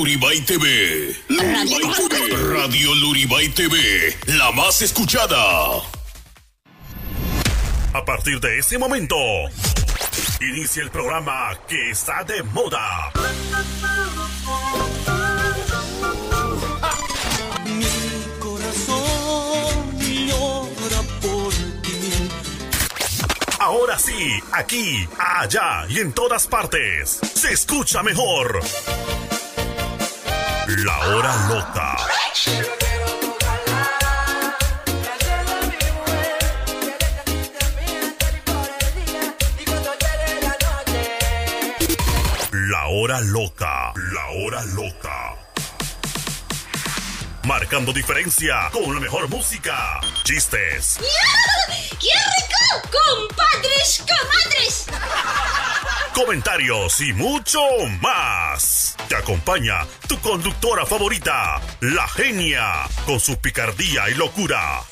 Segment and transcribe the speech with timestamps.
[0.00, 1.14] Luribay TV.
[2.48, 5.76] Radio Luribay TV, la más escuchada.
[7.92, 9.14] A partir de ese momento,
[10.40, 13.12] inicia el programa que está de moda.
[17.66, 22.30] Mi corazón llora por ti.
[23.58, 28.62] Ahora sí, aquí, allá y en todas partes, se escucha mejor.
[30.76, 31.96] La hora loca.
[42.52, 43.92] La hora loca.
[43.96, 45.34] La hora loca.
[47.42, 50.98] Marcando diferencia con la mejor música, chistes,
[51.98, 52.88] ¡Qué rico!
[52.92, 54.86] ¡Compadres, comadres!
[56.24, 57.60] Comentarios y mucho
[58.02, 58.94] más.
[59.08, 64.82] Te acompaña tu conductora favorita, la genia, con su picardía y locura.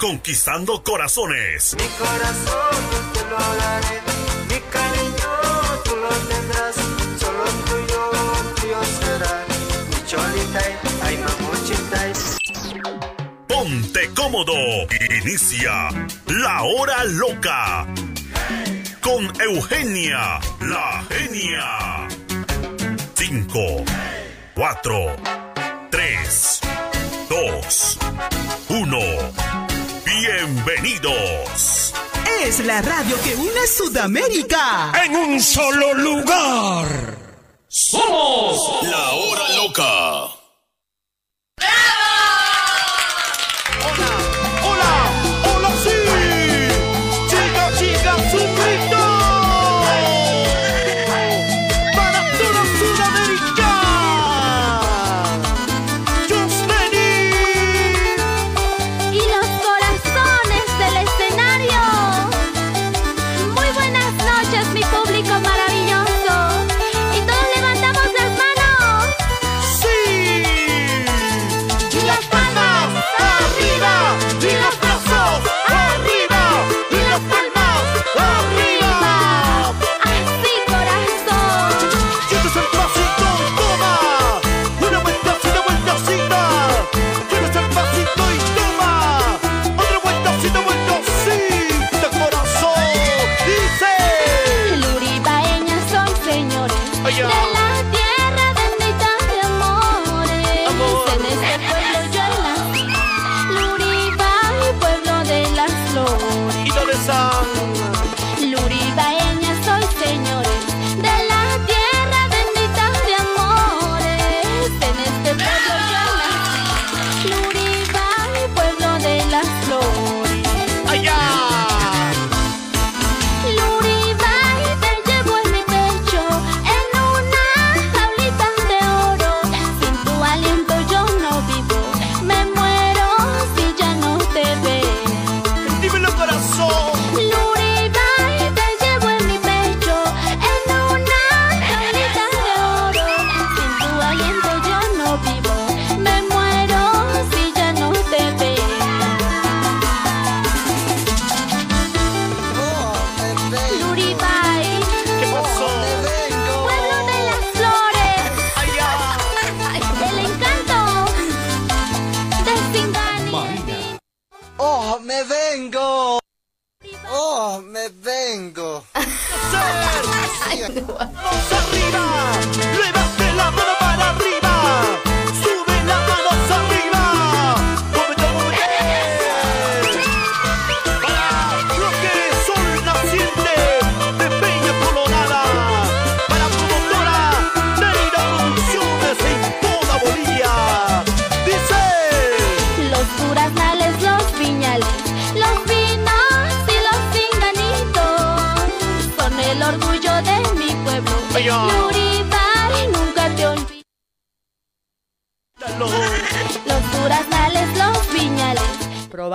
[0.00, 1.76] Conquistando corazones.
[1.76, 4.00] Mi corazón te lo daré,
[4.48, 6.76] mi cariño tú lo tendrás,
[7.20, 8.10] solo tuyo,
[8.56, 9.44] tuyo será.
[9.90, 10.60] Mi cholita,
[11.02, 12.12] ay mamuchita.
[13.46, 14.54] Ponte cómodo.
[15.22, 15.90] Inicia
[16.26, 17.86] la hora loca.
[19.08, 22.08] Con Eugenia, la genia.
[23.14, 23.84] 5,
[24.54, 25.16] 4,
[25.90, 26.60] 3,
[27.30, 27.98] 2,
[28.68, 28.98] 1.
[30.04, 31.94] Bienvenidos.
[32.42, 34.92] Es la radio que une Sudamérica.
[35.02, 37.16] en un solo lugar.
[37.66, 40.38] Somos la hora loca.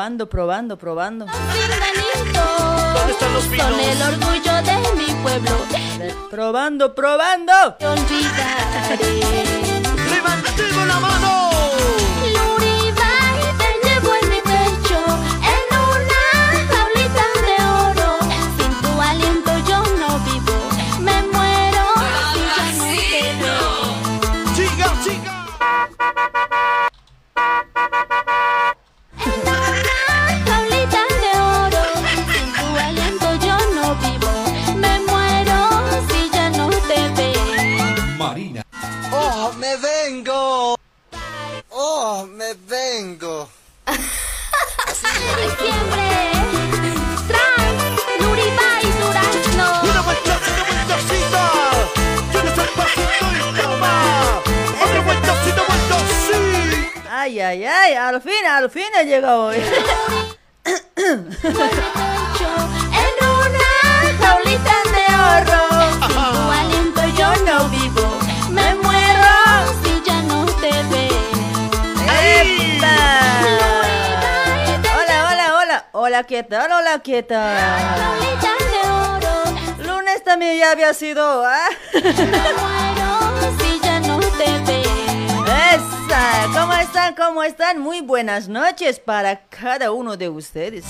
[0.03, 1.25] Probando, probando, probando.
[1.27, 3.69] ¿Dónde están los son vinos?
[3.79, 5.51] el orgullo de mi pueblo.
[6.29, 7.75] Probando, probando.
[7.79, 9.72] Te olvidaré.
[78.89, 79.43] Oro,
[79.85, 81.43] Lunes también ya había sido.
[85.45, 86.47] Esa.
[86.53, 87.15] ¿Cómo están?
[87.15, 87.79] ¿Cómo están?
[87.79, 90.85] Muy buenas noches para cada uno de ustedes.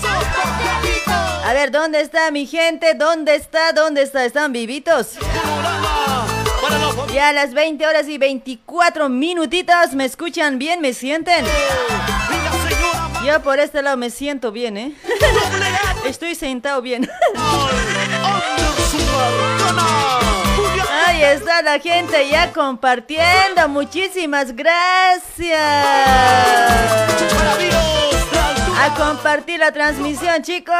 [1.44, 2.94] A ver, ¿dónde está mi gente?
[2.94, 3.72] ¿Dónde está?
[3.72, 4.24] ¿Dónde está?
[4.24, 5.18] ¿Están vivitos?
[6.60, 7.14] Familia.
[7.14, 9.94] Ya a las 20 horas y 24 minutitos.
[9.94, 10.80] ¿Me escuchan bien?
[10.80, 11.44] ¿Me sienten?
[13.24, 14.94] Yo por este lado me siento bien, ¿eh?
[16.04, 17.08] Estoy sentado bien.
[21.06, 23.68] Ahí está la gente ya compartiendo.
[23.68, 25.60] Muchísimas gracias.
[28.76, 30.74] A compartir la transmisión, chicos.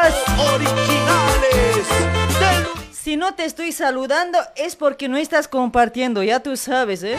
[2.93, 7.17] Si no te estoy saludando es porque no estás compartiendo, ya tú sabes, ¿eh?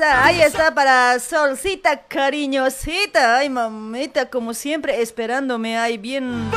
[0.00, 3.36] Ahí está para Solcita cariñosita.
[3.38, 6.50] Ay, mamita, como siempre, esperándome ahí bien,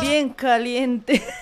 [0.00, 1.24] bien caliente.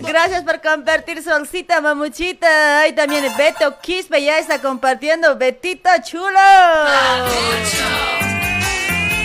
[0.00, 2.80] Gracias por compartir, Solcita, mamuchita.
[2.80, 5.36] Ahí también Beto Quispe ya está compartiendo.
[5.36, 6.38] Betito chulo.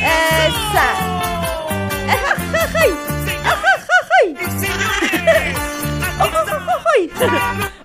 [0.02, 0.96] Esa.
[6.20, 7.12] Ajajajay.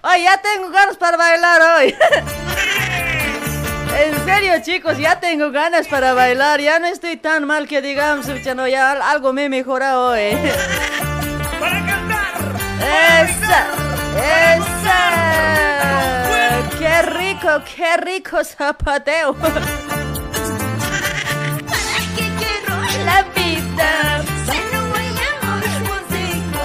[0.02, 1.94] Ay, ya tengo ganas para bailar hoy.
[3.96, 6.60] En serio, chicos, ya tengo ganas para bailar.
[6.60, 10.08] Ya no estoy tan mal que digamos, ya no, ya al- algo me he mejorado
[10.10, 10.36] hoy.
[12.80, 13.66] ¡Esa!
[14.56, 15.00] ¡Esa!
[16.78, 19.36] ¡Qué rico, qué rico zapateo!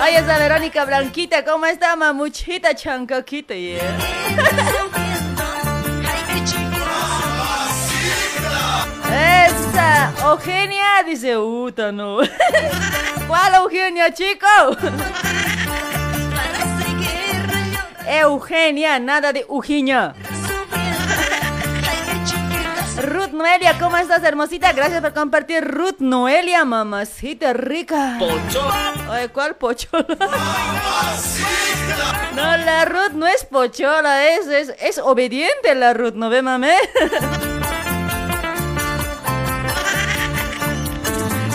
[0.01, 3.54] Ay, esa Verónica Blanquita, ¿cómo está, mamuchita chancaquita?
[3.54, 3.98] yeah?
[9.12, 12.19] Esa, Eugenia, dice, Uta, no.
[13.28, 14.48] ¿Cuál Eugenia, chico?
[18.07, 20.16] Eugenia, nada de Eugenia.
[23.01, 24.74] Ruth Noelia, ¿cómo estás, hermosita?
[24.74, 25.63] Gracias por compartir.
[25.63, 28.19] Ruth Noelia, mamacita rica.
[29.10, 30.06] Ay, ¿cuál pochola?
[32.36, 36.74] No, la Ruth no es pochola, es, es, es obediente la Ruth, ¿no ve, mame?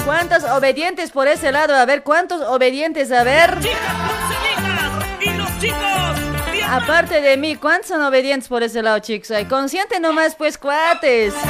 [0.05, 1.75] ¿Cuántos obedientes por ese lado?
[1.75, 3.11] A ver, ¿cuántos obedientes?
[3.11, 3.59] A ver.
[6.75, 9.31] Aparte de mí, ¿cuántos son obedientes por ese lado, chicos?
[9.31, 11.33] Ay, consciente nomás, pues, cuates.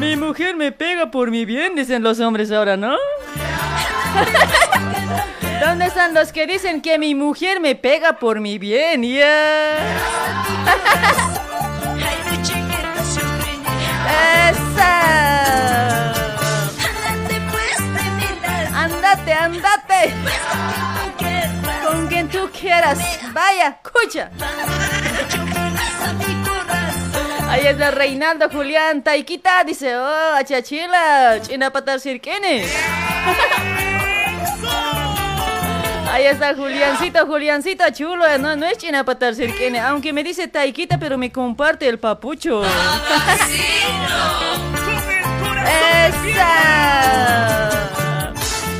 [0.00, 2.96] Mi mujer me pega por mi bien, dicen los hombres ahora, ¿no?
[5.60, 9.02] ¿Dónde están los que dicen que mi mujer me pega por mi bien?
[9.02, 9.76] Ya.
[14.48, 16.14] ¡Esa!
[18.74, 20.14] Andate, andate.
[22.32, 22.98] Tú quieras.
[23.32, 24.30] Vaya, escucha.
[27.48, 29.62] Ahí está Reinaldo Julián Taikita.
[29.64, 32.64] Dice, oh, achachila, china patar sirquene.
[36.10, 38.26] Ahí está Juliancito, Juliancito chulo.
[38.38, 39.80] No, no es china patar sirquene.
[39.80, 42.62] Aunque me dice Taikita, pero me comparte el papucho.
[45.64, 46.72] ¡Esa!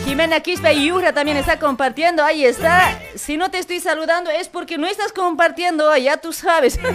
[0.04, 2.24] Jimena Quispe y Yura también está compartiendo.
[2.24, 2.98] Ahí está.
[3.14, 5.96] Si no te estoy saludando es porque no estás compartiendo.
[5.96, 6.78] Ya tú sabes.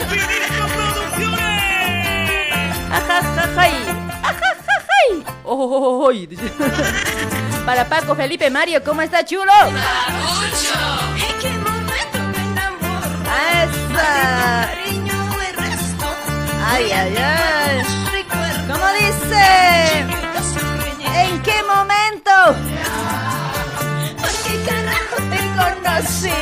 [2.92, 3.74] Ajajajay.
[4.24, 5.24] Ajajajay.
[7.66, 9.52] Para Paco Felipe Mario, ¿cómo está chulo?
[13.28, 14.70] ¡Esa!
[16.70, 17.84] Ay, ay, ay.
[18.72, 20.17] ¿Cómo dice?
[21.24, 22.32] ¿En qué momento?
[24.22, 26.40] ¿Por qué carajo te conocí?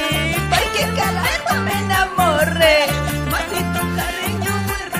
[0.49, 2.87] ¿Por qué carajo me enamoré?
[3.29, 4.53] Maldito cariño,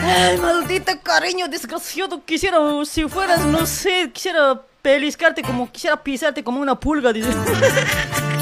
[0.04, 2.24] Ay, maldito cariño desgraciado.
[2.24, 7.30] Quisiera, si fueras, no sé, quisiera peliscarte como, quisiera pisarte como una pulga, dice.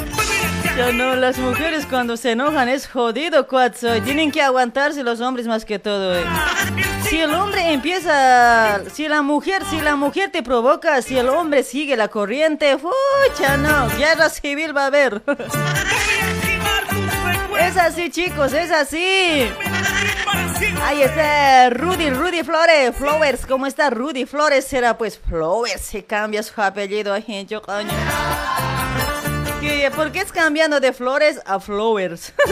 [0.77, 4.01] Ya no, las mujeres cuando se enojan es jodido, cuatzo.
[4.01, 6.15] Tienen que aguantarse los hombres más que todo.
[6.18, 6.24] eh.
[7.08, 11.62] Si el hombre empieza, si la mujer, si la mujer te provoca, si el hombre
[11.63, 15.22] sigue la corriente, fucha, no, guerra civil va a haber.
[17.60, 19.48] Es así, chicos, es así.
[20.84, 24.65] Ahí está Rudy, Rudy Flores, Flowers, ¿cómo está Rudy Flores?
[24.65, 27.15] Será pues Flowers, se cambia su apellido,
[27.48, 27.89] yo coño.
[29.63, 29.89] ¿Qué?
[29.96, 32.34] ¿Por qué es cambiando de Flores a Flowers?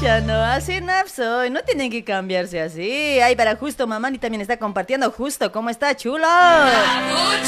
[0.00, 0.80] Ya no, así
[1.14, 3.20] soy, no tienen que cambiarse así.
[3.20, 5.52] Ay, para justo, mamani también está compartiendo justo.
[5.52, 6.26] ¿Cómo está, chulo?
[6.28, 7.38] Ay,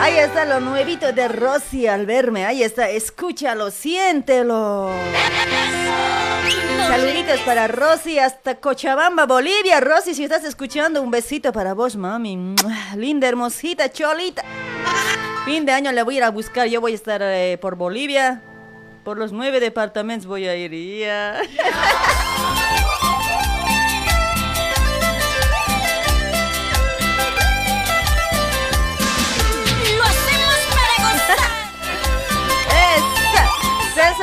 [0.00, 2.44] ahí está lo nuevito de Rosy al verme.
[2.44, 4.90] Ahí está, escúchalo, siéntelo.
[6.88, 9.80] Saluditos para Rosy hasta Cochabamba, Bolivia.
[9.80, 12.56] Rosy, si estás escuchando, un besito para vos, mami.
[12.96, 14.42] Linda, hermosita, cholita.
[15.44, 16.66] Fin de año le voy a ir a buscar.
[16.66, 18.42] Yo voy a estar eh, por Bolivia.
[19.04, 20.72] Por los nueve departamentos voy a ir.
[21.00, 21.40] ya.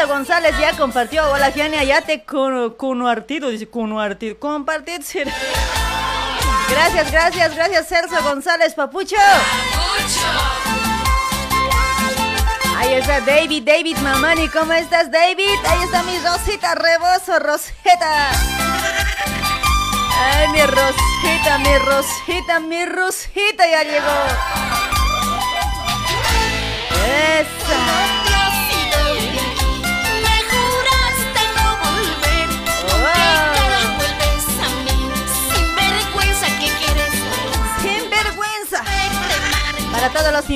[0.06, 1.30] González ya compartió.
[1.32, 3.50] Hola, Giania, ya te conuartido.
[3.50, 4.38] Dice conuartido.
[4.40, 5.02] Compartid.
[5.02, 5.24] sí.
[6.70, 9.16] Gracias, gracias, gracias, Celso González, papucho.
[12.78, 15.58] Ahí está David, David Mamani, ¿cómo estás, David?
[15.66, 18.32] Ahí está mi Rosita Rebozo, Rosita.
[20.20, 24.18] Ay, mi Rosita, mi Rosita, mi Rosita ya llegó.
[27.40, 28.17] Esa.
[39.98, 40.48] Para todos los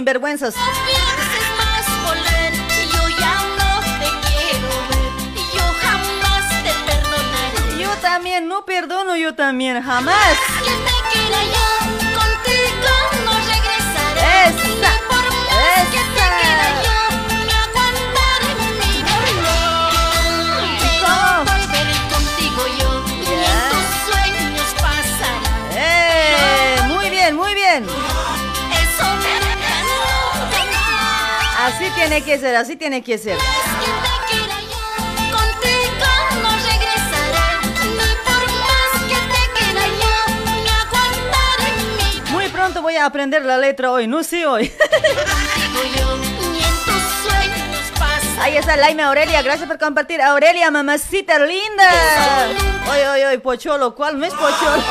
[6.86, 7.79] perdonaré.
[7.79, 10.38] Yo también, no perdono yo también, jamás.
[32.41, 33.38] Ser, así tiene que ser.
[42.31, 44.71] Muy pronto voy a aprender la letra hoy, no sé hoy.
[48.39, 50.19] Ahí está Laime Aurelia, gracias por compartir.
[50.19, 51.89] Aurelia, mamacita linda.
[52.89, 54.83] Oye, oye, oye, pocholo, ¿cuál no es pocholo?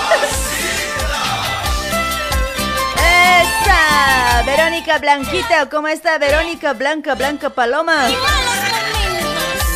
[4.45, 8.09] Verónica Blanquita, ¿cómo está Verónica Blanca, Blanca Paloma?
[8.09, 9.71] y malos momentos.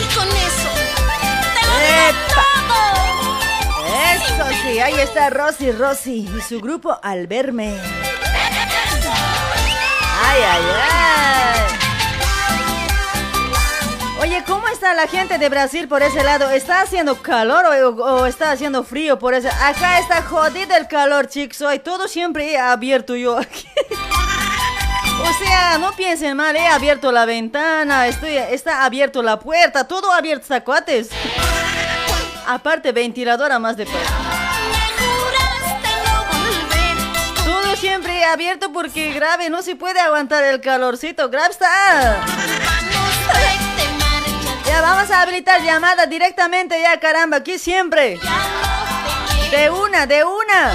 [0.00, 0.28] Y con.
[4.14, 7.78] Eso sí, ahí está Rosy, Rosy y su grupo al verme.
[10.20, 11.77] Ay, ay, ay.
[14.28, 16.50] Oye, ¿cómo está la gente de Brasil por ese lado?
[16.50, 19.48] ¿Está haciendo calor o, está haciendo frío por ese?
[19.48, 21.62] Acá está jodido el calor, chicos.
[21.62, 23.66] Hoy todo siempre he abierto yo aquí.
[25.20, 30.12] O sea, no piensen mal, he abierto la ventana, estoy, está abierto la puerta, todo
[30.12, 31.10] abierto está cuates.
[32.46, 33.84] Aparte, ventiladora más de.
[37.44, 41.28] Todo siempre abierto porque grave, no se puede aguantar el calorcito.
[41.28, 42.24] Grave está.
[44.80, 45.08] Vamos.
[45.08, 48.18] Ya a habilitar llamada directamente ya, caramba, aquí siempre.
[49.50, 50.72] De una, de una.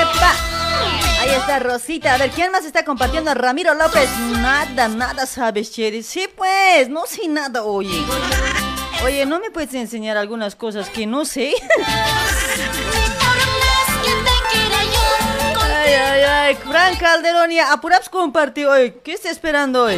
[0.00, 0.32] ¡Epa!
[1.20, 2.14] Ahí está Rosita.
[2.14, 3.32] A ver, ¿quién más está compartiendo?
[3.32, 4.10] Ramiro López.
[4.40, 6.02] Nada, nada sabes, Chedi.
[6.02, 8.04] Sí, pues, no sé nada, oye.
[9.04, 11.52] Oye, ¿no me puedes enseñar algunas cosas que no sé?
[15.86, 16.54] Ay, ay, ay.
[16.56, 18.94] Fran Calderón y Apuraps compartió hoy.
[19.04, 19.94] ¿Qué está esperando hoy?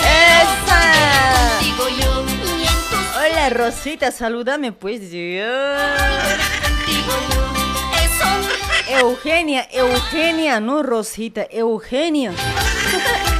[0.00, 0.82] ¡Esa!
[3.18, 5.02] Hola, Rosita, salúdame, pues.
[5.02, 5.12] Eso
[8.88, 12.32] Eugenia, Eugenia, no Rosita, Eugenia.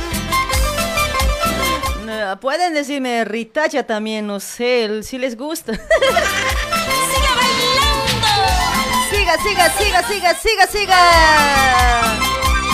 [2.18, 5.72] No, Pueden decirme Ritacha también, no sé, si les gusta.
[5.74, 5.88] sigue
[7.36, 8.26] bailando.
[9.10, 10.96] siga, siga, siga, siga, siga, siga.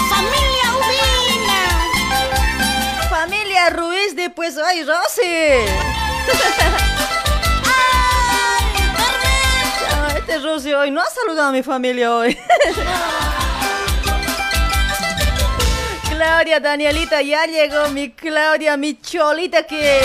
[0.09, 1.35] Familia Ubina.
[3.45, 5.67] María Ruiz de pues, ay, Rosy.
[9.81, 12.39] Ya, Este Rosy hoy no ha saludado a mi familia hoy.
[16.25, 20.01] Claudia, Danielita, ya llegó mi Claudia, mi cholita que,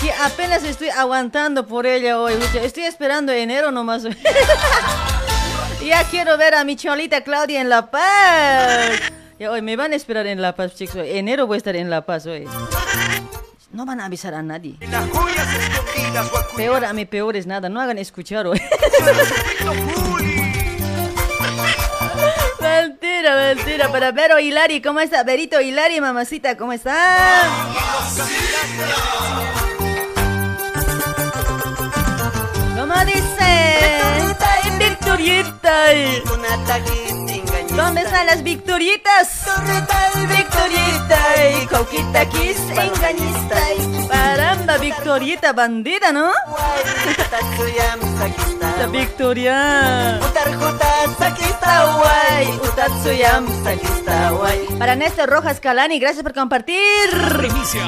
[0.00, 2.34] que apenas estoy aguantando por ella hoy.
[2.62, 4.04] Estoy esperando enero nomás.
[5.84, 8.92] ya quiero ver a mi cholita Claudia en La Paz.
[9.36, 11.02] Ya hoy me van a esperar en La Paz, chicos.
[11.04, 12.46] Enero voy a estar en La Paz hoy.
[13.72, 14.76] No van a avisar a nadie.
[16.56, 17.68] Peor a mí, peor es nada.
[17.68, 18.62] No hagan escuchar hoy.
[22.88, 23.88] mentira, mentira.
[23.92, 25.22] Pero Vero Hilari, ¿cómo está?
[25.22, 26.96] Verito Hilari, mamacita, ¿cómo está?
[32.76, 33.52] ¿Cómo dice?
[34.78, 35.74] Victorieta.
[37.76, 39.46] ¿Dónde están las victoritas?
[40.28, 41.18] Victorieta
[41.50, 43.56] y coquita kiss engañista.
[44.08, 46.30] Caramba, victorieta bandida, ¿no?
[48.78, 50.20] La Victoria.
[51.96, 53.46] Guay, Utatsuyam,
[54.38, 54.66] guay.
[54.78, 56.78] Para Néstor Rojas Calani, gracias por compartir.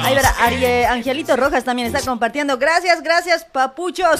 [0.03, 2.57] Ahí verá, Arie, Angelito Rojas también está compartiendo.
[2.57, 4.19] Gracias, gracias, papuchos.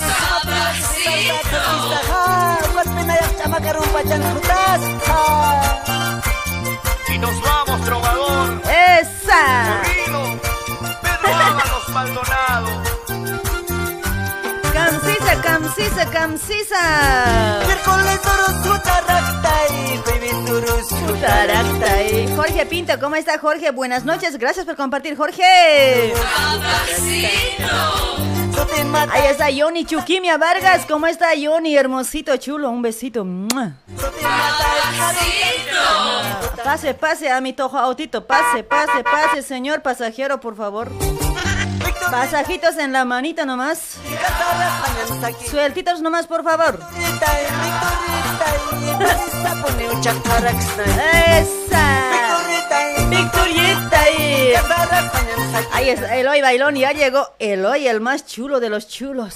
[7.10, 8.62] Y nos vamos, trovador.
[8.66, 9.82] Esa.
[9.82, 10.40] Corrido.
[11.02, 12.70] Pedro Ábalos Maldonado.
[14.74, 16.82] Camsisa, camsisa, camsisa.
[17.66, 18.97] Taraktai.
[22.36, 23.72] Jorge Pinto, ¿cómo está Jorge?
[23.72, 26.14] Buenas noches, gracias por compartir, Jorge.
[29.12, 31.76] Ahí está Yoni Chuquimia Vargas, ¿cómo está Yoni?
[31.76, 33.26] Hermosito, chulo, un besito.
[36.64, 40.92] Pase, pase a mi tojo autito, pase, pase, pase, señor pasajero, por favor.
[42.12, 43.98] Pasajitos en la manita nomás.
[45.50, 46.80] Sueltitos nomás, por favor.
[51.28, 51.88] Esa.
[53.10, 54.54] Victorieta ahí.
[55.74, 59.34] Ahí está, Eloy Bailón, ya llegó Eloy, el más chulo de los chulos.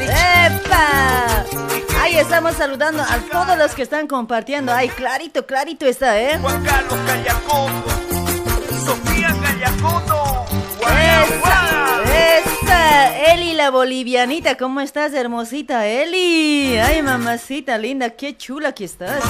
[0.00, 1.44] ¡Epa!
[2.00, 4.72] Ahí estamos saludando a todos los que están compartiendo.
[4.72, 6.38] Ay, clarito, clarito está, ¿eh?
[6.40, 7.90] Juan Carlos Callacoto.
[8.84, 10.21] Sofía Callacoto.
[13.32, 16.78] Eli la bolivianita, ¿cómo estás, hermosita Eli?
[16.78, 19.22] Ay, mamacita linda, qué chula que estás.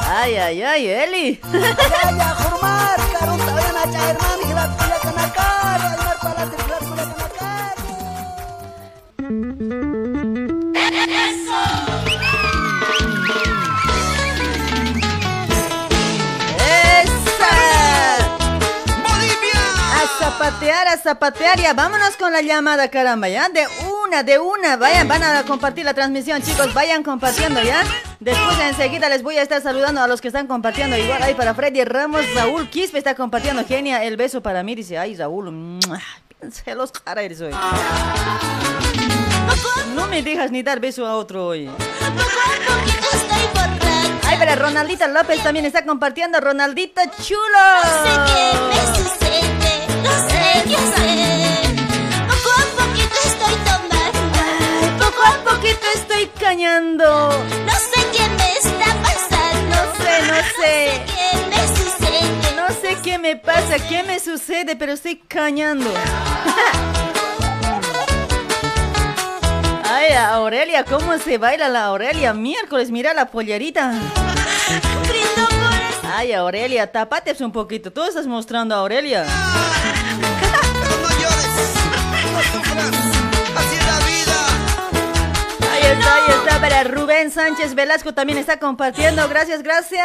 [0.00, 1.40] Ay, ay, ay, Eli.
[20.28, 23.66] zapatear, a zapatear, ya vámonos con la llamada, caramba, ya, de
[24.04, 27.82] una, de una, vayan, van a compartir la transmisión, chicos, vayan compartiendo, ya.
[28.20, 31.54] Después enseguida les voy a estar saludando a los que están compartiendo, igual ahí para
[31.54, 36.02] Freddy Ramos, Raúl Quispe está compartiendo, genia, el beso para mí, dice, ay, Raúl, ¡mua!
[36.52, 37.54] celos cara eres hoy.
[39.94, 41.70] No me dejas ni dar beso a otro hoy.
[44.24, 47.38] Ay, pero Ronaldita López también está compartiendo, Ronaldita chulo.
[56.68, 59.76] No sé qué me está pasando.
[59.76, 61.02] No sé, no sé.
[61.06, 62.20] ¿Qué me sucede?
[62.56, 65.90] No sé qué me pasa, qué me sucede, pero estoy cañando.
[69.84, 72.32] Ay, Aurelia, ¿cómo se baila la Aurelia?
[72.32, 73.92] Miércoles, mira la pollerita.
[76.14, 77.92] Ay, Aurelia, tapate un poquito.
[77.92, 79.26] Tú estás mostrando a Aurelia.
[80.20, 81.72] No llores.
[82.32, 82.94] No sufras.
[83.56, 84.38] Así es la vida.
[85.72, 86.60] Ahí está, ahí está.
[86.60, 89.28] Para Rubén Sánchez Velasco también está compartiendo.
[89.28, 90.04] Gracias, gracias.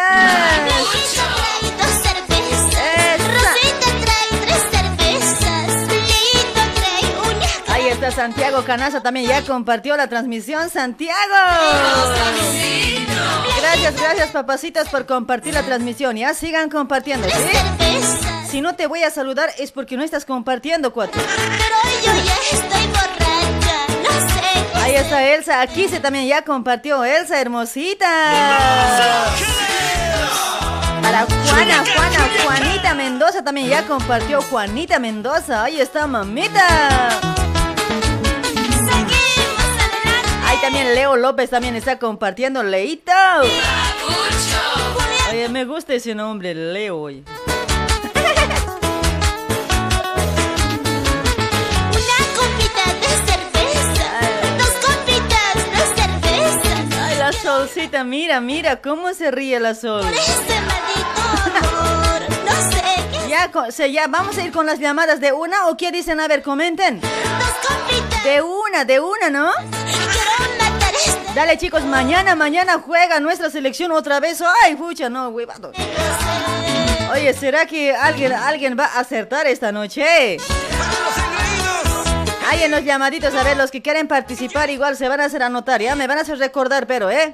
[7.68, 10.70] Ahí está Santiago Canaza también ya compartió la transmisión.
[10.70, 11.14] Santiago.
[13.60, 16.16] Gracias, gracias papacitas por compartir la transmisión.
[16.16, 18.23] Ya sigan compartiendo, ¿sí?
[18.54, 21.20] Si no te voy a saludar es porque no estás compartiendo, cuatro.
[21.26, 23.88] Pero yo ya estoy borracha.
[24.04, 24.78] No sé.
[24.80, 25.60] Ahí está Elsa.
[25.60, 28.06] Aquí se también ya compartió Elsa, hermosita.
[31.02, 35.64] Para Juana, Juana, Juanita Mendoza también ya compartió Juanita Mendoza.
[35.64, 37.10] Ahí está, mamita.
[40.46, 43.12] Ahí también Leo López también está compartiendo, Leito.
[45.28, 47.10] Ay, me gusta ese nombre, Leo.
[57.68, 60.04] Solcita, mira, mira cómo se ríe la sol.
[60.04, 61.22] Por ese maldito
[61.62, 62.22] amor.
[62.44, 63.30] No sé.
[63.30, 66.42] Ya, ya, vamos a ir con las llamadas de una o qué dicen, a ver,
[66.44, 67.00] comenten.
[68.24, 69.50] De una, de una, ¿no?
[70.94, 71.34] Esta.
[71.34, 74.44] Dale chicos, mañana, mañana juega nuestra selección otra vez.
[74.64, 75.72] Ay, pucha, no, huevado.
[77.14, 80.38] Oye, ¿será que alguien, alguien va a acertar esta noche?
[82.50, 85.44] Hay en los llamaditos, a ver, los que quieren participar igual se van a hacer
[85.44, 85.96] anotar, ¿ya?
[85.96, 87.34] Me van a hacer recordar, pero, ¿eh?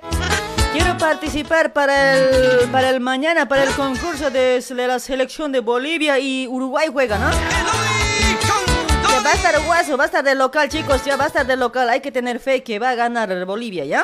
[0.72, 6.20] Quiero participar para el, para el mañana, para el concurso de, la selección de Bolivia
[6.20, 7.30] y Uruguay juega, ¿no?
[9.26, 11.58] Va a estar guaso, va a estar de local, chicos, ya va a estar de
[11.58, 11.90] local.
[11.90, 14.04] Hay que tener fe que va a ganar Bolivia, ¿ya?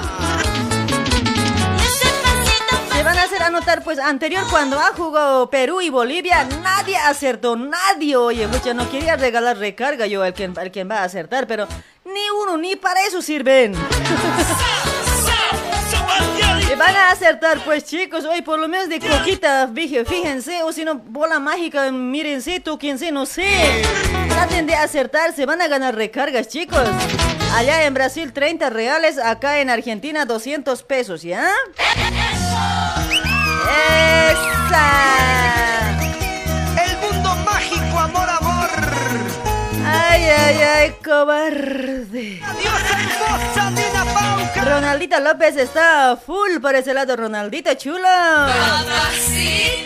[3.26, 8.76] Hacer anotar, pues, anterior cuando ha jugado Perú y Bolivia, nadie acertó, nadie, oye, pucha,
[8.76, 11.68] no quería regalar recarga yo al quien, al quien va a acertar, pero
[12.06, 13.74] ni uno, ni para eso sirven.
[16.68, 20.86] Se van a acertar, pues chicos, hoy por lo menos de coquita, fíjense, o si
[20.86, 23.82] no, bola mágica, mírense, tóquense, no sé.
[24.30, 26.88] Traten de acertar, se van a ganar recargas, chicos.
[27.56, 31.50] Allá en Brasil 30 reales, acá en Argentina 200 pesos, ¿ya?
[33.68, 34.88] ¡Esa!
[36.84, 38.70] El mundo mágico, amor, amor.
[39.86, 42.42] ¡Ay, ay, ay, cobarde!
[42.60, 44.62] Diosa hermosa, Nina Pauca.
[44.64, 48.08] Ronaldito López está full por ese lado, Ronaldito chulo.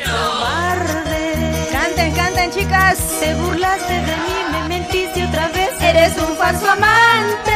[0.05, 1.69] Cobarde.
[1.71, 2.97] Canten, canten, chicas.
[3.19, 5.69] Te burlaste de mí, me mentiste otra vez.
[5.81, 7.51] Eres un falso amante.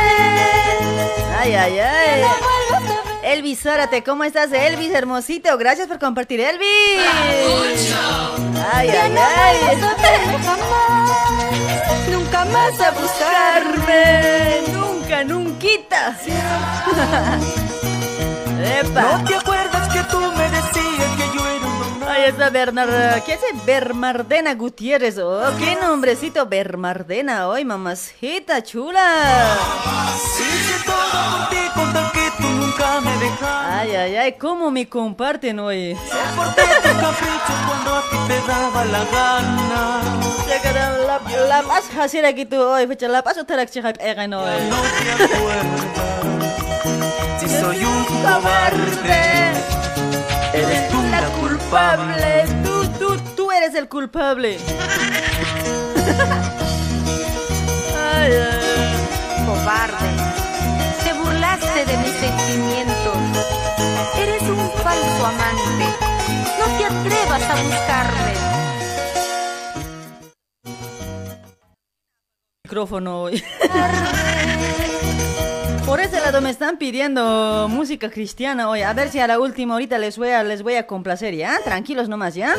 [1.40, 2.24] Ay, ay, ay.
[3.34, 5.58] Elvis Zárate, ¿cómo estás, Elvis, hermosito?
[5.58, 6.68] Gracias por compartir, Elvis.
[8.72, 9.58] Ay, Ya ay, no ay.
[10.44, 12.08] jamás.
[12.12, 14.62] Nunca más a buscarme.
[14.72, 16.16] Nunca, nunquita.
[18.80, 19.02] Epa.
[19.02, 20.43] ¿No te acuerdas que tú me
[22.24, 25.18] don Ahí está Bernard, ¿qué es Bernardena Gutiérrez?
[25.18, 29.58] Oh, qué nombrecito Bernardena hoy, mamacita chula.
[33.68, 35.98] Ay, ay, ay, cómo me comparten hoy.
[39.12, 40.02] La.
[41.06, 44.62] La, la paz hacer aquí tú hoy, fecha la paz que hagan hoy.
[44.70, 45.66] No te acuerdas
[47.40, 49.73] si soy un cobarde.
[50.54, 52.64] Eres tú La la culpable, culpable.
[52.64, 54.58] tú, tú, tú eres el culpable.
[58.16, 59.46] Ay, ay.
[59.46, 60.10] cobarde.
[61.04, 63.18] Te burlaste de mis sentimientos.
[64.18, 65.88] Eres un falso amante.
[66.60, 68.34] No te atrevas a buscarme.
[72.64, 73.44] micrófono hoy.
[75.86, 78.82] Por ese lado me están pidiendo música cristiana hoy.
[78.82, 81.60] A ver si a la última ahorita les voy a, les voy a complacer, ¿ya?
[81.64, 82.56] Tranquilos nomás, ¿ya?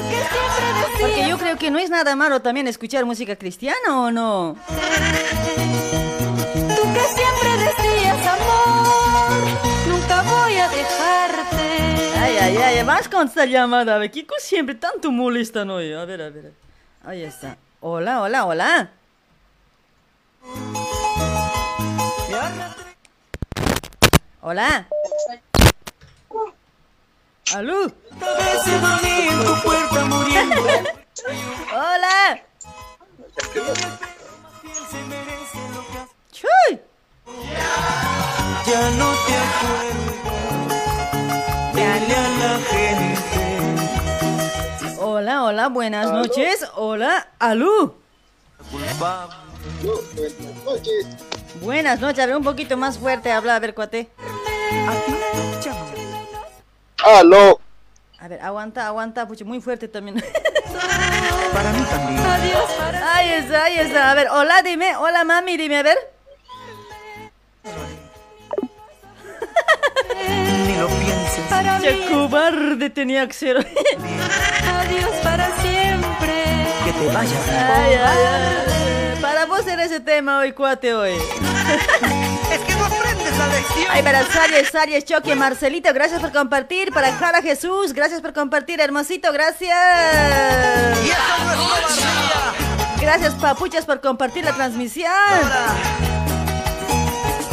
[1.01, 4.57] Porque yo creo que no es nada malo también escuchar música cristiana, ¿o no?
[4.69, 9.33] Tú que siempre decías amor.
[9.89, 12.19] Nunca voy a dejarte.
[12.19, 13.97] Ay, ay, ay, vas con esta llamada.
[13.97, 15.93] A ver, ¿qué cosa siempre tanto molestan hoy?
[15.93, 16.53] A ver, a ver.
[17.03, 17.57] Ahí está.
[17.81, 18.91] Hola, hola, hola.
[24.47, 24.87] Hola.
[31.73, 32.43] Hola.
[34.91, 36.71] Se merece lo que has- Chuy.
[38.67, 40.75] Ya no te acuerdas.
[41.75, 43.29] Dile a la gente.
[45.01, 46.67] Hola, hola, buenas noches.
[46.75, 47.95] Hola, aló.
[48.71, 49.37] Culpable.
[51.61, 54.09] Buenas noches, a ver, un poquito más fuerte, habla, a ver, cuate.
[57.05, 57.61] Aló.
[58.19, 60.17] A ver, aguanta, aguanta, pucha, muy fuerte también.
[61.53, 62.21] Para mí también.
[62.21, 64.11] Adiós para Ahí está, ahí está.
[64.11, 65.99] A ver, hola, dime, hola, mami, dime, a ver.
[70.67, 71.45] Ni lo pienses.
[71.49, 72.07] para mí.
[72.11, 73.59] cobarde tenía que ser.
[73.59, 76.45] Adiós para siempre.
[76.85, 77.49] Que te vayas.
[77.49, 78.94] Ay, ay, ay.
[79.25, 81.13] Para vos era ese tema hoy, cuate, hoy.
[81.15, 83.87] Es que no aprendes la lección.
[83.91, 86.93] Ay, para Saries, Saries, Choque, Marcelito, gracias por compartir.
[86.93, 89.79] Para Jara Jesús, gracias por compartir, hermosito, gracias.
[91.03, 93.01] Y eso no es cobardía.
[93.01, 95.11] Gracias, papuchas, por compartir la transmisión.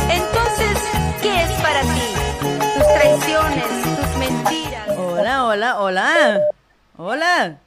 [0.09, 0.77] Entonces,
[1.21, 2.13] ¿qué es para ti?
[2.75, 4.89] Tus traiciones, tus mentiras.
[4.97, 6.41] Hola, Hola, hola,
[6.97, 7.57] hola.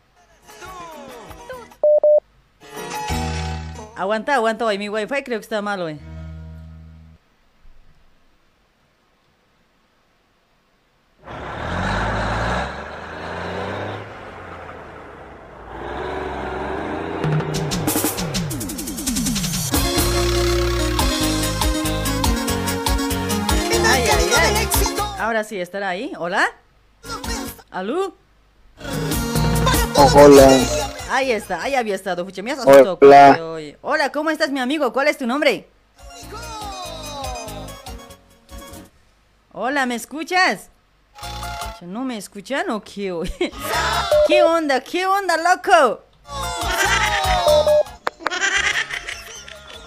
[3.96, 6.00] Aguanta, aguanta, hoy mi wifi creo que está mal, hoy.
[23.86, 24.68] Ay, ay, ay.
[25.20, 26.12] Ahora sí, estará ahí.
[26.18, 26.46] ¿Hola?
[27.70, 28.16] ¿Aló?
[29.96, 30.83] Hola.
[31.14, 32.24] Ahí está, ahí había estado.
[32.24, 32.90] Pucha, me has Hola.
[32.90, 33.78] asustado, oye.
[33.82, 34.92] Hola, ¿cómo estás, mi amigo?
[34.92, 35.68] ¿Cuál es tu nombre?
[39.52, 40.70] Hola, ¿me escuchas?
[41.82, 43.12] ¿No me escuchan o qué?
[44.26, 44.80] ¿Qué onda?
[44.80, 46.02] ¿Qué onda, loco?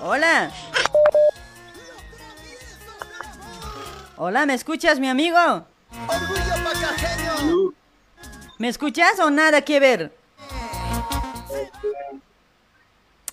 [0.02, 0.50] Hola.
[4.16, 5.66] Hola, ¿me escuchas, mi amigo?
[8.60, 10.27] ¿Me escuchas o nada que ver?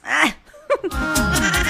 [0.07, 0.35] Ah.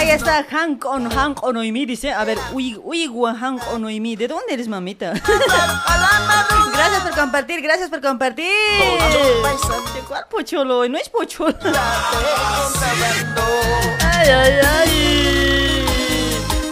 [0.00, 2.10] Ahí está Hank on Hank Onoimi, dice.
[2.10, 3.06] A ver, uy, uy,
[3.38, 4.16] Hank Onoimi.
[4.16, 5.12] ¿De dónde eres, mamita?
[6.72, 8.46] gracias por compartir, gracias por compartir.
[8.46, 10.88] ¿De cuál pocholo?
[10.88, 11.54] No es pocholo.
[14.02, 15.86] Ay, ay, ay.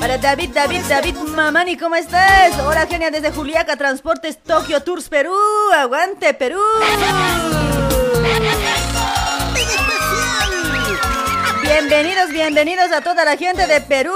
[0.01, 2.59] Para David, David, David Mamani, ¿cómo estás?
[2.61, 5.35] Hola, genia, desde Juliaca, Transportes Tokio Tours Perú.
[5.77, 6.63] Aguante, Perú.
[11.69, 14.15] Bienvenidos, bienvenidos a toda la gente de Perú,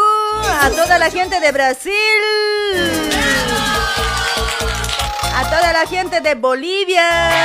[0.62, 1.92] a toda la gente de Brasil,
[5.34, 7.44] a toda la gente de Bolivia,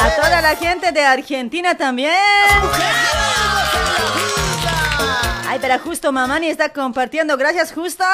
[0.00, 2.14] a toda la gente de Argentina también.
[5.46, 8.04] Ay, pero justo Mamani está compartiendo, gracias justo.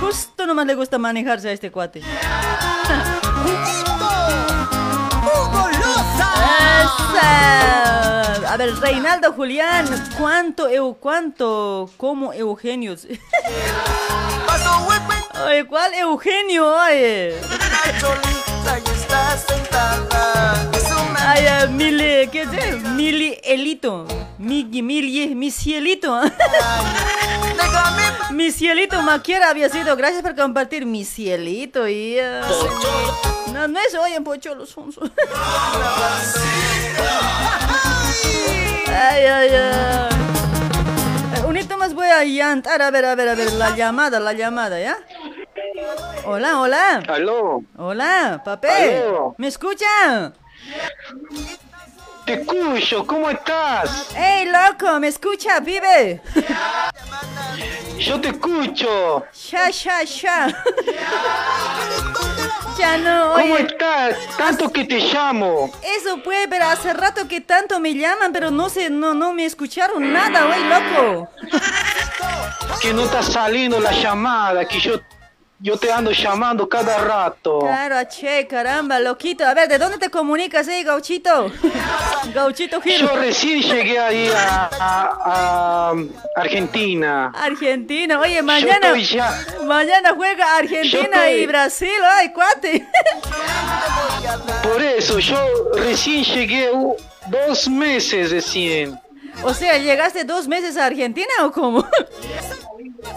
[0.00, 2.02] Justo nomás le gusta manejarse a este cuate.
[7.18, 9.86] A ver, Reinaldo Julián,
[10.18, 12.96] ¿cuánto, eu, cuánto, como Eugenio?
[15.46, 16.66] Oye, ¿cuál Eugenio?
[16.66, 17.34] Oye.
[21.18, 22.82] Ay, mili, ¿qué es?
[22.82, 24.06] Mili Elito.
[24.38, 26.20] Mi, mili, mi cielito.
[28.30, 29.96] mi cielito Maquiera había sido.
[29.96, 31.88] Gracias por compartir mi cielito.
[31.88, 32.42] Y, ah,
[33.52, 35.02] no, no es hoy en Pocholo Sonso.
[38.88, 41.44] ay, ay, ay.
[41.46, 42.82] Un hito más voy a llantar.
[42.82, 43.52] A ver, a ver, a ver.
[43.52, 44.98] La llamada, la llamada, ¿ya?
[46.24, 47.02] Hola, hola.
[47.08, 47.62] Aló.
[47.76, 48.98] Hola, papé.
[48.98, 49.34] Aló.
[49.38, 50.32] ¿Me escucha?
[52.24, 54.08] Te escucho, ¿cómo estás?
[54.16, 54.98] ¡Ey, loco!
[54.98, 56.20] ¿Me escucha, pibe?
[57.98, 59.24] Yo te escucho.
[59.32, 60.48] ¡Sha, sha, sha!
[62.76, 64.16] ya no, ¿Cómo estás?
[64.36, 65.70] Tanto que te llamo.
[65.82, 69.44] Eso pues, pero hace rato que tanto me llaman, pero no sé, no, no me
[69.44, 71.30] escucharon nada, oye, loco.
[72.82, 75.00] Que no está saliendo la llamada, que yo,
[75.58, 77.60] yo te ando llamando cada rato.
[77.60, 79.44] Claro, che, caramba, loquito.
[79.46, 81.50] A ver, ¿de dónde te comunicas, eh, gauchito?
[82.34, 83.08] gauchito Giro.
[83.08, 85.94] Yo recién llegué ahí a, a- a
[86.36, 87.32] Argentina.
[87.34, 92.86] Argentina, oye, mañana, ya- mañana juega Argentina estoy- y Brasil, ay, cuate.
[94.62, 95.38] Por eso, yo
[95.74, 96.94] recién llegué uh,
[97.28, 98.98] dos meses recién.
[99.42, 101.86] o sea, ¿llegaste dos meses a Argentina o cómo?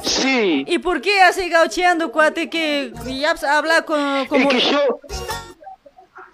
[0.04, 0.66] Sí.
[0.68, 4.26] ¿Y por qué así gaucheando, cuate, que ya habla con...
[4.28, 4.50] Como...
[4.50, 5.00] Es que yo,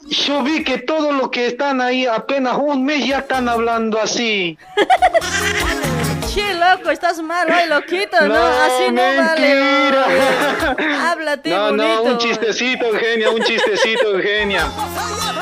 [0.08, 4.58] yo vi que todos los que están ahí apenas un mes ya están hablando así.
[6.36, 8.28] Che, loco, estás mal, ay, loquito, ¿no?
[8.28, 10.06] No, Así no mentira.
[10.67, 10.95] vale.
[10.98, 11.88] Háblate No, bonito.
[11.88, 14.67] no, un chistecito, Eugenia, un chistecito, Eugenia.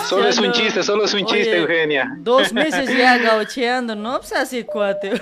[0.07, 2.11] Solo Ya es un chiste, solo es un chiste, Eugenia.
[2.17, 4.19] Dos meses ya gaucheando, ¿no?
[4.19, 5.13] Pues así, cuate.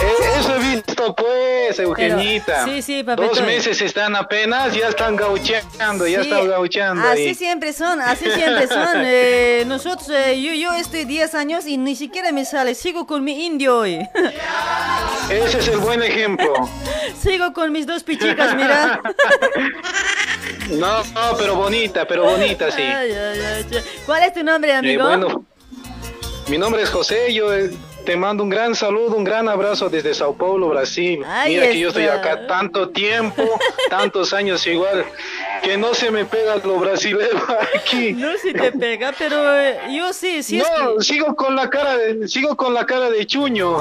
[0.00, 2.64] Eh, Eso he visto, pues, Eugenita.
[2.64, 3.28] sí, sí, papito.
[3.28, 7.34] Dos meses están apenas, ya están gaucheando, ya están gaucheando Así ahí.
[7.34, 8.88] siempre son, así siempre son.
[9.04, 12.74] Eh, nosotros, eh, yo, yo estoy 10 años y ni siquiera me sale.
[12.74, 13.98] Sigo con mi indio hoy.
[15.30, 16.52] Ese es el buen ejemplo.
[17.20, 19.00] Sigo con mis dos pichicas, mira.
[20.70, 22.82] No, no, pero bonita, pero bonita, sí.
[22.82, 23.66] Ay, ay, ay.
[24.06, 25.04] ¿Cuál es tu nombre, Eh, amigo?
[25.04, 25.44] bueno,
[26.48, 27.70] mi nombre es José, yo eh,
[28.06, 31.20] te mando un gran saludo, un gran abrazo desde Sao Paulo, Brasil.
[31.46, 32.16] Mira que yo estoy está.
[32.16, 33.42] acá tanto tiempo,
[33.90, 35.04] tantos años igual,
[35.62, 37.38] que no se me pega lo brasilero
[37.74, 38.12] aquí.
[38.18, 41.04] No si te pega, pero eh, yo sí, sí es no, que...
[41.04, 43.78] sigo con la cara de, sigo con la cara de chuño.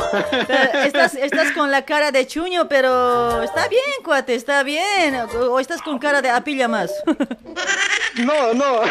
[0.86, 5.16] Estás, estás con la cara de chuño, pero está bien, cuate, está bien.
[5.16, 6.92] O o estás con cara de apilla más.
[8.18, 8.82] No, no.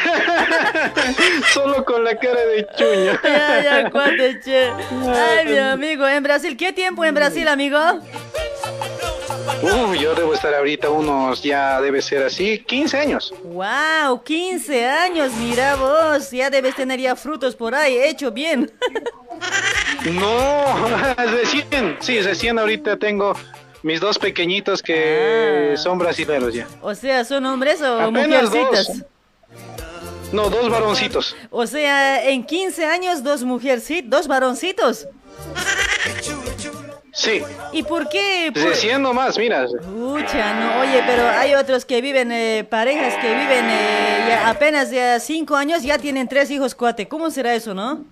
[1.52, 3.18] Solo con la cara de chuño.
[3.24, 4.70] ya, ya, cuate, che.
[4.70, 7.76] Ay, mi amigo, en Brasil, ¿qué tiempo en Brasil, amigo?
[9.62, 13.34] Uh, yo debo estar ahorita unos, ya debe ser así, 15 años.
[13.44, 18.70] Wow, 15 años, mira vos, ya debes tener ya frutos por ahí, hecho bien.
[20.12, 20.64] No,
[21.16, 23.34] recién, sí, recién ahorita tengo
[23.82, 25.76] mis dos pequeñitos que Ah.
[25.76, 26.66] son brasileños ya.
[26.82, 28.86] O sea, ¿son hombres o Apenas mujercitas?
[28.88, 29.06] dos.
[30.32, 31.36] No, dos varoncitos.
[31.50, 35.06] O sea, en 15 años, dos mujercitos, dos varoncitos.
[37.18, 38.50] Sí, ¿Y por qué?
[38.52, 39.64] Por- recién nomás, mira.
[39.66, 44.90] Pucha, no, oye, pero hay otros que viven, eh, parejas que viven eh, ya apenas
[44.90, 47.08] ya cinco años, ya tienen tres hijos, cuate.
[47.08, 48.04] ¿Cómo será eso, no?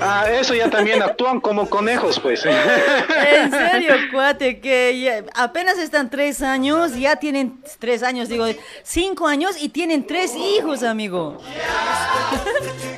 [0.00, 2.44] Ah, eso ya también actúan como conejos, pues.
[2.44, 8.46] En serio, cuate, que ya- apenas están tres años, ya tienen tres años, digo,
[8.82, 11.40] cinco años y tienen tres hijos, amigo.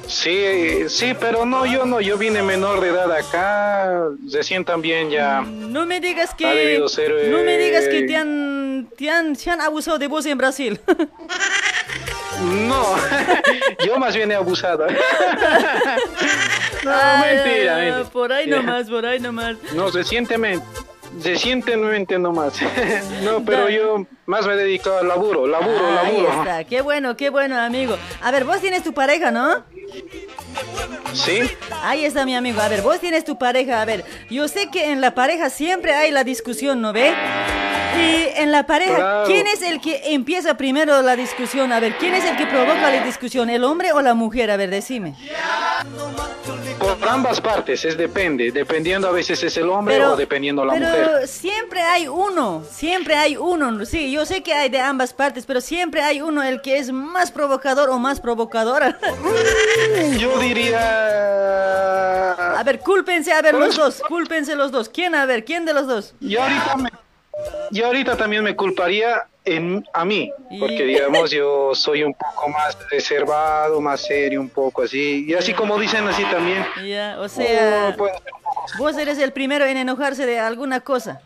[0.09, 5.41] Sí, sí, pero no, yo no, yo vine menor de edad acá, recién también ya.
[5.43, 9.61] No me digas que, Ha no me digas que te han, te han, se han
[9.61, 10.81] abusado de vos en Brasil.
[12.69, 12.85] No,
[13.87, 14.87] yo más bien he abusado.
[16.85, 18.05] No, mentira, mentira.
[18.13, 19.57] Por ahí nomás, por ahí nomás.
[19.75, 20.65] No, recientemente,
[21.23, 22.55] recientemente nomás.
[23.23, 26.29] No, pero Da- yo más me he dedicado al laburo, laburo, laburo.
[26.43, 27.97] está, qué bueno, qué bueno, amigo.
[28.23, 29.65] A ver, vos tienes tu pareja, ¿no?
[31.13, 31.41] Sí,
[31.83, 32.61] Ahí está mi amigo.
[32.61, 33.81] A ver, vos tienes tu pareja.
[33.81, 37.13] A ver, yo sé que en la pareja siempre hay la discusión, ¿no ve?
[37.99, 39.27] Y en la pareja, Claro.
[39.27, 41.73] ¿quién es el que empieza primero la discusión?
[41.73, 43.49] A ver, ¿quién es el que provoca la discusión?
[43.49, 44.51] ¿El hombre o la mujer?
[44.51, 45.15] A ver, decime.
[46.97, 50.75] Por ambas partes, es depende, dependiendo a veces es el hombre Pero, o dependiendo la
[50.75, 51.29] pero mujer.
[51.29, 53.85] siempre hay uno, siempre hay uno.
[53.87, 56.91] Sí, yo sé que hay de ambas partes, pero siempre hay uno el que es
[56.93, 58.99] más provocador o más provocadora.
[60.19, 62.33] Yo diría...
[62.59, 64.89] A ver, cúlpense, a ver, los dos, cúlpense los dos.
[64.89, 66.15] ¿Quién, a ver, quién de los dos?
[66.21, 66.91] Yo ahorita, me-
[67.71, 70.31] yo ahorita también me culparía en, a mí,
[70.61, 75.55] porque digamos yo soy un poco más reservado, más serio, un poco así, y así
[75.55, 76.67] como dicen así también.
[76.85, 78.07] Ya, o sea, Oh,
[78.79, 81.21] vos eres el primero en enojarse de alguna cosa.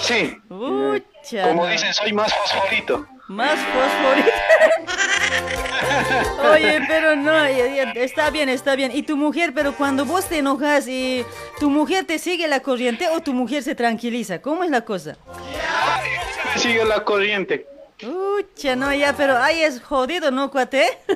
[0.00, 3.06] sí, Ucha, como dicen, soy más fosforito.
[3.28, 4.30] Más fosforito.
[6.52, 8.90] Oye, pero no, está bien, está bien.
[8.92, 11.24] ¿Y tu mujer, pero cuando vos te enojas y
[11.60, 14.42] tu mujer te sigue la corriente o tu mujer se tranquiliza?
[14.42, 15.16] ¿Cómo es la cosa?
[16.56, 17.66] Sigue la corriente.
[18.02, 20.98] Ucha, no, ya, pero ahí es jodido, ¿no, cuate?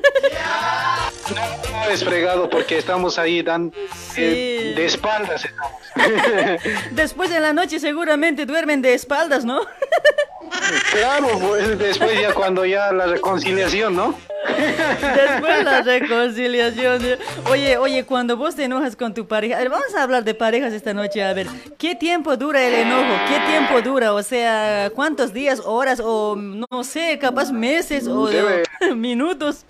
[1.72, 3.72] No es fregado porque estamos ahí dan,
[4.16, 5.44] eh, de espaldas.
[5.44, 6.62] estamos.
[6.92, 9.60] Después en la noche seguramente duermen de espaldas, ¿no?
[10.92, 14.14] claro, pues después ya cuando ya la reconciliación, ¿no?
[14.56, 17.02] Después la reconciliación.
[17.50, 20.34] Oye, oye, cuando vos te enojas con tu pareja, a ver, vamos a hablar de
[20.34, 21.46] parejas esta noche, a ver,
[21.78, 23.14] ¿qué tiempo dura el enojo?
[23.28, 24.12] ¿Qué tiempo dura?
[24.12, 28.64] O sea, ¿cuántos días, horas o no sé, capaz meses o Debe-
[28.96, 29.64] minutos?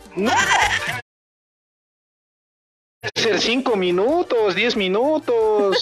[3.16, 5.76] Ser cinco minutos, diez minutos.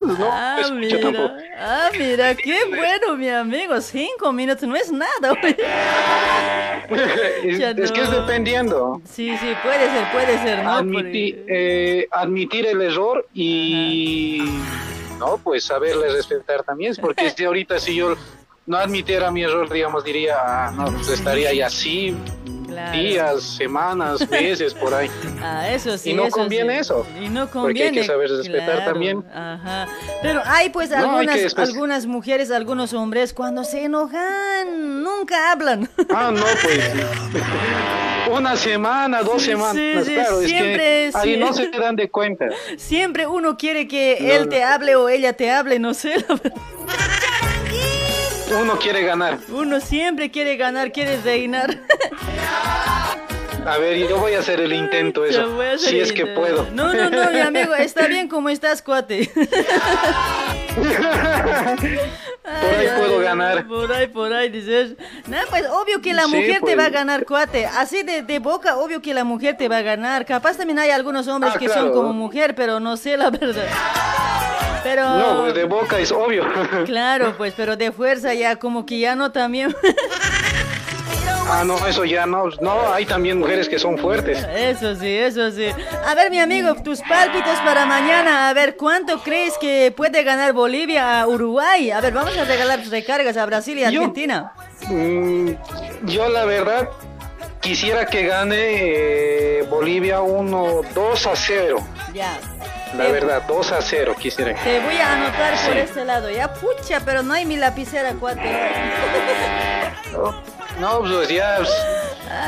[0.00, 1.34] No, ah, no mira, tampoco.
[1.56, 5.32] ah, mira, qué bueno, mi amigo, cinco minutos no es nada.
[7.42, 8.20] es, Ya es que es no.
[8.20, 9.02] dependiendo.
[9.04, 10.70] Sí, sí, puede ser, puede ser, ¿no?
[10.78, 14.44] Admiti- eh, admitir el error y
[15.18, 18.14] no, pues saberle respetar también, porque si ahorita si yo
[18.66, 22.16] no admitiera mi error, digamos, diría, ah, no, pues estaría así
[22.68, 22.98] Claro.
[22.98, 25.10] días, semanas, meses por ahí.
[25.42, 26.10] Ah, eso sí.
[26.10, 26.80] Y no eso conviene sí.
[26.80, 29.24] eso, Y no porque hay que saber respetar claro, también.
[29.34, 29.88] Ajá.
[30.22, 35.02] Pero hay pues No, hay que algunas, después- algunas mujeres, algunos hombres, cuando se enojan,
[35.02, 35.88] nunca hablan.
[36.14, 36.92] Ah, no, pues
[38.30, 42.10] una semana, dos Sí, semanas, sí, claro, es siempre, que ahí no se dan de
[42.10, 42.46] cuenta.
[42.76, 44.48] Siempre uno quiere que No, él no.
[44.50, 46.16] te hable o ella te hable, no sé.
[46.18, 46.52] la verdad.
[48.50, 49.38] Uno quiere ganar.
[49.48, 51.78] Uno siempre quiere ganar, quiere reinar.
[53.68, 56.12] A ver, yo voy a hacer el intento Te eso, voy a hacer si es
[56.12, 56.66] que puedo.
[56.72, 59.30] No, no, no, mi amigo, está bien como estás, cuate.
[60.78, 60.86] Por
[62.78, 63.66] ahí puedo ganar.
[63.66, 64.92] Por ahí, por ahí, dices.
[65.26, 66.78] No, pues obvio que la Sí, mujer te pues.
[66.78, 67.66] va a ganar, cuate.
[67.66, 70.24] Así de, de boca, obvio que la mujer te va a ganar.
[70.24, 73.66] Capaz también hay algunos hombres Ah, que son como mujer, pero no sé la verdad.
[74.82, 75.04] Pero...
[75.18, 76.46] No, pues de boca es obvio.
[76.86, 79.74] Claro, pues, pero de fuerza ya, como que ya no también.
[81.50, 82.44] Ah, no, eso ya no.
[82.60, 84.46] No, hay también mujeres que son fuertes.
[84.54, 85.66] Eso sí, eso sí.
[86.06, 88.48] A ver, mi amigo, tus pálpitos para mañana.
[88.50, 91.90] A ver, ¿cuánto crees que puede ganar Bolivia a Uruguay?
[91.90, 94.52] A ver, vamos a regalar recargas a Brasil y Yo- Argentina.
[94.88, 95.52] Mm,
[96.04, 96.88] yo la verdad
[97.60, 101.78] quisiera que gane eh, Bolivia 1, 2 a 0.
[102.12, 102.38] Ya.
[102.94, 104.54] La Te- verdad, 2 a 0 quisiera.
[104.62, 108.50] Te voy a anotar por este lado, ya pucha, pero no hay mi lapicera, cuate.
[110.78, 111.56] No, pues ya.
[111.58, 111.70] pues,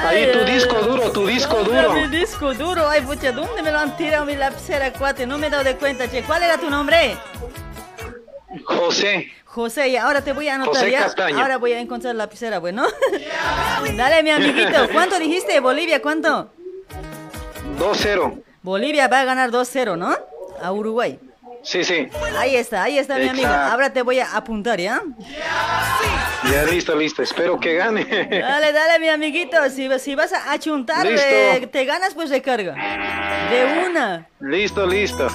[0.05, 1.93] ahí tu Ay, disco duro, tu disco duro.
[1.93, 5.27] Mi disco duro, ay pucha, ¿dónde me lo han tirado mi lapicera, cuate?
[5.27, 6.23] No me he dado de cuenta, che.
[6.23, 7.17] ¿Cuál era tu nombre?
[8.65, 11.01] José, José, y ahora te voy a anotar José ya.
[11.01, 11.41] Castaño.
[11.41, 12.87] Ahora voy a encontrar la lapicera, bueno.
[13.97, 14.89] Dale, mi amiguito.
[14.93, 15.59] ¿Cuánto dijiste?
[15.61, 16.51] Bolivia, ¿cuánto?
[17.79, 18.43] 2-0.
[18.63, 20.17] Bolivia va a ganar 2-0, ¿no?
[20.63, 21.19] A Uruguay.
[21.63, 22.09] Sí, sí.
[22.39, 23.49] Ahí está, ahí está mi amigo.
[23.49, 25.03] Ahora te voy a apuntar, ¿ya?
[26.51, 27.23] Ya listo, listo.
[27.23, 28.05] Espero que gane.
[28.05, 29.57] Dale, dale, mi amiguito.
[29.71, 32.75] Si, si vas a achuntar, eh, te ganas, pues recarga.
[33.51, 34.29] De una.
[34.41, 35.27] listo, listo.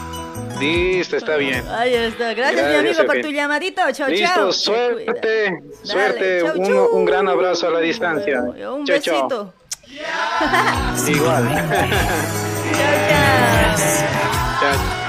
[0.60, 1.64] Listo, está bien.
[1.70, 2.34] Ahí está.
[2.34, 3.82] Gracias, mi amigo, por tu llamadito.
[3.92, 4.52] Chao, Listo, chao.
[4.52, 6.42] suerte, suerte.
[6.46, 6.88] chau, un, chau.
[6.94, 8.42] un gran abrazo a la distancia.
[8.42, 9.54] Un besito.
[11.08, 11.50] Igual.
[14.60, 15.05] Chao, chao.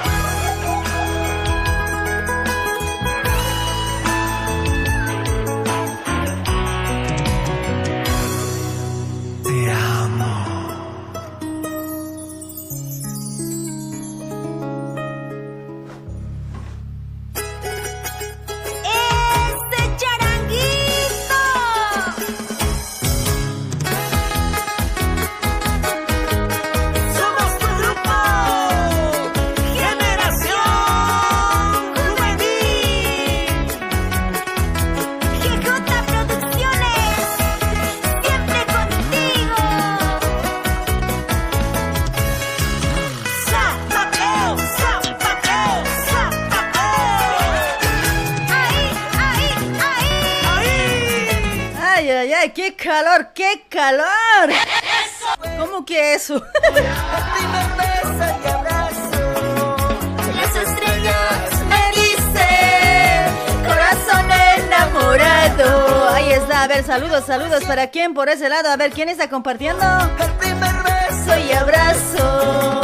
[66.77, 67.63] Ver, saludos, saludos.
[67.63, 68.69] ¿Para quién por ese lado?
[68.69, 69.83] A ver, ¿quién está compartiendo?
[70.19, 72.81] El primer beso Soy abrazo.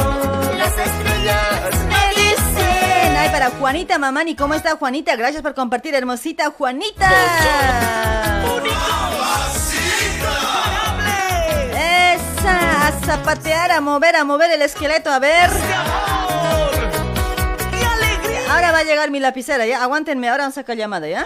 [0.58, 5.16] Las estrellas me Dicen, ay, para Juanita Mamani, ¿cómo está Juanita?
[5.16, 7.10] Gracias por compartir, hermosita Juanita.
[11.76, 15.50] Esa, a zapatear, a mover, a mover el esqueleto, a ver.
[17.72, 18.50] y.
[18.50, 19.84] Ahora va a llegar mi lapicera, ¿ya?
[19.84, 21.26] Aguántenme, ahora vamos a sacar llamada, ¿ya?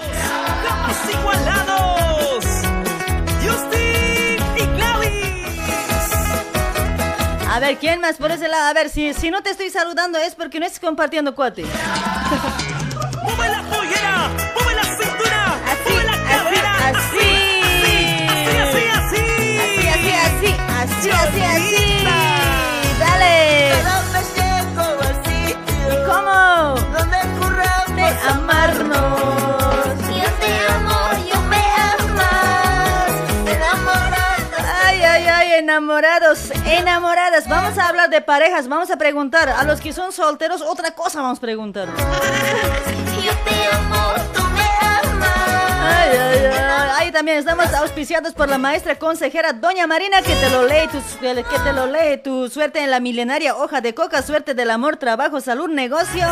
[1.09, 2.06] Igualados.
[7.57, 8.67] A ver, ¿quién más por ese lado?
[8.67, 11.63] A ver, si, si no te estoy saludando es porque no estás compartiendo, cuate.
[13.23, 16.71] Mueve la pollera, mueve la cintura, Así, mueve la así, cadera.
[16.89, 17.29] así.
[18.29, 19.23] Así, así, así.
[19.57, 22.05] Así, así, así, así, así, así.
[22.99, 23.73] Dale.
[23.89, 26.37] dónde llego al sitio ¿Y cómo?
[26.95, 29.46] donde curramos amarnos.
[35.67, 37.45] Enamorados, enamoradas.
[37.49, 39.49] Vamos a hablar de parejas, vamos a preguntar.
[39.49, 41.89] A los que son solteros, otra cosa vamos a preguntar.
[43.21, 45.27] Yo te amo, tú me amas.
[45.81, 46.89] Ay, ay, ay.
[46.97, 50.99] Ahí también estamos auspiciados por la maestra consejera Doña Marina, que te lo lee, tu,
[51.19, 54.95] que te lo lee, tu suerte en la milenaria hoja de coca, suerte del amor,
[54.95, 56.25] trabajo, salud, negocio.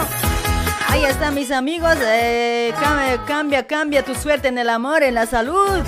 [0.88, 5.26] Ahí están mis amigos, eh, cambia, cambia, cambia tu suerte en el amor, en la
[5.26, 5.84] salud.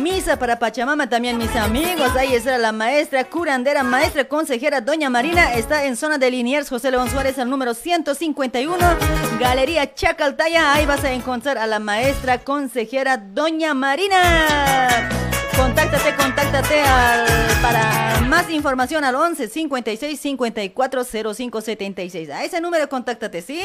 [0.00, 2.14] Misa para Pachamama también mis amigos.
[2.16, 5.54] Ahí está la maestra curandera, maestra consejera Doña Marina.
[5.54, 8.76] Está en zona de Liniers, José León Suárez, al número 151.
[9.38, 10.72] Galería Chacaltaya.
[10.72, 15.08] Ahí vas a encontrar a la maestra consejera Doña Marina.
[15.56, 17.26] Contáctate, contáctate al-
[17.60, 22.30] para más información al 11 56 54 05 76.
[22.30, 23.60] A ese número contáctate, ¿sí?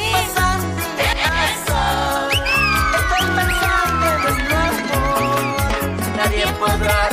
[6.25, 7.09] Nadie podrá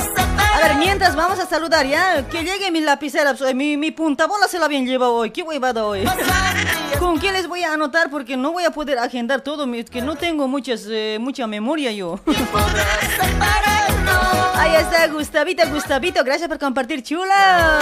[0.54, 4.58] A ver, mientras vamos a saludar ya, que llegue mi lapicera, mi, mi puntabola se
[4.58, 6.04] la habían llevado hoy, qué huevada hoy.
[6.98, 8.08] ¿Con qué les voy a anotar?
[8.08, 12.20] Porque no voy a poder agendar todo, que no tengo muchas, eh, mucha memoria yo.
[14.54, 17.80] Ahí está, Gustavito, Gustavito, gracias por compartir, chula.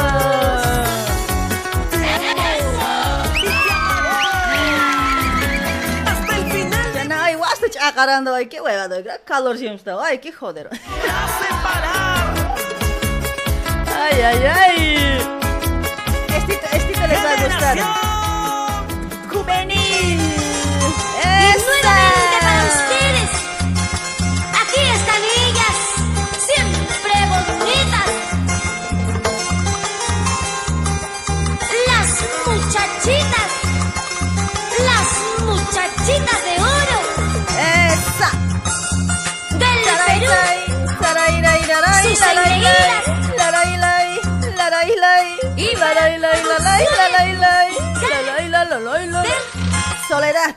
[7.80, 10.68] Lacarando, ay, qué hueva, doy, calor siempre está, ay, qué joder.
[14.02, 15.18] Ay, ay, ay.
[16.34, 17.78] Estito, estito les va a gustar.
[19.30, 20.20] Juvenil.
[21.22, 22.19] nuevamente
[45.60, 49.32] Y larai, larai, larai, larai, larai, larai, larai, larai, larai.
[50.08, 50.54] Soledad.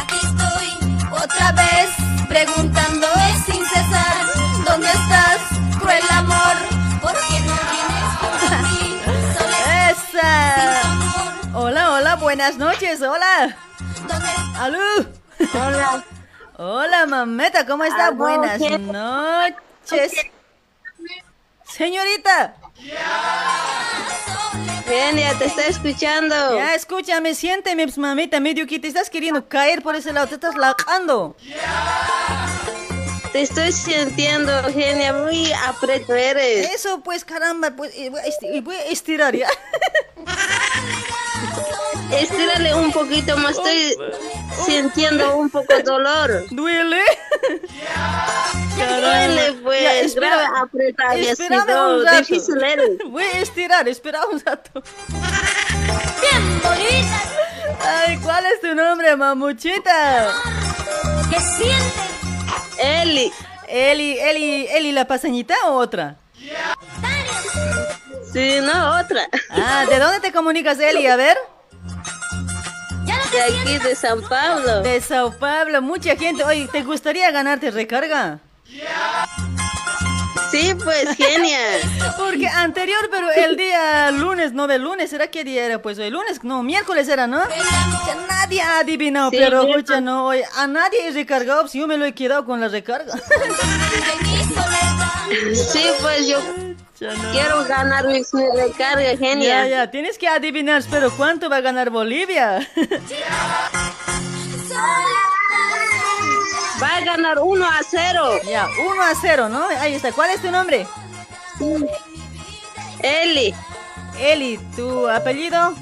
[0.00, 0.68] Aquí estoy
[1.12, 1.88] otra vez
[2.28, 4.16] preguntándome sin cesar
[4.66, 5.38] ¿Dónde estás,
[5.78, 6.56] cruel amor?
[7.02, 9.00] ¿Por qué no vienes a mí?
[9.38, 10.82] Soledad, ¡Esa!
[11.58, 13.56] Hola, hola, buenas noches, hola.
[14.08, 15.08] ¿dónde ¡Alú!
[15.54, 16.02] Hola.
[16.56, 18.06] Hola, mameta, ¿cómo está?
[18.06, 20.12] Aló, Buenas ¿qué- noches.
[21.76, 22.54] Señorita,
[24.86, 26.56] Genia, te está escuchando.
[26.56, 30.36] ya escúchame, siénteme, pues, mamita, medio que te estás queriendo caer por ese lado, te
[30.36, 31.34] estás lacando.
[33.32, 35.14] Te estoy sintiendo, Genia.
[35.14, 36.72] Muy apreto eres.
[36.72, 37.92] Eso, pues, caramba, pues,
[38.62, 39.48] voy a estirar, ¿ya?
[42.12, 43.52] Estírale un poquito más.
[43.52, 43.96] Estoy
[44.66, 46.44] sintiendo un poco dolor.
[46.50, 47.00] ¿Duele?
[48.76, 49.82] Duele, pues.
[49.82, 52.18] Ya, espera- grave no, un rato.
[52.18, 52.90] difícil eres.
[53.06, 54.82] Voy a estirar, espera un rato.
[56.20, 57.28] bien bonitas
[57.80, 60.28] Ay, ¿cuál es tu nombre, mamuchita?
[61.30, 62.02] ¿Qué sientes?
[62.78, 63.32] Eli,
[63.68, 66.16] Eli, Eli, Eli la paseñita o otra?
[68.32, 69.26] sí, no, otra.
[69.50, 71.06] Ah, ¿de dónde te comunicas, Eli?
[71.06, 71.36] A ver.
[73.32, 74.82] De aquí, de San Pablo.
[74.82, 76.44] De Sao Paulo, mucha gente.
[76.44, 78.40] Oye, ¿te gustaría ganarte recarga?
[80.50, 81.58] Sí, pues, Genia.
[82.16, 85.82] Porque anterior, pero el día lunes, no de lunes, ¿será qué día era?
[85.82, 87.40] Pues hoy lunes, no, miércoles era, ¿no?
[88.06, 91.88] Ya nadie ha adivinado, Sí, pero escucha, no, oye, a nadie he recargado, si yo
[91.88, 93.14] me lo he quedado con la recarga.
[95.54, 96.38] Sí, pues, yo
[97.32, 99.66] quiero ganar mi mi recarga, Ya, Genia.
[99.68, 102.66] ya, tienes que adivinar, pero ¿cuánto va a ganar Bolivia?
[106.82, 108.40] Va a ganar 1 a 0.
[108.46, 109.66] ya, 1 a 0, ¿no?
[109.68, 110.86] Ahí está, ¿cuál es tu nombre?
[113.00, 113.54] Eli
[114.18, 115.74] Eli, ¿tu apellido?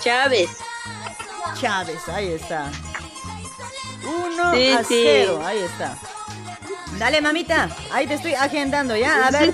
[0.00, 0.50] Chávez.
[1.60, 2.70] Chávez, ahí está.
[4.04, 5.02] 1 Sí, a sí.
[5.04, 5.96] 0, ahí está.
[7.02, 9.26] Dale, mamita, ahí te estoy agendando, ¿ya?
[9.26, 9.52] A ver.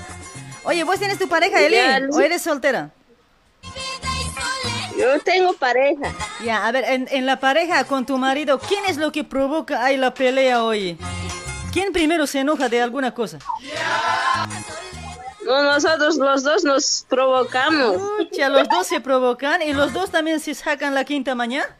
[0.65, 1.77] Oye, ¿vos tienes tu pareja, Eli?
[2.11, 2.91] ¿O eres soltera?
[4.95, 6.13] Yo tengo pareja.
[6.45, 9.83] Ya, a ver, en, en la pareja con tu marido, ¿quién es lo que provoca
[9.83, 10.95] ahí la pelea hoy?
[11.73, 13.39] ¿Quién primero se enoja de alguna cosa?
[15.43, 17.97] No, nosotros los dos nos provocamos.
[18.31, 21.78] Ya los dos se provocan y los dos también se sacan la quinta mañana.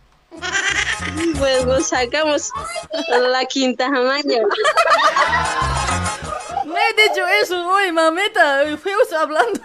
[1.37, 2.51] Pues nos sacamos
[3.09, 4.47] la quinta mañana.
[6.65, 8.63] No he dicho eso hoy, mamita.
[8.77, 9.59] Fuimos hablando.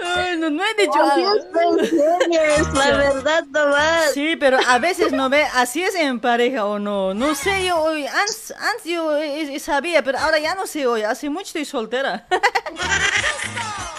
[0.00, 4.12] Ay, no, no he dicho es, pues, la verdad nomás.
[4.14, 7.14] Sí, pero a veces no ve, así es en pareja o no.
[7.14, 10.86] No sé, yo hoy, antes, antes yo eh, eh, sabía, pero ahora ya no sé
[10.86, 11.02] hoy.
[11.02, 12.26] Hace mucho estoy soltera.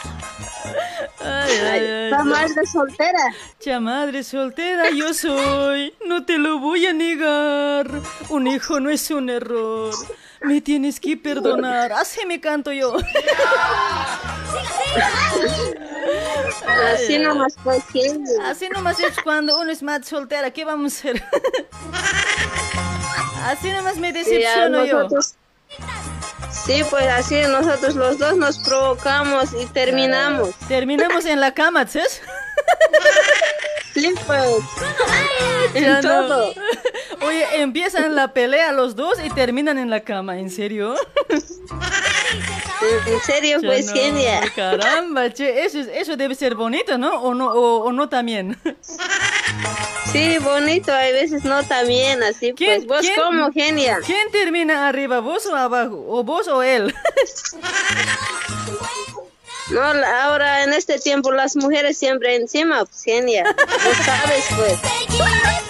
[1.21, 2.09] Ay, ay, ay.
[2.11, 3.33] La madre soltera.
[3.59, 7.89] Ya madre soltera yo soy, no te lo voy a negar.
[8.29, 9.93] Un hijo no es un error.
[10.41, 11.91] Me tienes que perdonar.
[11.91, 12.95] Así me canto yo.
[16.93, 17.83] Así nomás pues.
[18.43, 20.51] Así nomás es cuando uno es más soltera.
[20.51, 21.23] ¿Qué vamos a hacer?
[23.43, 25.07] Así nomás me decepciono yo.
[26.51, 30.49] Sí, pues así nosotros los dos nos provocamos y terminamos.
[30.67, 32.21] Terminamos en la cama, ¿sabes?
[33.93, 34.45] Sí, pues.
[35.73, 36.27] En Ya no.
[36.27, 36.53] todo.
[37.21, 40.95] Oye, empiezan la pelea los dos y terminan en la cama, ¿en serio?
[43.07, 44.41] En serio, Ya pues no, Genia.
[44.55, 47.21] Caramba, che, eso, es- eso debe ser bonito, ¿no?
[47.21, 48.57] ¿O no, o, o no también?
[50.11, 52.87] Sí, bonito, hay veces no también, así ¿Quién- pues.
[52.87, 53.99] ¿Vos quién- cómo, Genia?
[54.03, 56.03] ¿Quién termina arriba, vos o abajo?
[56.09, 56.95] ¿O vos o él?
[59.71, 63.43] No, ahora en este tiempo las mujeres siempre encima, pues Genia.
[63.43, 64.79] Vos sabes, pues.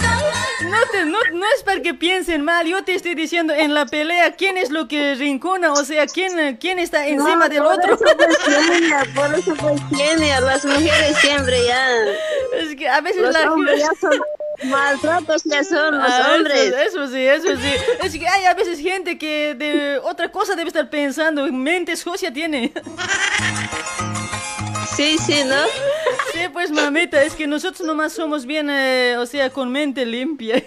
[0.70, 3.86] no, te- no, no es para que piensen mal, yo te estoy diciendo en la
[3.86, 7.74] pelea quién es lo que rincona, o sea, quién, quién está encima No, del por
[7.74, 7.94] otro.
[7.96, 9.56] Eso Kenia, por eso
[9.98, 11.88] Kenia, las mujeres siempre ya.
[12.58, 14.20] Es que a veces los la hombres ya son
[14.70, 16.74] maltratos ya son los Ah, eso- hombres.
[16.88, 17.74] Eso, sí, eso sí.
[18.04, 22.32] Es que hay a veces gente que de otra cosa debe estar pensando, mente sucia
[22.34, 22.72] tiene.
[25.00, 25.56] Sí, sí, ¿no?
[26.34, 30.62] Sí, pues mamita, es que nosotros nomás somos bien, eh, o sea, con mente limpia.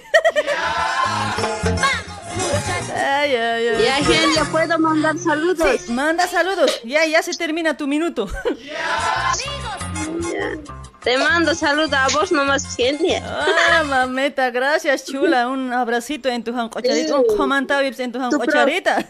[2.97, 3.85] Ay, ay, ay.
[3.85, 5.83] Ya, Genia, ¿puedo mandar saludos?
[5.83, 6.81] Sí, manda saludos.
[6.83, 8.27] Ya, ya se termina tu minuto.
[8.59, 9.33] Ya.
[11.03, 13.23] Te mando saludos a vos nomás, Genia.
[13.27, 15.49] Ah, mameta, gracias, chula.
[15.49, 17.17] Un abracito en tu jancocharita.
[17.17, 19.05] Un comentario en tu jancocharita.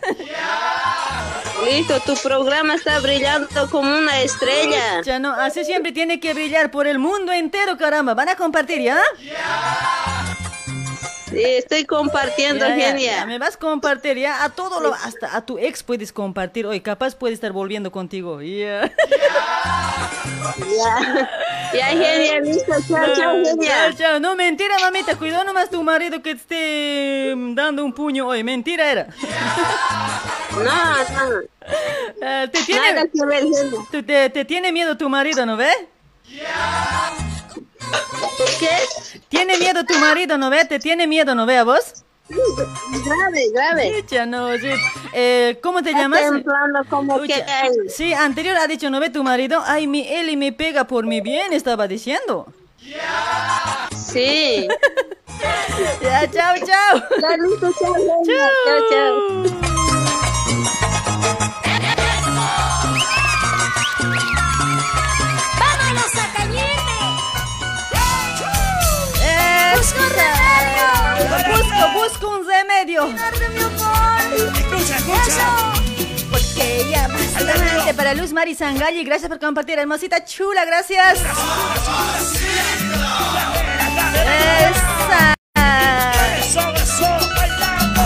[1.64, 5.02] Listo, tu programa está brillando como una estrella.
[5.02, 8.14] Ya no, así siempre tiene que brillar por el mundo entero, caramba.
[8.14, 9.00] ¿Van a compartir ya?
[11.32, 13.16] Sí, estoy compartiendo, Ya, Genia.
[13.16, 16.66] ya, me vas a compartir ya a todo lo, hasta a tu ex puedes compartir
[16.66, 18.40] hoy, capaz puede estar volviendo contigo.
[18.42, 18.90] Ya.
[21.72, 22.72] Ya, Genia, listo.
[22.88, 23.94] Chao, chao, Genia.
[23.96, 24.20] chao.
[24.20, 25.16] No, mentira, mamita.
[25.16, 28.44] Cuidado nomás tu marido que te esté mm, dando un puño hoy.
[28.44, 29.06] Mentira era.
[30.52, 31.40] No, no.
[32.20, 33.80] Eh, te, Nada tiene, que ver, Genia.
[33.90, 35.70] te, te- te tiene miedo tu marido, ¿no ve?
[36.24, 37.31] ¿Por
[38.58, 39.20] qué?
[39.28, 40.64] Tiene miedo tu marido, ¿no ve?
[40.64, 42.04] ¿Te tiene miedo, no ve a vos?
[42.28, 44.04] Grave, grave.
[44.08, 44.48] Ya no.
[45.12, 46.20] Eh, ¿Cómo te llamas?
[46.88, 47.44] como que.
[47.88, 49.62] Sí, anterior ha dicho, ¿no ve tu marido?
[49.66, 52.46] Ay, mi Eli me pega por mi bien, estaba diciendo.
[54.12, 54.68] Sí.
[56.00, 57.02] Ya, chao, chao.
[57.36, 58.48] Listo, chao, Genia.
[58.64, 59.71] Chao, chao.
[69.82, 71.50] Esa.
[71.50, 73.08] Busco, busco un remedio.
[74.54, 75.72] Escucha, escucha.
[76.30, 79.02] Porque ella bastante para Luz Mari Sangalli.
[79.04, 81.18] Gracias por compartir, hermosita chula, gracias.
[84.70, 85.34] Esa.
[86.38, 88.04] Eso, eso, bailando.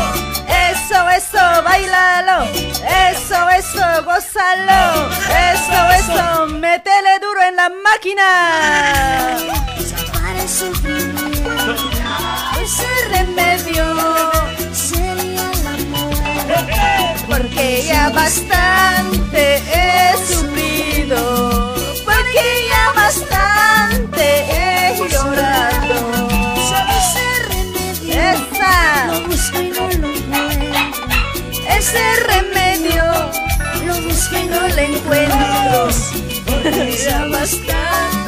[0.48, 2.44] Eso, eso, bailalo.
[2.44, 5.10] Eso, eso, gózalo.
[5.52, 9.36] Eso, eso, métele duro en la máquina.
[10.12, 11.35] Para sufrimiento
[12.62, 13.86] Ese remedio.
[14.72, 16.14] sería el amor.
[17.28, 21.74] Porque ya bastante he sufrido.
[22.04, 26.28] Porque ya bastante he llorado.
[26.98, 29.06] Ese remedio Esa.
[29.08, 30.80] lo busco y no lo encuentro.
[31.68, 33.04] Ese remedio
[33.86, 35.88] Lo busco y no lo encuentro.
[36.46, 38.25] Porque ya bastante.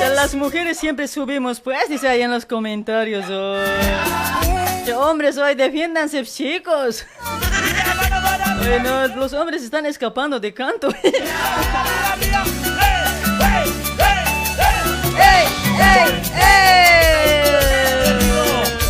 [0.00, 3.26] Ya Las mujeres siempre subimos, pues, dice ahí en los comentarios.
[3.30, 3.60] oh.
[4.96, 7.06] Hombres hoy, defiéndanse, chicos.
[8.58, 10.88] Bueno, los hombres están escapando de canto.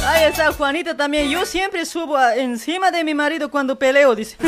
[0.06, 1.28] Ahí está Juanita también.
[1.30, 4.36] Yo siempre subo a- encima de mi marido cuando peleo, dice.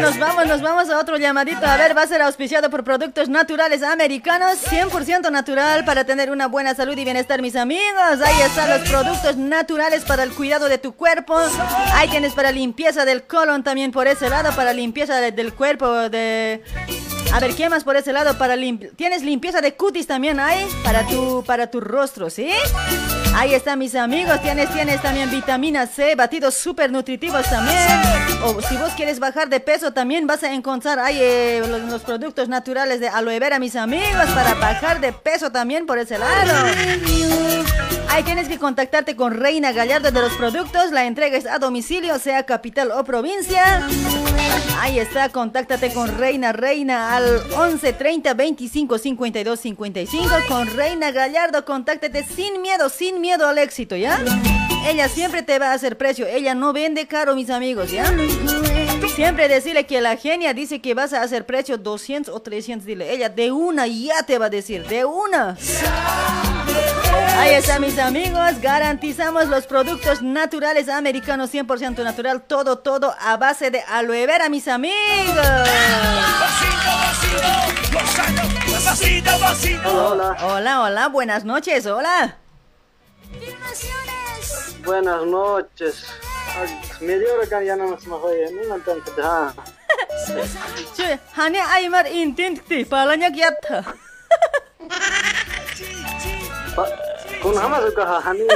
[0.00, 1.64] Nos vamos, nos vamos a otro llamadito.
[1.66, 6.46] A ver, va a ser auspiciado por productos naturales americanos, 100% natural para tener una
[6.48, 8.20] buena salud y bienestar, mis amigos.
[8.24, 11.38] Ahí están los productos naturales para el cuidado de tu cuerpo.
[11.94, 16.08] Ahí tienes para limpieza del colon también por ese lado, para limpieza de- del cuerpo,
[16.08, 16.62] de...
[17.32, 18.38] A ver, ¿qué más por ese lado?
[18.38, 22.48] Para lim- Tienes limpieza de cutis también ahí, para tu, para tu rostro, ¿sí?
[23.34, 27.76] Ahí están mis amigos, tienes, tienes también vitamina C, batidos súper nutritivos también.
[28.44, 32.02] O si vos quieres bajar de peso también vas a encontrar ahí eh, los, los
[32.02, 36.52] productos naturales de aloe vera, mis amigos, para bajar de peso también por ese lado.
[38.08, 42.18] Ahí tienes que contactarte con Reina Gallardo de los productos, la entrega es a domicilio,
[42.18, 43.86] sea capital o provincia.
[44.80, 50.28] Ahí está, contáctate con Reina Reina al 11 30 25 52 55.
[50.48, 54.18] Con Reina Gallardo, contáctate sin miedo, sin miedo al éxito, ¿ya?
[54.86, 58.04] Ella siempre te va a hacer precio, ella no vende caro, mis amigos, ¿ya?
[59.16, 63.10] Siempre decirle que la genia dice que vas a hacer precio 200 o 300, dile,
[63.10, 65.56] ella de una ya te va a decir, de una.
[67.38, 68.60] Ahí está, mis amigos.
[68.60, 72.42] Garantizamos los productos naturales americanos 100% natural.
[72.42, 74.94] Todo, todo a base de aloe vera, mis amigos.
[79.86, 81.08] Hola, Hola, hola.
[81.08, 81.86] Buenas noches.
[81.86, 82.36] Hola.
[84.84, 86.04] buenas noches.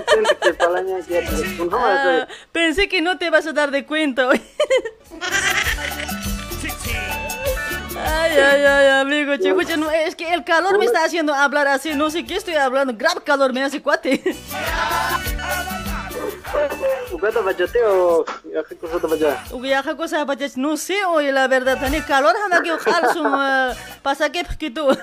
[0.00, 1.88] Intenta que palanya que kun jamás
[2.26, 4.40] Ah, pensé que no te vas a dar de cuenta hoy.
[8.02, 11.66] Ay, ay, ay, amigo, che, escucha, no, es que el calor me está haciendo hablar
[11.68, 14.22] así, no sé qué estoy hablando, grave calor me hace cuate.
[17.12, 19.44] Ugata bajateo ya que cosa baja.
[19.60, 23.22] Viaja cosa para no sé, oye, la verdad, tiene calor, jamás que ojalá su
[24.02, 24.86] pasa que que tú.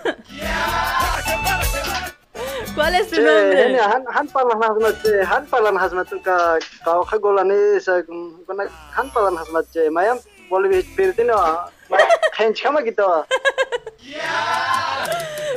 [2.75, 3.63] ¿Cuál es tu Che, nombre?
[3.63, 8.03] hene han han palan hazmat che han palan hazmat ka ka khagolani sa
[8.45, 8.63] kuna
[8.95, 10.19] han palan hazmat che mayam
[10.49, 11.35] bolvi pirtino
[12.37, 13.25] hench kama kita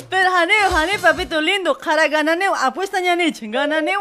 [0.08, 4.00] Pero Janeo, Jane, papito lindo, cara gananeo, apuesta ñani, gananeo.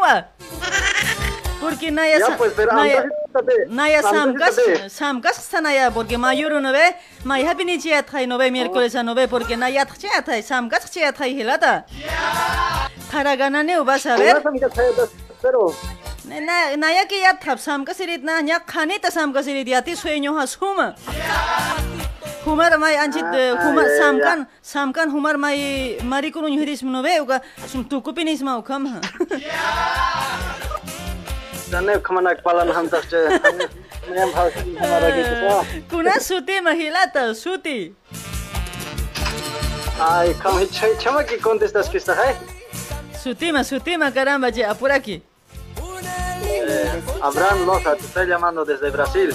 [1.60, 4.56] Porque naya Ya, sa- pues, pero naya antojito naya Antojito samkas
[4.92, 6.94] samkas sanaya porque mayor no ve,
[7.24, 10.90] may happy ni chia thai no ve miércoles no ve porque naya chia thai samkas
[10.90, 11.84] chia thai hilata.
[13.12, 14.42] Cara gananeo vas a ver.
[15.42, 15.74] pero
[16.24, 20.94] Na naya que ya thap samkas irit na nya khanita samkas irit yati sueño hasuma.
[22.46, 24.00] Humar mai anchit Ah, humar ya, ya, ya.
[24.00, 28.62] samkan samkan humar mai marikunu nyuris no ve uga sum tukupinis mau
[31.70, 31.80] ha.
[31.80, 33.16] dane khamana palan ham tak che
[34.10, 37.94] mayam has hamara kita Kuna suti mahilata suti.
[40.00, 42.34] ay kam chai chama ki contestas que está hai
[43.20, 45.22] Sutima, sutima, caramba, che, apura aquí.
[46.42, 49.34] Eh, Abraham Loza te está llamando desde Brasil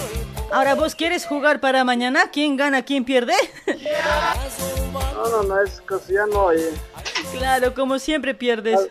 [0.50, 3.34] Ahora vos quieres jugar para mañana, ¿quién gana, quién pierde?
[5.14, 6.70] no no no es que ya no oye
[7.38, 8.88] claro, como siempre pierdes.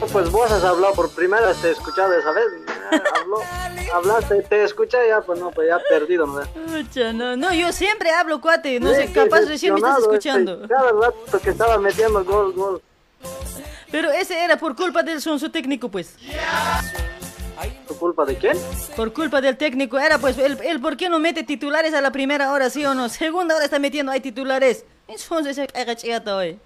[0.00, 2.44] No, Pues vos has hablado por primera vez, te he escuchado esa vez.
[2.92, 3.38] Eh, Habló,
[3.94, 6.40] hablaste, te escuché ya, pues no, pues ya perdido, ¿no?
[6.42, 10.12] Pucha, no, no, yo siempre hablo, cuate, no Sí, sé, capaz recién me estás decepcionado,
[10.12, 10.54] escuchando.
[10.54, 12.82] este, Cada rato que estaba metiendo gol, gol.
[13.92, 16.14] Pero ese era por culpa del sonso técnico, pues.
[17.86, 18.56] ¿Por culpa de quién?
[18.96, 22.10] Por culpa del técnico era, pues, el, el por qué no mete titulares a la
[22.10, 23.08] primera hora, sí o no.
[23.08, 24.84] Segunda hora está metiendo, hay titulares.
[25.08, 25.58] Entonces,
[26.26, 26.58] hoy.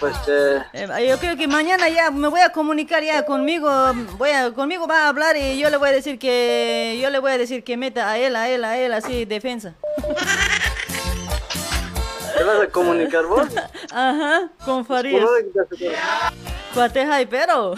[0.00, 3.70] Pues, eh, Eh, yo creo que mañana ya me voy a comunicar ya conmigo,
[4.18, 7.18] voy a, conmigo va a hablar y yo le voy a decir que, yo le
[7.18, 9.74] voy a decir que meta a él, a él, a él, así, defensa.
[12.36, 13.46] ¿te vas a comunicar vos?
[13.92, 15.22] Ajá, con Farías.
[15.22, 15.92] ¿Por dónde quitaste todo?
[16.74, 17.74] Cuateja pero.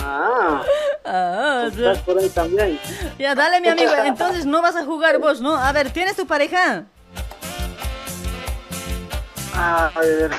[0.00, 0.62] Ah,
[1.06, 2.80] Ah, estás por ahí también.
[3.18, 5.54] ya, dale mi amigo, entonces no vas a jugar vos, ¿no?
[5.54, 6.86] A ver, ¿tienes tu pareja?
[9.54, 10.30] Ah, a ver.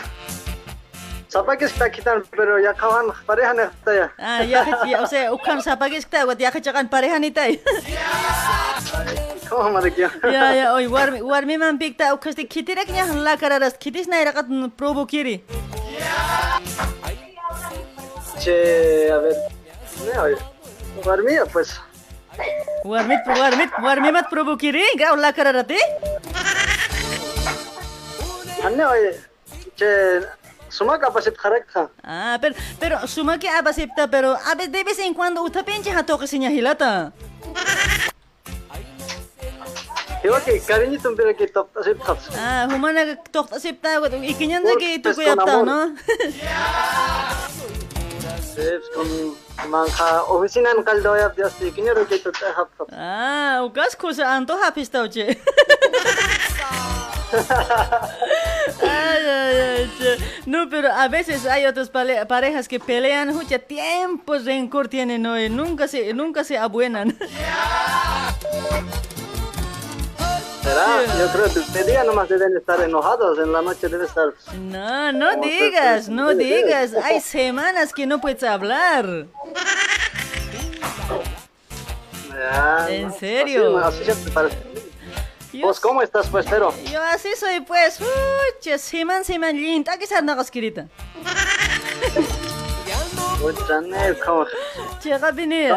[1.27, 4.13] Sapa que está quitando, pero ya acaban pareja neta ya.
[4.17, 7.59] Ah, ya, ya, o sea, ukan sapagis kita, wat ya kacakan pareja ni tay.
[9.49, 10.11] ¿Cómo me queda?
[10.23, 14.47] Ya, ya, oi, warmi, warmi man pikta, ukasti kitirek nya la kararas, kitis na irakat
[14.77, 15.43] probo kiri.
[18.39, 19.35] Che, a ver.
[20.07, 20.37] No, oye.
[21.03, 21.79] Dormía, pues.
[22.83, 25.77] Warmit, warmit, warmimat probo kiri, grau la kararate?
[28.65, 29.19] Anne, oye.
[29.75, 30.21] Che,
[30.69, 31.89] suma capacidad correcta.
[32.03, 35.91] Ah, pero, pero, suma que aba septa, pero, a ver, de vez en cuando, utapenche
[35.91, 37.13] hato que sinya hilata.
[40.23, 42.17] Igual que cariñito un que top así top.
[42.35, 45.65] Ah, humana tohta septa, ikinyan na que tu Pues, con kuyapta, amor.
[45.67, 45.95] no?
[48.55, 52.87] Sí, pues con manja oficina en caldo ya ya sí, que que top top top.
[52.91, 55.37] Ah, ukas kusa anto hapista uche.
[58.81, 60.17] Ay, ay, ay, che.
[60.45, 65.87] No, pero a veces hay otras parejas que pelean, mucha tiempo rencor tienen hoy, nunca
[65.87, 67.17] se, nunca se abuenan.
[70.61, 71.05] ¿Será?
[71.19, 74.33] Yo creo que de día nomás deben estar enojados, en la noche deben estar.
[74.59, 76.93] No, no digas, no digas.
[77.03, 79.27] Hay semanas que no puedes hablar.
[82.29, 83.77] Ya, ¿En no, serio?
[83.77, 84.57] Así, así siempre parece.
[85.61, 86.73] ¿Vos cómo estás, pues, pero?
[86.91, 87.99] yo así soy, pues.
[88.01, 90.87] Ucha, seman, seman, linda, que se anda escrita.
[93.39, 94.45] Pucha, ne, ¿cómo?
[95.03, 95.73] Llega a venir.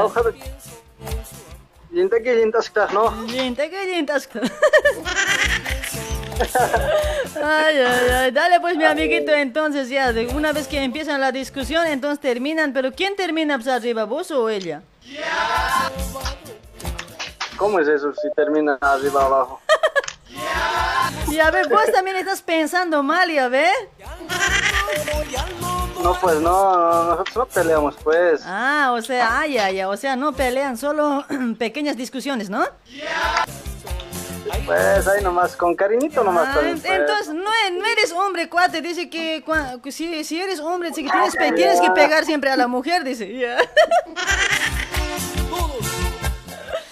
[1.91, 3.11] Yinta que yinta está, ¿no?
[3.27, 4.21] Linda, que linda.
[7.43, 8.31] Ay, ay, ay.
[8.31, 12.93] Dale pues mi amiguito, entonces ya, una vez que empiezan la discusión, entonces terminan, pero
[12.93, 14.83] ¿quién termina pues, arriba, vos o ella?
[17.57, 19.61] ¿Cómo es eso si termina arriba abajo?
[21.31, 23.69] Y a ver, vos también estás pensando mal, ya ve.
[26.03, 28.43] No, pues no, no, nosotros no peleamos, pues.
[28.47, 31.25] Ah, o sea, ah, ya, ya, o sea, no pelean, solo
[31.59, 32.65] pequeñas discusiones, ¿no?
[34.65, 36.93] Pues ahí nomás, con cariñito nomás Ah, también, pues.
[36.93, 40.89] entonces, no, e- no eres hombre, cuate, dice que cua- que si, si eres hombre,
[40.91, 43.37] que tienes, tienes que pegar siempre a la mujer, dice.
[43.39, 43.59] ya.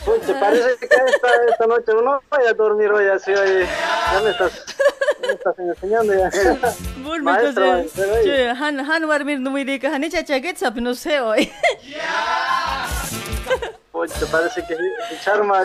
[0.07, 3.67] Pucha, parece que esta, esta noche uno vaya a dormir hoy así, oye.
[4.13, 4.65] Ya me estás,
[5.21, 6.31] me estás enseñando ya.
[7.23, 7.85] Maestro,
[8.23, 11.53] che, han, han warmir no me diga, han hecho chaquetzap, no sé hoy.
[13.97, 15.65] Pucha, parece que que charma.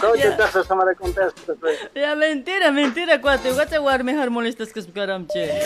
[0.00, 1.78] ¿Cómo te estás a tomar contesta, pues?
[1.94, 3.52] Ya, mentira, mentira, cuate.
[3.52, 5.60] Guate war mejor molestas que su caramche.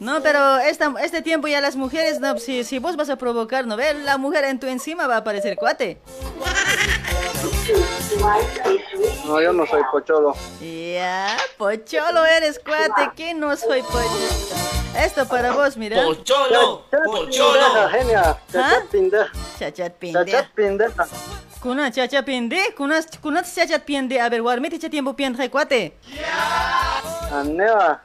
[0.00, 3.68] No, pero esta, este tiempo ya las mujeres, no, si, si vos vas a provocar,
[3.68, 3.94] ¿no ves?
[4.02, 6.00] La mujer en tu encima va a aparecer, cuate.
[9.26, 10.34] No, yo no soy pocholo.
[10.60, 14.58] Ya, pocholo eres, cuate, que no soy pocholo.
[14.96, 16.02] Esto para vos, mira.
[16.02, 17.88] Pocholo, pocholo.
[17.90, 19.30] Genia, chachat pindeja.
[19.58, 20.47] Chachat pindeja.
[20.48, 21.06] Chachat pindeja.
[21.60, 24.20] Kuna chacha pinde, kuna kuna chachat pinde.
[24.20, 25.92] A ver, warmite cha tiempo pinde, cuate.
[27.32, 28.00] Aneva,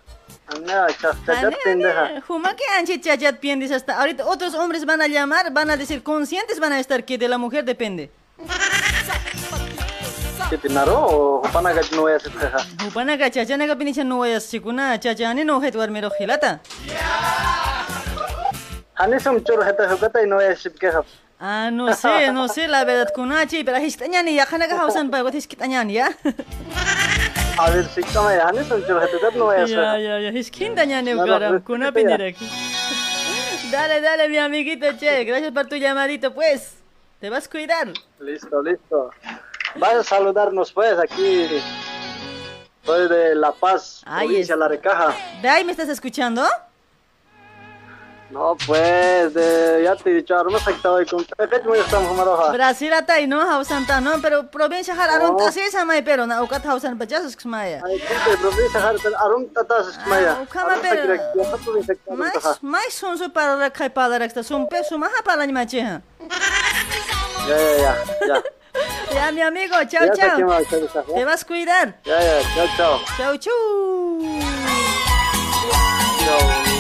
[0.48, 2.22] aneva, cha- chachat pindeja.
[2.28, 6.04] Juma que anchi chachat pinde hasta ahorita otros hombres van a llamar, van a decir
[6.04, 8.10] conscientes van a estar que de la mujer depende.
[10.50, 12.58] ¿Qué pinaro o pana que no voy a hacer teja?
[12.84, 16.60] Jupana ka chacha naga pinichan no vayas chikuna chacha ani no het warmero gilata.
[18.96, 21.02] Hanisum chur heta hukata y no hacer queja.
[21.46, 25.22] Ah, no sé, no sé la verdad kunachi, pero histañani ya kana ka hausan pa
[25.24, 26.08] wat hiskitañani ya.
[27.60, 30.04] A ver, si ya, hanisum chur heta hukata no voy a Ya, hacer.
[30.04, 31.92] ya, ya, hiskindañani No, no, garam, respeta kuna ya.
[31.92, 32.48] pinir aquí.
[33.72, 36.76] Dale, dale, mi amiguito Che, gracias por tu llamadito, pues.
[37.20, 37.88] Te vas a cuidar.
[38.22, 39.10] Listo, listo.
[39.76, 41.48] Vas a saludarnos pues aquí.
[42.86, 45.14] Soy de La Paz, Ahí provincia La Recaja.
[45.42, 46.44] ¿De ahí me estás escuchando?
[48.34, 52.26] No, pues, de, ya te he dicho, ahora que estaba con Pepe, muy estamos como
[52.26, 52.52] roja.
[52.52, 55.38] Brasil atay no hausan ta no, pero provincia har aron No.
[55.38, 57.84] ta se samay pero na ukat hausan pa jasas ksmaya.
[57.86, 60.40] Ay, de provincia har arum tatas maya.
[60.42, 61.14] Ukama pero
[62.18, 65.78] mais mais sonso para para la esta son peso más para la mache.
[65.78, 66.02] Ya,
[67.48, 67.94] ya, ya,
[68.28, 68.44] ya.
[69.14, 70.66] Ya mi amigo, chao chao.
[70.66, 71.04] chao, chao.
[71.14, 72.00] Te vas a cuidar.
[72.04, 73.00] Ya, ya, chao, chao.
[73.16, 73.54] Chau chau.
[76.26, 76.73] Ay,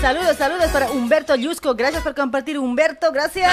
[0.00, 1.74] Saludos, saludos para Humberto Yusco.
[1.74, 3.12] Gracias por compartir, Humberto.
[3.12, 3.52] Gracias.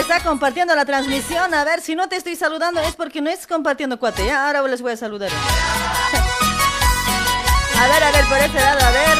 [0.00, 1.52] Está compartiendo la transmisión.
[1.54, 4.24] A ver, si no te estoy saludando es porque no estás compartiendo cuate.
[4.24, 5.30] Ya, ahora les voy a saludar.
[7.78, 9.18] A ver, a ver, por ese lado, a ver.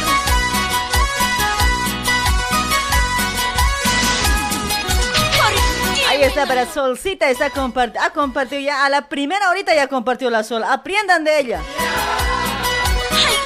[6.09, 10.29] Ahí está para Solcita, está compart ha compartido ya, a la primera horita ya compartió
[10.29, 11.61] la Sol, aprendan de ella.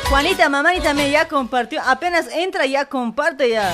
[0.09, 3.71] Juanita Mamani también ya compartió, apenas entra ya comparte ya.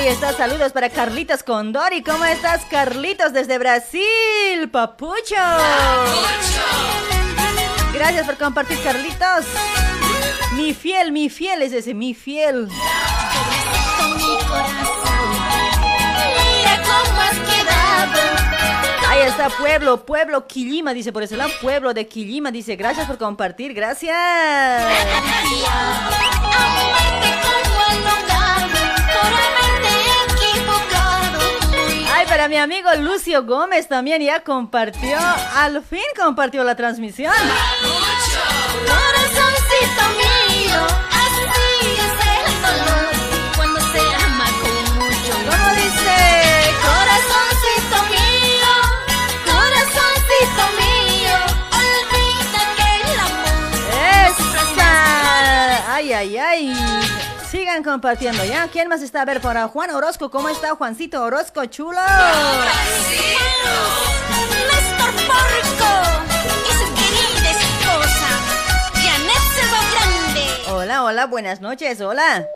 [0.00, 2.02] Ahí está, saludos para Carlitos Condori.
[2.02, 4.70] ¿Cómo estás, Carlitos, desde Brasil?
[4.72, 5.34] Papucho.
[7.92, 9.44] Gracias por compartir, Carlitos.
[10.56, 12.70] Mi fiel, mi fiel es ese, mi fiel.
[19.06, 21.50] Ahí está, pueblo, pueblo Quillima, dice por ese lado.
[21.60, 24.16] Pueblo de Quillima, dice, gracias por compartir, gracias.
[32.40, 35.18] Para mi amigo Lucio Gómez también ya compartió,
[35.56, 37.34] al fin compartió la transmisión.
[38.86, 41.44] Corazoncito mío, así
[41.98, 43.12] es el dolor
[43.56, 45.34] cuando se ama con mucho.
[45.50, 46.16] ¿Cómo dice?
[46.80, 48.72] Corazoncito mío,
[49.44, 51.36] corazoncito mío,
[51.76, 53.68] olvida que el amor
[54.72, 55.92] Esa.
[55.94, 56.89] Ay, ay, ay.
[57.50, 58.68] Sigan compartiendo, ¿ya?
[58.68, 59.22] ¿Quién más está?
[59.22, 62.00] A ver, para Juan Orozco, ¿cómo está Juancito Orozco, chulo?
[64.68, 65.90] Néstor Porco
[69.92, 70.68] Janet.
[70.68, 72.46] Hola, hola, buenas noches, hola.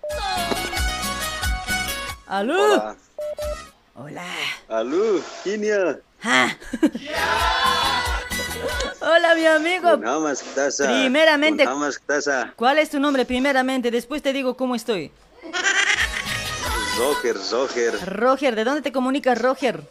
[2.26, 2.54] ¿Aló?
[2.54, 2.96] Hola.
[3.96, 4.26] Hola.
[4.68, 5.98] Aló, Kinia.
[6.22, 6.50] Ah.
[9.06, 9.98] Hola, mi amigo.
[10.78, 11.68] Primeramente-.
[12.56, 13.90] ¿Cuál es tu nombre primeramente?
[13.90, 15.10] Después te digo cómo estoy.
[16.96, 19.82] Zoger, Zoger, Roger, ¿de dónde te comunicas, Roger?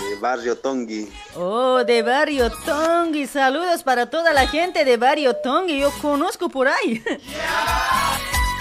[0.00, 1.08] de Barrio Tongi.
[1.36, 3.26] Oh, de Barrio Tongi.
[3.26, 5.78] Saludos para toda la gente de Barrio Tongi.
[5.78, 7.02] Yo conozco por ahí.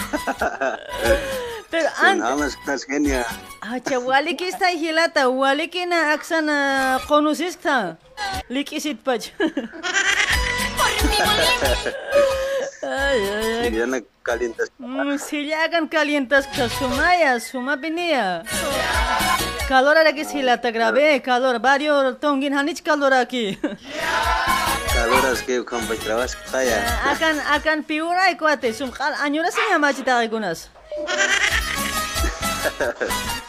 [1.78, 2.56] Pero antes...
[2.58, 3.26] Ktasa, Kenia.
[3.62, 7.98] Acha, waliki está hilata, waliki na aksana konusista.
[8.50, 9.30] Likisit pach.
[12.90, 14.06] Ay, ay, ay.
[14.24, 14.72] Calientas.
[14.80, 18.44] Mm, si le hagan calientas que sumaya, suma venía.
[19.68, 23.58] Calor ahora que si la te grabé, calor, barrio tongin hanich calor aquí.
[24.94, 26.80] Caloras que con Bajravas Kaya.
[27.12, 30.70] akan akan piura y kuate, sum anyura se llama chita algunas.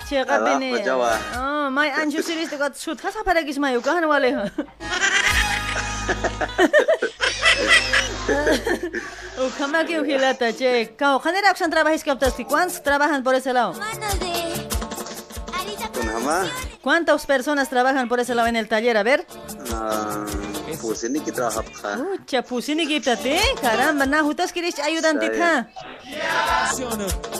[0.08, 0.80] Cheka Alah, bini.
[0.84, 1.12] Jawa.
[1.36, 4.30] Oh, mai anju siris dekat sut khasa pada kis mayu kahan wale.
[9.38, 10.96] Oh, kama que hilata, che.
[10.98, 12.44] Kau, ¿Canera Oxan trabajas captaste?
[12.44, 13.72] ¿Cuántos trabajan por ese lado?
[16.82, 18.96] ¿Cuántas personas trabajan por ese lado en el taller?
[18.96, 19.26] A ver.
[19.72, 20.24] ah,
[20.80, 21.98] Pues ini kita trabaja.
[22.14, 23.40] Ucha, pusini giptate.
[23.60, 25.66] Caramba, na, hutas quieres ayudante ka.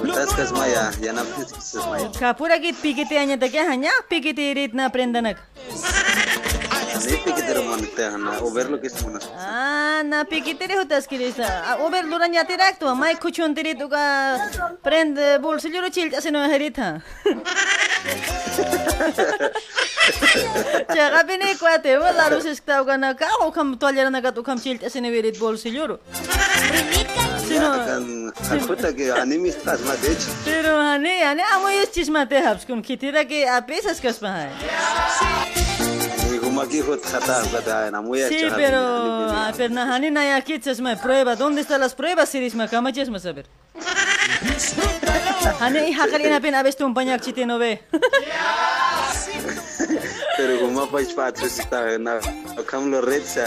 [0.03, 2.11] Utas kas maya, ya na kas maya.
[2.19, 5.39] Kapura git pikite anya ta kya hanya pikite irit na prendanak.
[7.07, 9.29] Népikitero monitana, overlookis monas.
[9.39, 11.77] Ah, na piquitero hutas kirisa.
[11.85, 14.01] Over duranya tiraktua, mai kuchun tirituka
[14.83, 17.01] prend bolsillo chilta sino herita.
[20.93, 24.43] Chega bine cuate, vă la rus esctau că na ca o cam toalera na gatu
[24.43, 26.01] cam chilte se ne verit bolsillo.
[27.47, 27.69] Sino
[28.51, 30.27] Akuta que animistas ma deci.
[30.45, 35.68] Pero ane ane amo estis ma te habs kun kitira que apesas kas ma hai.
[36.59, 38.79] Ni huma ki hot khata kata na muya Sí, pero,
[39.31, 41.37] ah, pero na hane na ya kitsas ma prueba.
[41.37, 42.29] ¿Dónde están las pruebas?
[42.31, 43.47] Siris ma kama ches ma saber.
[45.61, 47.79] Hane i hakari na pin abes tum banyak chite no ve.
[50.37, 52.19] Pero huma pach patris ta na
[52.67, 53.47] kam lo red sa.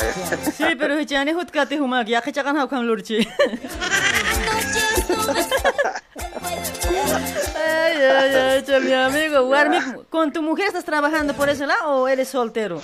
[0.58, 3.28] Sí, pero hichane hut kate humak ya khichakan hau kam lurchi.
[8.04, 9.42] Ay, ay, che, mi amigo.
[9.44, 9.78] Warmi,
[10.10, 12.82] ¿con tu mujer estás trabajando por ese lado o eres soltero?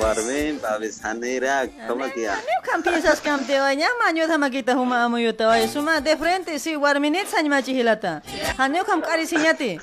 [0.00, 2.38] Warmen babes hanera kama kia.
[2.62, 7.26] Kam te oña maño dhama kita huma amo te oye suma de frente si warminit
[7.26, 8.22] sañ machi hilata.
[8.58, 9.80] Haneu kam kari siñati.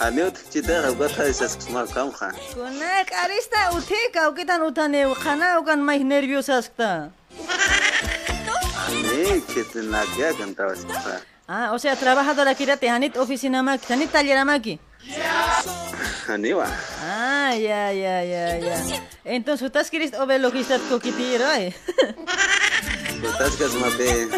[0.00, 2.32] Ani ut chita raga tha esas ma kam kha.
[2.54, 7.10] Kuna karista uthi kau kitan utane khana ukan mai nerviosa skta.
[8.90, 10.84] Ani chita na kya kanta was.
[11.48, 14.78] Ah, o sea, trabajadora kirate hanit oficina maki, hanit taller maki.
[16.28, 16.66] Ani wa.
[17.02, 18.76] Ah, ya, ya, ya, ya.
[19.24, 21.46] Entonces, ¿estás quieres o ver lo que estás coquitiro,
[23.58, 24.28] kas ma be.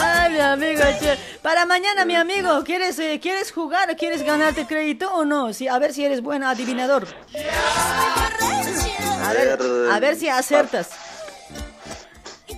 [0.00, 1.18] Ay, mi amigo, che.
[1.42, 5.52] Para mañana, mi amigo, ¿quieres, eh, ¿quieres jugar o quieres ganarte crédito o no?
[5.52, 7.06] Sí, a ver si eres buen adivinador.
[9.24, 9.58] A ver,
[9.90, 10.90] a ver si acertas.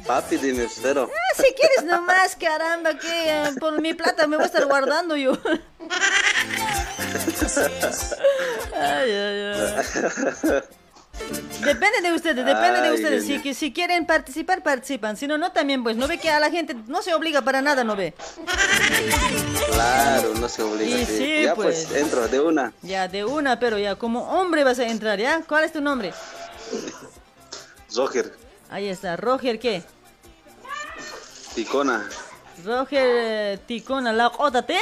[0.07, 1.11] Papi dime cero.
[1.11, 5.16] Ah, si quieres nomás, caramba, que eh, por mi plata me voy a estar guardando
[5.16, 5.32] yo.
[8.74, 10.62] Ay, ay, ay.
[11.64, 13.24] Depende de ustedes, depende de ustedes.
[13.24, 15.16] Si, que- si quieren participar, participan.
[15.16, 15.96] Si no, no también, pues.
[15.96, 18.12] No ve que a la gente no se obliga para nada, no ve.
[19.72, 20.98] Claro, no se obliga.
[20.98, 21.16] Y sí.
[21.16, 21.86] sí, ya pues.
[21.88, 22.72] pues entro de una.
[22.82, 25.42] Ya, de una, pero ya como hombre vas a entrar, ¿ya?
[25.48, 26.12] ¿Cuál es tu nombre?
[27.90, 28.32] Zohir,
[28.70, 29.84] Ahí está, Roger, ¿qué?
[31.55, 32.09] Ticona.
[32.64, 34.78] Roger eh, Ticona, la ótate.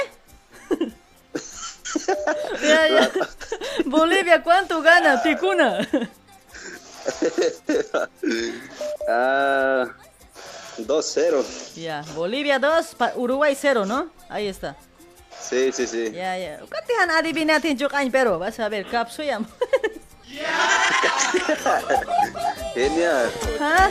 [2.62, 3.10] Ya, ya.
[3.84, 5.78] Bolivia, ¿cuánto gana Ticuna?
[9.08, 9.86] ah,
[10.78, 11.74] 2-0.
[11.74, 14.08] Ya, Bolivia 2, Uruguay 0, ¿no?
[14.28, 14.76] Ahí está.
[15.38, 16.12] Sí, sí, sí.
[16.12, 16.60] Ya, ya.
[16.68, 19.44] Katihan adivinatin Jukain, pero vas a ver, Kapsuyam.
[22.74, 23.30] Genial.
[23.60, 23.90] ¿Ah?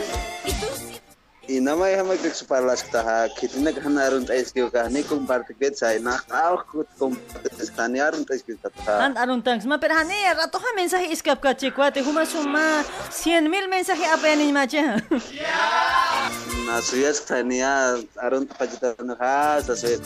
[1.52, 4.24] Y nada más déjame que su para las que está que tiene que ganar un
[4.24, 6.56] tres que ka ni comparte que sai na ah
[6.98, 8.70] comparte escanear un tres que está
[9.04, 13.50] Han arun tangs ma pero hane rato ha mensaje iskap ka chikwate huma suma 100
[13.52, 14.80] mil mensaje apa yang ma che
[16.66, 20.00] na suya escanea arun pajita na ha sa suya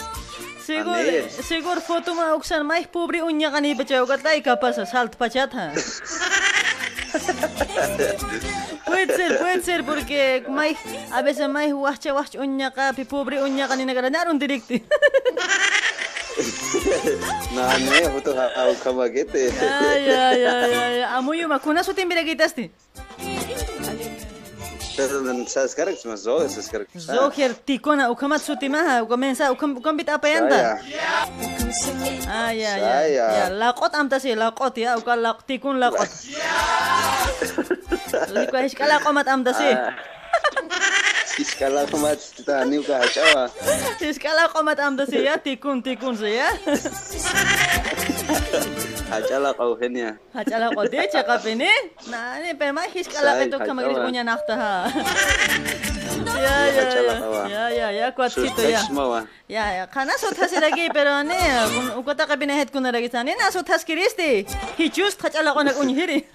[0.67, 0.99] Sigur,
[1.47, 5.71] sigur foto ma uksan mai pobre unya kani bachao katlai kapas salt pachat ha.
[8.85, 10.77] puede ser, puede ser porque mai
[11.13, 14.83] a veces mai wahcha wahcha unya ka pi pobre unya kani negara narun directi.
[17.57, 21.95] na ne foto ha au kama gete ya ya ya ya ya amuyo makuna su
[21.95, 22.71] timbira gitaste.
[23.17, 24.16] Pero
[25.47, 30.25] sa sekarang cuma zo sa sekarang Zoher tikona ukamat suti maha ukamensah ukam ukambit apa
[30.25, 30.81] yanta.
[32.25, 32.91] Ah ya ya.
[33.05, 33.27] Saya.
[33.29, 36.09] Ya lakot amta sih lakot ya uka lak tikun lakot.
[38.35, 39.77] Liku iskala komat amta sih.
[41.35, 43.51] Iskala komat titani uka hachawa.
[43.51, 43.99] Ah.
[43.99, 46.55] Iskala komat amdasi ya tikun tikun sih ya.
[49.11, 49.59] Hachala ah.
[49.59, 50.23] kau henya.
[50.31, 51.67] Hachala kau dia cakap ini.
[52.07, 54.87] Nah ini pernah iskala itu kemarin punya nakta ha.
[56.27, 57.15] Ya iya, ya
[57.47, 58.83] ya ya ya kuat situ ya.
[59.51, 61.39] Ya ya karena sotas lagi pero ne
[62.07, 63.35] kau kabine het kuna lagi sana.
[63.35, 64.47] Nah sotas kiristi.
[64.79, 66.23] Hijust hachala kau nak unhiri.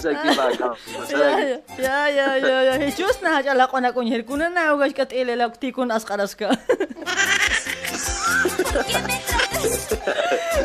[0.00, 0.72] sa kiba kau
[1.12, 1.30] Ya,
[1.76, 4.24] ya, ya, ya, ya, hichus na khachala ko nag unyhiri.
[4.24, 6.48] Kuna na ugas kat ilelak tikun askaras ka.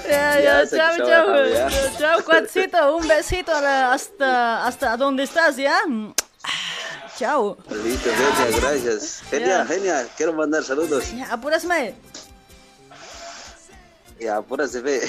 [0.10, 1.28] Ya, ya, chao, chao.
[1.98, 5.78] Chao, cuatcito, un besito hasta, hasta donde estás, ¿ya?
[7.18, 7.58] Chao.
[7.70, 9.22] Listo, Genia, gracias.
[9.30, 9.66] Genia.
[9.66, 11.06] Genia, quiero mandar saludos.
[11.68, 11.96] Mae.
[14.20, 15.00] Ya, pura se ve.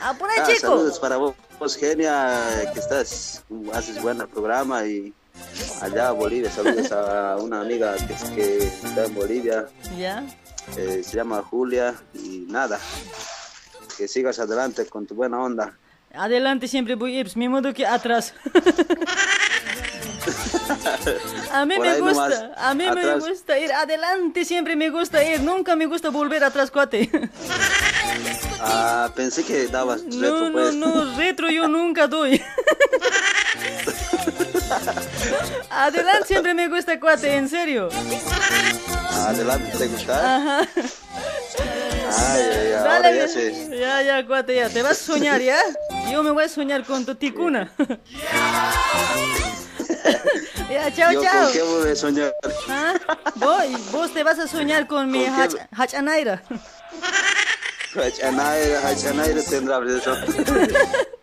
[0.00, 0.60] Apura, Ah, chico.
[0.60, 1.34] saludos para vos,
[1.66, 3.42] Genia, que estás,
[3.74, 5.12] haces buen programa y
[5.82, 9.66] allá Bolivia, saludos a una amiga que, que está en Bolivia,
[9.98, 10.24] Ya.
[10.76, 12.78] eh, se llama Julia y nada,
[13.96, 15.76] que sigas adelante con tu buena onda.
[16.14, 18.32] Adelante siempre voy Ips, mi modo que atrás.
[21.52, 23.28] a mí me gusta, nomás, a mí me atrás.
[23.28, 27.10] gusta ir adelante, siempre me gusta ir, nunca me gusta volver atrás, cuate.
[28.60, 30.74] Ah, pensé que dabas No, retro, no, pues.
[30.74, 32.42] no, retro yo nunca doy.
[35.70, 37.88] adelante siempre me gusta, cuate, en serio.
[39.26, 40.36] Adelante, ¿te gusta?
[40.36, 40.68] Ajá.
[42.10, 45.58] Ay, ay, ay, ahora Dale, ya ya, ya, cuate, ya, te vas a soñar, ¿ya?
[46.10, 47.70] Yo me voy a soñar con tu ticuna.
[50.70, 51.44] ya, chao, Yo chao.
[51.44, 52.34] con qué voy a soñar.
[52.68, 52.94] ¿Ah?
[53.36, 56.42] Vos, vos te vas a soñar con mi hach- hachanaira.
[58.02, 60.14] Hachanaira, Hachanaira tendrá eso.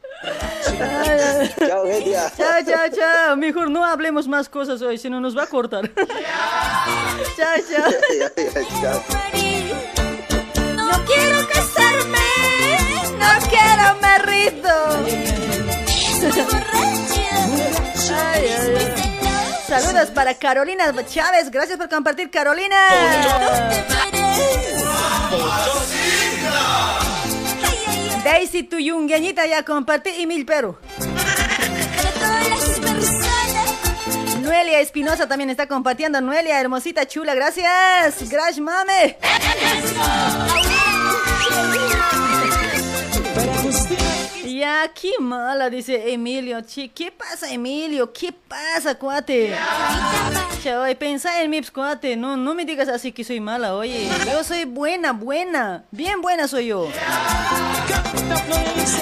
[1.68, 2.32] Chao, Genia.
[2.36, 3.38] Chao, chao, chao.
[3.38, 5.90] Mejor no hablemos más cosas hoy, si no nos va a cortar.
[7.38, 9.04] chao, chao.
[10.76, 12.20] No quiero casarme,
[13.20, 14.76] no quiero marrido.
[18.18, 19.15] Ay, ay, ay.
[19.68, 21.50] Saludos para Carolina Chávez.
[21.50, 22.76] Gracias por compartir, Carolina.
[28.24, 30.80] Daisy, tu yungueñita ya compartí y mil pero.
[34.42, 36.22] Noelia Espinosa también está compartiendo.
[36.22, 38.30] Noelia, hermosita, chula, gracias.
[38.30, 39.18] Gracias, mame.
[44.56, 46.62] Ya, qué mala, dice Emilio.
[46.62, 48.14] Chi, ¿Qué pasa, Emilio?
[48.14, 49.54] ¿Qué pasa, cuate?
[50.64, 52.16] Chavay, pensa en mí, cuate.
[52.16, 54.08] No, no me digas así que soy mala, oye.
[54.32, 55.84] Yo soy buena, buena.
[55.92, 56.88] Bien buena soy yo.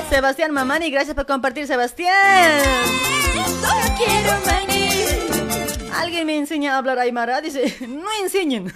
[0.10, 2.60] Sebastián Mamani, gracias por compartir, Sebastián.
[3.62, 4.34] Solo quiero.
[5.94, 8.74] Alguien me enseña a hablar aymara, dice, no enseñen.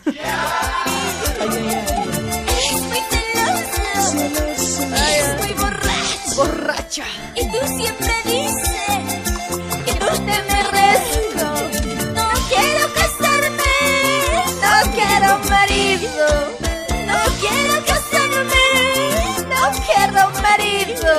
[6.38, 7.04] Borracha.
[7.34, 9.00] Y tú siempre dices
[9.86, 11.48] que tú te merezco.
[12.14, 13.76] No quiero casarme,
[14.62, 16.28] no quiero marido.
[17.08, 18.66] No quiero casarme,
[19.50, 21.12] no quiero marido.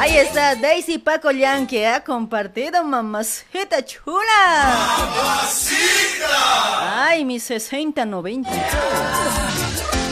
[0.00, 4.76] Ahí está Daisy Paco Llan que ha compartido mamacita chula.
[6.80, 8.48] Ay, mi 60-90.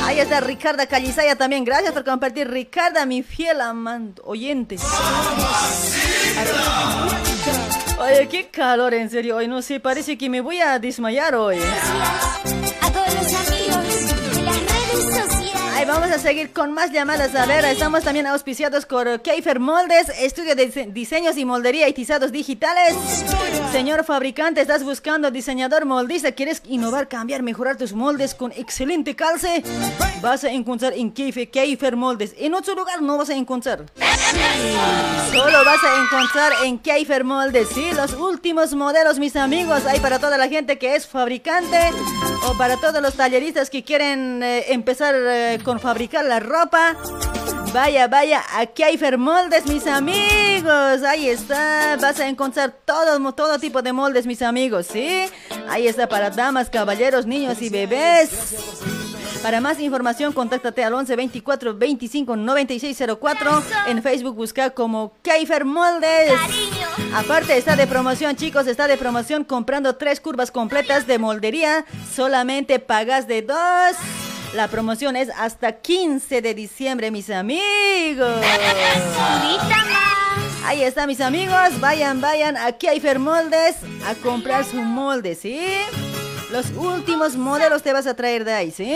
[0.04, 1.64] Ahí está Ricarda Calizaya también.
[1.64, 4.76] Gracias por compartir, Ricarda, mi fiel amante, oyente.
[7.98, 9.36] Oye, qué calor, en serio.
[9.36, 11.58] Hoy no sé, parece que me voy a desmayar hoy.
[15.94, 17.34] Vamos a seguir con más llamadas.
[17.34, 21.92] A ver, estamos también auspiciados por Keifer Moldes, estudio de dise- diseños y moldería y
[21.92, 22.94] tizados digitales.
[23.70, 29.62] Señor fabricante, estás buscando diseñador moldista, quieres innovar, cambiar, mejorar tus moldes con excelente calce.
[30.20, 32.34] Vas a encontrar en Keifer, Keifer Moldes.
[32.38, 33.84] En otro lugar no vas a encontrar.
[35.30, 39.86] Solo vas a encontrar en Keifer Moldes, sí, los últimos modelos, mis amigos.
[39.86, 41.78] Hay para toda la gente que es fabricante
[42.48, 46.96] o para todos los talleristas que quieren eh, empezar eh, con fabricar la ropa.
[47.74, 51.02] Vaya, vaya, a Keifer Moldes, mis amigos.
[51.06, 55.26] Ahí está, vas a encontrar todo, todo tipo de moldes, mis amigos, ¿sí?
[55.68, 58.30] Ahí está para damas, caballeros, niños y bebés.
[59.42, 63.62] Para más información, contáctate al 11 24 25 96 04.
[63.88, 66.32] En Facebook busca como Keifer Moldes.
[67.14, 71.84] Aparte está de promoción, chicos, está de promoción comprando tres curvas completas de moldería.
[72.10, 74.33] Solamente pagas de dos.
[74.54, 78.40] La promoción es hasta 15 de diciembre, mis amigos.
[80.64, 81.80] Ahí está, mis amigos.
[81.80, 83.74] Vayan, vayan a Keifer Moldes
[84.06, 85.60] a comprar su molde, ¿sí?
[86.52, 88.94] Los últimos modelos te vas a traer de ahí, ¿sí?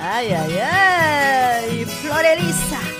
[0.00, 1.84] Ay, ay, ay.
[1.84, 2.99] Florelisa.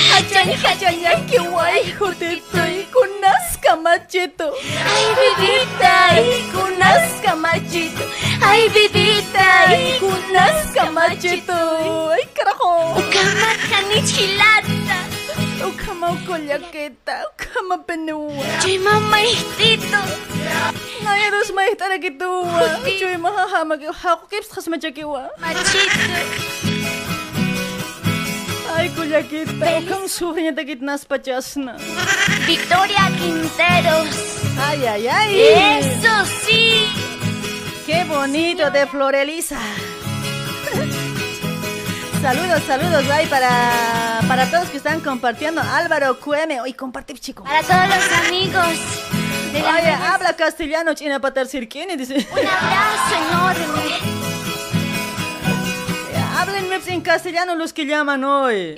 [0.00, 4.50] situy Hacanya hacanya kiwai hutituy kunas kamachituy
[4.80, 5.96] Hacanya hacanya kiwai hutituy kunas kamachito Ay bibita
[6.52, 8.04] kunas kamachito
[8.42, 9.48] Ay bibita
[10.00, 11.60] kunas kamachito
[12.16, 14.98] Ay carajo Ukama kanichilata
[15.68, 20.00] Ukama ukolyaketa Ukama penua Cuy mamaitito
[21.10, 22.78] Ay, dos maitara kitua.
[22.98, 25.30] Chuy mahahama ki hako kips khas machakiwa.
[25.40, 26.69] Machito
[28.80, 29.84] Ay, kulyakita.
[29.84, 31.76] Ukang suhnya takit nas pachasna.
[32.48, 34.16] Victoria Quinteros
[34.56, 35.30] Ay, ay, ay.
[35.84, 36.88] Eso sí
[37.84, 39.60] Qué bonito de Florelisa.
[42.22, 45.60] Saludos, saludos, ay, para, para todos que están compartiendo.
[45.60, 47.44] Álvaro Cueme, hoy comparte, chico.
[47.44, 48.78] Para todos los amigos
[49.52, 52.26] de la Oye, habla castellano, china patar dice.
[52.32, 54.19] Un abrazo enorme
[56.40, 58.74] Háblenme en castellano los que llaman hoy.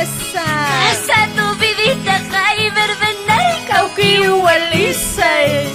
[0.00, 0.46] Esa.
[0.90, 5.68] Asa tu vivita ay verbenay kauki walisay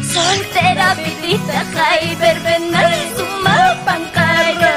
[0.00, 4.76] Soltera vivita ay verbenay sumapangkara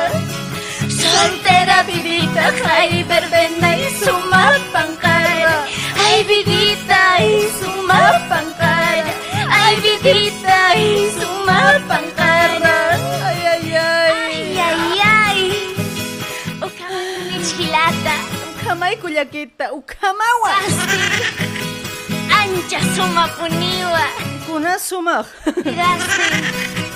[0.90, 5.64] Soltera vivita ay verbenay sumapangkara
[5.96, 9.14] Ay vivita ay sumapangkara
[9.48, 11.10] Ay vivita ay
[18.80, 20.56] Ukamay kulyakita, ukamawa.
[22.32, 24.00] Ancha suma puniwa.
[24.48, 25.26] Kuna sumak.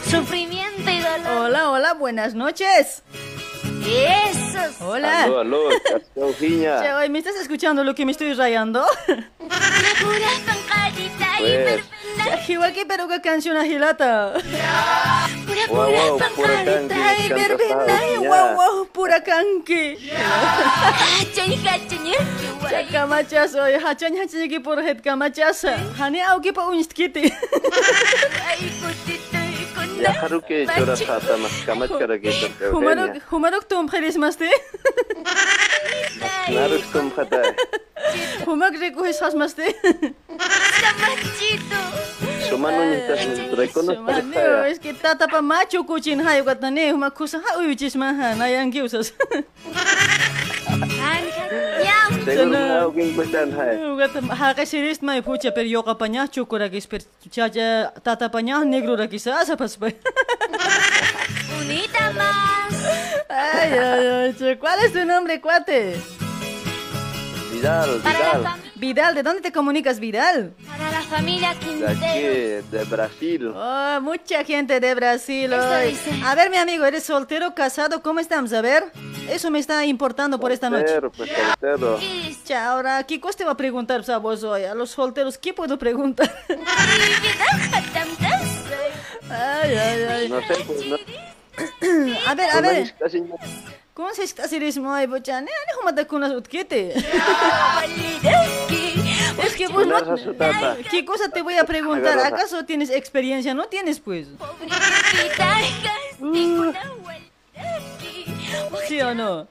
[0.09, 1.27] Sufrimiento y dolor.
[1.43, 3.03] Hola, hola, buenas noches.
[3.85, 4.85] Eso.
[4.85, 5.23] Hola.
[5.23, 5.69] Aló, aló.
[6.39, 8.85] Che, oye, ¿me estás escuchando lo que me estoy rayando?
[9.07, 11.81] Pura pancadita y
[12.23, 14.33] Pues, Jiwaki, pero qué canción agilata.
[15.45, 19.23] Pura guau, guau, pura canqui, Ay, verbena, guau, guau, pura
[22.69, 25.65] Cha kamachas, oye, hachan hachan ki por het kamachas.
[25.97, 27.23] Hani au ki pa unist kiti.
[28.47, 29.32] Ay, kutito
[29.97, 32.71] Dejar que llora Satanás, camas cara que llora.
[32.71, 34.49] Humarok, humarok tom khalish maste.
[36.49, 37.41] Naruk tom khata.
[38.45, 39.65] Humak re kuhish khas maste.
[40.81, 41.79] Samachito.
[42.49, 43.21] Sumano ni tas
[43.57, 44.03] reconozco.
[44.03, 48.81] Mano, es que tata pa macho kuchin hayo katane, humak kusa ha uyuchis maha, nayangi
[48.81, 49.13] usas.
[63.29, 66.22] Ay, ay, ay, ¿cuál es tu nombre, cuate?
[68.75, 70.53] Vidal, ¿de dónde te comunicas, Vidal?
[70.67, 71.91] para la familia De Quintero.
[71.91, 72.21] aquí,
[72.69, 73.47] de Brasil.
[73.55, 75.97] Oh, mucha gente de Brasil hoy.
[76.25, 78.01] A ver, mi amigo, ¿eres soltero, casado?
[78.03, 78.51] ¿Cómo estamos?
[78.51, 78.83] A ver,
[79.29, 80.99] eso me está importando por esta noche.
[81.15, 81.99] Pues soltero.
[82.43, 84.65] Cha, ahora, ¿qué cosa te va a preguntar pues, a vos hoy?
[84.65, 86.29] A los solteros, ¿qué puedo preguntar?
[89.29, 90.29] Ay, ay, ay.
[90.29, 90.97] No sé, pues no.
[92.27, 92.93] A ver, a ver.
[93.93, 95.51] ¿Cómo se está haciendo ay bochane?
[95.51, 96.93] Ani humata kunas utkete.
[99.43, 99.95] Es que pues no...
[100.89, 102.17] ¿Qué cosa te voy a preguntar?
[102.19, 103.53] ¿Acaso tienes experiencia?
[103.53, 104.27] No tienes pues.
[108.87, 109.47] ¿Sí o no?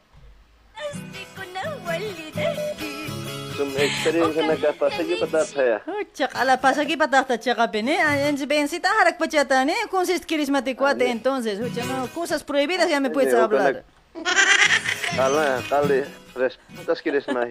[3.76, 5.82] Experiencia na ka pasagi patataya.
[6.14, 7.94] Chak ala pasa aquí patata chakapene,
[8.26, 13.34] en bensita harak pachatane, consist kirismate cuate entonces, Ucha, no, cosas prohibidas ya me puedes
[13.34, 13.84] hablar.
[15.16, 17.46] Kala kali respetas quieres más.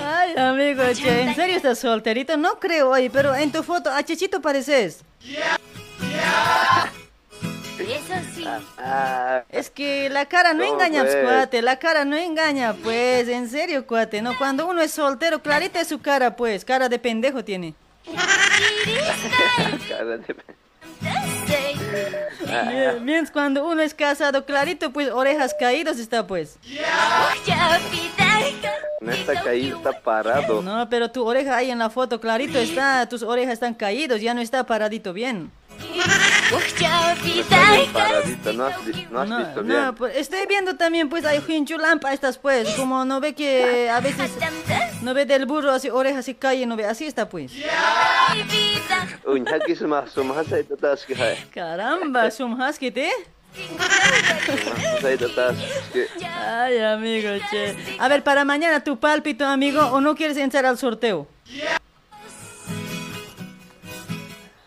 [0.00, 2.36] Ay, amigo, che, ¿en serio estás solterito?
[2.36, 5.04] No creo hoy, pero en tu foto a Chechito pareces.
[8.78, 13.48] Ah, Es que la cara no engaña, pues, cuate, la cara no engaña, pues, en
[13.48, 17.44] serio, cuate, no, cuando uno es soltero, clarita es su cara, pues, cara de pendejo
[17.44, 17.74] tiene.
[19.88, 20.36] cara de
[21.00, 21.31] Bien,
[23.00, 26.58] bien, cuando uno es casado, clarito, pues, orejas caídas está, pues.
[29.00, 30.62] No está caído, está parado.
[30.62, 34.32] No, pero tu oreja ahí en la foto, clarito está, tus orejas están caídos, ya
[34.34, 35.50] no está paradito bien.
[37.92, 39.84] Paradito, no has, vi- no has visto bien.
[39.86, 44.00] No, pues, estoy viendo también, pues, hay hinchulampa estas, pues, como no ve que a
[44.00, 44.30] veces
[45.02, 47.52] no ve del burro así, orejas y calle, no ve, así está, pues.
[51.06, 51.36] Que.
[51.52, 53.10] Caramba, sum husky, ¿te?
[55.92, 56.08] Que.
[56.24, 57.76] Ay, amigo, che.
[57.98, 61.26] A ver, para mañana tu pálpito, amigo, o no quieres entrar al sorteo.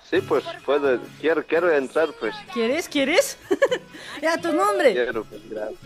[0.10, 2.36] Sí, pues puedo, quiero, quiero entrar, pues.
[2.53, 2.88] ¿Quieres?
[2.88, 3.38] ¿Quieres?
[4.22, 4.94] ya, tu nombre.
[4.94, 5.80] Quiero, pues, gracias.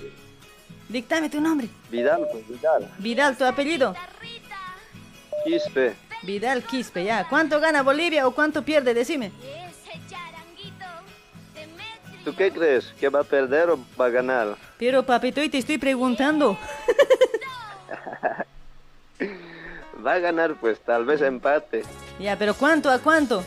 [0.90, 1.70] Dictame tu nombre.
[1.90, 2.92] Vidal, pues, Vidal.
[2.98, 3.96] Vidal, tu apellido.
[5.44, 5.96] Quispe.
[6.24, 7.26] Vidal Quispe, ya.
[7.30, 8.94] ¿Cuánto gana Bolivia o cuánto pierde?
[8.94, 9.32] Decime.
[12.26, 12.94] ¿Tú qué crees?
[13.00, 14.56] ¿Que va a perder o va a ganar?
[14.78, 16.58] Pero, papito, y te estoy preguntando.
[20.06, 21.84] Va a ganar, pues, tal vez empate.
[22.20, 23.44] ya, pero ¿cuánto a cuánto?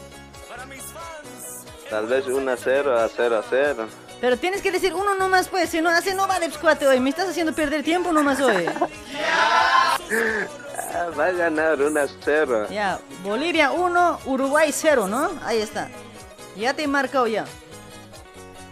[1.89, 3.87] Tal vez 1 a 0 a 0 a 0.
[4.23, 5.69] Pero tienes que decir uno nomás, pues.
[5.69, 7.01] Si no hace, no vale, pues, cuate, hoy.
[7.01, 8.67] Me estás haciendo perder tiempo nomás hoy.
[10.95, 12.67] Ah, va a ganar 1 a 0.
[12.71, 15.31] Ya, Bolivia 1, Uruguay 0, ¿no?
[15.43, 15.89] Ahí está.
[16.55, 17.47] Ya te he marcado ya.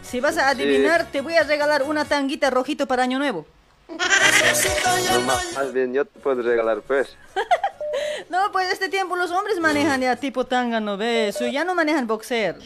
[0.02, 3.46] Si vas a adivinar, te voy a regalar una tanguita rojito para Año Nuevo.
[3.88, 7.16] No, más, más bien yo te puedo regalar, pues.
[8.28, 11.38] No, pues este tiempo los hombres manejan ya tipo tanga, ¿no ves?
[11.52, 12.56] Ya no manejan boxer.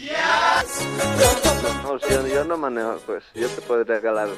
[1.83, 3.25] No, si yo, yo no manejo, pues.
[3.35, 4.29] Yo te puedo regalar.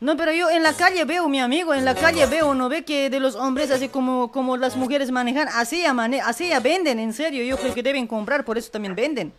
[0.00, 2.84] No, pero yo en la calle veo, mi amigo, en la calle veo, ¿no ve
[2.84, 6.60] que de los hombres, así como, como las mujeres manejan, así ya, mane así ya
[6.60, 9.32] venden, en serio, yo creo que deben comprar, por eso también venden.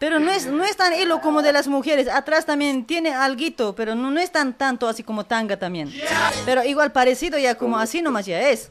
[0.00, 3.74] Pero no es, no es tan hilo como de las mujeres, atrás también tiene alguito,
[3.74, 5.92] pero no, no es tan tanto así como tanga también.
[6.46, 8.70] Pero igual parecido ya como así nomás ya es.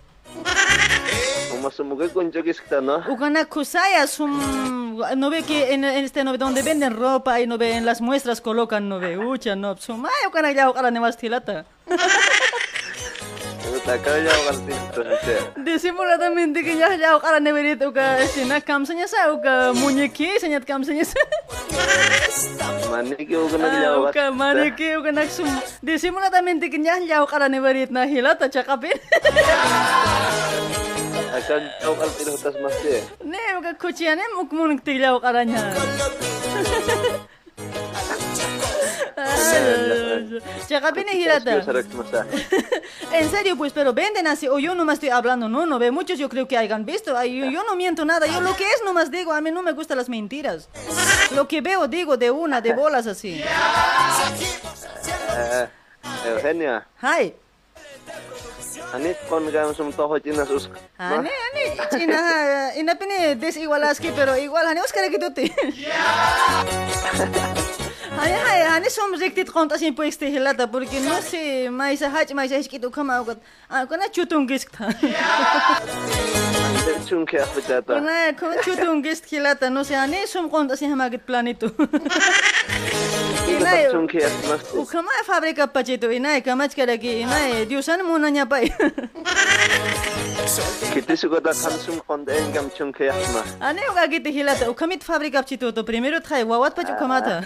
[1.83, 3.03] Mujer con yoguis que ¿no?
[3.47, 4.07] Kusaya
[5.29, 8.01] ve que en, en este no ve donde venden ropa y no ve en las
[8.01, 11.65] muestras colocan no ve ucha no sumay ukana ya ukana ne tilata.
[13.79, 15.39] Puta, acá ya voy a decir, entonces.
[15.55, 21.05] Disimuladamente que ya ya ukana ne verit uka sina kamsanya sa uka muñequi senyat kamsanya
[21.07, 21.15] sa.
[22.91, 24.09] Maniki huwag na Ah, ginawa.
[24.11, 25.47] uka maniki uka naksum
[25.81, 28.99] disimuladamente que ya ya ukana ne verit na hilata chakapin.
[31.31, 32.99] Akan kau kalau tidak tas masih.
[33.23, 35.61] Ne uka kuchiane mukmun tigla ukana nya.
[41.13, 41.63] Hilata.
[41.63, 42.25] Sarak masa.
[43.11, 46.19] En serio, pues, pero venden así, o yo nomás estoy hablando, no, no ve, muchos
[46.19, 48.81] yo creo que hayan visto, Ay, yo, yo no miento nada, yo lo que es
[48.85, 50.69] nomás digo, a mí no me gustan las mentiras.
[51.35, 53.41] Lo que veo digo de una, de bolas así.
[55.37, 55.67] Eh,
[56.25, 57.33] Eugenia, Hi.
[58.93, 60.69] ani kon gam sum toho chinas us.
[60.97, 65.53] Ani, ani, china, inapini desigualaski, pero igual, hani, Oscar gitu ti.
[68.19, 72.09] Hani, hani, hani, som riktigt konta sin på este hilata, porque no sé, mais a
[72.09, 73.25] hach, mais a hiskito kama,
[73.69, 74.91] ah, kona chutungisk ta.
[77.09, 77.93] Chung ke apa jata.
[77.93, 81.69] Kuna kuna chutungisk hilata, no sé, ani, som konta sin hamagit planito.
[83.49, 84.61] Inay, Chung ke mas.
[84.77, 88.61] ukama fábrica pachito, inay, kamach karaki, inay, diusan muna niya pa.
[90.93, 93.49] Kita suka dah kan sum kon den gam chung ke mas.
[93.61, 97.45] Ani ukagit hilata, ukamit fábrica pachito, to primero trae, wawat pach ukamata.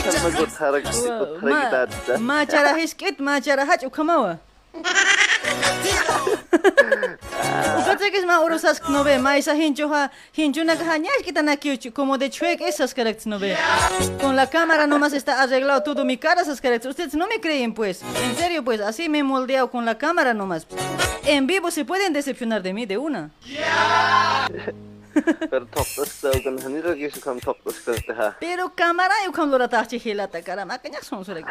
[0.00, 2.12] Sama gut harak ikut harak kita.
[2.18, 4.38] Ma cara hiskit, ma cara hach ukamawa.
[8.10, 11.32] Que es más orosas no ve, más esa hincho ha, hincho una caja ñash que
[11.32, 13.56] tan aquí como de chuec esas caracteres no ve.
[14.20, 16.90] Con la cámara nomás está arreglado todo mi cara esas caracteres.
[16.90, 20.34] Ustedes no me creen pues, en serio pues, así me he moldeado con la cámara
[20.34, 20.66] nomás.
[21.24, 23.30] En vivo se pueden decepcionar de mí de una.
[28.40, 31.44] Pero cámara yo cuando la tachi hilata cara, makanya son sore.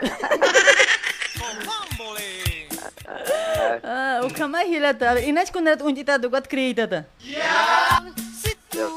[3.84, 7.02] Ah, o kama hila ta ina ch kunat unti ta dugat kreita ta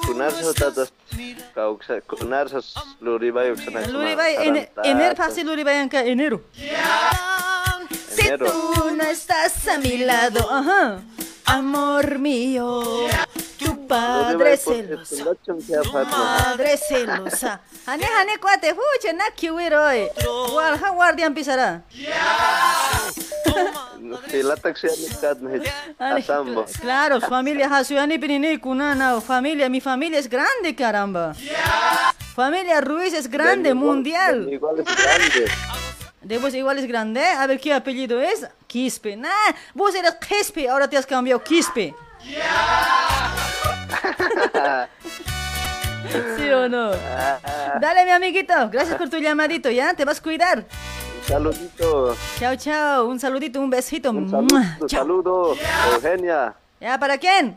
[0.05, 0.85] kunar sa ta ta
[1.55, 1.63] ka
[3.01, 4.33] luri bai uksa luri bai
[4.85, 6.39] ener fasi luri bai anka enero
[8.15, 8.53] si tu
[8.99, 10.83] no estás a mi lado ajá
[11.57, 12.69] amor mío
[13.09, 13.41] yeah.
[13.93, 15.56] Padre celoso,
[16.10, 17.60] madre celosa.
[17.86, 20.09] Hane hane cuate, fuche na kiwiroy.
[20.55, 21.82] Wal ha guardian pisará.
[26.81, 31.35] Claro, familia Hasuyani Pirini Kunana, familia, mi familia es grande, caramba.
[32.35, 34.48] Familia Ruiz es grande, mundial.
[34.51, 35.51] Igual es grande.
[36.23, 37.24] De vos igual es grande.
[37.24, 38.47] A ver qué apellido es.
[38.66, 39.16] Quispe.
[39.16, 39.28] Nah,
[39.74, 41.94] vos eras Quispe, ahora te has cambiado Quispe.
[46.37, 46.91] ¿Sí o no?
[47.81, 48.69] Dale, mi amiguito.
[48.70, 49.95] Gracias por tu llamadito, ¿ya?
[49.95, 50.65] Te vas a cuidar.
[51.27, 52.16] Saludito.
[52.39, 53.07] Chao, chao.
[53.07, 54.11] Un saludito, un besito.
[54.11, 55.57] Un saludo, saludo,
[55.95, 57.57] Eugenia, ¿Ya para quién?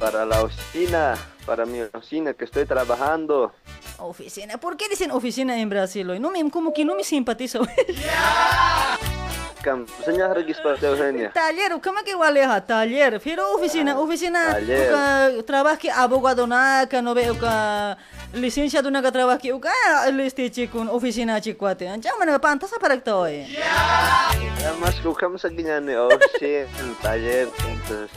[0.00, 1.14] para la oficina,
[1.44, 3.52] para mi oficina que estoy trabajando.
[3.98, 4.56] Oficina.
[4.56, 6.18] ¿Por qué dicen oficina en Brasil hoy?
[6.18, 7.60] No me, como que no me simpatiza.
[9.62, 11.30] Cam, señor Regis para Eugenia.
[11.32, 12.66] Taller, ¿cómo que igual es?
[12.66, 14.90] Taller, pero oficina, oficina, Taller.
[14.90, 17.96] uka trabaje abogado naka, no veo que
[18.38, 19.72] licencia de naga trabaje, uka
[20.20, 21.84] este chico, oficina chicuate.
[22.00, 23.46] Ya mana pantas para que hoy.
[23.46, 28.10] Ya más que buscamos aquí ya en oficina, en taller, entonces.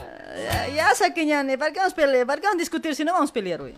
[0.44, 2.26] Ya, ya saqué ya, ¿para qué vamos a pelear?
[2.26, 3.74] ¿Para qué vamos a discutir si no vamos a pelear hoy?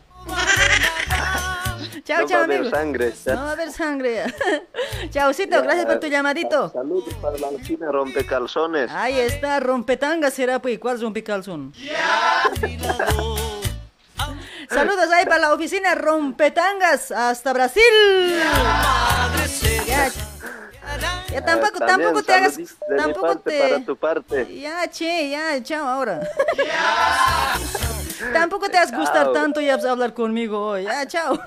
[2.05, 2.77] Chao, no chao, va a haber amigo.
[2.77, 3.13] sangre.
[3.27, 4.25] No va a haber sangre.
[5.11, 6.71] Chaucito, gracias por tu llamadito.
[6.71, 8.91] Saludos para la oficina Rompecalzones.
[8.91, 11.73] Ahí está, rompetanga será pues, ¿cuál rompecalzón?
[14.69, 17.83] Saludos ahí para la oficina Rompetangas hasta Brasil.
[19.87, 20.11] Ya,
[21.31, 22.67] ya tampoco, Eh, tampoco te hagas, mi
[22.97, 23.61] tampoco parte te.
[23.61, 24.61] para tu parte.
[24.61, 26.21] Ya, che, ya, chao ahora.
[28.33, 29.33] Tampoco te has gustar Chao.
[29.33, 30.85] tanto y vas a hablar conmigo hoy.
[30.85, 31.39] Ya, chao.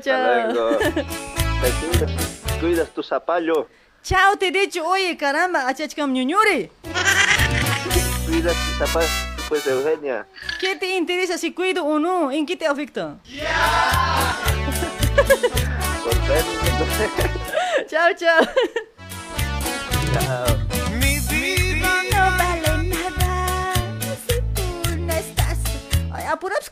[0.00, 0.78] Chao.
[0.78, 3.68] Te cuidas, tu zapallo.
[4.02, 6.70] chao, te he dicho, oye, caramba, achachcam ñuñuri.
[8.26, 9.08] Cuidas tu zapallo,
[9.48, 10.26] pues Eugenia.
[10.60, 12.30] ¿Qué te interesa si cuido o no?
[12.30, 13.16] ¿En qué te afecta?
[17.88, 18.40] chao, chao.
[20.12, 20.58] Chao.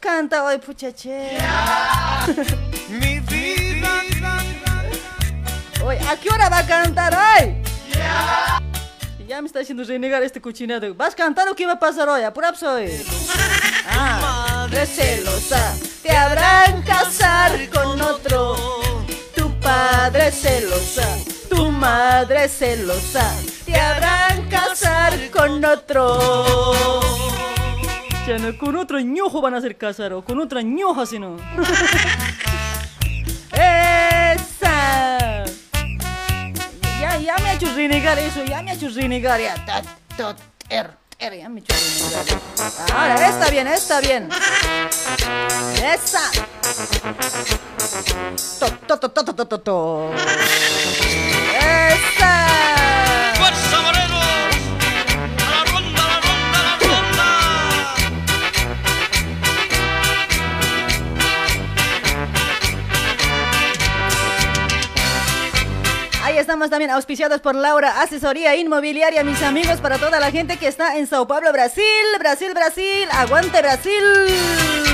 [0.03, 1.39] Canta hoy, puchache.
[2.89, 3.89] Mi vida.
[5.85, 7.62] Oye, ¿a qué hora va a cantar hoy?
[9.27, 10.93] Ya me está haciendo renegar este cochinado.
[10.95, 12.23] ¿Vas a cantar o qué va a pasar hoy?
[12.23, 12.91] Apuraps hoy.
[13.89, 18.57] Ah, Madre celosa, te habrán casar con otro.
[19.35, 21.07] Tu padre celosa,
[21.49, 23.27] tu madre celosa,
[23.65, 27.01] te habrán casar con otro.
[28.59, 31.36] Con otro ñojo van a hacer casar o con otra ñoja si no.
[33.53, 35.44] ¡Esa!
[37.01, 39.40] Ya, ya me ha hecho renegar eso, ya me ha hecho renegar.
[39.40, 39.82] Ya, ta,
[40.69, 42.94] ter, ter, ya me ha.
[42.94, 44.28] Ahora, está bien, está bien.
[45.82, 46.31] Esa.
[48.61, 50.11] To, to, to, to, to, to, to.
[51.59, 52.52] Esa.
[66.53, 70.99] Estamos también auspiciados por Laura Asesoría Inmobiliaria, mis amigos, para toda la gente que está
[70.99, 71.83] en Sao Paulo, Brasil.
[72.19, 74.91] Brasil, Brasil, aguante Brasil.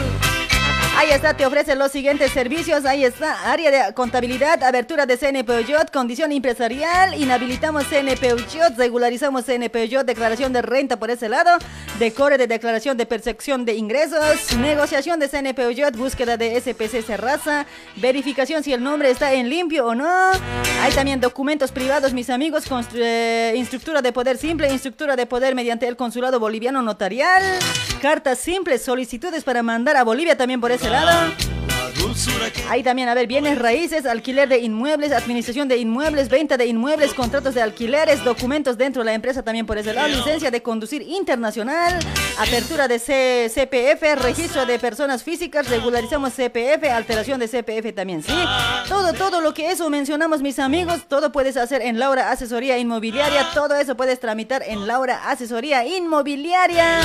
[0.99, 2.85] Ahí está, te ofrece los siguientes servicios.
[2.85, 9.45] Ahí está, área de contabilidad, abertura de CNP Uyot, condición empresarial, inhabilitamos CNP Uyot, regularizamos
[9.45, 11.53] CNP Uyot, declaración de renta por ese lado,
[12.01, 17.67] decore de declaración de percepción de ingresos, negociación de CNP Uyot, búsqueda de SPC Serraza,
[17.95, 20.33] verificación si el nombre está en limpio o no.
[20.83, 22.65] Hay también documentos privados, mis amigos,
[22.95, 27.45] eh, instructura de poder simple, instructura de poder mediante el consulado boliviano notarial,
[28.03, 31.68] cartas simples, solicitudes para mandar a Bolivia también por ese lado.
[32.69, 37.15] Ahí también, a ver, bienes raíces, alquiler de inmuebles, administración de inmuebles, venta de inmuebles,
[37.15, 41.03] contratos de alquileres, documentos dentro de la empresa también por ese lado, licencia de conducir
[41.03, 41.99] internacional,
[42.39, 48.33] apertura de C- CPF, registro de personas físicas, regularizamos CPF, alteración de CPF también, ¿sí?
[48.89, 53.47] Todo, todo lo que eso mencionamos, mis amigos, todo puedes hacer en Laura Asesoría Inmobiliaria,
[53.55, 57.01] todo eso puedes tramitar en Laura Asesoría Inmobiliaria.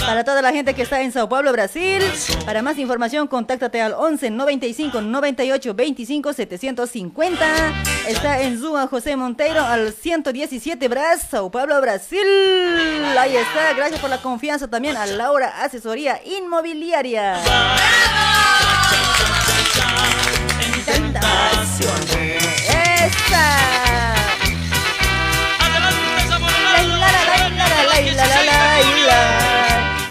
[0.00, 2.02] Para toda la gente que está en Sao Paulo, Brasil,
[2.44, 7.46] para más información, contáctate al 11 95 98 25 750.
[8.08, 12.26] Está en Zua José Monteiro al 117 Bras, Sao Paulo, Brasil.
[13.18, 17.36] Ahí está, gracias por la confianza también a Laura Asesoría Inmobiliaria.
[22.68, 23.56] ¡Esa!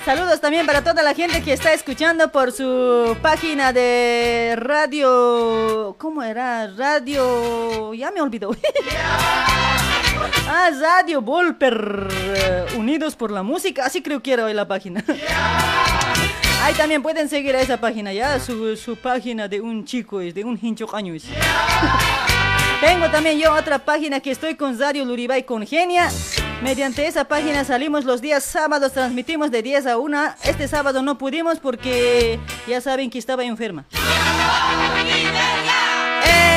[0.06, 5.96] Saludos también para toda la gente que está escuchando por su página de radio.
[5.98, 6.68] ¿Cómo era?
[6.68, 7.92] Radio.
[7.94, 8.52] Ya me olvidó.
[10.48, 12.08] Ah, Radio Volper.
[12.12, 13.86] eh, Unidos por la música.
[13.86, 15.04] Así creo que era hoy la página.
[16.64, 18.40] Ahí también pueden seguir a esa página ya.
[18.40, 21.14] Su, su página de un chico es de un hincho caño.
[22.86, 26.08] Tengo también yo otra página que estoy con Radio Luribay con Genia.
[26.62, 30.36] Mediante esa página salimos los días sábados, transmitimos de 10 a 1.
[30.44, 33.86] Este sábado no pudimos porque ya saben que estaba enferma.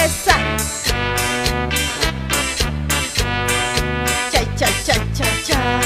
[0.05, 0.37] ¡Esa!
[4.31, 5.81] Cha, cha, cha, cha, cha.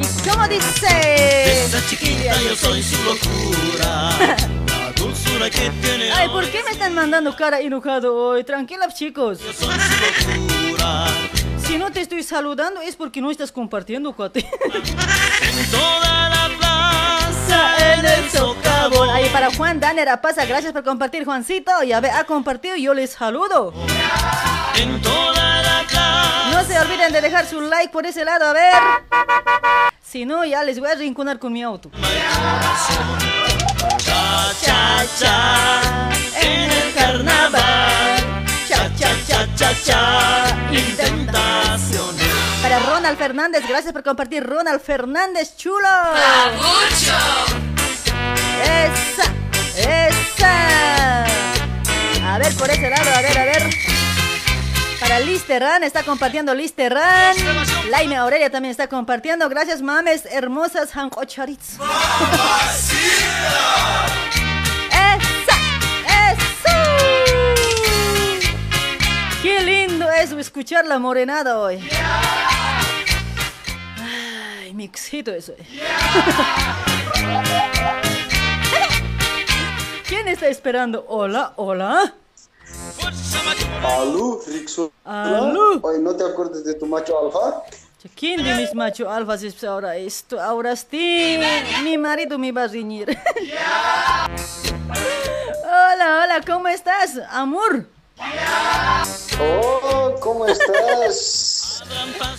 [0.00, 1.64] ¿Y cómo dice?
[1.64, 4.36] Esa chiquita yo soy su locura.
[5.14, 8.42] La dulzura que tiene Ay, ¿por qué me están mandando cara enojado hoy?
[8.42, 9.38] Tranquilos, chicos.
[11.64, 14.44] Si no te estoy saludando es porque no estás compartiendo, cuate.
[15.70, 19.08] toda la plaza en el socavón.
[19.10, 21.70] Ahí para Juan Danera pasa, gracias por compartir, Juancito.
[21.84, 23.72] Ya ve, ha compartido y yo les saludo.
[24.76, 26.50] En toda la plaza.
[26.50, 28.82] No se olviden de dejar su like por ese lado, a ver.
[30.02, 31.90] Si no, ya les voy a rinconar con mi auto.
[33.98, 36.10] Cha, cha, cha.
[36.40, 38.46] En el carnaval.
[38.68, 40.56] Cha, cha, cha, cha, cha.
[40.72, 42.28] Intentaciones.
[42.62, 45.88] Para Ronald Fernández, gracias por compartir, Ronald Fernández, chulo.
[48.62, 49.24] Esa,
[49.76, 51.24] esa.
[52.32, 53.93] A ver, por ese lado, a ver, a ver.
[55.04, 57.36] Para Liz Terran, está compartiendo Liz Terran.
[57.90, 59.46] Laime Aurelia también está compartiendo.
[59.50, 61.74] Gracias, mames hermosas, Hankocharitz.
[64.88, 65.56] ¡Esa!
[66.32, 66.74] ¡Eso!
[69.42, 71.86] ¡Qué lindo es escuchar la morenada hoy!
[74.62, 75.52] ¡Ay, mixito eso!
[80.08, 81.04] ¿Quién está esperando?
[81.08, 82.14] Hola, hola.
[83.82, 84.92] Aló, Rixo.
[85.04, 85.80] Aló.
[85.82, 87.62] Oye, ¿no te acuerdas de tu macho alfa?
[88.14, 90.38] ¿Quién de mis macho alfas es ahora esto?
[90.40, 91.40] Ahora sí,
[91.82, 93.08] mi marido me va a riñir.
[95.64, 97.86] hola, hola, ¿cómo estás, amor?
[99.40, 101.82] Oh, ¿cómo estás?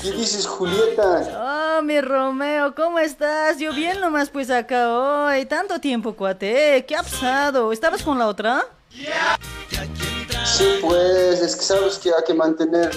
[0.01, 1.77] ¿Qué dices, Julieta?
[1.79, 3.57] Oh, mi Romeo, ¿cómo estás?
[3.57, 5.45] Yo bien nomás pues acá hoy.
[5.45, 6.85] Tanto tiempo, cuate.
[6.87, 7.71] ¿Qué ha pasado?
[7.71, 8.63] ¿Estabas con la otra?
[10.45, 12.91] Sí, pues, es que sabes que hay que mantener.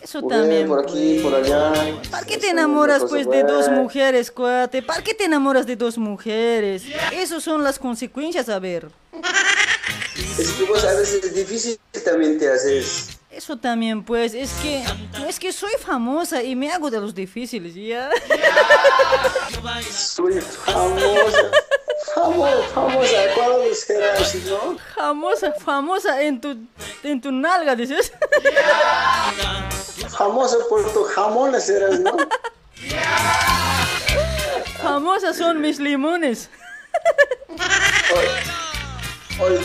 [0.00, 1.72] Eso también, Por aquí, por allá.
[2.10, 4.82] ¿Para qué te enamoras pues de dos mujeres, cuate?
[4.82, 6.84] ¿Para qué te enamoras de dos mujeres?
[7.12, 8.90] Esas son las consecuencias, a ver.
[10.38, 13.18] Es que vos a veces es difícil también te haces.
[13.30, 14.84] Eso también, pues, es que,
[15.18, 18.10] no es que soy famosa y me hago de los difíciles, ¿ya?
[19.90, 21.50] Soy famosa.
[22.14, 23.16] Famosa, famosa.
[23.34, 24.76] ¿Cuál será así, no?
[24.94, 26.56] Famosa, famosa en tu,
[27.02, 28.12] en tu nalga, dices.
[30.16, 32.16] Famosa por tu jamón serás, ¿no?
[34.82, 36.50] Famosas son mis limones.
[39.40, 39.58] Oye,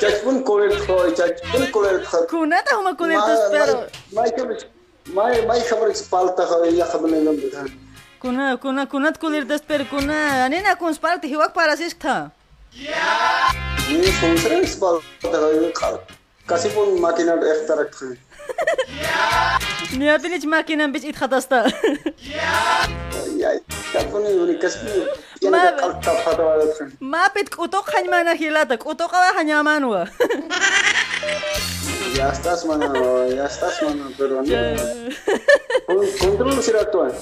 [0.00, 2.28] chachpun koler khoy, chachpun koler khat.
[2.30, 3.86] Kunata huma koler tas pero.
[4.12, 4.32] Mai
[5.12, 7.85] mai mai khabar spalta khoy ya khabar bidhan.
[8.20, 10.44] Kuna, kuna, kunat kulirtas per kuna.
[10.44, 12.30] Anina kun sparti hiwak parasistha.
[13.90, 15.72] Ini sunseris bal tagay
[16.46, 18.18] kasi pun makina ektarak thin.
[19.98, 21.66] Niyatin ich makina bich it khatasta.
[22.22, 22.86] Ya,
[23.36, 23.50] ya,
[23.92, 24.78] kapuni yuni kasi
[27.00, 30.08] Mapit kutok hanya mana hilata, kutok awa hanya manwa.
[32.14, 34.48] Ya estás, mano, ya estás, mano, pero no.
[35.86, 37.12] Con- Control será actual.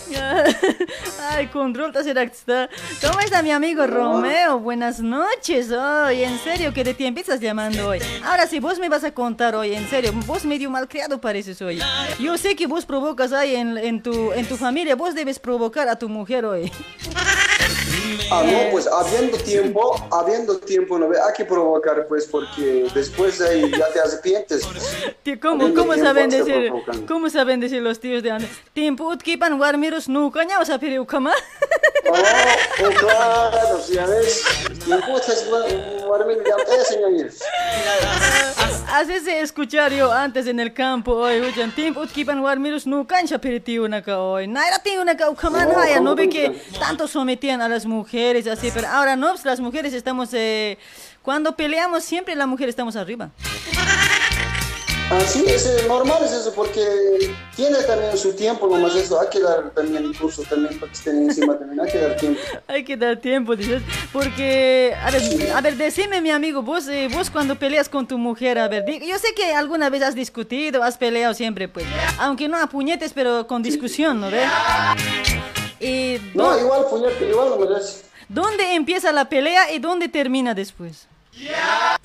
[1.30, 2.68] Ay, control será que está.
[3.02, 4.58] ¿Cómo está mi amigo Romeo?
[4.60, 6.22] Buenas noches hoy.
[6.22, 8.00] En serio, que de ti empiezas llamando hoy.
[8.24, 10.12] Ahora sí, vos me vas a contar hoy, en serio.
[10.26, 11.80] Vos medio malcriado pareces hoy.
[12.20, 14.94] Yo sé que vos provocas ahí en, en tu, en tu familia.
[14.94, 16.70] Vos debes provocar a tu mujer hoy.
[18.30, 23.48] Ah, no, pues habiendo tiempo, habiendo tiempo, no hay que provocar, pues, porque después de
[23.48, 24.66] ahí ya te arrepientes.
[25.22, 26.72] Tío, ¿Cómo, cómo saben decir,
[27.06, 28.50] cómo saben decir los tíos de antes?
[28.72, 31.32] Tiempo utkipan warmiros nuca, ya vas a pedir ukama.
[32.06, 34.44] Oh, claro, si ya ves,
[34.84, 37.42] tiempo estás guardián, ya te señores.
[38.92, 43.80] Haces escuchar yo antes en el campo hoy, oye, tiempo utkipan warmiros nuca, ya pedir
[43.80, 44.46] una ca hoy.
[44.46, 48.70] Naira tío una ukama, ya no ¿cómo ve que tanto sometían a las mujeres así,
[48.72, 50.78] pero ahora no, pues las mujeres estamos, eh,
[51.22, 53.30] cuando peleamos siempre la mujer estamos arriba.
[55.10, 56.80] Así es eh, normal, es eso, porque
[57.54, 61.28] tiene también su tiempo, nomás eso, hay que dar también curso también para que estén
[61.28, 62.40] encima también, hay que dar tiempo.
[62.66, 63.82] Hay que dar tiempo, dices,
[64.12, 65.22] porque, a ver,
[65.54, 68.84] a ver, decime mi amigo, vos, eh, vos cuando peleas con tu mujer, a ver,
[68.86, 71.86] yo sé que alguna vez has discutido, has peleado siempre, pues,
[72.18, 74.48] aunque no a puñetes, pero con discusión, ¿no ves?
[75.80, 78.02] Y No, ¿dó- igual, puñete, igual no me das.
[78.28, 81.06] ¿Dónde empieza la pelea y dónde termina después?
[81.54, 81.98] Ah,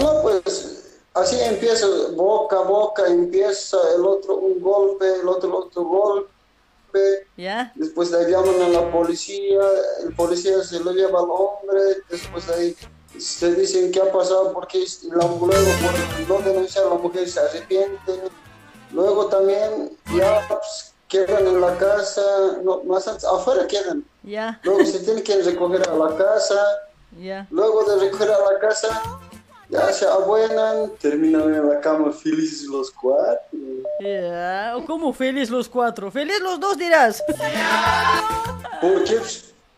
[0.00, 5.82] no, pues así empieza, boca a boca, empieza el otro un golpe, el otro otro
[5.82, 6.28] golpe.
[7.36, 7.70] ¿Ya?
[7.76, 9.60] Después de ahí llaman a la policía,
[10.04, 12.76] el policía se lo lleva al hombre, después de ahí
[13.18, 18.22] se dicen qué ha pasado, porque la, luego por no denunciar la mujer se arrepiente.
[18.92, 22.22] Luego también ya pues, quedan en la casa,
[22.62, 24.04] no, más antes, afuera quedan.
[24.22, 26.60] Ya, Luego se tienen que recoger a la casa.
[27.18, 27.46] ya.
[27.50, 29.02] Luego de recoger a la casa,
[29.70, 33.58] ya se abuenan, terminan en la cama felices los cuatro.
[34.00, 37.22] Ya, o como feliz los cuatro, feliz los dos dirás.
[38.80, 39.20] Porque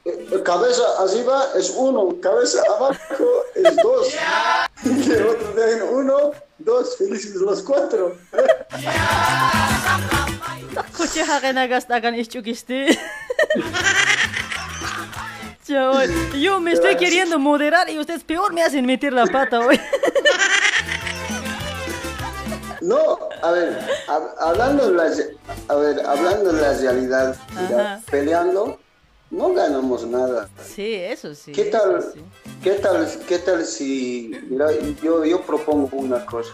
[0.04, 4.08] eh, cabeza arriba es uno, cabeza abajo es dos.
[4.84, 8.16] Y el otro de uno, dos, felices los cuatro.
[10.96, 12.98] Coche hagan gastagan ischukiste.
[15.66, 16.10] Chaval,
[16.40, 19.78] yo me estoy queriendo moderar y ustedes peor me hacen meter la pata hoy.
[22.80, 23.78] No, a ver,
[24.08, 25.36] hab- hablando de la, re-
[25.68, 28.02] a ver, hablando de la realidad, mira, Ajá.
[28.10, 28.80] peleando,
[29.30, 30.48] no ganamos nada.
[30.66, 31.52] Sí, eso sí.
[31.52, 32.02] ¿Qué tal,
[32.64, 34.68] qué tal, qué tal si, mira,
[35.02, 36.52] yo, yo propongo una cosa,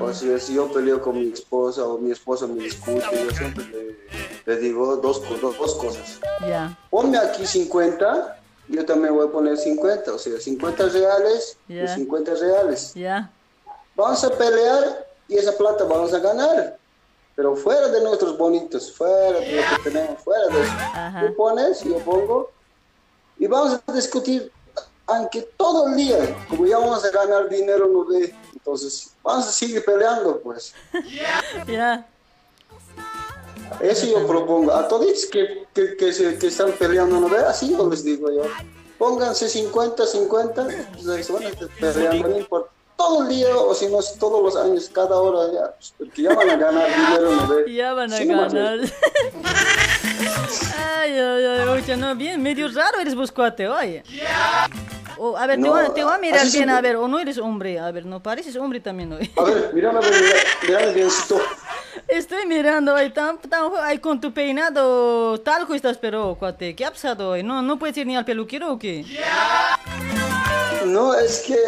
[0.00, 3.64] o sea, si yo peleo con mi esposa o mi esposa me discute, yo siempre
[3.66, 3.96] le,
[4.46, 6.20] le digo dos, dos, dos cosas.
[6.46, 11.76] Ya, Ponme aquí 50, yo también voy a poner 50, o sea, 50 reales y
[11.76, 11.94] Ya.
[11.94, 12.92] 50 reales.
[12.94, 13.30] ya.
[13.96, 16.76] Vamos a pelear y esa plata vamos a ganar.
[17.34, 20.72] Pero fuera de nuestros bonitos, fuera de lo que tenemos, fuera de eso.
[20.94, 21.26] Ajá.
[21.26, 22.50] Tú pones, yo pongo,
[23.38, 24.50] y vamos a discutir,
[25.06, 26.18] aunque todo el día,
[26.48, 30.74] como ya vamos a ganar dinero, no ve, entonces vamos a seguir peleando, pues.
[31.66, 32.06] Ya.
[33.80, 34.72] Eso yo propongo.
[34.72, 37.38] A todos que, que, que, se- que están peleando, ¿no ve?
[37.38, 38.42] Así yo les digo yo.
[38.98, 42.70] Pónganse 50, 50, pues, estar peleando, no importa.
[42.96, 46.22] Todo el día, o si no es todos los años, cada hora, ya, pues, porque
[46.22, 47.72] ya van a ganar dinero, ¿no ve?
[47.72, 48.78] Ya van a Sí, ganar.
[51.00, 54.02] Ay, ay, ay, oye, no, bien, medio raro eres vos, cuate, oye.
[55.18, 57.18] O, a ver, te, voy, a- te voy a mirar bien, a ver, o no
[57.18, 59.30] eres hombre, a ver, no pareces hombre también hoy.
[59.36, 59.98] A ver, mírame,
[60.62, 61.40] mírame, biencito.
[62.08, 66.90] Estoy mirando hoy, tan, tan, ay, con tu peinado talco estás, pero, cuate, ¿qué ha
[66.90, 67.42] pasado hoy?
[67.42, 69.04] ¿No, no puedes ir ni al peluquero o qué?
[70.86, 71.58] No, es que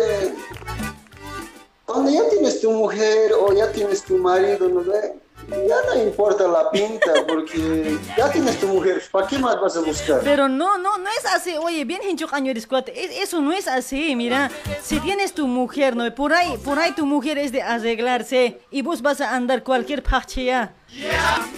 [1.84, 5.14] cuando ya tienes tu mujer o ya tienes tu marido, ¿no ve?
[5.50, 9.80] Ya no importa la pinta, porque ya tienes tu mujer, ¿para qué más vas a
[9.80, 10.20] buscar?
[10.22, 11.54] Pero no, no, no es así.
[11.56, 12.92] Oye, bien hincho año eres cuate.
[13.04, 14.50] Es- Eso no es así, mira.
[14.82, 16.12] Si tienes tu mujer, ¿no?
[16.14, 20.02] Por ahí, por ahí tu mujer es de arreglarse y vos vas a andar cualquier
[20.02, 20.72] parche ya.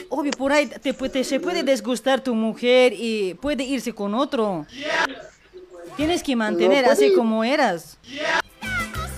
[0.08, 4.66] Obvio, por ahí te, te- se puede desgustar tu mujer y puede irse con otro.
[5.96, 7.98] Tienes que mantener No, así como eras.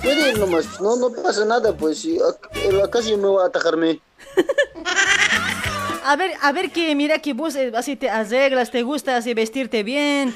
[0.03, 3.29] Puede ir nomás, no, no pasa nada, pues, si ac- en la casa yo me
[3.29, 4.01] voy a atajarme.
[6.07, 9.33] A ver, a ver que mira que vos eh, así te arreglas, te gusta así
[9.33, 10.35] vestirte bien.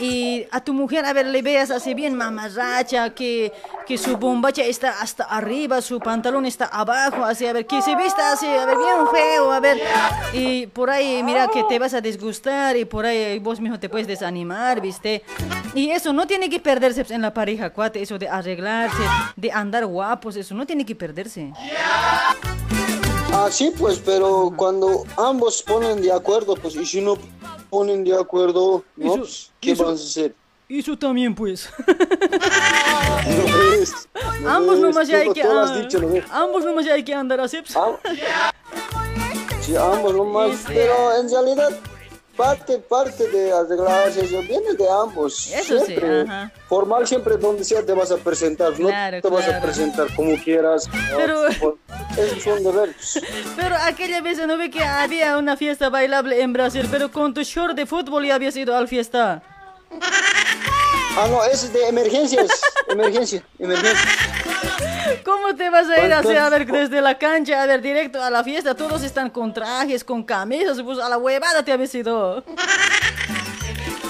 [0.00, 3.52] y a tu mujer, a ver, le veas así bien mamarracha, que,
[3.86, 7.94] que su bombacha está hasta arriba, su pantalón está abajo, así, a ver, que se
[7.96, 9.78] vista así, a ver, bien feo, a ver,
[10.32, 13.90] y por ahí, mira, que te vas a disgustar y por ahí vos mismo te
[13.90, 15.22] puedes desanimar, ¿viste?
[15.74, 19.02] Y eso no tiene que perderse en la pareja, cuate, eso de arreglarse,
[19.36, 21.52] de andar guapos, eso no tiene que perderse.
[23.42, 27.16] Ah, sí, pues, pero cuando ambos ponen de acuerdo, pues, y si no
[27.70, 29.06] ponen de acuerdo, ¿no?
[29.06, 30.34] Eso- Pues, ¿qué eso- vas a hacer?
[30.68, 31.70] Eso también, pues.
[33.26, 33.92] No ves,
[34.42, 37.14] no ambos ves, nomás ya hay que ah, dicho, ¿no ambos nomás ya hay que
[37.14, 37.58] andar así.
[37.62, 37.74] pues.
[39.62, 41.70] Sí, ambos nomás, pero en realidad
[42.40, 45.46] parte, parte de arreglarse, eso viene de ambos.
[45.52, 46.22] Eso sí, siempre.
[46.22, 46.50] ajá.
[46.68, 50.34] Formal siempre donde sea te vas a presentar, Claro, no te vas a presentar como
[50.42, 50.88] quieras.
[51.16, 53.20] Pero- Esos son deberes.
[53.56, 57.42] Pero aquella vez no ve que había una fiesta bailable en Brasil, pero con tu
[57.42, 59.42] short de fútbol ya habías ido a la fiesta.
[61.16, 62.48] Ah, no, es de emergencias,
[62.88, 64.08] emergencia, emergencia.
[65.24, 68.30] ¿Cómo te vas a ir así, a ver, desde la cancha, a ver, directo a
[68.30, 68.74] la fiesta?
[68.74, 72.42] Todos están con trajes, con camisas, pues a la huevada te habías ido.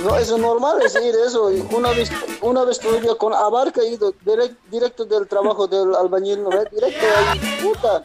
[0.05, 1.51] No, eso es normal, es ir eso.
[1.73, 2.11] Una vez,
[2.41, 6.49] una vez todavía con Abarca ido direct- directo del trabajo del albañil, ¿no?
[6.51, 8.03] Directo ahí, puta.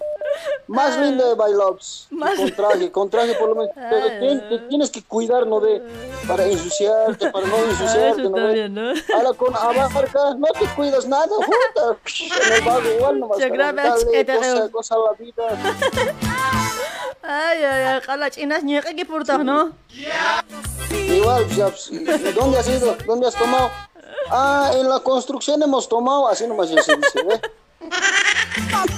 [0.67, 2.07] Más lindo de bailops.
[2.09, 3.71] Con traje, con traje por lo menos.
[3.75, 5.81] Pero tien- te tienes que cuidar, ¿no ve?
[6.27, 8.89] Para ensuciarte, para no ensuciarte, eso ¿no también, ¿no?
[9.15, 11.97] Ahora con Abarca no te cuidas nada, puta.
[12.47, 13.37] En el barrio igual nomás.
[13.37, 15.43] Se graba, cosa, cosa la vida.
[17.21, 19.71] Ay, ay, ay, jala chinas ñeque que portas, ¿no?
[20.91, 22.03] Igual, pues, ya, pues, ¿y
[22.33, 22.95] ¿dónde has ido?
[23.05, 23.69] ¿Dónde has tomado?
[24.29, 27.41] Ah, en la construcción hemos tomado, así nomás ya se dice, ¿eh?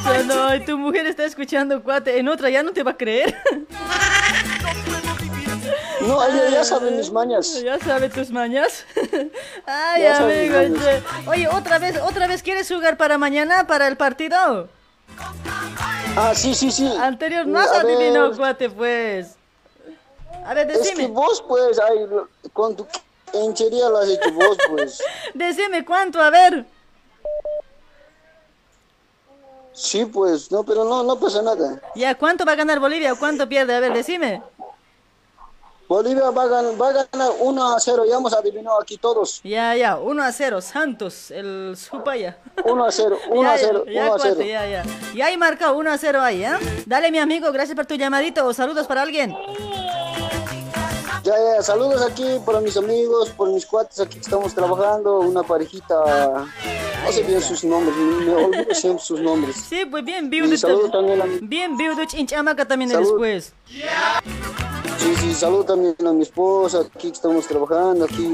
[0.04, 3.36] No, no, tu mujer está escuchando, cuate, en otra ya no te va a creer.
[6.02, 7.62] No, ella ya sabe mis mañas.
[7.62, 8.86] Ya sabe tus mañas.
[9.66, 10.80] Ay, Ya amigo.
[10.80, 11.04] che.
[11.30, 14.70] Oye, otra vez, otra vez quieres jugar para mañana, para el partido.
[16.16, 16.88] Ah, sí, sí, sí.
[17.02, 17.96] Anterior no has A ver.
[17.98, 19.36] adivinado, cuate, pues.
[20.46, 21.08] A ver, Es que decime.
[21.08, 22.06] vos, pues, ay,
[22.54, 22.88] con tu
[23.34, 25.02] hinchería lo has hecho vos, pues.
[25.34, 26.66] Decime cuánto, a ver.
[29.80, 31.80] Sí, pues, no, pero no, no pasa nada.
[31.96, 33.76] Ya, ¿cuánto va a ganar Bolivia o cuánto pierde?
[33.76, 34.42] A ver, decime.
[35.88, 39.40] Bolivia va a ganar, va a ganar 1 a 0, ya hemos adivinado aquí todos.
[39.44, 42.40] Ya, ya, 1 a 0, Santos, el Supaya.
[42.66, 44.36] 1 a 0, 1 Ya, a ya, 0, ya, 1 a 0.
[44.36, 44.84] cuate, ya, ya.
[45.14, 46.60] Ya hay marcado 1 a 0 ahí, ¿ah?
[46.88, 48.52] Dale, mi amigo, gracias por tu llamadito.
[48.54, 49.34] Saludos para alguien.
[51.28, 55.44] Ya, ya, saludos aquí para mis amigos, por mis cuates aquí que estamos trabajando, una
[55.44, 56.46] parejita,
[57.04, 59.58] no sé bien sus nombres, me olvido siempre sus nombres.
[59.58, 60.56] Sí, pues bien viudo.
[60.56, 63.10] saludo también a Bien viudo, chinchamaca también Salud.
[63.10, 63.52] después.
[65.00, 68.34] Sí, sí, saludo también a mi esposa, aquí que estamos trabajando, aquí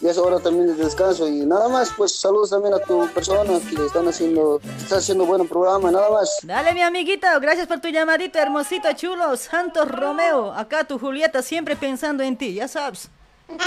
[0.00, 3.58] ya es hora también de descanso y nada más, pues saludos también a tu persona
[3.68, 6.38] que están haciendo, está haciendo buen programa, nada más.
[6.42, 10.52] Dale, mi amiguito, gracias por tu llamadito, hermosito, chulo, Santos Romeo.
[10.52, 13.08] Acá tu Julieta siempre pensando en ti, ya sabes.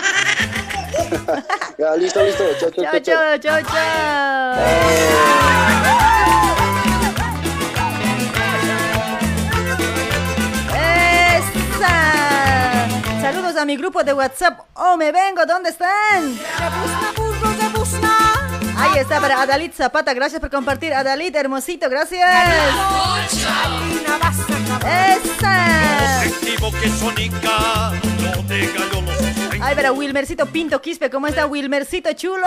[1.78, 3.38] Ya, listo, listo, chao, chao, Chao, chao.
[3.42, 3.62] chao, chao,
[6.24, 6.35] chao.
[13.26, 14.60] Saludos a mi grupo de WhatsApp.
[14.76, 15.48] ¡Oh, me vengo!
[15.48, 16.38] ¿Dónde están?
[18.78, 20.14] Ahí está para Adalit Zapata.
[20.14, 20.94] Gracias por compartir.
[20.94, 22.22] Adalit, hermosito, gracias.
[29.60, 32.46] Ay, para Wilmercito Pinto Quispe, ¿cómo está Wilmercito chulo?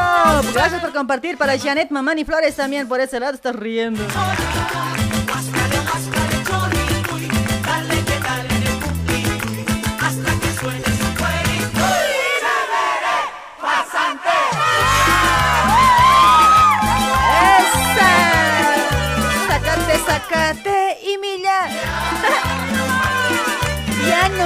[0.54, 1.36] Gracias por compartir.
[1.36, 4.06] Para Janet Mamani Flores también, por ese lado estás riendo.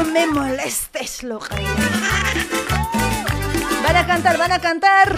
[0.04, 1.54] No me molestes, loca.
[3.84, 5.16] Van a cantar, van a cantar.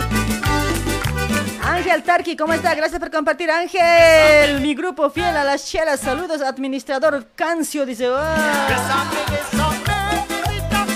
[1.62, 2.74] Ángel Tarki, ¿cómo está?
[2.74, 4.60] Gracias por compartir, Ángel.
[4.60, 6.00] Mi grupo fiel a las chelas.
[6.00, 8.08] Saludos, administrador Cancio, dice.
[8.14, 9.04] "Ah".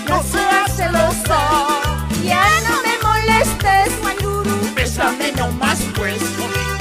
[0.08, 1.80] No seas celoso,
[2.24, 4.74] ya no me molestes.
[4.74, 6.20] Bésame nomás pues.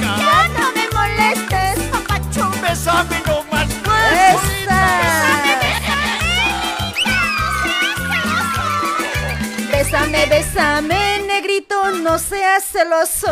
[0.02, 2.50] Ya no me molestes, papacho.
[2.62, 3.17] Bésame
[10.08, 13.28] Bésame, bésame, negrito, no seas celoso.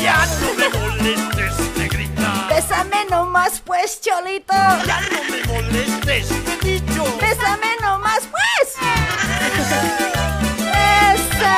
[0.00, 2.48] Ya no me molestes, negrita.
[2.48, 4.54] Bésame nomás, pues, cholito.
[4.54, 7.04] Ya no me molestes, te he dicho.
[7.20, 8.74] Bésame nomás, pues.
[11.14, 11.56] Esa.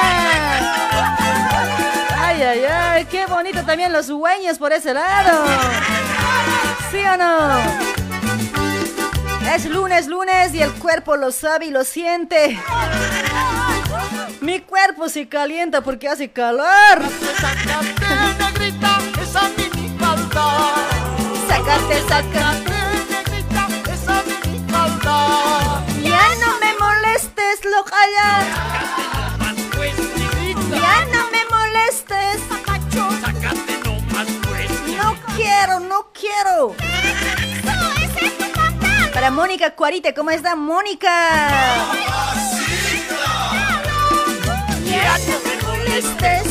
[2.19, 5.47] Ay, ay, ay, qué bonito también los dueños por ese lado.
[6.91, 7.59] ¿Sí o no?
[9.55, 12.61] Es lunes, lunes y el cuerpo lo sabe y lo siente.
[14.41, 16.67] Mi cuerpo se calienta porque hace calor.
[19.23, 20.75] esa mini falda.
[21.49, 22.73] Sácate, sácate.
[23.11, 25.85] negrita, esa mini falda.
[26.03, 28.29] Ya no me molestes, locaya.
[30.71, 32.41] Ya no me molestes.
[34.97, 36.75] No quiero, no quiero.
[39.13, 41.11] Para Mónica Cuarite, ¿cómo está Mónica?
[44.91, 46.43] Ya no me molestes.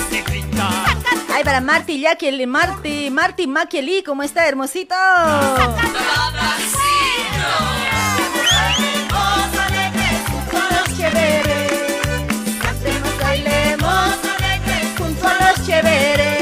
[1.33, 4.95] Ay, para Marty Yaquel, Marty, Marty Maquieli, ¿cómo está, hermosito?
[10.97, 12.01] Chéveres,
[12.61, 14.09] cantemos, bailemos,
[14.97, 16.38] junto a los chéveres.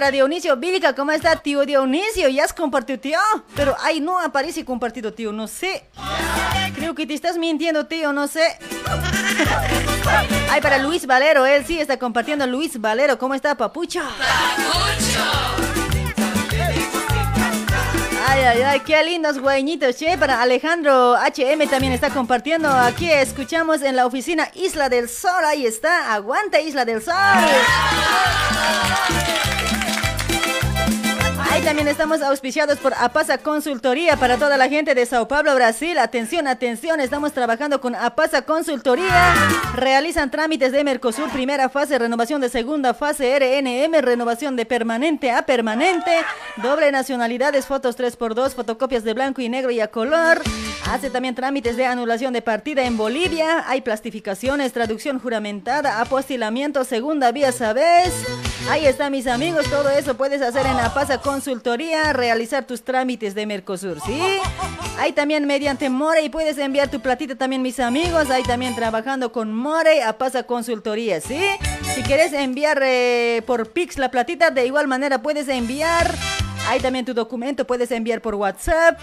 [0.00, 2.30] Para Dionisio Vílica, ¿cómo está tío Dionisio?
[2.30, 3.18] ¿Ya has compartido tío?
[3.54, 5.84] Pero ay, no aparece compartido tío, no sé.
[6.74, 8.40] Creo que te estás mintiendo tío, no sé.
[10.50, 12.46] Ay, para Luis Valero, él sí está compartiendo.
[12.46, 14.00] Luis Valero, ¿cómo está papucho?
[18.26, 20.16] Ay, ay, ay, qué lindos güeñitos, che.
[20.16, 22.70] Para Alejandro HM también está compartiendo.
[22.70, 25.44] Aquí escuchamos en la oficina Isla del Sol.
[25.44, 26.14] Ahí está.
[26.14, 27.14] Aguanta Isla del Sol.
[31.50, 35.98] Ahí también estamos auspiciados por Apasa Consultoría para toda la gente de Sao Paulo, Brasil.
[35.98, 39.34] Atención, atención, estamos trabajando con Apasa Consultoría.
[39.74, 45.42] Realizan trámites de Mercosur, primera fase, renovación de segunda fase, RNM, renovación de permanente a
[45.42, 46.12] permanente,
[46.62, 50.40] doble nacionalidades, fotos 3x2, fotocopias de blanco y negro y a color.
[50.88, 53.64] Hace también trámites de anulación de partida en Bolivia.
[53.68, 58.12] Hay plastificaciones, traducción juramentada, apostilamiento, segunda vía, ¿sabes?
[58.68, 59.68] Ahí está, mis amigos.
[59.68, 61.39] Todo eso puedes hacer en Apasa Consultoría,
[62.12, 64.20] realizar tus trámites de Mercosur, ¿sí?
[64.98, 68.30] Hay también mediante More y puedes enviar tu platita también, mis amigos.
[68.30, 71.40] Ahí también trabajando con More, Apasa Consultoría, ¿sí?
[71.94, 76.14] Si quieres enviar eh, por Pix la platita, de igual manera puedes enviar.
[76.68, 78.98] Hay también tu documento, puedes enviar por WhatsApp.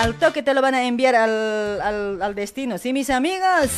[0.00, 3.70] Al toque te lo van a enviar al, al, al destino, ¿sí, mis amigos?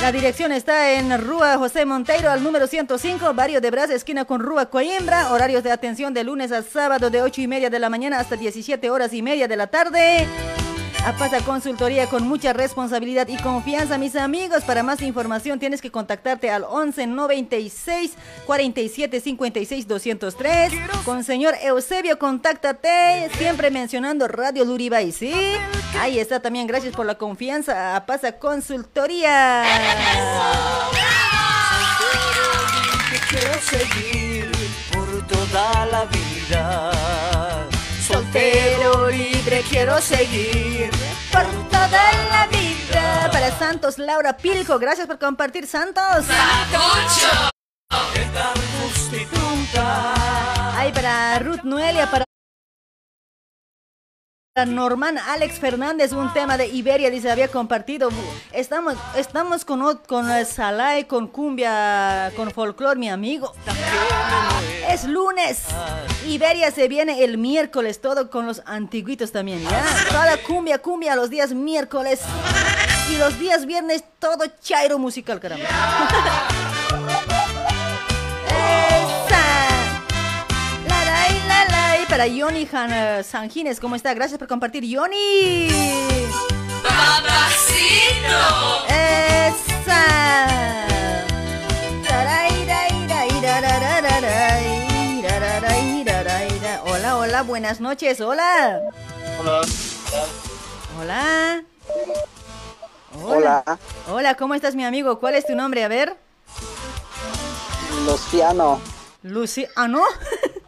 [0.00, 4.40] La dirección está en Rúa José Monteiro, al número 105, barrio de Brás, esquina con
[4.40, 5.30] Rúa Coimbra.
[5.30, 8.36] Horarios de atención de lunes a sábado de 8 y media de la mañana hasta
[8.36, 10.26] 17 horas y media de la tarde.
[11.06, 14.64] Apasa Consultoría con mucha responsabilidad y confianza, mis amigos.
[14.64, 18.12] Para más información tienes que contactarte al 11 96
[18.46, 20.72] 47 56 203.
[21.04, 25.32] Con señor Eusebio, contáctate, siempre mencionando Radio Luribay, ¿sí?
[25.98, 27.96] Ahí está también, gracias por la confianza.
[27.96, 29.64] Apasa Consultoría.
[33.30, 34.50] quiero seguir
[34.92, 37.49] por toda la vida.
[38.10, 40.90] Soltero libre quiero seguir
[41.32, 43.30] por toda la vida.
[43.30, 46.26] Para Santos, Laura Pilco, gracias por compartir, Santos.
[50.76, 52.24] Ay, para Ruth Noelia, para
[54.66, 58.08] Norman Alex Fernández, un tema de Iberia, dice, había compartido.
[58.52, 63.52] Estamos, estamos con, con Salai, con cumbia, con folclore, mi amigo.
[64.88, 65.64] Es lunes.
[66.26, 69.84] Iberia se viene el miércoles, todo con los antiguitos también, ¿ya?
[70.08, 72.20] Toda cumbia, cumbia los días miércoles.
[73.10, 75.66] Y los días viernes, todo chairo musical, caramba.
[82.10, 84.12] para Yoni Han, eh, Sanjines, ¿cómo está?
[84.14, 85.68] Gracias por compartir, Yoni.
[88.88, 90.02] Esa.
[92.06, 93.30] Tarairairairai,
[95.22, 96.82] rararairaraira.
[96.84, 98.80] Hola, hola, buenas noches, hola.
[99.38, 99.60] Hola.
[100.98, 101.62] Hola.
[103.22, 103.62] Hola.
[104.08, 105.20] Hola, ¿cómo estás, mi amigo?
[105.20, 105.84] ¿Cuál es tu nombre?
[105.84, 106.16] A ver.
[108.04, 108.80] Luciano.
[109.22, 110.02] Luciano.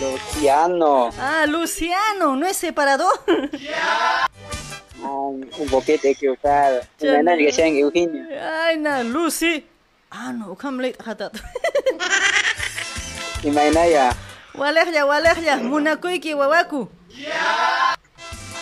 [0.00, 1.10] Luciano.
[1.18, 3.08] Ah, Luciano, ¿no es separado?
[5.02, 6.80] Un, un poquito equivocado.
[6.98, 7.36] Ya no.
[7.36, 8.24] que sean Eugenio.
[8.40, 9.64] Ay, na, Lucy.
[10.10, 11.38] Ah, no, come late hatat.
[13.42, 14.16] Imagina ya.
[14.54, 16.88] Walehya, walehya, munakuiki wawaku.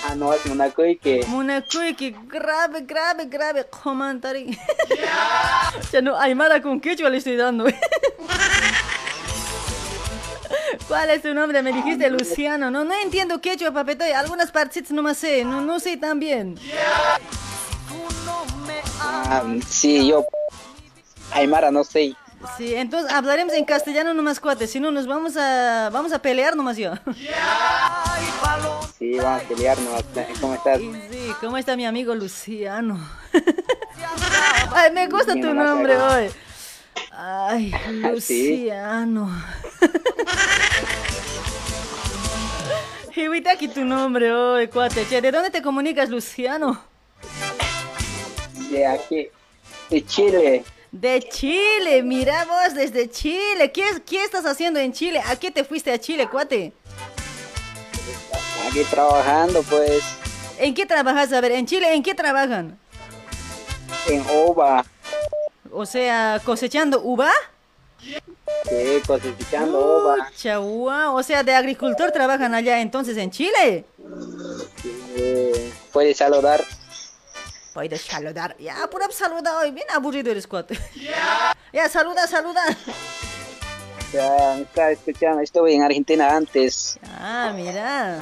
[0.08, 0.42] Ah, no, es
[1.00, 1.24] que.
[1.26, 4.56] Munakuiki, grave, grave, grave comentario.
[5.92, 7.66] Ya no, Aymara con quechua le estoy dando.
[10.88, 11.62] ¿Cuál es tu nombre?
[11.62, 12.70] Me dijiste Luciano.
[12.70, 14.10] No, no entiendo quechua, papetoy.
[14.10, 15.44] Algunas partes no me sé.
[15.44, 16.58] No, no sé tan bien.
[19.00, 20.26] Ah, sí, yo.
[21.32, 22.14] Aymara no sé.
[22.56, 24.66] Sí, entonces hablaremos en castellano nomás, cuate.
[24.66, 26.92] Si no, nos vamos a, vamos a pelear nomás yo.
[28.98, 30.04] Sí, vamos a pelear nomás.
[30.40, 30.78] ¿Cómo estás?
[30.78, 32.98] Sí, ¿cómo está mi amigo Luciano?
[34.72, 36.30] Ay, me gusta tu nombre hoy.
[37.10, 39.30] Ay, Luciano.
[43.12, 45.06] Jibita aquí tu nombre hoy, cuate.
[45.08, 46.78] Che, ¿de dónde te comunicas, Luciano?
[48.70, 49.28] De aquí,
[49.88, 50.64] de Chile.
[50.92, 53.72] De Chile, mira vos desde Chile.
[53.72, 55.22] ¿Qué, ¿Qué estás haciendo en Chile?
[55.26, 56.72] ¿A qué te fuiste a Chile, cuate?
[58.68, 60.02] Aquí trabajando, pues,
[60.58, 61.32] ¿En qué trabajas?
[61.32, 62.78] A ver, en Chile, ¿en qué trabajan?
[64.08, 64.84] en OVA.
[65.78, 67.30] O sea, cosechando uva.
[68.00, 70.28] Sí, cosechando OVA.
[70.28, 73.84] Pucha, guau, O sea, de agricultor trabajan allá entonces en Chile.
[75.16, 76.64] Eh, puedes saludar.
[77.74, 78.56] Puedes saludar.
[78.58, 79.70] Ya, pura saluda hoy.
[79.70, 80.78] Bien aburrido eres, cuate.
[81.72, 82.62] Ya, saluda, saluda.
[84.12, 85.42] Ya, me estaba escuchando.
[85.42, 86.98] Estuve en Argentina antes.
[87.18, 88.18] Ah, mira.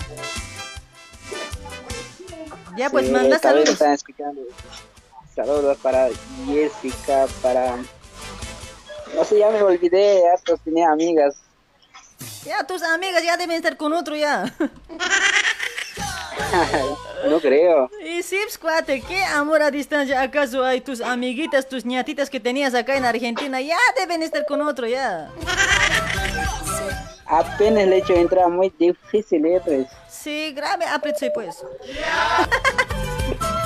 [2.76, 3.68] Ya, pues Sí, manda saludos.
[3.68, 4.40] están escuchando.
[5.34, 6.08] Saludos para
[6.46, 7.76] Jessica, para...
[9.14, 11.36] No sé, ya me olvidé, ya pues tenía amigas.
[12.44, 14.54] Ya, tus amigas ya deben estar con otro ya.
[17.28, 17.90] no creo.
[18.04, 20.80] Y sí, pues, cuate, ¿qué amor a distancia acaso hay?
[20.80, 25.30] Tus amiguitas, tus ñatitas que tenías acá en Argentina ya deben estar con otro ya.
[27.26, 29.60] Apenas le he hecho entrar muy difícil, ¿eh?
[29.64, 29.88] Pues.
[30.08, 31.64] Sí, grave aprecio pues.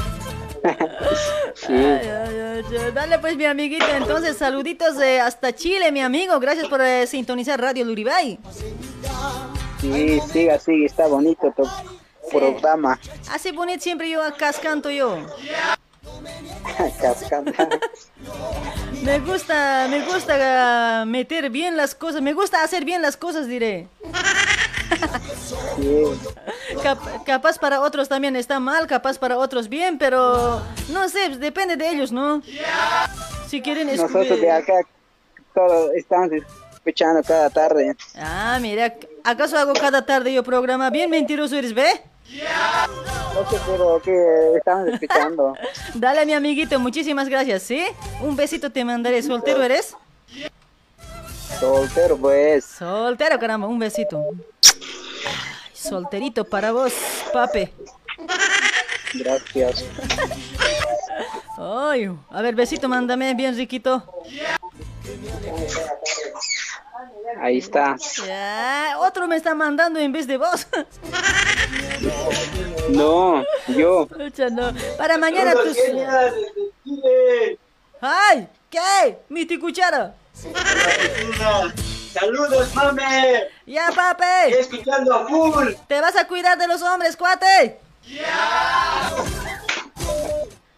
[1.54, 1.72] Sí.
[1.72, 2.92] Ay, ay.
[2.94, 6.38] Dale pues mi amiguito, entonces saluditos eh, hasta Chile, mi amigo.
[6.38, 8.38] Gracias por eh, sintonizar Radio Luribay.
[9.80, 11.64] Sí, siga, sigue, está bonito tu
[12.30, 12.98] programa.
[13.30, 15.18] Así bonito siempre yo acá canto yo.
[19.02, 23.46] Me gusta, me gusta ah, meter bien las cosas, me gusta hacer bien las cosas,
[23.46, 23.88] diré.
[26.82, 30.60] Cap- capaz para otros también está mal, capaz para otros bien, pero
[30.90, 32.42] no sé, depende de ellos, ¿no?
[33.48, 34.74] Si quieren Nosotros de acá
[35.54, 36.30] todos estamos
[36.74, 37.96] escuchando cada tarde.
[38.16, 38.94] Ah, mira,
[39.24, 40.90] ¿acaso hago cada tarde yo programa?
[40.90, 41.88] Bien mentiroso eres, ¿ve?
[43.34, 45.54] No sé, pero que estamos escuchando.
[45.94, 47.84] Dale, mi amiguito, muchísimas gracias, ¿sí?
[48.20, 49.22] Un besito te mandaré.
[49.22, 49.96] ¿Soltero eres?
[51.58, 52.64] Soltero, pues.
[52.64, 54.22] Soltero, caramba, un besito.
[54.30, 56.92] Ay, solterito para vos,
[57.32, 57.72] pape.
[59.14, 59.84] Gracias.
[61.56, 64.04] Ay, a ver, besito, mándame bien riquito.
[67.40, 67.96] Ahí está.
[68.26, 70.66] Ya, otro me está mandando en vez de vos.
[72.90, 74.08] No, yo.
[74.50, 74.72] No.
[74.96, 75.76] Para mañana tus...
[78.00, 78.48] ¡Ay!
[78.70, 79.18] ¿Qué?
[79.28, 80.14] Mi cuchara.
[82.12, 83.48] Saludos, mame.
[83.66, 84.58] Ya, pape.
[84.58, 85.72] Escuchando a full.
[85.86, 87.78] Te vas a cuidar de los hombres, cuate.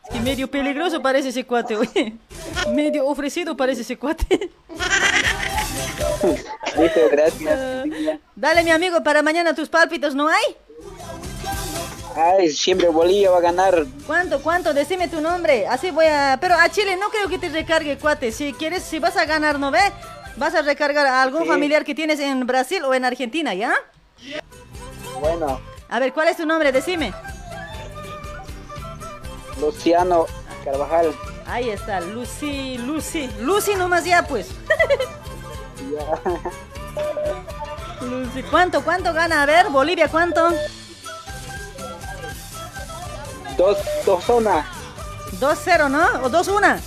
[0.04, 2.14] Es que medio peligroso parece ese cuate, oye.
[2.74, 4.50] Medio ofrecido parece ese cuate.
[6.76, 7.60] Listo, gracias.
[8.34, 10.56] Dale, mi amigo, para mañana tus pálpitos, ¿no hay?
[12.22, 13.84] Ay, siempre Bolivia va a ganar.
[14.06, 14.74] ¿Cuánto, cuánto?
[14.74, 15.66] Decime tu nombre.
[15.66, 16.38] Así voy a...
[16.40, 18.32] Pero a Chile no creo que te recargue, cuate.
[18.32, 19.80] Si quieres, si vas a ganar, ¿no ve?
[20.36, 21.48] Vas a recargar a algún Sí.
[21.48, 23.74] familiar que tienes en Brasil o en Argentina, ¿ya?
[25.20, 26.72] Bueno, A ver, ¿cuál es tu nombre?
[26.72, 27.12] Decime.
[29.60, 30.26] Luciano
[30.64, 31.12] Carvajal.
[31.46, 33.28] Ahí está, Lucy, Lucy.
[33.40, 34.48] Lucy nomás ya, pues.
[38.02, 39.42] Lucy, ¿Cuánto, cuánto gana?
[39.42, 40.48] A ver, Bolivia, ¿cuánto?
[43.56, 44.66] Dos, dos una.
[45.38, 46.04] 2-0, ¿no?
[46.24, 46.80] ¿O 2-1?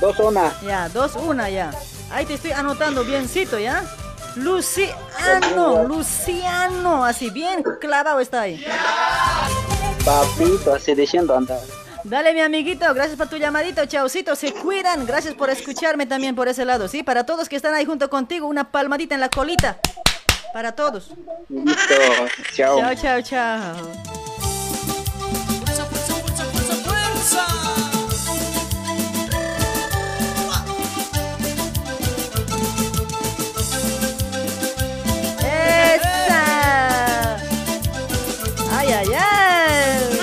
[0.00, 0.52] Dos una.
[0.62, 1.70] Ya, 2-1 ya.
[2.10, 3.82] Ahí te estoy anotando biencito, ¿ya?
[4.36, 8.64] Luciano, Luciano, así bien clavado está ahí.
[10.04, 11.58] Papito, así diciendo anda.
[12.04, 16.46] Dale, mi amiguito, gracias por tu llamadito, chaucito, se cuidan, gracias por escucharme también por
[16.46, 17.02] ese lado, ¿sí?
[17.02, 19.78] Para todos que están ahí junto contigo, una palmadita en la colita.
[20.52, 21.10] Para todos.
[21.48, 21.94] Listo,
[22.54, 22.78] chao.
[22.78, 24.25] Chao, chao, chao.
[39.14, 40.20] ¡Ay!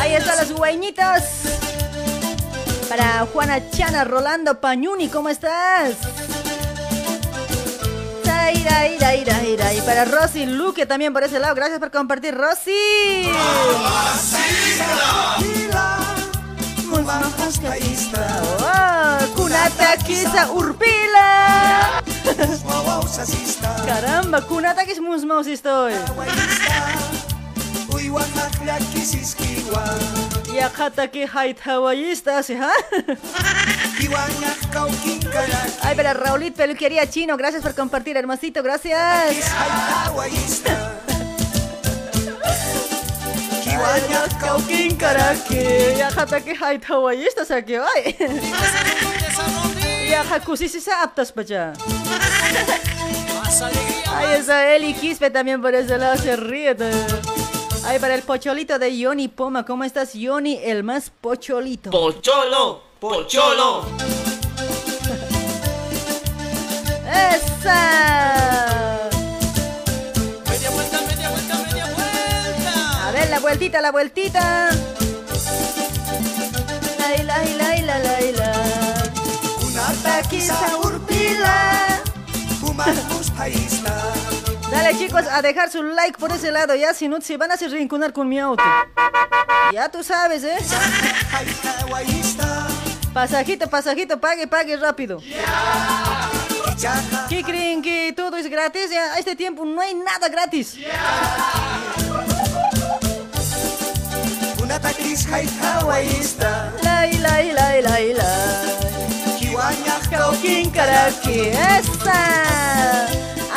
[0.00, 1.22] Ahí están los güeñitos.
[2.88, 5.94] Para Juana Chana, Rolando Pañuni, ¿cómo estás?
[9.72, 11.54] Y para Rosy Luque también por ese lado.
[11.54, 13.28] Gracias por compartir, Rosy.
[18.60, 22.02] Oh, kunata kisa urpila.
[23.86, 25.94] Caramba, kunata kis musmaus estoy
[28.10, 30.02] kiwan matlak kisis kiwan
[30.50, 32.58] Yakataki hawaiistas, ¿eh?
[32.58, 32.74] ¿ja?
[35.86, 39.54] Ay, pero Raulito Peluquería Chino, gracias por compartir, hermosito, gracias.
[45.96, 48.16] Yakataki hait hawaiistas, aquí hoy.
[50.10, 51.74] Yakusisa aptas, pacha.
[54.12, 56.74] Ay, esa Eli Quispe también por ese lado se ríe.
[56.74, 57.39] Todavía.
[57.84, 60.58] Ay, para el pocholito de Yoni Poma, ¿cómo estás, Yoni?
[60.62, 61.90] El más pocholito.
[61.90, 63.86] Pocholo, pocholo.
[67.08, 67.80] ¡Esa!
[70.48, 73.08] Media vuelta, media vuelta, media vuelta.
[73.08, 74.70] A ver, la vueltita, la vueltita.
[76.98, 78.52] Laila, laila, laila.
[79.58, 81.80] Kunata kisa urpila.
[84.70, 87.54] Dale chicos, a dejar su like por ese lado ya, si no se van a
[87.54, 88.62] hacer rinconar con mi auto.
[89.72, 90.56] Ya tú sabes, ¿eh?
[93.12, 95.20] Pasajito, pasajito, pague, pague rápido.
[97.28, 98.90] ¿Qué creen que todo es gratis?
[98.90, 100.76] Ya, a este tiempo no hay nada gratis.
[106.82, 107.50] Lai, lai.
[110.10, 110.70] Kaukin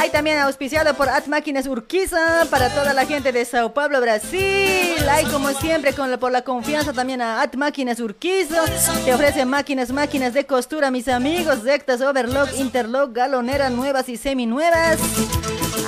[0.04, 4.98] Hay también auspiciado por At Máquinas Urquiza para toda la gente de Sao Paulo, Brasil.
[5.10, 8.66] Hay como siempre con la- por la confianza también a At Máquinas Urquiza.
[9.06, 11.64] Te ofrece máquinas, máquinas de costura, mis amigos.
[11.64, 15.00] Rectas, overlock, interlock, galonera nuevas y seminuevas.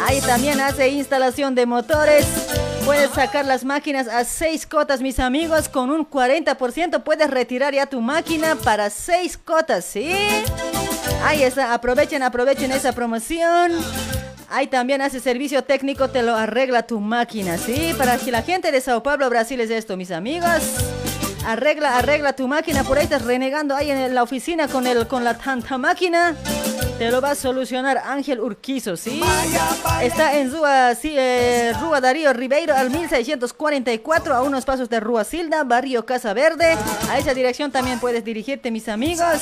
[0.05, 2.25] Ahí también hace instalación de motores.
[2.85, 5.69] Puedes sacar las máquinas a 6 cotas, mis amigos.
[5.69, 10.11] Con un 40% puedes retirar ya tu máquina para 6 cotas, ¿sí?
[11.23, 13.71] Ahí está, aprovechen, aprovechen esa promoción.
[14.49, 17.95] Ahí también hace servicio técnico, te lo arregla tu máquina, ¿sí?
[17.97, 20.61] Para que la gente de Sao Paulo, Brasil es esto, mis amigos.
[21.45, 25.23] Arregla, arregla tu máquina, por ahí estás renegando ahí en la oficina con, el, con
[25.23, 26.35] la tanta máquina.
[26.97, 29.21] Te lo va a solucionar Ángel Urquizo, ¿sí?
[30.01, 35.65] Está en Rúa, sí, eh, Darío Ribeiro al 1644, a unos pasos de Rúa Silda,
[35.65, 36.77] barrio Casa Verde.
[37.09, 39.41] A esa dirección también puedes dirigirte, mis amigos.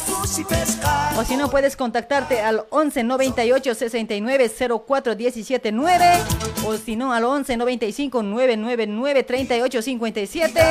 [1.16, 4.52] O si no, puedes contactarte al 11 98 69
[4.88, 6.06] 04 17 9.
[6.66, 10.62] O si no, al 11 95 999 38 57.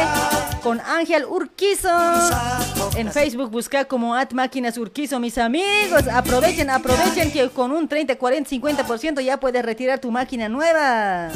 [0.62, 1.88] Con Ángel Urquizo.
[2.96, 6.06] En Facebook busca como At Máquinas Urquizo, mis amigos.
[6.12, 11.28] Aprovechen, aprovechen que con un 30, 40, 50% ya puedes retirar tu máquina nueva.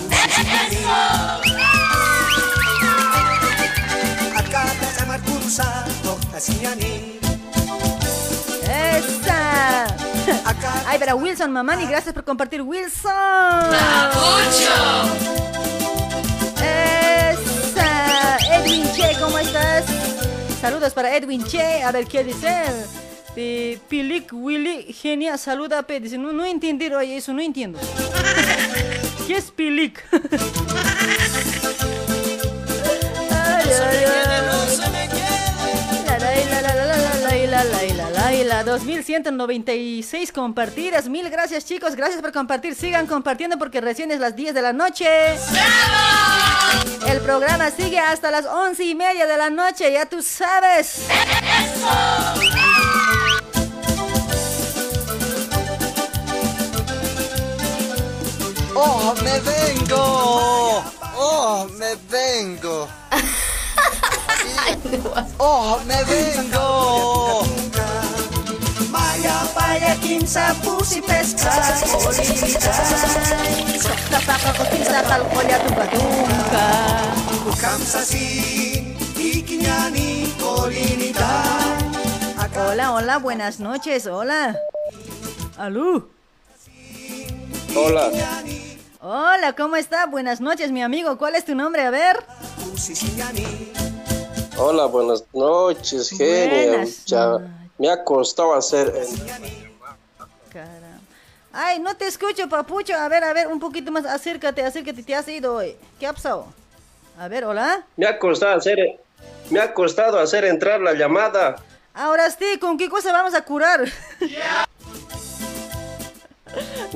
[8.69, 9.87] ¡Esa!
[10.87, 13.13] Ay, pero Wilson Mamani, gracias por compartir, Wilson.
[16.59, 17.06] ¡Esa!
[20.61, 21.83] Saludos para Edwin Che.
[21.83, 22.65] A ver qué dice.
[23.35, 25.83] De Pilik Willy, genia, saluda.
[25.83, 26.01] pe.
[26.01, 27.79] Dice, no, no entendí oye, eso, no entiendo.
[29.27, 30.03] ¿Qué es Pilik?
[37.45, 41.09] la, la, la, la, la, la, la, 2196 compartidas.
[41.09, 41.95] Mil gracias, chicos.
[41.95, 42.75] Gracias por compartir.
[42.75, 45.07] Sigan compartiendo porque recién es las 10 de la noche.
[47.07, 49.93] El programa sigue hasta las 11 y media de la noche.
[49.93, 51.03] Ya tú sabes.
[58.75, 60.85] ¡Oh, me vengo!
[61.19, 62.89] ¡Oh, me vengo!
[65.39, 67.43] ¡Oh, me vengo!
[68.91, 71.53] Maya, paya, quinza, pusi, pesca,
[72.07, 72.73] olinita.
[74.11, 75.87] Tapaka ko tisa talkolya tuka
[77.61, 81.43] Kamsasi, ikiñani, olinita.
[82.57, 84.07] Hola, hola, buenas noches.
[84.07, 84.57] Hola.
[85.59, 86.09] Alú.
[87.75, 88.11] Hola,
[89.01, 90.07] Hola, ¿cómo está?
[90.07, 91.19] Buenas noches, mi amigo.
[91.19, 91.85] ¿Cuál es tu nombre?
[91.85, 92.25] A ver.
[94.59, 96.69] Hola, buenas noches, genia.
[96.69, 97.39] Buenas Ya
[97.79, 98.93] me ha costado hacer.
[100.53, 101.01] Caramba.
[101.53, 102.95] Ay, no te escucho, papucho.
[102.95, 104.05] A ver, a ver, un poquito más.
[104.05, 105.03] Acércate, acércate.
[105.03, 105.77] Te has ido hoy.
[105.99, 106.47] ¿Qué ha pasado?
[107.19, 107.85] A ver, hola.
[107.97, 109.01] Me ha costado hacer.
[109.51, 111.57] Me ha costado hacer entrar la llamada.
[111.95, 113.85] Ahora sí, ¿con qué cosa vamos a curar?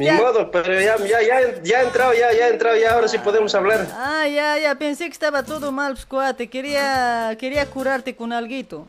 [0.01, 0.15] Ni Ya.
[0.15, 3.19] modo, pero ya, ya, ya, ya he entrado, ya, ya he entrado, ya ahora sí
[3.19, 3.87] podemos hablar.
[3.93, 6.49] Ah, ya, ya, pensé que estaba todo mal, pues, cuate.
[6.49, 8.89] Quería, quería curarte con alguito.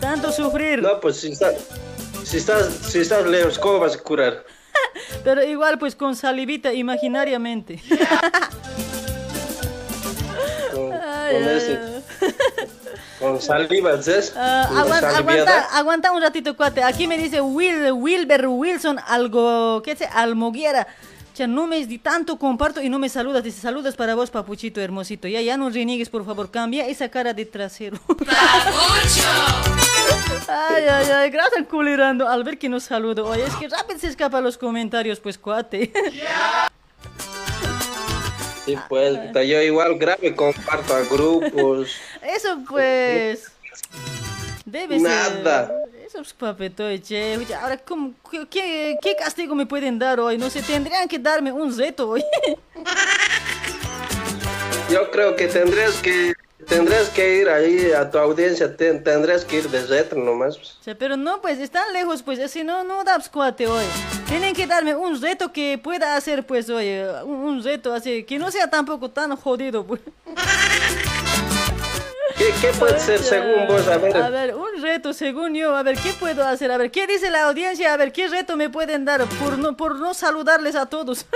[0.00, 0.80] tanto sufrir.
[0.80, 1.56] No, pues si estás,
[2.24, 4.44] si estás, si estás lejos, ¿cómo vas a curar?
[5.24, 7.82] Pero igual, pues con salivita imaginariamente.
[10.72, 10.92] Con,
[11.48, 11.78] ese-.
[13.20, 14.32] con saliva, ¿sabes?
[14.36, 16.82] Ah, Con aguanta, aguanta, aguanta un ratito, cuate.
[16.82, 20.08] Aquí me dice Will, Wilber Wilson, algo, ¿qué dice?
[20.12, 20.86] Almoguera.
[21.36, 23.44] Ya no me di tanto comparto y no me saludas.
[23.44, 25.28] Dice, saludos para vos, papuchito hermosito.
[25.28, 26.50] Ya, ya no reniegues, por favor.
[26.50, 27.98] Cambia esa cara de trasero.
[30.48, 31.30] ay, ay, ay.
[31.30, 32.28] Gracias, culirando.
[32.28, 33.26] Al ver que nos saludo.
[33.26, 35.92] Oye, es que rápido se escapan los comentarios, pues, cuate.
[38.76, 41.94] Sí, pues, yo igual grave comparto a grupos.
[42.22, 43.50] Eso, pues...
[44.64, 45.66] Debe Nada.
[45.66, 45.76] ser.
[46.06, 46.32] Eso es
[47.02, 47.36] che.
[47.36, 50.38] Oye, Ahora, ¿cómo, qué- qué, qué castigo me pueden dar hoy?
[50.38, 52.24] No sé, tendrían que darme un reto hoy.
[54.90, 56.32] Yo creo que tendrías que
[56.70, 60.56] tendrías que ir ahí a tu audiencia, ten- tendrías que ir de retro nomás.
[60.56, 60.96] pues.
[60.98, 63.84] Pero no, pues están lejos, pues así no, no da cuate hoy.
[64.28, 68.38] Tienen que darme un reto que pueda hacer, pues, oye, un, un reto así, que
[68.38, 70.00] no sea tampoco tan jodido, pues.
[72.36, 73.86] ¿Qué, qué puede ser según vos?
[73.88, 76.70] A ver, A ver, un reto según yo, a ver, ¿qué puedo hacer?
[76.72, 77.92] A ver, ¿qué dice la audiencia?
[77.92, 81.26] A ver, ¿qué reto me pueden dar por no, por no saludarles a todos?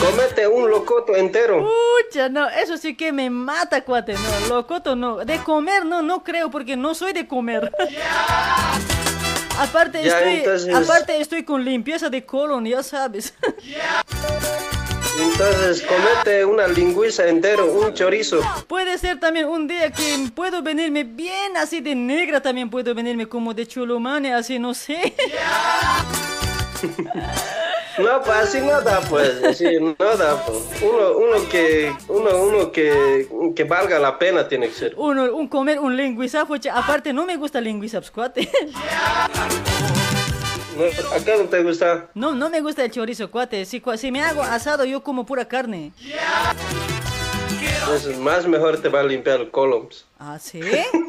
[0.00, 1.66] comete un locoto entero.
[2.10, 5.18] Pucha, no, eso sí que me mata, cuate, no, locoto no.
[5.24, 7.72] De comer, no, no creo, porque no soy de comer.
[9.58, 13.34] Aparte Ya, estoy, entonces- aparte estoy con limpieza de colon, ya sabes.
[15.20, 18.40] Entonces comete una lingüiza entero, un chorizo.
[18.66, 23.26] Puede ser también un día que puedo venirme bien así de negra, también puedo venirme
[23.26, 25.14] como de chulomane, así no sé.
[27.96, 30.82] No, pues así no da, pues, así no da, pues.
[30.82, 34.94] Uno, uno que, uno, uno que, que valga la pena tiene que ser.
[34.96, 38.50] Uno, un comer un lingüiza, pucha, aparte no me gusta lingüiza, pues, cuate.
[40.76, 40.84] No,
[41.16, 42.06] ¿Acá no te gusta?
[42.14, 43.64] No, no me gusta el chorizo, cuate.
[43.64, 45.92] Si, cua- si me hago asado, yo como pura carne.
[47.80, 50.04] Entonces, más mejor te va a limpiar el pues.
[50.18, 50.60] ¿Ah, sí?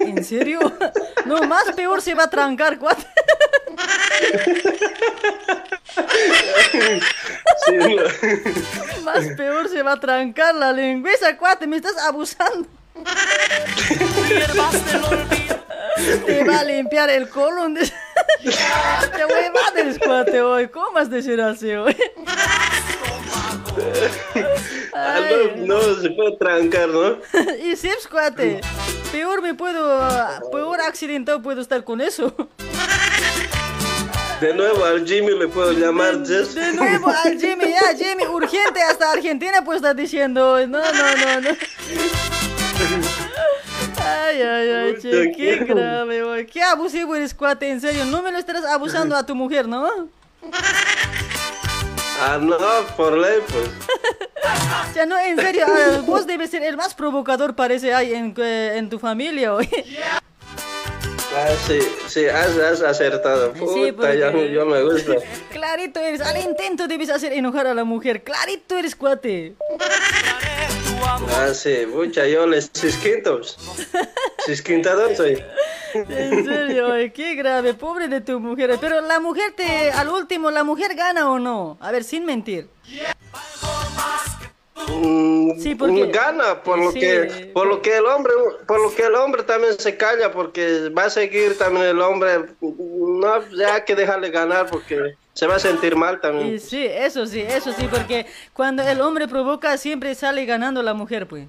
[0.01, 0.59] ¿En serio?
[1.25, 3.03] No, más peor se va a trancar, cuate.
[7.65, 9.01] Sí, no.
[9.03, 11.65] Más peor se va a trancar la lingüiza, cuate.
[11.65, 12.67] Me estás abusando.
[16.25, 17.73] Te va a limpiar el colon.
[17.73, 17.81] De...
[17.85, 20.67] Te voy a matar, cuate, hoy.
[20.67, 21.95] ¿Cómo has de ser así hoy?
[24.93, 25.19] Ah,
[25.57, 27.17] no, se puede trancar, ¿no?
[27.63, 28.61] Y sí, pues, cuate.
[29.11, 30.09] Peor me puedo.
[30.51, 32.33] Peor accidentado puedo estar con eso.
[34.39, 36.55] De nuevo al Jimmy le puedo llamar Jess.
[36.55, 40.65] De nuevo al Jimmy, ya, Jimmy, urgente hasta Argentina, pues estás diciendo.
[40.67, 41.49] No, no, no, no.
[43.97, 46.45] Ay, ay, ay, che, qué grave, hoy.
[46.45, 48.05] Qué abusivo eres, cuate, en serio.
[48.05, 50.09] No me lo estarás abusando a tu mujer, ¿no?
[52.21, 52.57] Ah, no,
[52.97, 53.69] por ley, pues.
[54.95, 58.73] Ya no, en serio, ah, vos debes ser el más provocador, parece, ahí en, eh,
[58.77, 59.67] en tu familia, hoy.
[61.35, 63.51] Ah, sí, sí, has, has acertado.
[63.51, 65.15] Puta, porque- ya, yo me gusta.
[65.51, 68.23] Clarito eres, al intento debes hacer enojar a la mujer.
[68.23, 69.55] Clarito eres, cuate.
[71.01, 73.41] Ah, sí, mucha, yo les cisquinto.
[74.45, 75.43] Cisquintador soy.
[75.93, 78.77] En serio, qué grave, pobre de tu mujer.
[78.79, 81.77] Pero la mujer te, al último, ¿la mujer gana o no?
[81.81, 82.67] A ver, sin mentir.
[84.87, 86.99] Mm, Sí, porque- gana por lo Sí.
[86.99, 88.33] que por lo que el hombre
[88.67, 92.45] por lo que el hombre también se calla porque va a seguir también el hombre
[92.61, 96.85] no ya hay que dejarle ganar porque se va a sentir mal también Y sí,
[96.85, 101.47] eso sí, eso sí, porque cuando el hombre provoca siempre sale ganando la mujer, pues.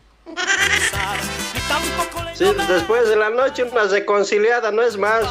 [2.34, 5.24] Sí, después de la noche una reconciliada no es más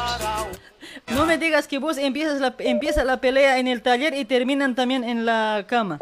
[1.08, 4.74] No me digas que vos empiezas la, empieza la pelea en el taller y terminan
[4.74, 6.00] también en la cama.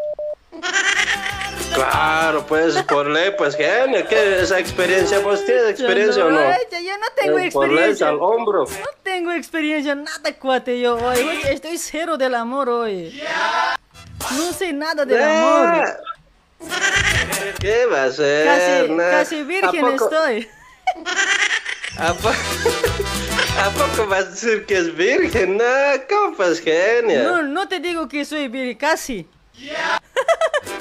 [1.74, 6.60] Claro pues por ley pues genio que esa experiencia vos tienes experiencia o no Ay,
[6.70, 8.08] ya, yo no tengo Eh, por ley experiencia.
[8.08, 11.40] al hombro No tengo experiencia, nada cuate yo hoy.
[11.48, 13.20] Estoy cero del amor hoy.
[14.38, 15.84] No sé nada del amor.
[17.60, 18.46] ¿Qué va a ser?
[18.46, 19.10] Casi, Nah.
[19.10, 20.48] casi ¿A virgen poco- estoy.
[21.98, 22.28] ¿A, po-
[23.62, 25.56] ¿A poco vas a decir que es virgen?
[25.58, 25.64] No,
[26.08, 27.22] ¿cómo pues genia?
[27.22, 29.28] No, no te digo que soy virgen, casi.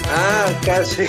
[0.10, 1.08] Ah, casi.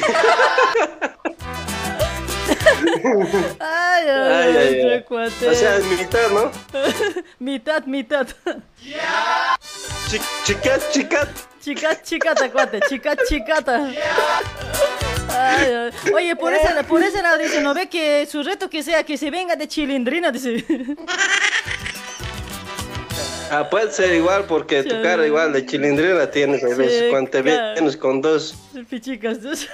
[3.61, 5.49] Ay, ay, Ay, ay, cuate.
[5.49, 6.51] O sea, es mitad, ¿no?
[7.39, 8.27] mitad, mitad.
[10.09, 11.29] Chi- Chicat, chicat.
[11.61, 13.91] Chica, chicata, cuate, chica, chicata.
[15.31, 15.91] Ay.
[16.15, 19.17] Oye, por ese, por ese lado dice, no ve que su reto que sea que
[19.17, 20.63] se venga de chilindrina, dice.
[23.51, 27.31] Ah, puede ser igual porque tu cara igual de chilindrina tienes a veces Sí, cuando
[27.31, 27.75] te claro.
[27.75, 28.55] vienes con dos.
[28.89, 29.69] Pichicas dos.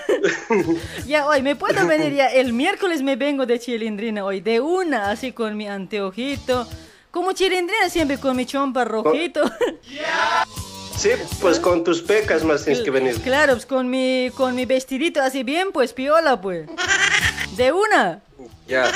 [1.07, 2.27] ya, hoy me puedo venir ya.
[2.29, 6.67] El miércoles me vengo de chilindrina hoy, de una, así con mi anteojito.
[7.11, 9.51] Como chilindrina siempre con mi chompa rojito.
[10.97, 11.11] Sí,
[11.41, 13.19] pues con tus pecas más tienes que venir.
[13.23, 16.69] Claro, pues con mi, con mi vestidito así bien, pues piola, pues.
[17.57, 18.21] De una.
[18.69, 18.91] Ya,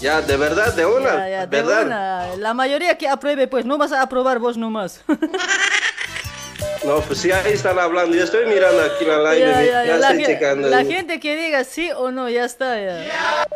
[0.00, 1.86] ya, de verdad, de una, Ya, ya, de ¿verdad?
[1.86, 2.36] una.
[2.36, 5.02] La mayoría que apruebe, pues no vas a aprobar vos nomás.
[6.84, 8.16] No, pues sí, ahí están hablando.
[8.16, 10.68] Yo estoy mirando aquí la live, Ya, ya, ya, La, estoy checando.
[10.68, 13.04] la gente que diga sí o no, ya está, ya.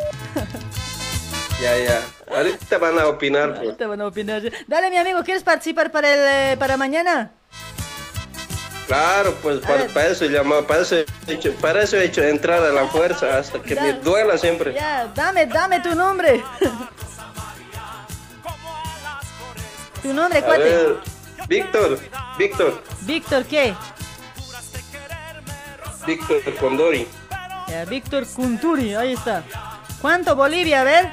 [1.62, 2.02] Ya, ya.
[2.36, 3.54] Ahorita van a opinar.
[3.54, 3.76] pues.
[3.78, 4.42] Te van a opinar.
[4.66, 7.30] Dale, mi amigo, ¿quieres participar para, el, eh, para mañana?
[8.86, 12.23] Claro, pues para, para eso he llamado, para eso he hecho, para eso he hecho
[12.23, 14.74] entrar a la fuerza hasta que me duela siempre.
[14.74, 16.43] Ya, dame, dame tu nombre.
[20.02, 20.62] tu nombre, A cuate.
[20.65, 20.97] ver,
[21.48, 21.98] Víctor,
[22.39, 23.74] Víctor, Víctor, ¿qué?
[26.06, 27.09] Víctor Condori.
[27.69, 29.43] Ya, Víctor Cunturi, ahí está.
[30.02, 30.82] ¿Cuánto Bolivia?
[30.82, 31.09] A ver.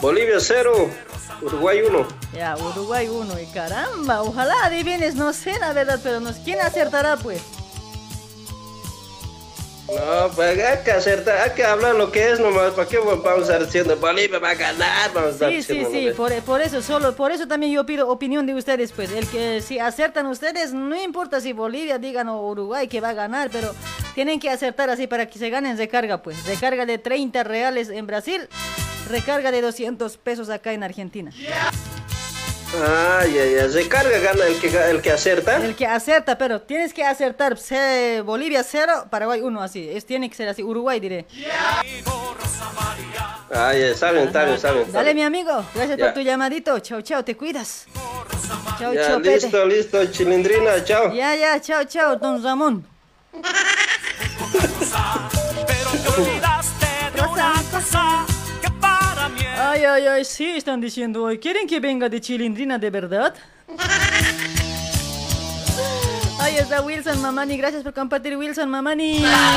[0.00, 0.90] Bolivia 0,
[1.42, 2.06] Uruguay 1.
[2.34, 3.40] Ya, Uruguay 1.
[3.40, 7.42] Y caramba, ojalá adivines, no sé la verdad, pero nos, ¿quién acertará pues?
[9.88, 12.72] No, pues hay que acertar, hay que hablar lo que es nomás.
[12.72, 15.12] ¿Para qué vamos a estar diciendo Bolivia va a ganar?
[15.14, 18.08] Vamos a estar Sí, sí, sí, por, por eso, solo, por eso también yo pido
[18.08, 22.42] opinión de ustedes, pues, el que si acertan ustedes, no importa si Bolivia digan o
[22.48, 23.72] Uruguay que va a ganar, pero
[24.16, 28.08] tienen que acertar así para que se ganen recarga, pues, recarga de 30 reales en
[28.08, 28.48] Brasil,
[29.08, 31.30] recarga de 200 pesos acá en Argentina.
[32.84, 33.68] Ah, ya, ya.
[33.70, 35.56] Se carga, gana el que, el que acerta.
[35.64, 40.28] El que acerta, pero tienes que acertar, se- Bolivia 0, Paraguay 1, así, es, tiene
[40.28, 41.26] que ser así, Uruguay diré.
[43.54, 44.92] Ah, ya, saben, saben, saben.
[44.92, 46.04] Dale mi amigo, gracias Ya.
[46.06, 47.86] por tu llamadito, chao, chao, te cuidas.
[48.78, 51.12] Chao, Ya, chao, listo, listo, chilindrina, chao.
[51.14, 52.84] Ya, ya, chao, chao, don Ramón.
[59.58, 61.38] Ay, ay, ay, sí, están diciendo hoy.
[61.38, 63.34] ¿Quieren que venga de chilindrina de verdad?
[66.40, 69.18] Ahí está Wilson Mamani, gracias por compartir Wilson Mamani.
[69.18, 69.56] La.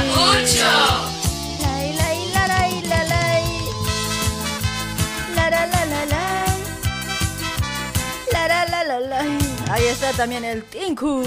[9.72, 11.24] Ahí está también el Tinku.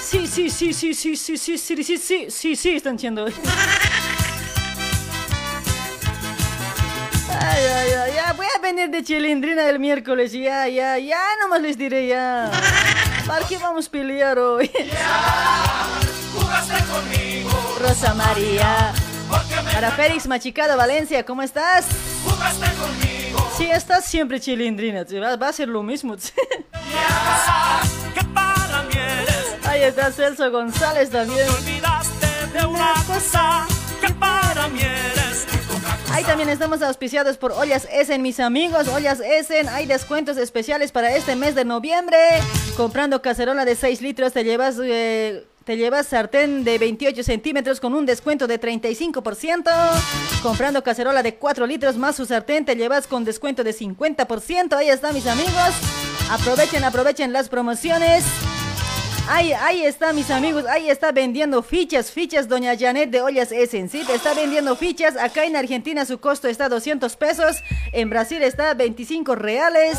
[0.00, 3.26] Sí, sí, sí, sí, sí, sí, sí, sí, sí, sí, sí, sí, están diciendo
[7.40, 11.60] Ay, ay, ay, ya voy a venir de chilindrina el miércoles, ya, ya, ya, nomás
[11.60, 12.50] les diré ya.
[13.26, 14.70] ¿Para qué vamos a pelear hoy?
[17.80, 18.92] Rosa María.
[19.72, 21.86] Para Félix Machicado Valencia, ¿cómo estás?
[23.56, 26.16] Sí, estás siempre chilindrina, va, va a ser lo mismo.
[26.18, 26.32] sí.
[29.64, 31.46] Ahí está Celso González también.
[36.12, 38.88] Ahí también estamos auspiciados por Ollas Essen, mis amigos.
[38.88, 42.16] Ollas Essen, hay descuentos especiales para este mes de noviembre.
[42.76, 44.76] Comprando cacerola de 6 litros te llevas...
[44.82, 49.68] eh, te llevas sartén de 28 centímetros con un descuento de 35%.
[50.40, 54.74] Comprando cacerola de 4 litros más su sartén te llevas con descuento de 50%.
[54.74, 55.74] Ahí está, mis amigos.
[56.30, 58.22] Aprovechen, aprovechen las promociones.
[59.28, 63.48] Ahí, ahí está, mis amigos, ahí está vendiendo fichas, fichas Doña Janet de Ollas.
[63.48, 67.62] Te está vendiendo fichas, acá en Argentina su costo está 200 pesos,
[67.92, 69.98] en Brasil está 25 reales,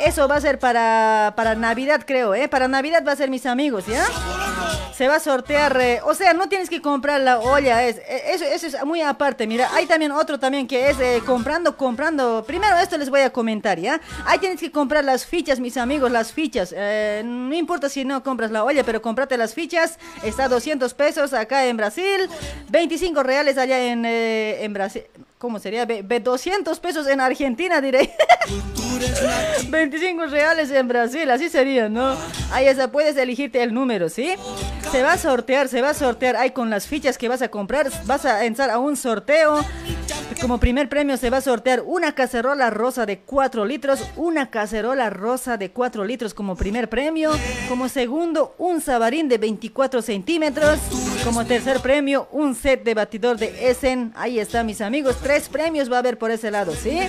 [0.00, 2.48] eso va a ser para, para Navidad creo, ¿eh?
[2.48, 4.04] Para Navidad va a ser mis amigos, ¿ya?
[4.94, 8.02] Se va a sortear, eh, o sea, no tienes que comprar la olla, eh,
[8.32, 12.42] eso, eso es muy aparte, mira, hay también otro también que es eh, comprando, comprando,
[12.46, 14.00] primero esto les voy a comentar, ¿ya?
[14.24, 18.22] Ahí tienes que comprar las fichas, mis amigos, las fichas, eh, no importa si no
[18.22, 22.28] compras la olla, pero comprate las fichas, está 200 pesos acá en Brasil,
[22.70, 25.04] 25 reales allá en, eh, en Brasil.
[25.38, 25.84] ¿Cómo sería?
[25.84, 28.10] Ve- ve 200 pesos en Argentina, diré.
[29.68, 32.16] 25 reales en Brasil, así sería, ¿no?
[32.52, 34.32] Ahí está, puedes elegirte el número, ¿sí?
[34.90, 37.48] Se va a sortear, se va a sortear ahí con las fichas que vas a
[37.48, 39.62] comprar, vas a entrar a un sorteo.
[40.40, 45.08] Como primer premio se va a sortear una cacerola rosa de 4 litros, una cacerola
[45.10, 47.30] rosa de 4 litros como primer premio.
[47.68, 50.78] Como segundo, un sabarín de 24 centímetros.
[51.24, 54.12] Como tercer premio, un set de batidor de Essen.
[54.14, 55.16] Ahí está, mis amigos.
[55.22, 57.00] Tres premios va a haber por ese lado, ¿sí?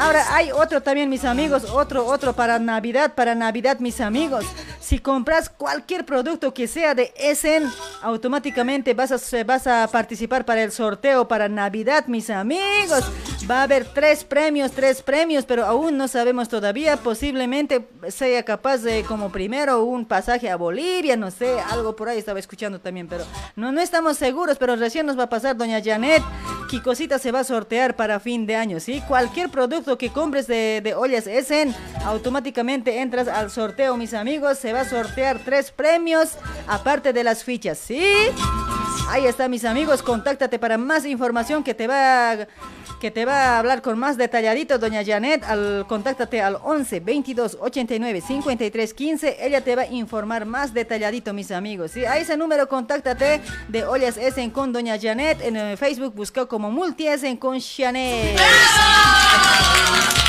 [0.00, 1.64] Ahora hay otro también, mis amigos.
[1.64, 4.44] Otro, otro para Navidad, para Navidad, mis amigos.
[4.80, 7.68] Si compras cualquier producto que sea de Essen,
[8.02, 13.04] automáticamente vas a, vas a participar para el sorteo para Navidad, mis amigos.
[13.50, 16.96] Va a haber tres premios, tres premios, pero aún no sabemos todavía.
[16.96, 22.18] Posiblemente sea capaz de, como primero, un pasaje a Bolivia, no sé, algo por ahí
[22.18, 23.24] estaba escuchando también, pero
[23.56, 26.22] no, no estamos seguros, pero recién nos va a pasar, doña Janet.
[26.70, 28.80] ¿Qué cosita se va a sortear para fin de año?
[28.80, 29.02] ¿sí?
[29.06, 34.58] Cualquier producto que compres de, de ollas Essen, automáticamente entras al sorteo, mis amigos.
[34.58, 36.32] Se va a sortear tres premios,
[36.66, 38.02] aparte de las fichas, ¿sí?
[39.08, 40.02] Ahí está, mis amigos.
[40.02, 42.46] Contáctate para más información que te va a,
[43.00, 45.44] que te va a hablar con más detalladito, doña Janet.
[45.44, 49.36] Al, contáctate al 11 22 89 53 15.
[49.40, 51.92] Ella te va a informar más detalladito, mis amigos.
[51.92, 52.04] ¿sí?
[52.04, 55.40] A ese número, contáctate de Ollas Essen con doña Janet.
[55.42, 58.34] En eh, Facebook busca como Multi Essen con Janet.
[58.34, 60.25] ¡Esa!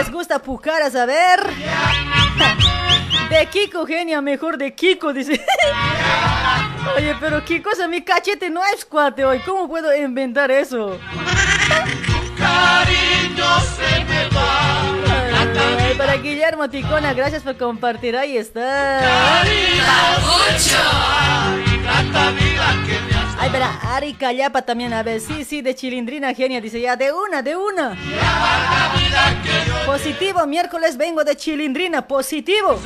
[0.00, 0.96] Les gusta Pucaras?
[0.96, 1.40] A ver.
[3.28, 5.44] De Kiko, genia, mejor de Kiko, dice.
[6.96, 9.40] Oye, pero qué cosa, mi cachete no es cuate hoy.
[9.40, 10.98] ¿Cómo puedo inventar eso?
[12.38, 14.80] Cariño se me va.
[15.84, 18.16] Ay, para Guillermo Ticona, gracias por compartir.
[18.16, 19.42] Ahí está.
[23.42, 27.10] Ay, para Ari Callapa también, a ver, sí, sí, de Chilindrina Genia, dice ya, de
[27.10, 27.96] una, de una.
[29.86, 32.78] Positivo, miércoles vengo de Chilindrina, positivo.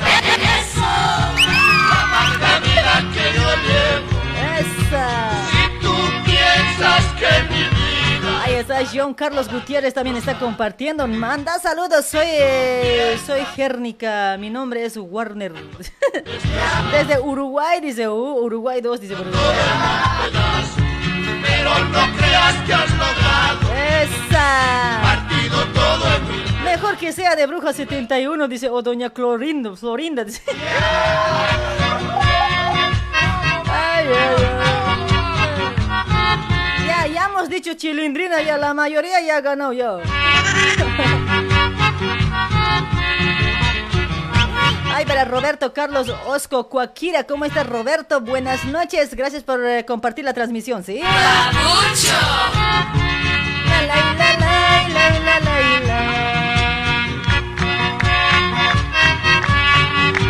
[4.60, 5.30] Esa.
[5.82, 5.92] Tú
[6.24, 7.83] piensas que mi vida
[8.44, 11.06] Ahí está John Carlos Gutiérrez también está compartiendo.
[11.08, 15.54] Manda saludos, soy eh, soy Gérnica, mi nombre es Warner.
[16.92, 19.24] Desde Uruguay dice, uh, Uruguay 2 dice por
[21.42, 23.72] pero no creas que has logrado
[24.02, 25.00] Esa.
[25.00, 26.44] partido todo en mí.
[26.64, 30.42] Mejor que sea de Bruja 71 dice o Doña Florinda dice.
[33.76, 34.43] Ay, ay, ay.
[37.44, 39.96] Hemos dicho chilindrina, ya la mayoría ya ganó ya.
[44.94, 48.22] Ay, para Roberto Carlos Osco Cuaquira, ¿cómo estás Roberto?
[48.22, 51.02] Buenas noches, gracias por eh, compartir la transmisión, ¿sí?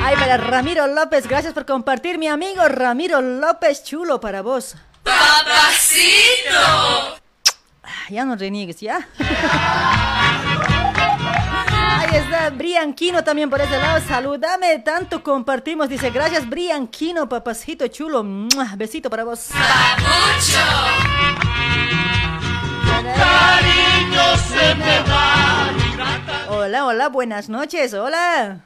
[0.02, 4.74] Ay, para Ramiro López, gracias por compartir, mi amigo Ramiro López, chulo para vos.
[5.04, 6.58] ¡Papacito!
[7.82, 9.06] Ah, Ya no reniegues, ¿ya?
[11.98, 14.00] Ahí está Brianquino también por ese lado.
[14.06, 15.88] Saludame, tanto compartimos.
[15.88, 18.24] Dice, gracias Brianquino, papacito chulo.
[18.76, 19.50] Besito para vos.
[23.14, 25.70] Cariño se me va.
[26.48, 28.60] Hola, hola, buenas noches, hola.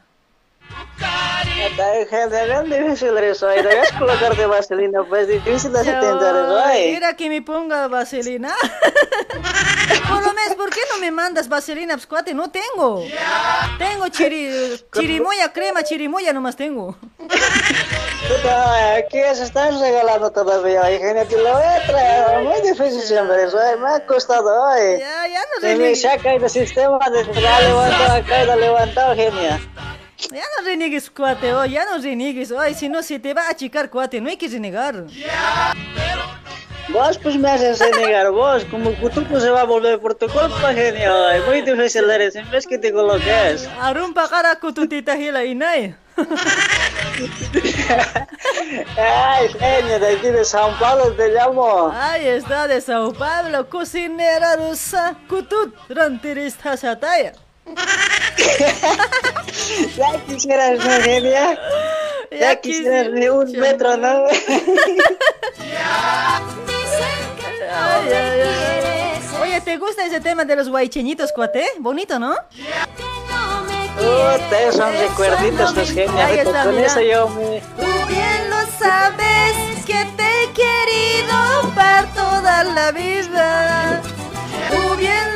[2.08, 6.92] General difícil eso, ahí debes colocarte vaselina, pues difícil de entender eso, ahí.
[6.92, 8.54] Mira que me ponga vaselina.
[10.08, 12.32] Por lo menos, ¿por qué no me mandas vaselina, pues, cuate?
[12.32, 13.04] No tengo.
[13.78, 16.96] Tengo chiri, chirimoya, crema, chirimoya nomás tengo.
[18.96, 23.78] Aquí se están regalando todavía, te lo voy a traer, muy difícil siempre eso, ay,
[23.78, 24.98] me ha costado, ay.
[24.98, 29.60] Ya, ya no Se me saca del sistema, de levantado acá y levantado, genia.
[30.18, 32.50] Ya no reniegues, cuate, oh, ya no reniegues.
[32.52, 35.04] Ay, si no, se te va a achicar, cuate, no hay que renegar.
[36.88, 40.72] Vos pues me haces renegar, vos, como Cutuco se va a volver por tu culpa,
[40.74, 41.12] genio,
[41.46, 43.68] muy difícil eres, en vez que te coloques.
[43.80, 45.94] Arumpa cara kututita hila inay.
[48.96, 51.92] Ay, genio, de aquí de San Pablo te llamo.
[51.94, 57.34] Ahí está de Sao Paulo, cocinera rusa, kutut, rantirista sataya.
[59.96, 61.58] Ya quisieras, ¿no, genia?
[62.30, 64.24] Ya quisieras ni un metro, ¿no?
[67.70, 69.22] Ay, ay, ay.
[69.42, 71.64] Oye, ¿te gusta ese tema de los guaycheñitos, cuate?
[71.78, 72.34] Bonito, ¿no?
[73.96, 76.30] Puta, son recuerditos, pues, genia.
[76.32, 76.86] Está, Con mira.
[76.86, 77.60] eso yo me...
[77.60, 84.00] Tú bien lo sabes que te he querido para toda la vida.
[84.70, 85.27] Tú bien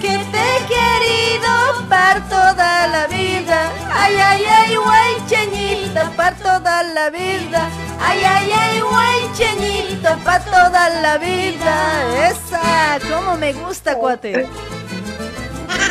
[0.00, 3.70] que te he querido para toda la vida.
[3.92, 7.68] Ay, ay, ay, guaycheñita para toda la vida.
[8.00, 12.28] Ay, ay, ay, guaycheñita para toda la vida.
[12.28, 14.48] Esa, cómo me gusta, cuate.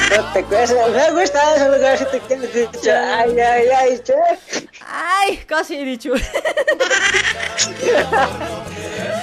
[0.10, 2.92] No te acuerdas, me gusta ese lugarcito que has dicho.
[2.92, 4.14] Ay, ay, ay, che.
[4.86, 6.14] Ay, casi he dicho.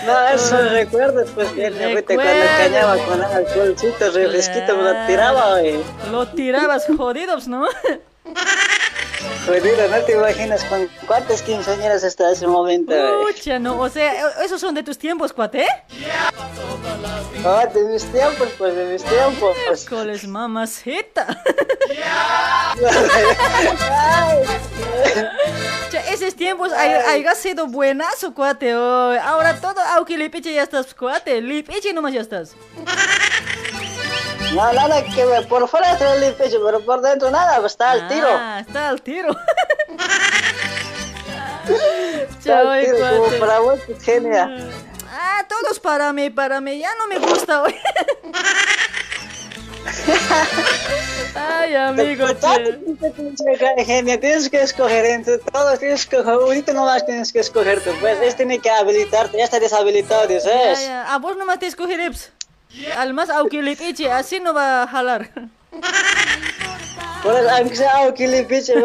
[0.07, 1.71] No, esos recuerdos, pues, que
[2.07, 5.81] cuando cañaba con alcoholcito, refresquito, me lo tiraba, güey.
[6.11, 7.69] Lo tirabas jodidos, ¿no?
[9.47, 12.95] Jodido, no te imaginas con cuántas quinceañeras hasta ese momento,
[13.59, 15.67] no, o sea, e- esos son de tus tiempos, cuate.
[17.45, 19.57] Oh, de mis tiempos, pues, de mis tiempos.
[19.67, 19.85] Pues.
[19.89, 21.27] Coles mamacita.
[26.09, 28.75] Esos tiempos hay, hay sido buenazo, cuate.
[28.77, 29.13] oh.
[29.23, 31.41] Ahora todo, aunque lipiche ya estás, cuate.
[31.41, 32.55] Lipiche nomás ya estás.
[34.55, 38.29] No, nada que por fuera el pecho, pero por dentro nada, pues está al tiro.
[38.31, 39.35] Ah, está al tiro.
[42.45, 44.49] Chao, como para vos, pues, genia.
[45.11, 46.79] Ah, todos para mí, para mí.
[46.79, 47.75] Ya no me gusta hoy.
[51.35, 53.85] Ay, amigo, che.
[53.85, 57.91] Genia, tienes que escoger entre todos, tienes que escoger, ahorita nomás tienes que escoger tú,
[58.01, 60.81] pues, este tiene que habilitarte, ya está deshabilitado, Ya, ¿sabes?
[60.87, 61.13] ya.
[61.15, 62.07] A vos nomás te escogeré.
[62.07, 62.15] Al
[63.15, 65.31] más aunque lipiche, así no va a jalar.
[67.23, 68.45] Por eso, aunque sea aunque le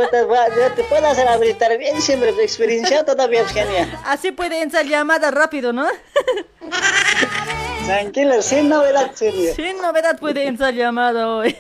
[0.10, 4.00] te, va- ya te puedo hacer habilitar bien siempre, experiencia todavía, pues, genia.
[4.06, 5.88] Así puede entrar llamada rápido, ¿no?
[7.88, 9.54] Tranquilo, sin novedad, serio.
[9.56, 11.56] Sin novedad puede entrar llamada hoy.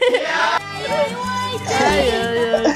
[1.79, 2.73] Ay, ay, ay.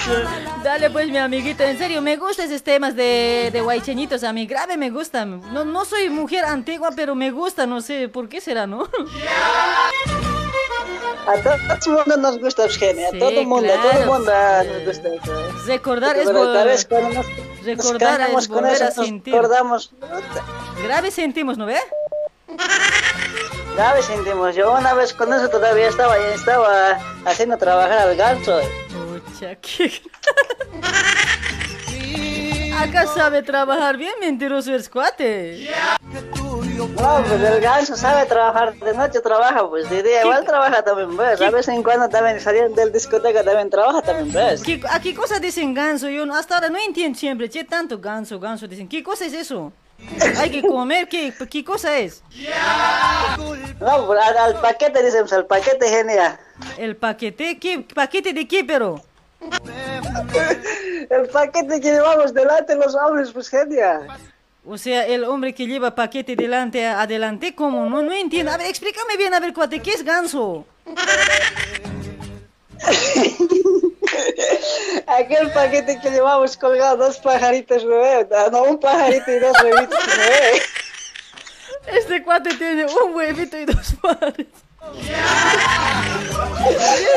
[0.64, 4.46] Dale pues mi amiguita, en serio, me gustan esos temas de, de guaycheñitos, a mí
[4.46, 5.42] grave me gustan.
[5.54, 8.84] No, no soy mujer antigua, pero me gusta, no sé por qué será, ¿no?
[11.28, 13.92] A todo el mundo nos gusta, pues, genia, a Sí, todo el mundo, a todo
[14.02, 15.52] el mundo nos gusta eso.
[15.68, 17.26] Recordar es, Pero tal vol- vez cuando nos,
[17.66, 19.36] recordar nos es volver a sentir.
[19.36, 19.92] acordamos.
[20.84, 21.78] Grave sentimos, ¿no ve?
[23.76, 24.56] Grave sentimos.
[24.56, 28.60] Yo una vez con eso todavía estaba, ya estaba haciendo trabajar al ganso.
[28.90, 30.02] Pucha, ¿qué?
[32.78, 35.70] Acá sabe trabajar bien, mentiroso el cuate.
[36.02, 41.16] No, pues el ganso sabe trabajar, de noche trabaja, pues de día igual trabaja también,
[41.16, 41.40] pues.
[41.42, 44.64] A vez en cuando también saliendo del discoteca también trabaja también, pues.
[44.64, 46.10] ¿Qué, ¿A qué cosa dicen ganso?
[46.10, 47.50] Yo hasta ahora no entiendo siempre.
[47.50, 48.68] Che, tanto ganso, ganso.
[48.68, 49.72] Dicen, ¿qué cosa es eso?
[50.38, 52.24] Hay que comer, ¿qué, qué cosa es?
[53.80, 56.40] No, al, al paquete dicen, pues, al paquete genia.
[56.78, 57.58] ¿El paquete?
[57.60, 59.02] ¿Qué paquete de qué, pero?
[61.10, 64.02] El paquete que llevamos delante los hombres, pues genia.
[64.66, 67.90] O sea, el hombre que lleva paquete delante, adelante, ¿cómo?
[67.90, 68.52] No, no entiendo.
[68.52, 70.66] A ver, explícame bien, a ver, cuate, ¿qué es ganso?
[75.08, 78.28] Aquel paquete que llevamos colgado dos pajaritos, bebé.
[78.52, 80.62] No, un pajarito y dos bebitos, bebé.
[81.88, 84.46] Este cuate tiene un huevito y dos pares.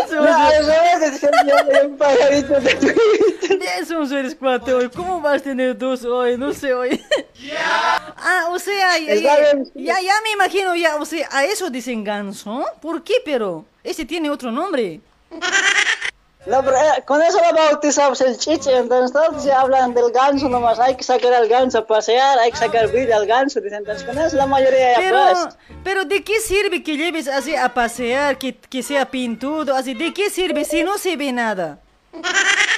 [0.07, 0.73] Eso, No, eso.
[0.73, 4.89] eso es, genia, un pajarito de Eso eres cuate hoy.
[4.89, 6.39] ¿Cómo vas a tener dos hoy?
[6.39, 7.03] No sé hoy.
[8.17, 9.71] Ah, o sea, ya, Está ya, bien.
[9.75, 12.65] ya, ya me imagino, ya, o sea, a eso dicen ganso.
[12.81, 13.67] ¿Por qué, pero?
[13.83, 15.01] Ese tiene otro nombre.
[16.47, 20.49] No, pero eh, con eso lo bautizamos el chiche, entonces todos ya hablan del ganso
[20.49, 23.79] nomás, hay que sacar al ganso a pasear, hay que sacar brillo al ganso, dicen,
[23.79, 25.57] entonces con eso la mayoría ya Pero, pues.
[25.83, 29.95] pero ¿de qué sirve que lleves así a pasear, que, que sea pintudo, así?
[29.95, 31.79] ¿De qué sirve si no se ve nada?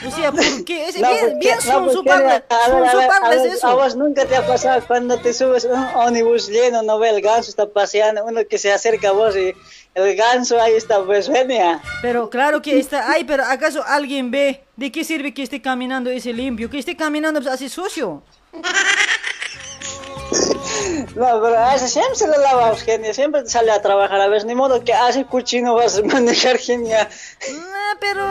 [0.07, 0.89] O sea, ¿por qué?
[0.89, 3.01] Es No, bien, bien no, son su que- parte, a ver, a son ver, su
[3.01, 3.67] a parte es eso.
[3.67, 7.21] A vos nunca te ha pasado cuando te subes un ómnibus lleno, no ve el
[7.23, 9.55] ganso, está paseando, uno que se acerca a vos y
[9.95, 11.81] el ganso ahí está, pues venía.
[12.03, 14.63] Pero claro que está ahí, pero ¿acaso alguien ve?
[14.77, 16.69] ¿De qué sirve que esté caminando ese limpio?
[16.69, 18.23] Que esté caminando pues, así sucio.
[21.15, 24.29] No, pero a ese siempre se lo lavamos, genia, siempre te sale a trabajar, a
[24.29, 27.09] ver, ni modo que así cuchino vas a manejar, genia.
[27.51, 28.23] Ah, pero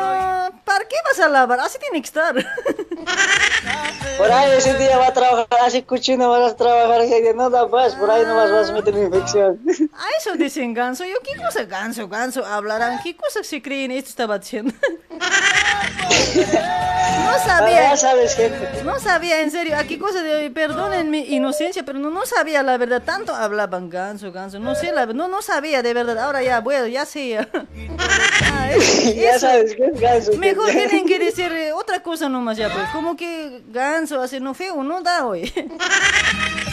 [0.63, 1.59] ¿para qué vas a lavar?
[1.59, 2.35] Así tiene que estar.
[4.17, 7.69] Por ahí ese día va a trabajar, así cuchino vas a trabajar, genia, no da
[7.69, 9.59] paz, por ahí nomás vas a meter infección.
[9.93, 11.05] A eso dicen ganso.
[11.05, 12.99] Yo, ¿qué cosa ganso, ganso hablarán?
[13.03, 14.73] ¿Qué cosa se creen esto estaba diciendo?
[17.26, 17.89] No sabía.
[17.89, 18.84] Ya sabes, gente.
[18.84, 19.77] No sabía, en serio.
[19.77, 23.01] ¿A qué cosa de Perdonen mi inocencia, pero no, no sabía la verdad.
[23.03, 24.59] Tanto hablaban ganso, ganso.
[24.59, 26.19] No sé, la, no, no sabía de verdad.
[26.19, 27.37] Ahora ya, bueno, ya sé.
[28.57, 29.39] Ah, es- Ya eso.
[29.47, 30.33] sabes que es ganso.
[30.37, 32.87] Mejor tienen que decir otra cosa nomás ya, pues.
[32.89, 35.51] Como que ganso, hace no feo, no da hoy.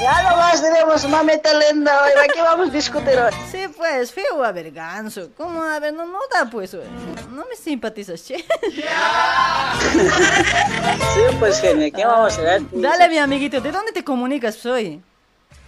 [0.00, 3.32] Ya nomás tenemos mamita linda, hoy, aquí vamos a discutir hoy.
[3.50, 5.28] Sí, pues, feo, a ver, ganso.
[5.36, 5.62] ¿Cómo?
[5.62, 6.72] A ver, no, no da, pues.
[6.72, 8.36] No me simpatizas, che.
[11.14, 12.62] Sí, pues genia, ¿qué vamos a hacer?
[12.72, 15.02] Dale, mi amiguito, ¿de dónde te comunicas hoy?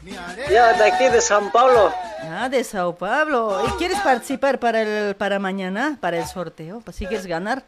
[0.04, 1.92] Yo de aquí de San Paulo.
[2.22, 3.62] Ah, de Sao Paulo.
[3.66, 6.82] ¿Y quieres participar para el para mañana, para el sorteo?
[6.92, 7.64] Si quieres ganar.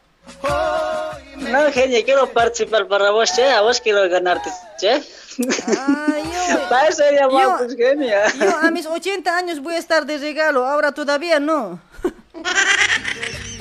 [1.37, 3.51] No, genia, quiero participar para vos, che.
[3.51, 5.03] A vos quiero ganarte, che.
[6.69, 8.23] Para eso sería yo- pues, genia.
[8.41, 11.79] Yo a mis 80 años voy a estar de regalo, ahora todavía no.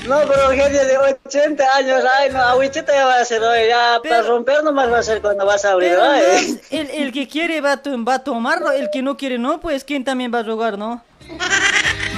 [0.08, 4.00] No, pero genia de 80 años, ay, no, agüichita ya va a ser hoy, ya
[4.04, 6.60] para romper nomás va a ser cuando vas a abrir, ay.
[6.72, 9.62] no, el, el que quiere va a, va a tomarlo, el que no quiere no,
[9.62, 11.02] pues ¿quién también va a jugar, no?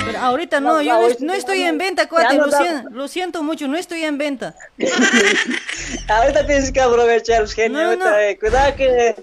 [0.03, 3.43] Pero ahorita no, No, yo no, estoy en venta, cuate, lo, da- sien- lo siento
[3.43, 4.55] mucho, no estoy en venta.
[6.07, 9.15] Ahorita tienes que aprovechar, genio, ahorita, eh, cuidado que...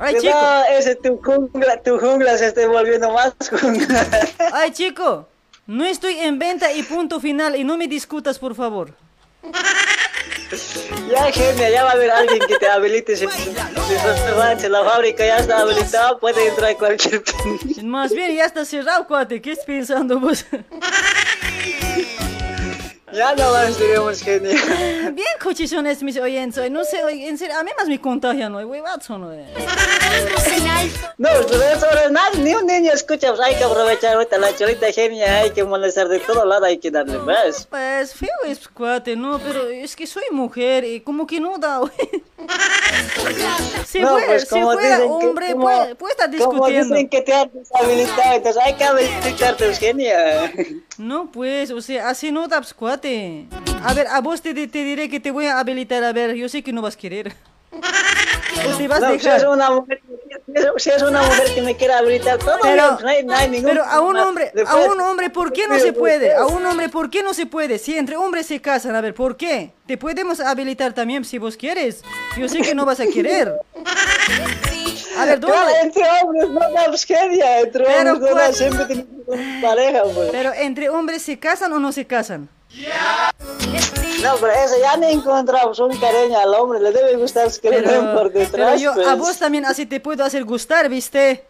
[0.00, 4.06] Ay, cuidado, ese tu jungla, tu jungla se esté volviendo más jungla.
[4.52, 5.28] Ay, chico,
[5.66, 8.94] no estoy en venta y punto final, y no me discutas, por favor.
[11.10, 13.14] Ya, genia, ya va a haber alguien que te habilite.
[13.14, 13.50] Si, si,
[14.58, 17.22] si la fábrica ya está habilitada, puede entrar cualquier...
[17.84, 20.46] Más bien ya está cerrado, cuate, ¿qué estás pensando vos?
[23.12, 24.50] Ya no más diremos, genio.
[25.12, 28.64] Bien cochizones mis oyentes, hoy, no sé, en serio, a mí más me contagian hoy,
[28.64, 29.30] huevazo, no.
[31.18, 35.38] No, es nada, ni un niño escucha, pues hay que aprovechar ahorita la cholita genia,
[35.42, 37.66] hay que molestar de todo lado, hay que darle más.
[37.66, 41.78] Pues feo es cuate, no, pero es que soy mujer y como que no da,
[41.78, 41.92] güey.
[43.86, 46.52] Si, No, fuera, pues, si como fuera dicen que- hombre, como- puede, puede estar Como
[46.52, 46.94] discutiendo.
[46.94, 50.52] dicen que te has deshabilitado, entonces hay que habilitarte, genia.
[51.00, 53.46] No, pues, o sea, así no das cuate.
[53.82, 56.46] A ver, a vos te, te diré que te voy a habilitar, a ver, yo
[56.48, 57.32] sé que no vas a querer.
[57.72, 59.38] O te vas a No, si dejar.
[59.38, 60.02] es una mujer,
[60.76, 63.70] si es una mujer que me quiere habilitar todo, Pero, no hay, no hay ningún
[63.70, 66.34] pero a un hombre, a un hombre, ¿por qué no se puede?
[66.34, 67.78] A un hombre, ¿por qué no se puede?
[67.78, 69.70] Si entre hombres se casan, a ver, ¿por qué?
[69.86, 72.02] Te podemos habilitar también si vos quieres.
[72.36, 73.54] Yo sé que no vas a querer.
[75.20, 75.56] A ver, ¿dónde?
[75.56, 79.40] Claro, entre hombres no da genia, entre Pero hombres no da, siempre tiene que ser
[79.40, 80.28] una pareja, pues.
[80.30, 82.48] Pero entre hombres se casan o no se casan.
[84.22, 88.14] No, pero eso ya no encontramos un cariño al hombre, le debe gustar le den
[88.14, 88.80] por Pero detrás.
[88.80, 89.06] yo pues.
[89.06, 91.44] a vos también así te puedo hacer gustar, ¿viste?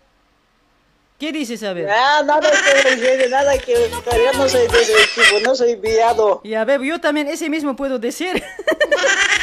[1.18, 1.90] ¿Qué dices, a ver?
[1.90, 6.40] Ah, nada que nada que yo no soy de ese tipo, no soy viado.
[6.42, 8.42] Y a ver, yo también ese mismo puedo decir.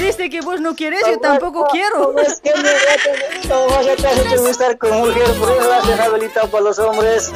[0.00, 2.18] Viste que vos no quieres, yo tampoco quiero.
[2.18, 6.00] Es que me como vos ya te has hecho gustar con mujer, por eso has
[6.00, 7.32] habilitado para los hombres.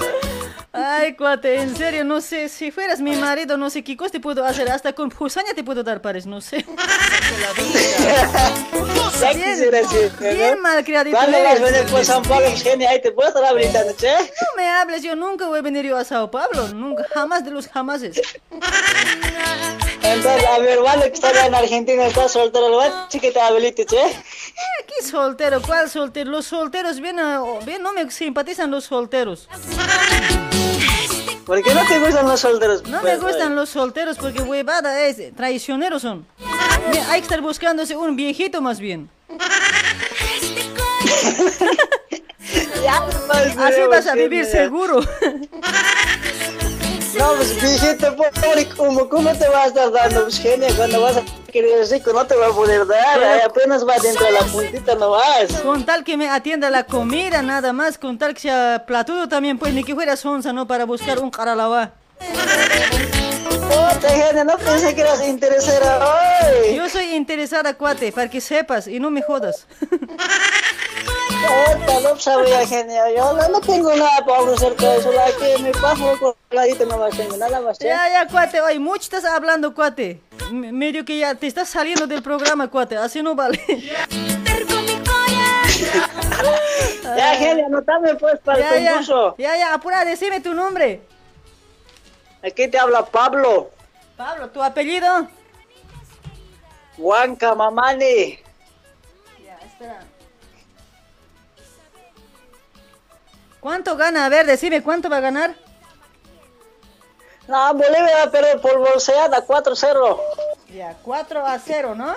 [0.73, 4.21] Ay, cuate, en serio, no sé, si fueras mi marido, no sé qué cosa te
[4.21, 6.65] puedo hacer, hasta con gusaña te puedo dar pares, no sé.
[9.21, 10.31] Ya quisiera decir, ¿no?
[10.31, 12.89] bien malcriadito ¿Cuándo vas a venir por San Pablo, genio?
[12.89, 14.11] Ahí te puedo estar habilitando, che.
[14.11, 17.51] No me hables, yo nunca voy a venir yo a Sao Paulo, nunca, jamás de
[17.51, 18.21] los jamases.
[20.03, 23.41] Entonces, a mi hermano que está en Argentina está soltero, lo va a que te
[23.41, 24.03] habilite, che.
[24.87, 25.61] ¿Qué soltero?
[25.61, 26.31] ¿Cuál soltero?
[26.31, 29.49] Los solteros, bien, ah, bien, no me simpatizan los solteros.
[31.51, 32.85] ¿Por qué no te gustan los solteros?
[32.85, 36.25] No me Pues, gustan los solteros porque huevada es, traicioneros son.
[37.09, 39.11] Hay que estar buscándose un viejito más bien.
[43.27, 45.01] Pues, Así vas a vivir seguro.
[47.19, 50.69] No, pues viejito, pobre, ¿cómo, ¿cómo te vas a estar dando, pues, genia?
[50.77, 54.25] Cuando vas a querer rico no te va a poder dar, ahí apenas va dentro
[54.27, 55.53] de la puntita no vas.
[55.63, 57.99] Con tal que me atienda la comida, nada más.
[57.99, 60.67] Con tal que sea platudo también, pues ni que fuera sonza, ¿no?
[60.67, 61.93] Para buscar un caralabá.
[63.71, 66.75] Puta, genia, no pensé que eras interesada hoy.
[66.75, 69.67] Yo soy interesada, cuate, para que sepas y no me jodas.
[71.41, 76.19] Puta, no sabía, genia, yo no, no tengo nada para ofrecerte, solo aquí me paso
[76.19, 77.87] con ladito nomás tengo, nada más, che.
[77.87, 80.21] Ya, ya, cuate, oye, mucho estás hablando, cuate.
[80.51, 83.61] M- medio que ya te estás saliendo del programa, cuate, así no vale.
[87.17, 89.35] Ya, genia, anotame pues para Ya, el concurso.
[89.39, 91.01] ya, ya, apura, decime tu nombre.
[92.43, 93.71] Aquí te habla Pablo,
[94.17, 95.29] Pablo, ¿tu apellido?
[96.99, 98.39] Huanca Mamani.
[99.45, 100.01] Ya, espera.
[103.61, 104.25] ¿Cuánto gana?
[104.27, 105.55] A ver, decime, ¿cuánto va a ganar?
[107.47, 110.21] No, Bolivia va a perder por bolseada, 4-0.
[110.75, 112.15] Ya, 4 a 0, ¿no?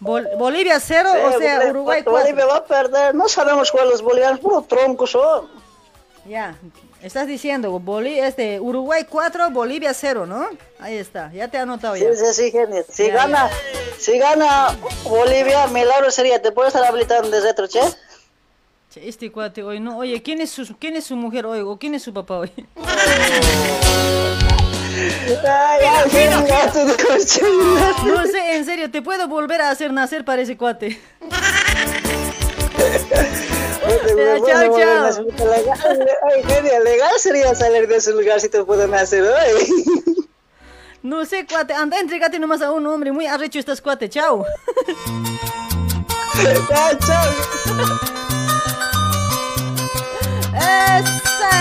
[0.00, 2.12] Bol- Bolivia 0, Sí, o sea, Bolivia- Uruguay 4.
[2.20, 5.48] Bolivia va a perder, no sabemos cuál los bolivianos, puro troncos son.
[6.26, 6.56] Ya,
[7.02, 10.48] estás diciendo, Boli este, Uruguay 4, Bolivia 0, ¿no?
[10.78, 12.14] Ahí está, ya te he anotado Sí, ya.
[12.14, 12.84] sí, sí, genia.
[12.88, 13.50] Si Ya, gana,
[13.98, 17.80] si gana Bolivia, milagro sería, ¿te puedo estar habilitando de retro, che?
[18.90, 21.76] Che, Este cuate hoy, no, oye, ¿quién es su, quién es su mujer hoy o
[21.78, 22.52] quién es su papá hoy?
[25.44, 25.46] Ay,
[25.84, 26.10] ay.
[28.04, 31.00] No sé, en serio, ¿te puedo volver a hacer nacer para ese cuate?
[33.82, 35.26] Bueno, chao, chao.
[36.28, 39.68] ay, legal sería salir de ese lugar si te pueden hacer hoy.
[41.02, 43.10] No sé, cuate, anda, entregate nomás a un hombre.
[43.10, 44.08] Muy arrecho estás, cuate.
[44.08, 44.46] Chao.
[46.68, 47.32] Chao, chao.
[50.54, 51.52] ¡Esa!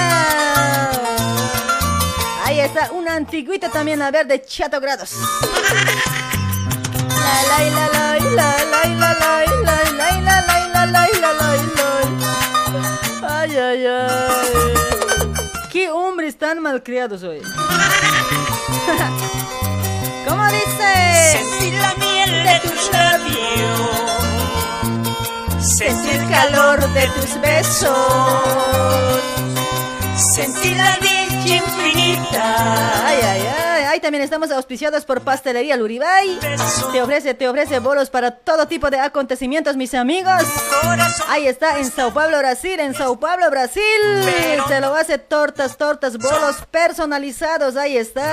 [2.45, 5.13] Ahí está, una antigüita también, a ver, de Chato Grados.
[7.09, 11.33] La la la la la la la la la la la la la la la
[11.33, 11.40] la
[13.71, 14.49] Ay, ay.
[15.71, 17.39] ¿Qué hombres tan malcriados hoy?
[20.27, 21.37] ¿Cómo dice?
[21.37, 23.89] Sentir la miel de tus labios,
[25.65, 29.21] Sentir el calor de tus besos.
[30.35, 33.07] sentir la dicha infinita.
[33.07, 33.70] Ay, ay, ay.
[33.91, 36.39] Ahí también estamos auspiciados por Pastelería Luribay.
[36.93, 40.43] Te ofrece, te ofrece bolos para todo tipo de acontecimientos, mis amigos.
[41.27, 43.83] Ahí está, en Sao Paulo, Brasil, en Sao Paulo, Brasil.
[44.69, 47.75] Se lo hace tortas, tortas, bolos personalizados.
[47.75, 48.31] Ahí está.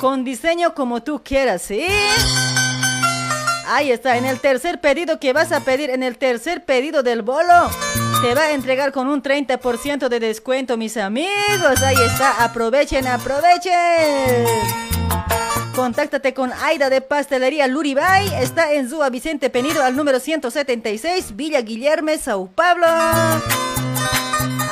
[0.00, 1.86] Con diseño como tú quieras, ¿sí?
[3.72, 7.22] Ahí está, en el tercer pedido que vas a pedir, en el tercer pedido del
[7.22, 7.70] bolo,
[8.20, 11.80] te va a entregar con un 30% de descuento, mis amigos.
[11.80, 14.44] Ahí está, aprovechen, aprovechen.
[15.76, 18.34] Contáctate con Aida de Pastelería Luribay.
[18.42, 22.88] Está en Zúa Vicente Penido al número 176, Villa Guillerme, Sao Paulo.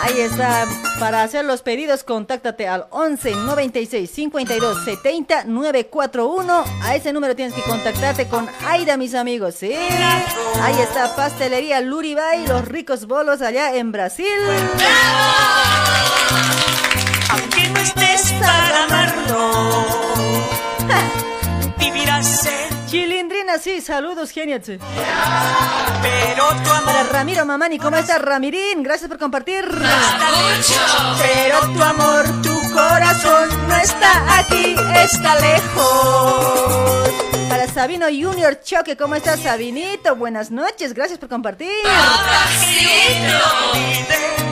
[0.00, 0.66] Ahí está.
[0.98, 6.64] Para hacer los pedidos, contáctate al 11 96 52 70 941.
[6.82, 9.72] A ese número tienes que contactarte con Aida, mis amigos, ¿sí?
[10.62, 14.26] Ahí está Pastelería Luribay, los ricos bolos allá en Brasil.
[17.30, 19.86] Aunque no estés para amarlo,
[21.78, 24.62] vivirás en Chilindrina, sí, saludos, genial.
[24.64, 24.78] sí.
[26.02, 28.82] pero tu amor Para Ramiro Mamani, ¿cómo estás, Ramirín?
[28.82, 29.64] Gracias por compartir.
[31.20, 37.17] Pero tu amor, tu corazón no está aquí, está lejos.
[37.48, 40.14] Para Sabino Junior Choque, ¿cómo estás, Sabinito?
[40.16, 41.70] Buenas noches, gracias por compartir.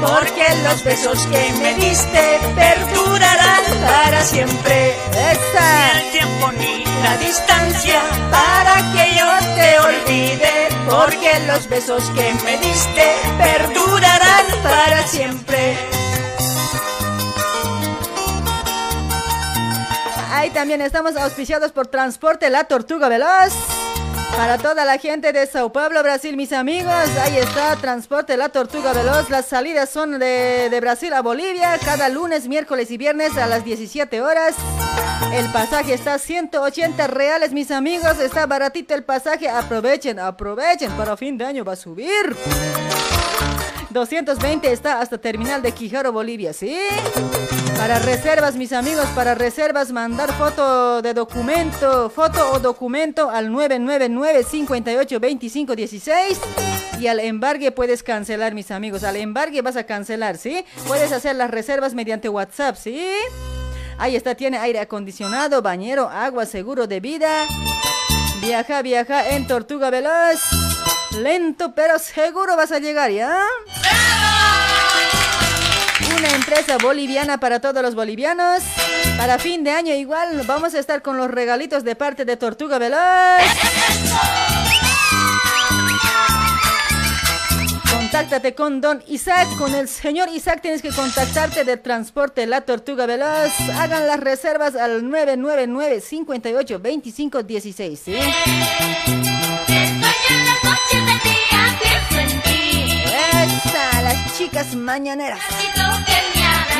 [0.00, 4.94] Porque los besos que me diste perdurarán para siempre.
[5.12, 5.92] ¡Esa!
[5.92, 8.00] Ni el tiempo ni la distancia
[8.30, 10.68] para que yo te olvide.
[10.88, 16.05] Porque los besos que me diste perdurarán para siempre.
[20.50, 23.52] También estamos auspiciados por Transporte La Tortuga Veloz.
[24.36, 26.92] Para toda la gente de Sao Paulo, Brasil, mis amigos,
[27.22, 29.28] ahí está Transporte La Tortuga Veloz.
[29.30, 33.64] Las salidas son de, de Brasil a Bolivia cada lunes, miércoles y viernes a las
[33.64, 34.54] 17 horas.
[35.32, 38.18] El pasaje está a 180 reales, mis amigos.
[38.18, 39.48] Está baratito el pasaje.
[39.48, 40.90] Aprovechen, aprovechen.
[40.92, 42.36] Para fin de año va a subir.
[43.96, 46.76] 220 está hasta terminal de Quijaro, Bolivia, ¿sí?
[47.78, 56.36] Para reservas, mis amigos, para reservas, mandar foto de documento, foto o documento al 999-582516
[57.00, 59.02] y al embargue puedes cancelar, mis amigos.
[59.02, 60.62] Al embargue vas a cancelar, ¿sí?
[60.86, 63.00] Puedes hacer las reservas mediante WhatsApp, ¿sí?
[63.96, 67.46] Ahí está, tiene aire acondicionado, bañero, agua, seguro de vida.
[68.42, 70.65] Viaja, viaja en Tortuga Veloz.
[71.16, 73.38] Lento pero seguro vas a llegar, ¿ya?
[76.16, 78.62] Una empresa boliviana para todos los bolivianos.
[79.16, 82.78] Para fin de año igual vamos a estar con los regalitos de parte de Tortuga
[82.78, 82.98] Veloz.
[87.90, 93.06] Contáctate con Don Isaac, con el señor Isaac tienes que contactarte de Transporte La Tortuga
[93.06, 93.52] Veloz.
[93.78, 98.16] Hagan las reservas al 999 58 25 16, ¿sí?
[103.06, 105.38] Esa, las chicas mañaneras.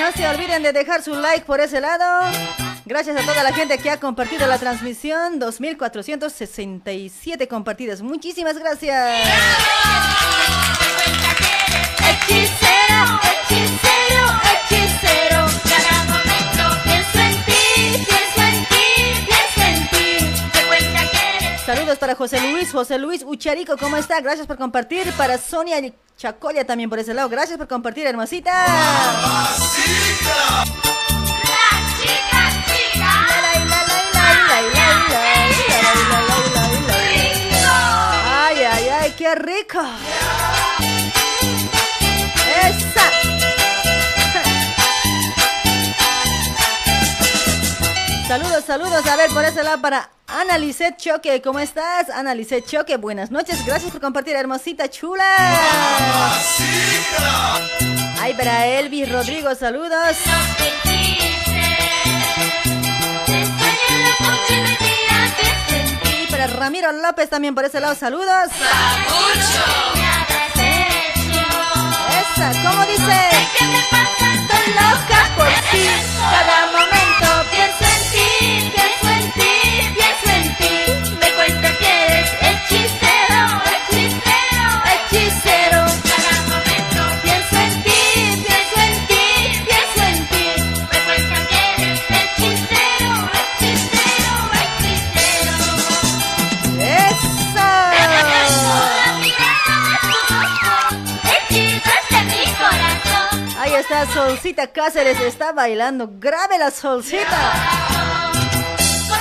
[0.01, 2.31] No se olviden de dejar su like por ese lado.
[2.85, 5.41] Gracias a toda la gente que ha compartido la transmisión.
[5.41, 8.03] 2467 compartidas.
[8.03, 9.27] Muchísimas gracias.
[11.99, 14.46] Hechicero, hechicero, hechicero.
[21.67, 24.21] Saludos para José Luis, José Luis Ucharico, ¿cómo está?
[24.21, 25.13] Gracias por compartir.
[25.15, 25.79] Para Sonia
[26.17, 27.29] Chacolia también por ese lado.
[27.29, 28.53] Gracias por compartir, hermosita.
[38.65, 39.81] ay, ay, qué rico.
[48.29, 49.07] Saludos, saludos.
[49.07, 51.41] A ver, por ese lado para Ana Lisset Choque.
[51.43, 52.11] ¿Cómo estás?
[52.11, 52.35] Ana
[52.67, 53.65] Choque, buenas noches.
[53.65, 55.25] Gracias por compartir, hermosita chula.
[58.21, 60.17] Ay, para Elvis Rodrigo, saludos.
[66.21, 68.51] Y para Ramiro López también por ese lado, saludos.
[72.11, 73.29] Esa, ¿cómo dice?
[74.35, 75.87] Estoy loca por ti.
[76.19, 77.06] Cada momento
[103.97, 106.11] Está Solcita Cáceres, está bailando.
[106.19, 107.53] Grave la Solcita.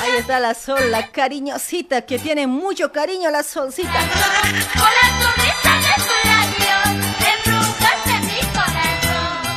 [0.01, 3.93] Ahí está la Sol, la cariñosita, que tiene mucho cariño la Solcita.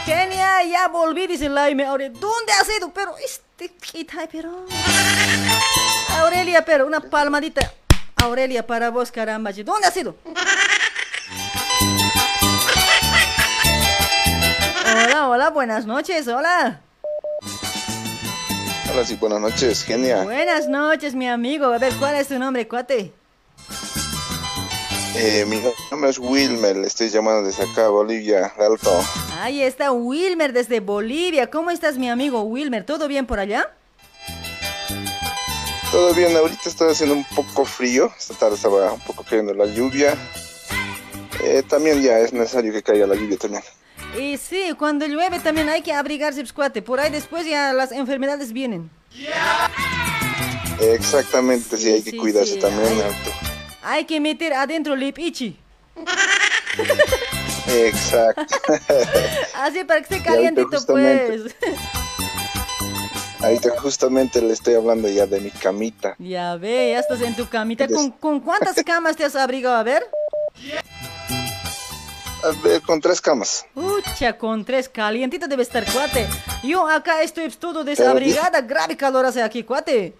[0.06, 1.84] Genia, ya volví, dice Laime.
[1.84, 2.94] Ahora, ¿dónde has ido?
[2.94, 3.74] Pero, este,
[4.30, 4.66] pero...
[6.20, 7.72] Aurelia, pero una palmadita.
[8.22, 9.50] Aurelia, para vos, caramba.
[9.50, 10.14] ¿Dónde has ido?
[14.91, 16.81] Hola, hola, buenas noches, hola.
[18.91, 20.23] Hola, sí, buenas noches, genia.
[20.23, 21.67] Buenas noches, mi amigo.
[21.67, 23.12] A ver, ¿cuál es tu nombre, cuate?
[25.15, 25.60] Eh, mi
[25.91, 29.05] nombre es Wilmer, le estoy llamando desde acá, Bolivia, Alto.
[29.41, 31.50] Ahí está Wilmer desde Bolivia.
[31.50, 32.84] ¿Cómo estás, mi amigo Wilmer?
[32.84, 33.70] ¿Todo bien por allá?
[35.91, 39.67] Todo bien, ahorita está haciendo un poco frío, esta tarde estaba un poco cayendo la
[39.67, 40.17] lluvia.
[41.42, 43.62] Eh, también ya es necesario que caiga la lluvia también.
[44.18, 46.82] Y sí, cuando llueve también hay que abrigarse, pues, cuate.
[46.82, 48.90] Por ahí después ya las enfermedades vienen.
[50.80, 52.88] Exactamente, sí, hay que cuidarse sí, también.
[53.82, 55.58] hay- que meter adentro lipichi.
[57.66, 58.42] Exacto.
[59.55, 61.42] Así para que esté calientito, pues.
[63.40, 66.16] Ahorita justamente le estoy hablando ya de mi camita.
[66.18, 67.86] Ya ve, ya estás en tu camita.
[67.86, 69.76] ¿Con, con cuántas camas te has abrigado?
[69.76, 70.05] A ver.
[72.86, 73.67] Con tres camas.
[73.75, 76.26] Pucha, con tres calientito debe estar, cuate.
[76.62, 80.15] Yo acá estoy todo desabrigada, grave calor hace aquí, cuate.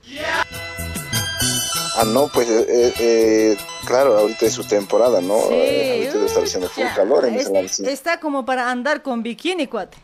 [1.97, 3.57] Ah, no, pues, eh, eh, eh,
[3.87, 5.37] claro, ahorita es su temporada, ¿no?
[5.51, 7.85] Eh, ahorita debe estar haciendo full calor en es- sí.
[7.87, 9.97] Está como para andar con bikini, cuate.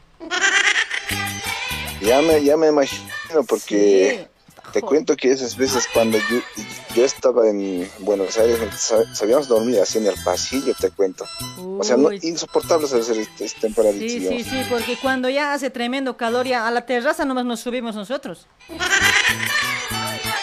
[2.00, 3.08] Ya me, ya me imagino,
[3.46, 4.28] porque
[4.74, 6.40] te cuento que esas veces cuando yo,
[6.94, 11.24] yo estaba en Buenos Aires, sa- sabíamos dormir así en el pasillo, te cuento.
[11.78, 15.70] O sea, no, insoportable hacer este, este temporadito, Sí, sí, sí, porque cuando ya hace
[15.70, 18.46] tremendo calor, ya a la terraza nomás nos subimos nosotros.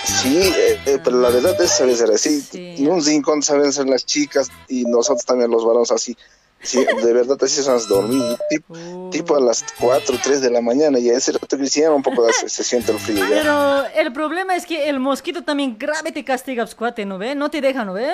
[0.06, 2.44] Sí, eh, eh, pero la verdad es saber ser así.
[2.54, 6.16] En un rincón saben ser las chicas y nosotros también los varones así.
[6.64, 8.38] Sí, de verdad así se nos dormir.
[8.50, 11.96] Tipo, tipo a las 4, 3 de la mañana y a ese rato que hicieron
[11.96, 13.30] un poco se, se siente el frío ya.
[13.30, 17.36] Pero el problema es que el mosquito también grave te castiga, pues, cuate, ¿no ve?
[17.36, 18.14] No te deja, ¿no ve?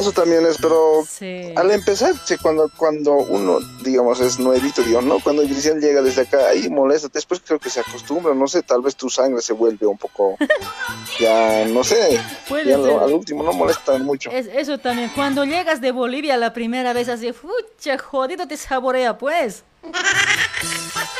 [0.00, 1.52] Eso también es, pero Sí.
[1.56, 5.20] al empezar, sí, cuando, cuando uno, digamos, es nuevito, digamos, ¿no?
[5.20, 8.62] Cuando el Cristian llega desde acá, ahí molesta, después creo que se acostumbra, no sé,
[8.62, 10.36] tal vez tu sangre se vuelve un poco,
[11.20, 12.18] ya, no sé,
[12.66, 14.30] ya no- al último no molesta mucho.
[14.30, 19.18] Es, eso también, cuando llegas de Bolivia la primera vez, así, fucha, jodido te saborea,
[19.18, 19.64] pues.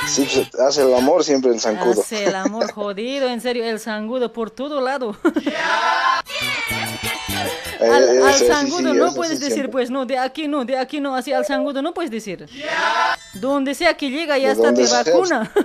[0.09, 2.01] Sí, pues, hace el amor siempre el zancudo.
[2.03, 5.17] Hace el amor jodido, en serio, el sangudo por todo lado.
[7.81, 8.47] Eh, al eh, al sí,
[8.93, 9.73] sí, no puedes sí, decir, siempre.
[9.73, 12.47] pues no, de aquí no, de aquí no, así al sangudo no puedes decir.
[13.33, 15.03] Donde sea que llega ya De hasta te sea.
[15.05, 15.51] vacuna.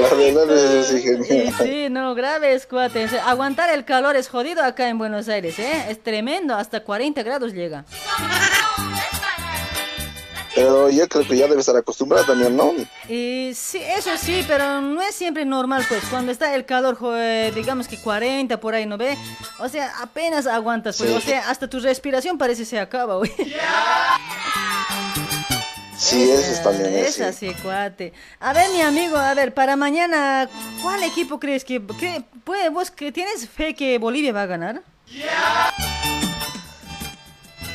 [0.00, 0.96] La verdad es así,
[1.30, 1.54] Y genial.
[1.62, 3.04] sí, no, grave es cuate.
[3.04, 5.86] O sea, aguantar el calor es jodido acá en Buenos Aires, ¿eh?
[5.90, 7.84] Es tremendo, hasta 40 grados llega.
[10.58, 12.72] Pero yo creo que ya debe estar acostumbrada también, ¿no?
[13.08, 16.02] Y sí, eso sí, pero no es siempre normal, pues.
[16.10, 19.16] Cuando está el calor, eh, digamos que 40 por ahí, ¿no ve?
[19.58, 21.10] O sea, apenas aguantas, pues.
[21.10, 21.16] Sí.
[21.16, 23.32] O sea, hasta tu respiración parece se acaba, güey.
[25.96, 27.24] Sí, eso es también Es eso.
[27.26, 28.12] así, cuate.
[28.38, 30.48] A ver, mi amigo, a ver, para mañana,
[30.80, 34.82] ¿cuál equipo crees que, que puede, vos que tienes fe que Bolivia va a ganar?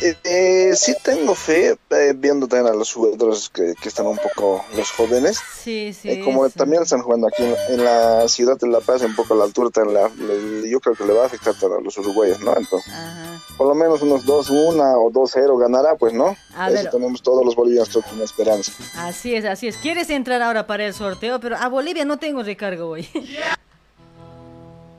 [0.06, 4.18] Eh, eh, sí tengo fe, eh, viendo también a los jugadores que, que están un
[4.18, 5.40] poco, los jóvenes.
[5.64, 6.10] Sí, sí.
[6.10, 9.34] Eh, como también están jugando aquí en, en la ciudad de La Paz, un poco
[9.34, 12.40] a la altura, la- le- yo creo que le va a afectar a los uruguayos,
[12.42, 12.56] ¿no?
[12.58, 12.92] Entonces,
[13.58, 16.36] por lo menos unos 2-1 o 2-0 ganará, pues, ¿no?
[16.56, 16.92] A Eso ver.
[16.92, 18.74] tenemos todos los bolivianos creo que una esperanza.
[18.98, 19.78] Así es, así es.
[19.78, 21.40] ¿Quieres entrar ahora para el sorteo?
[21.40, 23.08] Pero a Bolivia no tengo recargo hoy.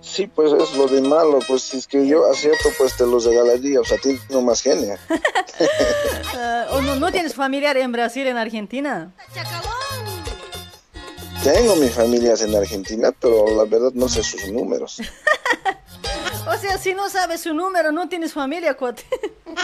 [0.05, 3.25] Sí, pues es lo de malo, pues si es que yo acierto, pues te los
[3.25, 4.99] regalaría, o sea, tiene más genia.
[6.37, 9.13] Ah, ¿O no, no tienes familiar en Brasil, en Argentina?
[11.45, 15.01] Tengo mis familias en Argentina, pero la verdad no sé sus números.
[16.47, 19.03] O sea, si no sabes su número, no tienes familia, cuate.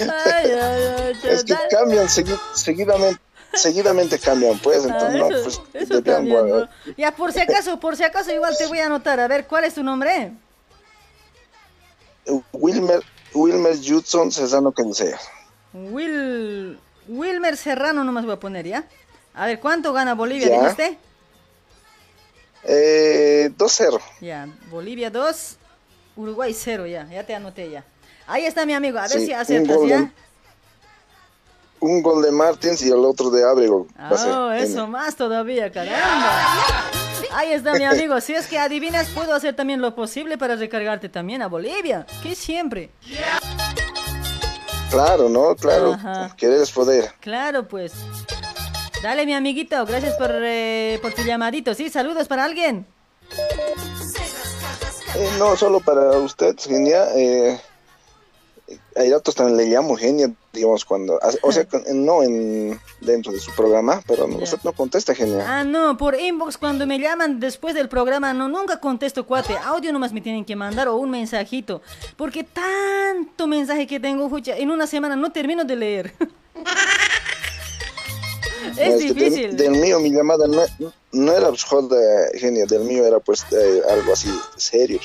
[0.00, 1.68] ay, ay, ay, Es que dale.
[1.70, 3.20] cambian segui- seguidamente,
[3.56, 6.96] seguidamente cambian, pues, entonces Ah, no, eso- pues.
[6.96, 9.20] Ya, por si acaso, por si acaso, igual te voy a anotar.
[9.20, 10.32] A ver, ¿cuál es tu nombre?
[12.52, 13.02] Wilmer,
[13.34, 15.18] Wilmer Judson Cesano que sea.
[15.72, 16.78] Will,
[17.08, 18.84] Wilmer Serrano nomás voy a poner, ¿ya?
[19.34, 20.60] A ver, ¿cuánto gana Bolivia, Ya.
[20.60, 20.98] dijiste?
[22.64, 24.00] Eh, 2-0.
[24.20, 25.56] Ya, Bolivia 2,
[26.16, 27.84] Uruguay 0, ya, ya te anoté ya.
[28.26, 30.12] Ahí está mi amigo, a ver Sí, si aceptas, ¿ya?
[31.80, 33.86] Un gol de Martins y el otro de Abrego.
[34.10, 34.62] Oh, N.
[34.62, 36.42] eso más todavía, caramba.
[37.32, 38.20] Ahí está mi amigo.
[38.20, 42.06] Si es que adivinas, puedo hacer también lo posible para recargarte también a Bolivia.
[42.22, 42.90] Que siempre.
[44.90, 45.54] Claro, ¿no?
[45.56, 45.92] Claro.
[45.92, 46.34] Ajá.
[46.36, 47.12] Querer es poder.
[47.20, 47.92] Claro, pues.
[49.02, 49.84] Dale, mi amiguito.
[49.84, 51.74] Gracias por, eh, por tu llamadito.
[51.74, 52.86] Sí, saludos para alguien.
[55.14, 57.08] Eh, no, solo para usted, genia.
[57.14, 57.60] Eh,
[58.96, 61.20] hay ratos también le llamo genia, digamos, cuando...
[61.42, 65.44] O sea, no en dentro de su programa, pero no, usted no contesta, genia.
[65.46, 69.56] Ah, no, por inbox cuando me llaman después del programa, no, nunca contesto, cuate.
[69.56, 71.82] Audio nomás me tienen que mandar o un mensajito.
[72.16, 76.14] Porque tanto mensaje que tengo, fucha, en una semana no termino de leer.
[78.76, 79.56] No, es del- difícil.
[79.56, 80.62] Del, mío, mi llamada no,
[81.12, 81.96] no era pues, joda,
[82.34, 85.00] genia, del mío era pues eh, algo así serio.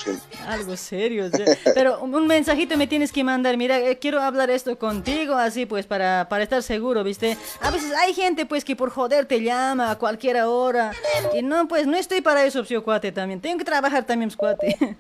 [0.48, 1.30] Algo serio,
[1.74, 5.86] pero un mensajito me tienes que mandar, mira, eh, quiero hablar esto contigo, así pues,
[5.86, 7.38] para, para estar seguro, ¿viste?
[7.62, 10.92] A veces hay gente pues que por joder te llama a cualquier hora,
[11.34, 14.78] y no, pues no estoy para eso, psio cuate, también, tengo que trabajar también, cuate.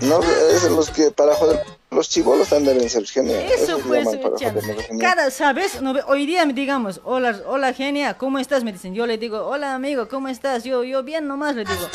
[0.00, 3.46] No, es los que para joder, los chivolos también deben ser genia.
[3.46, 4.06] Eso pues,
[5.00, 5.80] cada, ¿sabes?
[5.80, 8.64] No, hoy día digamos, hola, hola genia, ¿cómo estás?
[8.64, 10.64] Me dicen, yo le digo, hola amigo, ¿cómo estás?
[10.64, 11.88] Yo, yo bien nomás le digo.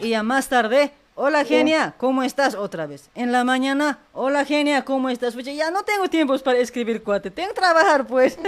[0.00, 2.54] Y ya más tarde, hola genia, ¿cómo estás?
[2.54, 3.08] Otra vez.
[3.14, 5.34] En la mañana, hola genia, ¿cómo estás?
[5.34, 8.38] Pues ya no tengo tiempos para escribir cuate, tengo que trabajar pues.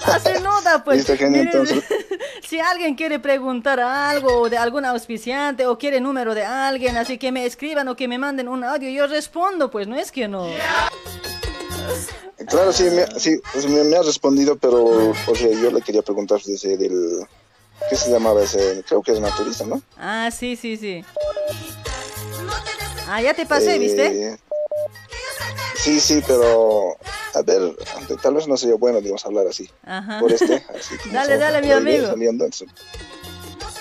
[0.06, 1.06] Hace nota pues.
[1.06, 1.82] Genia, Miren,
[2.48, 7.32] si alguien quiere preguntar algo de algún auspiciante o quiere número de alguien, así que
[7.32, 10.46] me escriban o que me manden un audio, yo respondo, pues no es que no.
[12.48, 16.02] Claro, sí, me, sí, pues, me, me ha respondido, pero o sea, yo le quería
[16.02, 17.26] preguntar dice, del...
[17.88, 18.82] ¿Qué se llamaba ese?
[18.86, 19.80] Creo que es naturista, ¿no?
[19.96, 21.02] Ah, sí, sí, sí.
[23.08, 24.38] Ah, ya te pasé, Eh, ¿viste?
[25.76, 26.96] Sí, sí, pero
[27.34, 27.76] a ver,
[28.22, 29.68] tal vez no sería bueno, digamos, hablar así.
[29.84, 30.18] Ajá.
[30.20, 32.06] Por este, así Dale, dale, mi amigo.
[32.08, 32.68] saliendo, entonces-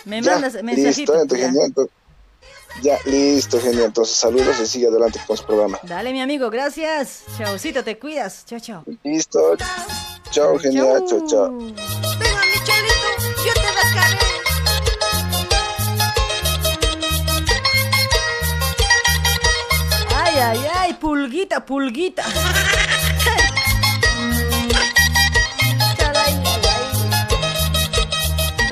[0.05, 1.13] Me Ya, mandas mensajito.
[1.13, 1.47] Listo, entonces, ya.
[1.47, 1.93] genial, entonces-
[2.83, 3.85] ya, listo, genial.
[3.85, 5.79] Entonces, saludos y sigue adelante con su programa.
[5.83, 7.23] Dale, mi amigo, gracias.
[7.37, 8.45] Chaucito, te cuidas.
[8.45, 8.83] Chao, chao.
[9.03, 9.57] Listo.
[10.31, 11.03] Chao, genial.
[11.07, 11.49] Chao, chao.
[11.57, 13.69] Venga, Michelito, yo te.
[20.15, 22.23] Ay, ay, ay, pulguita, pulguita.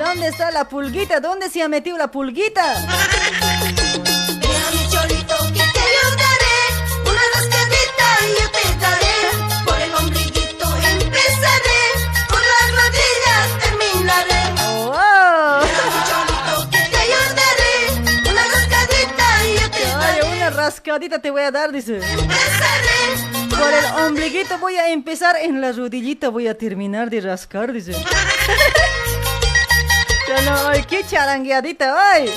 [0.08, 1.20] ¿Dónde está la pulguita?
[1.20, 2.76] ¿Dónde se ha metido la pulguita?
[20.50, 21.30] Rascadita te empezaré.
[21.30, 22.00] Voy a dar, dice.
[23.50, 27.92] Por el ombliguito voy a empezar, en la rodillita voy a terminar de rascar, dice.
[30.36, 32.30] Ay, qué charangueadita, ay.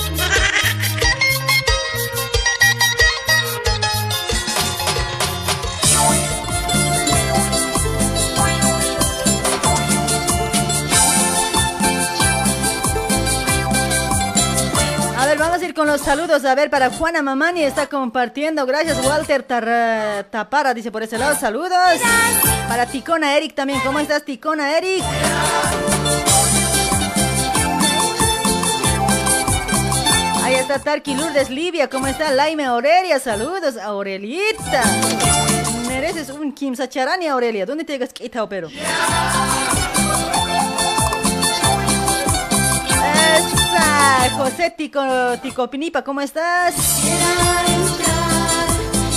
[15.17, 16.43] A ver, vamos a ir con los saludos.
[16.45, 18.65] A ver, para Juana Mamani está compartiendo.
[18.65, 21.35] Gracias, Walter Tar- Tapara, dice por ese lado.
[21.39, 21.71] Saludos.
[22.67, 23.79] Para Ticona Eric también.
[23.81, 25.03] ¿Cómo estás, Ticona Eric?
[30.51, 31.89] Ahí está Tarki Lourdes Livia.
[31.89, 33.21] ¿Cómo está Laime Aurelia?
[33.21, 34.83] Saludos, Aurelita.
[35.87, 37.65] Mereces un Kim Sacharani, Aurelia.
[37.65, 38.67] ¿Dónde te llegas quitado, pero?
[38.67, 38.83] Esa,
[44.35, 45.01] José Tico,
[45.41, 46.75] Tico Pinipa, ¿cómo estás?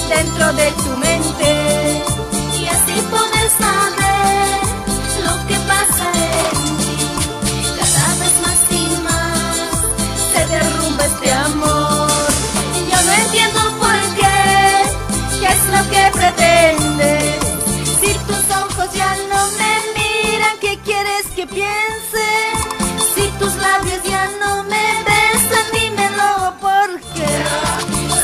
[0.08, 2.02] dentro de tu mente
[2.60, 4.73] y así poder saber
[18.00, 22.26] Si tus ojos ya no me miran, ¿qué quieres que piense?
[23.14, 27.30] Si tus labios ya no me besan, dímelo por qué.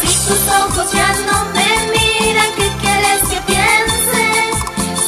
[0.01, 4.23] Si tus ojos ya no me miran, ¿qué quieres que piense?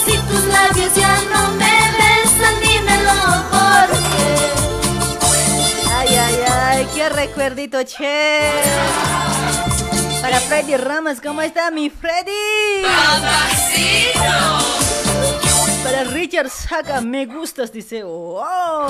[0.05, 3.21] Si tus labios ya no me besan, dímelo
[3.55, 4.31] por qué.
[5.97, 8.51] Ay, ay, ay, qué recuerdito, che.
[10.23, 12.85] Para Freddy Ramos, ¿cómo está mi Freddy?
[15.83, 18.03] Para Richard Saga, me gustas, dice.
[18.05, 18.87] Oh.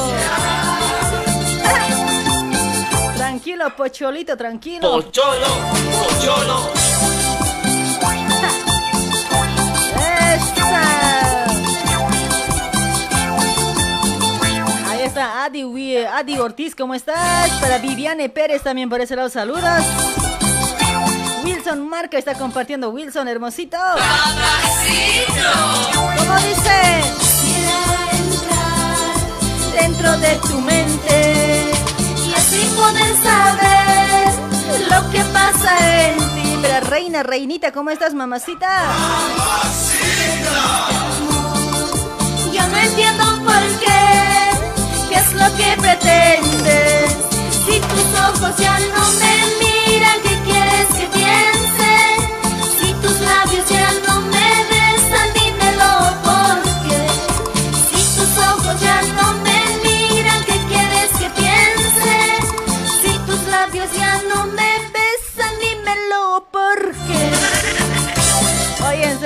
[3.17, 4.91] Tranquilo, Pocholito, tranquilo.
[4.91, 5.47] Pocholo,
[6.07, 6.71] pocholo.
[10.35, 11.47] ¡Esa!
[14.91, 17.51] Ahí está Adi, Wi- Adi Ortiz, ¿cómo estás?
[17.61, 19.83] Para Viviane Pérez también por ese lado, saludos.
[21.65, 22.91] Wilson Marca está compartiendo.
[22.91, 23.77] Wilson, hermosito.
[26.17, 27.03] ¿Cómo dice?
[29.81, 31.71] dentro de tu mente
[32.27, 34.35] y así poder saber
[34.91, 36.59] lo que pasa en ti.
[36.61, 38.83] Pero reina, reinita, ¿cómo estás, mamacita?
[42.53, 47.13] Yo no entiendo por qué, qué es lo que pretendes.
[47.65, 49.52] Si tus ojos ya no me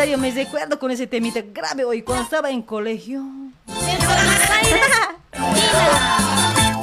[0.06, 3.24] Serio, me recuerdo con ese temita grave hoy cuando estaba en colegio.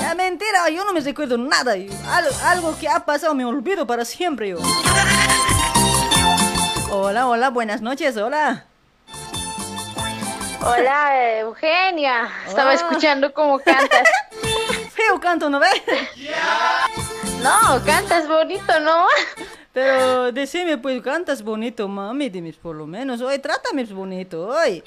[0.02, 1.78] La mentira, yo no me recuerdo nada.
[1.78, 1.90] yo.
[2.10, 4.58] Al- algo que ha pasado me olvido para siempre yo.
[6.92, 8.66] Hola, hola, buenas noches, hola.
[10.60, 12.30] Hola, Eugenia.
[12.46, 14.06] Estaba escuchando cómo cantas.
[14.94, 15.82] Feo canto, ¿no ves?
[17.42, 19.06] No, cantas bonito, ¿no?
[19.74, 23.22] Pero decime, pues, cantas bonito, mami, dime por lo menos.
[23.22, 24.84] Oye, trátame bonito, oye.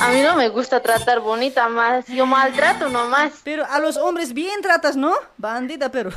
[0.00, 2.06] A mí no me gusta tratar bonita más.
[2.06, 3.40] Yo maltrato nomás.
[3.42, 5.14] Pero a los hombres bien tratas, ¿no?
[5.38, 6.10] Bandita, pero.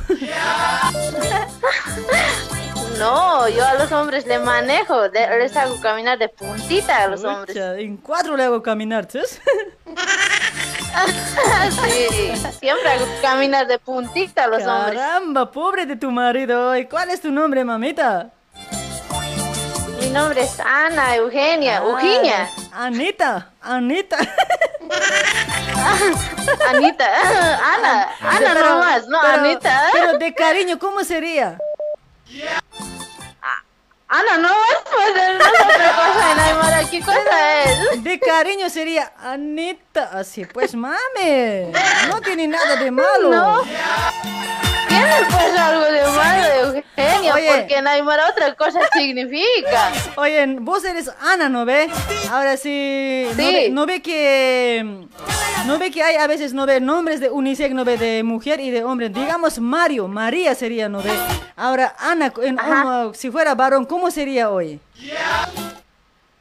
[2.98, 5.06] No, yo a los hombres le manejo.
[5.08, 7.56] les hago caminar de puntita a los hombres.
[7.56, 9.40] En cuatro le hago caminar, ¿sabes?
[11.84, 14.98] Sí, siempre hago caminar de puntita los hombres.
[14.98, 16.76] Caramba, pobre de tu marido.
[16.76, 18.30] ¿Y cuál es tu nombre, mamita?
[20.00, 21.78] Mi nombre es Ana Eugenia.
[21.78, 22.48] Eugenia.
[22.72, 24.16] Ah, Anita, Anita.
[26.70, 27.06] Anita.
[27.74, 28.08] Ana.
[28.20, 29.82] Ana Pero- nomás, no pero- Anita.
[29.92, 31.58] Pero de cariño, ¿cómo sería?
[34.10, 34.48] Ana no
[34.90, 36.84] pues no es otra cosa en Aymara.
[36.90, 38.02] ¿Qué cosa es?
[38.02, 40.10] De cariño sería Anita.
[40.14, 41.70] Así pues, mame.
[42.08, 43.30] No tiene nada de malo.
[43.30, 43.62] No.
[45.30, 47.50] Pues algo de malo, Eugenia, Oye.
[47.56, 49.92] porque en Aymara otra cosa significa.
[50.16, 51.88] Oye, vos eres Ana, ¿no ve?
[52.30, 53.52] Ahora sí, ¿no, Sí.
[53.54, 55.06] ve, no ve que
[55.66, 58.60] no ve que hay a veces no ve nombres de unisex, no ve de mujer
[58.60, 59.08] y de hombre.
[59.08, 61.10] Digamos Mario, María sería, ¿no ve?
[61.56, 62.58] Ahora Ana, en-
[63.14, 64.80] si fuera varón, ¿cómo sería hoy?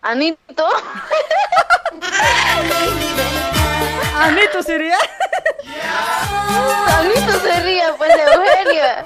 [0.01, 0.65] Anito.
[4.19, 4.97] Anito sería.
[6.97, 9.05] Anito se ríe, pues, Eugenia.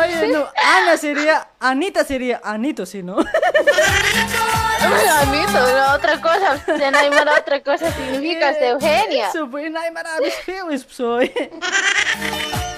[0.00, 3.18] Oye, no, Ana sería, Anita sería, Anito, sí, ¿no?
[5.20, 6.64] Anito, no, otra cosa.
[6.66, 9.28] En Aymara otra cosa significa Eugenia.
[9.28, 11.32] Eso, pues, en Aymara es feo, es soy.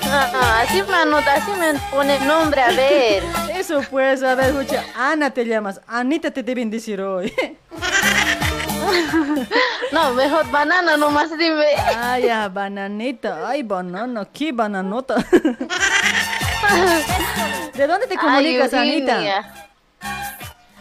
[0.07, 3.23] Ah, así me anota, así me pone nombre, a ver.
[3.53, 7.35] Eso pues, a ver, escucha, Ana te llamas, Anita te deben decir hoy.
[9.93, 11.67] No, mejor banana nomás dime.
[11.97, 15.17] Ah, ya, bananita, ay, banana, qué bananota.
[17.75, 19.13] ¿De dónde te comunicas, Ay, Anita?
[19.17, 19.55] Eugenia.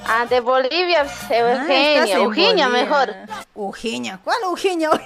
[0.05, 2.15] Ah, de Bolivia, pues, Ah, Eugenia.
[2.17, 2.83] Eugenia Bolivia.
[2.85, 3.15] mejor.
[3.55, 4.89] Eugenia, ¿cuál Eugenia?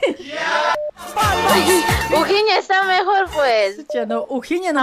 [2.11, 3.85] Ujiña está mejor, pues.
[3.93, 4.25] Ya no,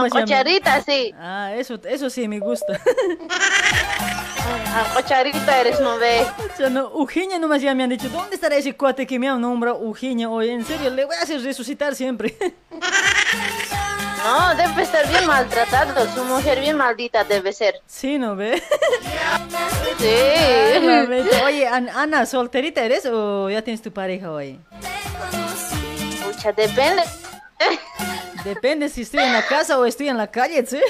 [0.02, 1.12] me- Cocharita, sí.
[1.18, 2.78] Ah, eso, eso sí me gusta.
[4.47, 6.26] Ah, Cocharita eres, no ve.
[6.58, 9.34] Ya no, Ujiña nomás ya me han dicho, ¿dónde estará ese cuate que me ha
[9.36, 10.28] nombrado Ujiña?
[10.31, 12.36] Oye, en serio, le voy a hacer resucitar siempre.
[14.24, 16.06] No, debe estar bien maltratado.
[16.14, 17.74] Su mujer bien maldita debe ser.
[17.86, 18.62] Sí, ¿no ve?
[19.98, 21.40] Sí.
[21.44, 24.58] Oye, An- Ana, ¿solterita eres o ya tienes tu pareja hoy?
[26.23, 27.02] Pucha, depende.
[28.44, 30.81] Depende si estoy en la casa o estoy en la calle, ¿sí?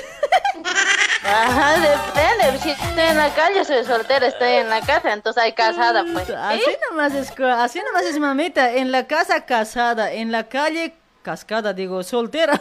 [1.24, 2.58] Ajá, depende.
[2.62, 6.28] Si estoy en la calle, soy soltera, estoy en la casa, entonces hay casada, pues.
[6.30, 8.72] Así nomás es, así nomás es mamita.
[8.72, 12.60] En la casa casada, en la calle cascada, digo, soltera.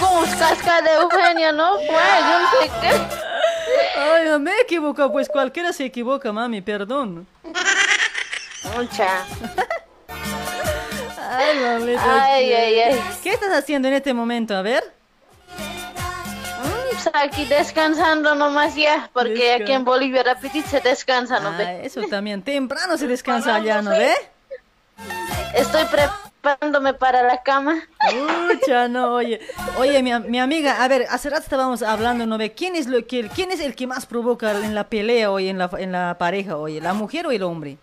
[0.00, 1.74] Como casca de Eugenia, ¿no?
[1.76, 4.00] Pues, yo no sé qué.
[4.00, 7.26] Ay, no me he equivocado, pues cualquiera se equivoca, mami, perdón.
[8.76, 9.24] Mucha.
[11.30, 12.24] Ay, mamita.
[12.24, 13.00] Ay, ay, ay.
[13.22, 14.54] ¿Qué estás haciendo en este momento?
[14.56, 14.99] A ver.
[17.02, 21.80] Pues aquí descansando nomás ya, porque aquí en Bolivia rapidito se descansa, ¿no Ah, ve?
[21.86, 22.42] eso también.
[22.42, 24.12] Temprano se descansa allá, ¿no ve?
[25.54, 27.76] Estoy preparándome para la cama.
[28.48, 29.40] Mucha, no, oye.
[29.78, 32.52] Oye, mi, mi amiga, a ver, hace rato estábamos hablando, ¿no ve?
[32.52, 35.56] ¿Quién es, lo que, ¿Quién es el que más provoca en la pelea hoy, en
[35.56, 36.82] la, en la pareja, oye?
[36.82, 37.78] ¿La mujer o el hombre?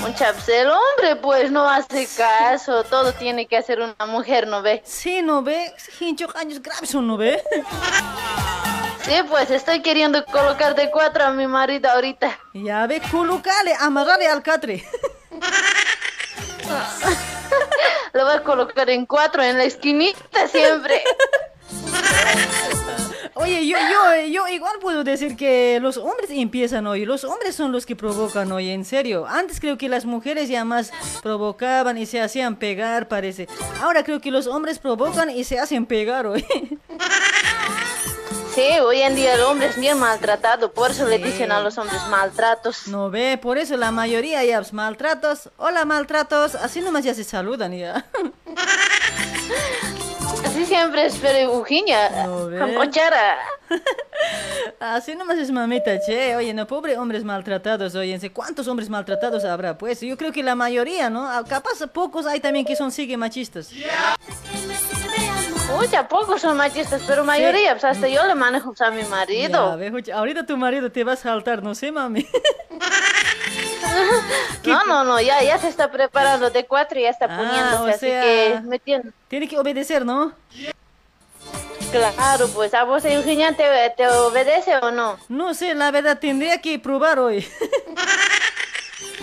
[0.00, 4.62] Mucha, pues el hombre pues no hace caso, todo tiene que hacer una mujer, ¿no
[4.62, 4.82] ve?
[4.84, 5.74] Sí, ¿no ve?
[5.98, 7.42] Hincho años graves, ¿no ve?
[9.02, 12.38] Sí, pues estoy queriendo colocar de cuatro a mi marido ahorita.
[12.54, 14.88] Ya ve, colocale, amarrale al catre.
[18.12, 21.02] Lo voy a colocar en cuatro, en la esquinita siempre.
[23.34, 27.72] Oye, yo, yo, yo igual puedo decir que los hombres empiezan hoy, los hombres son
[27.72, 29.26] los que provocan hoy, en serio.
[29.26, 33.48] Antes creo que las mujeres ya más provocaban y se hacían pegar, parece.
[33.80, 36.44] Ahora creo que los hombres provocan y se hacen pegar hoy.
[38.54, 41.78] Sí, hoy en día el hombre es bien maltratado, por eso le dicen a los
[41.78, 42.88] hombres maltratos.
[42.88, 45.50] No ve, por eso la mayoría ya pues, maltratos.
[45.56, 48.06] Hola maltratos, así nomás ya se saludan ya.
[50.44, 51.38] Así siempre es, pero
[52.48, 52.58] ve.
[52.58, 53.38] con cochara.
[54.80, 56.36] Así nomás es mamita, che.
[56.36, 59.76] Oye, no, pobre hombres maltratados, oye, ¿cuántos hombres maltratados habrá?
[59.78, 61.26] Pues yo creo que la mayoría, ¿no?
[61.28, 63.70] Ah, Capaz pocos hay también que son sigue machistas.
[65.76, 69.08] Mucha, pocos son machistas, pero mayoría, pues hasta yo le manejo pues, a mi Ya,
[69.08, 69.76] marido.
[69.78, 72.26] ve, Jucha, ahorita tu marido te va a saltar, no sé, mami.
[74.66, 77.82] No, no, no, ya, ya se está preparando de cuatro y ya está Ah, poniéndose,
[77.82, 79.04] o así sea- que me tiene.
[79.28, 80.32] Tiene que obedecer, ¿no?
[81.90, 83.64] Claro, pues a vos, Eugenia, ¿te,
[83.96, 85.18] te obedece o no?
[85.28, 87.44] No sé, la verdad, tendría que probar hoy.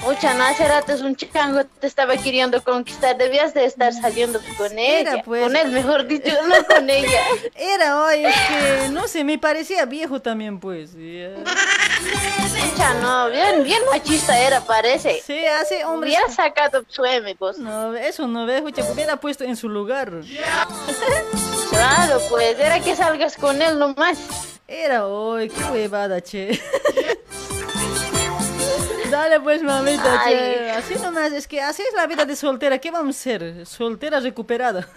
[0.02, 4.40] Mucha, no, hace rato es un chango te estaba queriendo conquistar, debías de estar saliendo
[4.58, 5.44] con ella, pues.
[5.44, 7.22] con él, mejor dicho, no con ella.
[7.56, 10.96] Era hoy, es que, no sé, me parecía viejo también, pues.
[10.96, 15.22] Mucha, no, bien, bien machista era, parece.
[15.26, 16.14] Sí, hace hombres...
[16.14, 17.58] Hubiera sacado su M, pues.
[17.58, 20.12] No, eso no ve, Jucha, hubiera puesto en su lugar.
[21.70, 24.18] Claro, pues, era que salgas con él nomás.
[24.68, 26.60] Era hoy, qué huevada, che.
[29.18, 30.36] Dale pues, mamita, Ay.
[30.36, 30.72] che.
[30.72, 32.78] Así nomás, es que así es la vida de soltera.
[32.78, 33.66] ¿Qué vamos a ser?
[33.66, 34.88] Soltera recuperada.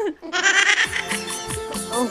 [1.98, 2.10] Un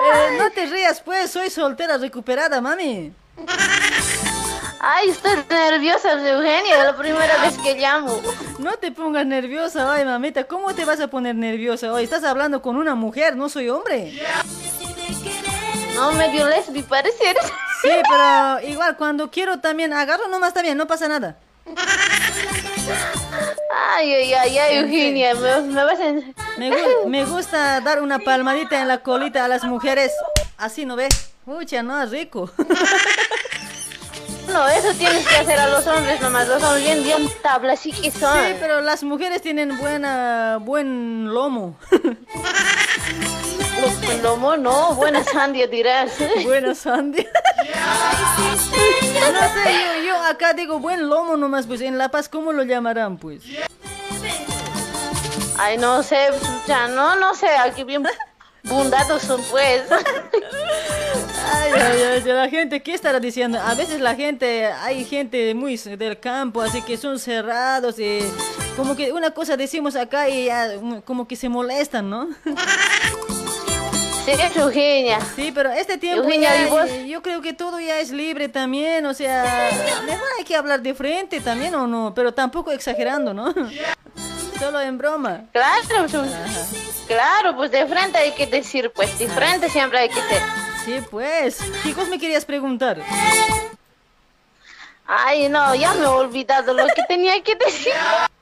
[0.00, 3.12] Eh, no te rías, pues, soy soltera recuperada, mami.
[4.78, 8.22] Ay, estoy nerviosa, Eugenia, la primera vez que llamo.
[8.60, 10.44] No te pongas nerviosa hoy, mamita.
[10.44, 12.04] ¿Cómo te vas a poner nerviosa hoy?
[12.04, 14.12] Estás hablando con una mujer, no soy hombre.
[15.96, 17.36] No, medio lesbi parecer.
[17.82, 21.36] Sí, pero igual, cuando quiero también agarro nomás también, no pasa nada.
[23.96, 26.12] Ay, ay, ay, ay, Eugenia, me, me vas a...
[26.58, 30.12] Me, gu- me gusta dar una palmadita en la colita a las mujeres.
[30.56, 31.30] Así, ¿no ves?
[31.44, 32.50] Pucha, no, rico.
[34.48, 37.92] No, eso tienes que hacer a los hombres nomás, los hombres bien, bien tabla, así
[37.92, 38.34] que son.
[38.34, 41.76] Sí, pero las mujeres tienen buena, buen lomo.
[43.80, 46.10] Los lomo, no, buena sandia dirás.
[46.44, 47.30] Buena sandia.
[49.14, 52.64] No sé, yo, yo acá digo buen lomo nomás, pues en La Paz, ¿cómo lo
[52.64, 53.44] llamarán, pues?
[55.58, 56.28] Ay, no sé,
[56.66, 58.02] ya no, no sé, aquí bien
[58.68, 59.82] bundados son pues.
[61.50, 63.58] Ay, ay, ay, de la gente, ¿qué estará diciendo?
[63.60, 68.20] A veces la gente, hay gente muy del campo, así que son cerrados, y
[68.76, 72.28] como que una cosa decimos acá y ya, mm, como que se molestan, ¿no?
[74.26, 75.18] Es Eugenia.
[75.34, 76.90] Sí, pero este tiempo Eugenia, ya- ¿y vos?
[77.06, 79.70] yo creo que todo ya es libre también, o sea,
[80.04, 83.54] mejor hay que hablar de frente también o no, pero tampoco exagerando, ¿no?
[84.58, 85.44] Solo en broma.
[85.52, 86.32] Claro, pues,
[87.06, 90.42] claro, pues de frente hay que decir, pues de frente siempre hay que ser.
[90.84, 91.58] Sí, pues.
[91.82, 93.00] ¿Qué cosa me querías preguntar?
[95.06, 97.92] Ay, no, ya me he olvidado lo que tenía que decir.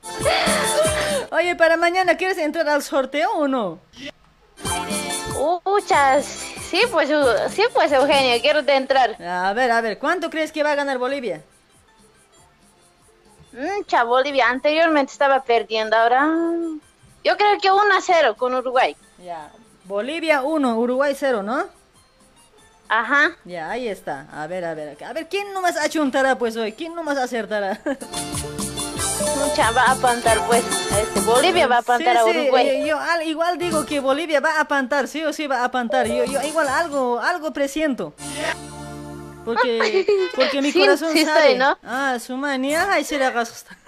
[1.31, 3.79] Oye, para mañana, ¿quieres entrar al sorteo o no?
[5.65, 6.25] Muchas.
[6.71, 7.11] Sí, pues,
[7.51, 9.21] sí, pues, Eugenia, quiero entrar.
[9.23, 11.43] A ver, a ver, ¿cuánto crees que va a ganar Bolivia?
[13.57, 16.27] Mucha Bolivia, anteriormente estaba perdiendo, ahora.
[17.25, 18.95] Yo creo que 1 a 0 con Uruguay.
[19.25, 19.51] Ya.
[19.85, 21.65] Bolivia 1, Uruguay 0, ¿no?
[22.89, 23.31] Ajá.
[23.45, 24.27] Ya, ahí está.
[24.33, 25.03] A ver, a ver.
[25.05, 26.73] A ver, ¿quién nomás achuntará pues hoy?
[26.73, 27.81] ¿Quién nomás acertará?
[29.39, 30.63] Mucha va a apantar, pues.
[30.97, 32.69] Este, Bolivia va a apantar Sí, a sí, Uruguay.
[32.69, 35.65] eh, yo al- igual digo que Bolivia va a apantar, sí o sí va a
[35.65, 36.07] apantar.
[36.07, 38.13] Yo, yo igual algo, algo presiento.
[39.47, 41.53] Porque, porque mi Sí, corazón sí sabe.
[41.53, 41.79] estoy, ¿no?
[41.83, 43.77] Ah, su manía, ay, se le haga asustar.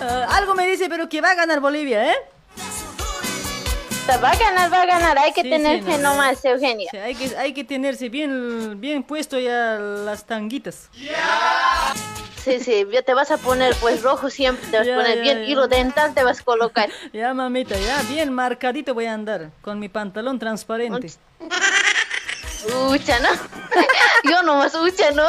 [0.00, 2.16] Ah, algo me dice, pero que va a ganar Bolivia, ¿eh?
[4.22, 5.18] Va a ganar, va a ganar.
[5.18, 6.10] Hay que Sí, tener sí, fe no, no.
[6.12, 6.88] nomás, Eugenia.
[6.90, 10.88] Sí, hay, que, hay que tenerse bien, bien puesto ya las tanguitas.
[12.42, 15.22] Sí, sí, ya te vas a poner pues rojo siempre, te vas a poner ya,
[15.22, 15.44] bien ya.
[15.44, 16.90] hilo dental, te vas a colocar.
[17.12, 21.12] Ya, mamita, ya, bien marcadito voy a andar, con mi pantalón transparente.
[22.90, 23.28] Ucha, ¿no?
[24.30, 25.26] Yo nomás, ucha, ¿no?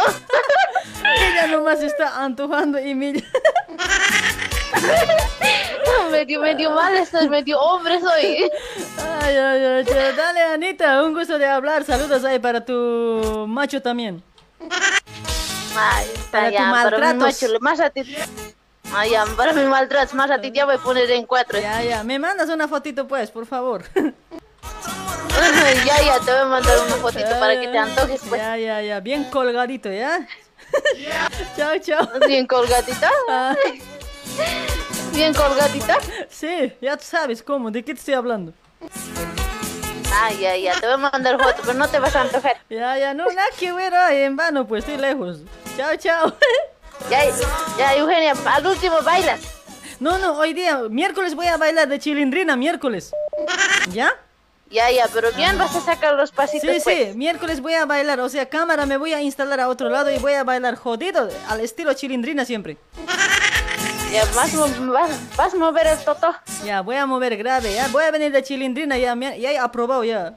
[1.03, 3.13] Ella nomás está antojando y me...
[6.11, 8.49] medio, medio mal estoy, medio hombre soy.
[9.21, 9.85] Ay, ay, ay,
[10.15, 11.83] dale, Anita, un gusto de hablar.
[11.83, 14.23] Saludos ahí para tu macho también.
[15.75, 17.41] Ay, Para tu ya, para mi maltratos.
[17.41, 18.21] macho, más ratito.
[18.93, 21.59] Ay, ya, para mi maltratos, más ratito ya voy a poner en cuatro.
[21.59, 23.83] Ya, ya, me mandas una fotito pues, por favor.
[25.85, 28.41] ya, ya, te voy a mandar una fotito para que te antojes, pues.
[28.41, 30.27] Ya, ya, ya, bien colgadito, ¿ya?
[31.57, 32.07] chao, chao.
[32.27, 33.11] Bien colgadita.
[35.11, 35.97] Bien colgadita.
[36.29, 38.53] Sí, ya tú sabes cómo, ¿de qué te estoy hablando?
[40.15, 42.57] Ay, ya, ya, te voy a mandar foto, pero no te vas a antojar.
[42.69, 45.39] Ya, ya, no, nada que ver, ay, en vano, pues estoy lejos.
[45.77, 46.33] Chao, chao.
[47.09, 47.19] Ya,
[47.77, 49.41] ya, Eugenia, al último bailas.
[49.99, 53.11] No, no, hoy día, miércoles voy a bailar de chilindrina, miércoles.
[53.91, 54.13] ¿Ya?
[54.69, 57.09] Ya, ya, pero bien vas a sacar los pasitos, Sí, pues.
[57.11, 60.11] sí, miércoles voy a bailar, o sea, cámara me voy a instalar a otro lado
[60.11, 62.77] y voy a bailar jodido, al estilo chilindrina siempre.
[64.13, 66.35] Ya, vas, vas, vas a mover el toto.
[66.63, 70.03] Ya, voy a mover grave, ya, voy a venir de chilindrina, ya, ya he aprobado,
[70.03, 70.35] ya.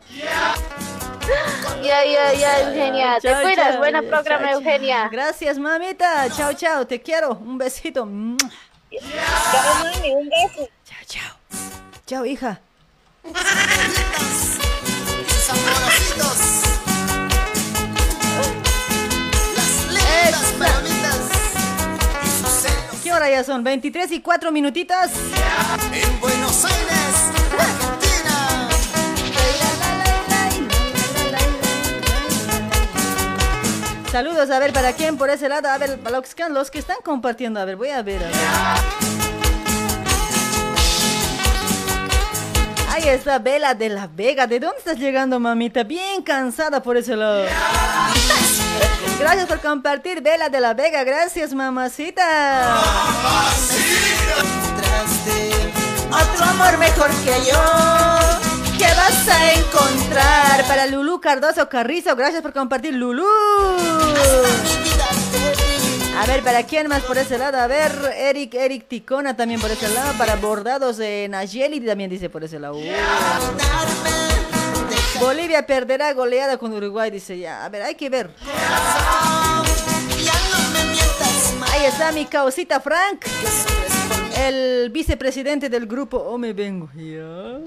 [1.82, 3.18] Ya, ya, ya, Eugenia.
[3.20, 3.68] Te Chao, cuidas.
[3.72, 4.60] chao, Buena programa, chao, chao.
[4.60, 5.08] Eugenia.
[5.10, 8.00] Gracias, mamita, chao, chao, te quiero, un besito.
[8.00, 10.68] Chao, mami, un beso.
[12.06, 12.60] Chao, hija.
[20.46, 20.95] ¿Qué
[23.16, 23.64] hora ya son?
[23.64, 25.10] 23 y 4 minutitas.
[25.92, 26.96] En Buenos Aires,
[34.12, 35.68] Saludos, a ver, ¿para quién por ese lado?
[35.68, 38.22] A ver, para los que, los que están compartiendo, a ver, voy a ver.
[38.22, 38.36] a ver.
[42.94, 44.46] Ahí está Vela de la Vega.
[44.46, 45.84] ¿De dónde estás llegando, mamita?
[45.84, 47.44] Bien cansada por ese lado.
[49.18, 51.02] Gracias por compartir, Vela de la Vega.
[51.04, 52.76] Gracias, mamacita.
[56.10, 57.58] Otro amor mejor que yo.
[58.78, 60.64] ¿Qué vas a encontrar?
[60.68, 62.14] Para Lulú Cardoso Carrizo.
[62.14, 63.26] Gracias por compartir, Lulú.
[66.18, 67.58] A ver, ¿para quién más por ese lado?
[67.58, 70.12] A ver, Eric, Eric Ticona también por ese lado.
[70.16, 72.78] Para bordados de Nayeli también dice por ese lado.
[75.20, 77.64] Bolivia perderá goleada con Uruguay, dice ya.
[77.64, 78.30] A ver, hay que ver.
[81.72, 83.24] Ahí está mi causita Frank.
[84.38, 86.90] El vicepresidente del grupo O Me Vengo.
[86.94, 87.60] Ya.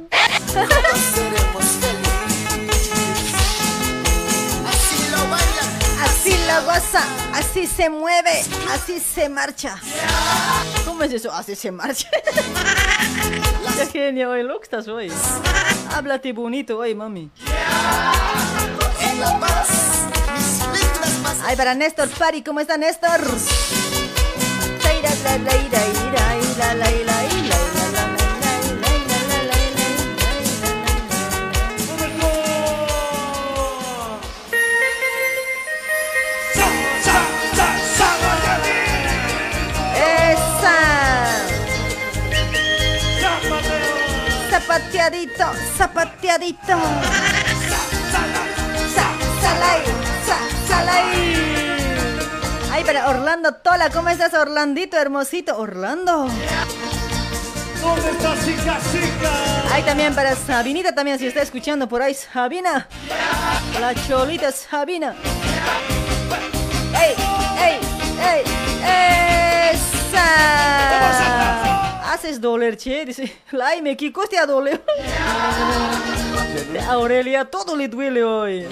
[6.19, 7.01] Así la goza,
[7.33, 9.80] así se mueve, así se marcha.
[10.83, 11.31] ¿Cómo es eso?
[11.31, 12.09] Así se marcha.
[13.77, 15.09] Qué genio hoy, lo que estás hoy.
[15.95, 17.31] Háblate bonito hoy, mami.
[21.45, 23.22] Ay, para Néstor Pari, ¿cómo está Néstor?
[45.09, 45.45] Zapateadito,
[45.77, 46.77] zapateadito.
[52.71, 55.57] Ay, para Orlando Tola, ¿cómo estás, Orlandito, hermosito?
[55.57, 56.27] Orlando.
[57.81, 59.31] ¿Dónde está chica, chica?
[59.73, 62.88] Ay, también para Sabinita, también, si está escuchando por ahí, Sabina.
[63.79, 65.15] La cholita Sabina.
[66.93, 67.15] ¡Ey,
[67.57, 67.79] ey,
[68.21, 68.43] ey!
[69.73, 71.68] ¡Esa!
[72.09, 73.31] Haces doler, che, dice.
[73.51, 74.81] Ay, me Kiko te a doler.
[76.88, 78.65] A Aurelia todo le duele hoy.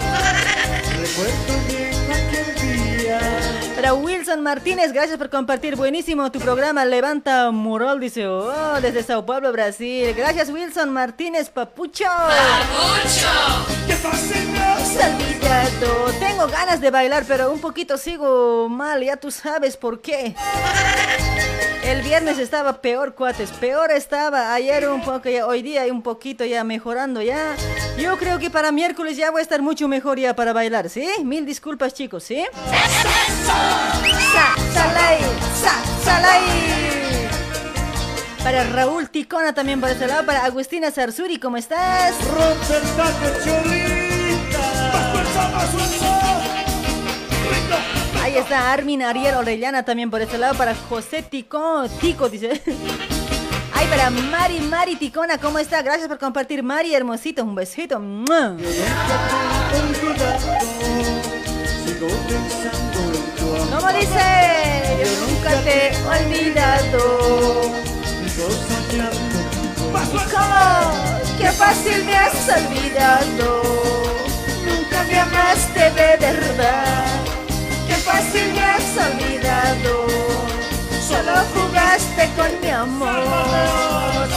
[3.76, 5.76] Para Wilson Martínez, gracias por compartir.
[5.76, 6.84] Buenísimo tu programa.
[6.84, 8.28] Levanta moral, dice.
[8.28, 10.14] Oh, desde Sao Paulo, Brasil.
[10.16, 12.06] Gracias, Wilson Martínez, papucho.
[15.00, 16.12] Olvidado.
[16.20, 19.04] Tengo ganas de bailar, pero un poquito sigo mal.
[19.04, 20.36] Ya tú sabes por qué.
[21.84, 23.50] El viernes estaba peor, cuates.
[23.52, 24.54] Peor estaba.
[24.54, 27.56] Ayer un poco, ya, hoy día un poquito ya mejorando ya.
[27.98, 31.08] Yo creo que para miércoles ya voy a estar mucho mejor ya para bailar, ¿sí?
[31.24, 32.44] Mil disculpas, chicos, ¿sí?
[32.92, 32.97] Sa,
[38.48, 40.26] Para Raúl Ticona también por ese lado.
[40.26, 42.16] Para Agustina Zarzuri, ¿cómo estás?
[48.24, 50.56] Ahí está Armin Ariel Orellana también por ese lado.
[50.56, 52.62] Para José Tico, Tico dice.
[53.74, 55.82] Ay, para Mari, Mari Ticona, ¿cómo está?
[55.82, 57.44] Gracias por compartir, Mari, hermosito.
[57.44, 58.00] Un besito.
[63.70, 64.26] ¿Cómo dice?
[65.00, 67.02] Yo nunca te he olvidado.
[70.32, 70.66] ¿Cómo?
[71.38, 73.62] Qué fácil me has olvidado.
[74.66, 77.06] Nunca me amaste de verdad.
[77.88, 80.08] Qué fácil me has olvidado.
[81.08, 84.28] Solo jugaste con mi amor.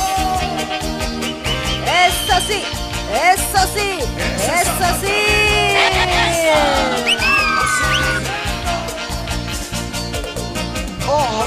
[2.07, 2.62] Eso sí,
[3.33, 3.91] eso sí,
[4.39, 5.41] eso sí.
[6.53, 7.40] ¡Oh,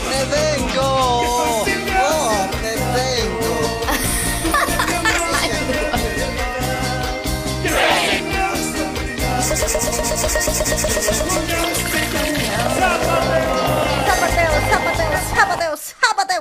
[0.10, 0.82] me vengo!
[0.82, 1.76] ¡Oh, me
[2.96, 3.54] vengo!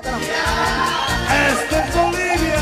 [0.00, 0.18] Caramba.
[1.32, 2.60] Es Bolivia.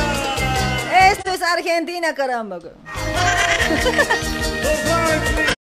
[1.11, 2.59] Esto es Argentina, caramba.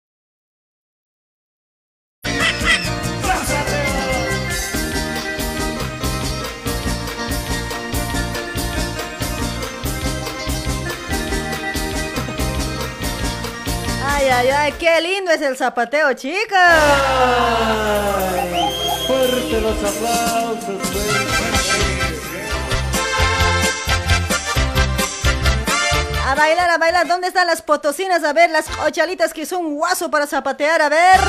[14.89, 16.58] qué lindo es el zapateo, chicos.
[19.07, 20.83] Fuerte los aplausos.
[26.26, 27.07] A bailar, a bailar.
[27.07, 28.23] ¿Dónde están las potosinas?
[28.25, 30.83] A ver, las ochalitas que son guaso para zapatear.
[30.83, 31.20] A ver.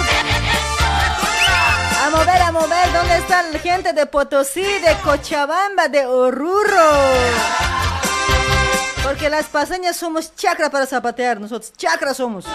[2.05, 2.93] A mover, a mover.
[2.93, 7.68] ¿Dónde está la gente de Potosí, de Cochabamba, de Oruro?
[9.09, 11.41] Porque las paseñas somos chacra para zapatear.
[11.41, 12.45] Nosotros chacra somos.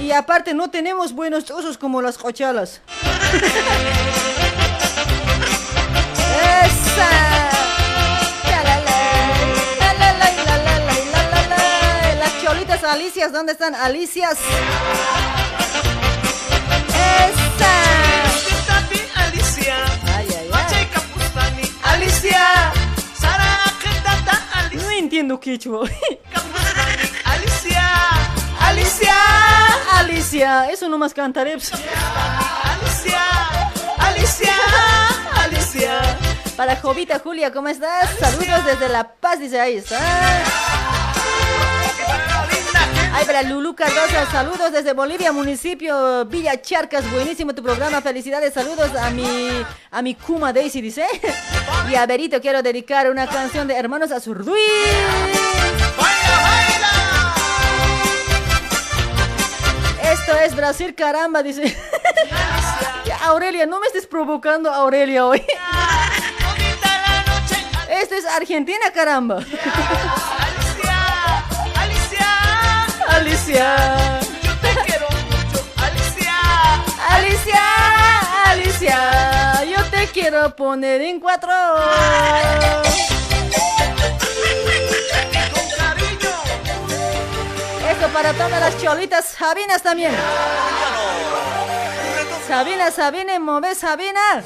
[0.00, 2.80] Y aparte no tenemos buenos osos como las cochalas.
[6.64, 7.10] ¡Esa!
[12.18, 13.74] Las cholitas Alicias, ¿dónde están?
[13.74, 14.38] Alicias.
[16.88, 17.68] ¡Esa!
[19.14, 19.76] Alicia.
[21.82, 22.77] Alicia.
[25.08, 25.88] Entiendo quechua.
[27.24, 27.88] Alicia.
[28.60, 29.14] Alicia.
[29.94, 31.52] Alicia, eso nomás cantaré.
[31.54, 33.22] Alicia.
[33.96, 34.54] Alicia.
[35.34, 36.18] Alicia.
[36.58, 38.10] Para Jovita Julia, ¿cómo estás?
[38.20, 39.98] Saludos desde La Paz, dice ahí está.
[43.12, 48.94] Ay, para Lulu Cardosa, saludos desde Bolivia, municipio Villa Charcas, buenísimo tu programa, felicidades, saludos
[48.94, 49.50] a mi,
[49.90, 51.06] a mi Kuma Daisy, dice.
[51.90, 54.60] Y a Berito quiero dedicar una canción de Hermanos Azurduy.
[60.02, 61.76] Esto es Brasil, caramba, dice.
[63.22, 65.42] Aurelia, no me estés provocando, Aurelia, hoy.
[67.90, 69.40] Esto es Argentina, caramba.
[73.18, 73.76] Alicia.
[74.42, 76.34] Yo te quiero mucho, Alicia.
[77.08, 77.62] Alicia,
[78.44, 81.50] Alicia, yo te quiero poner en cuatro.
[87.90, 90.14] Esto para todas las cholitas Sabinas también.
[92.46, 94.44] Sabina, Sabina, mueve Sabina.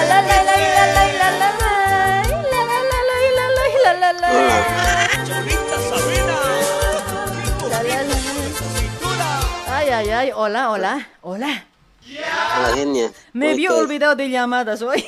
[0.00, 0.29] Es
[9.68, 11.64] Ay, ay, ay, hola, hola, hola.
[12.56, 13.10] Hola, genia.
[13.32, 13.84] Me ¿Cómo vio estás?
[13.84, 15.04] olvidado de llamadas hoy.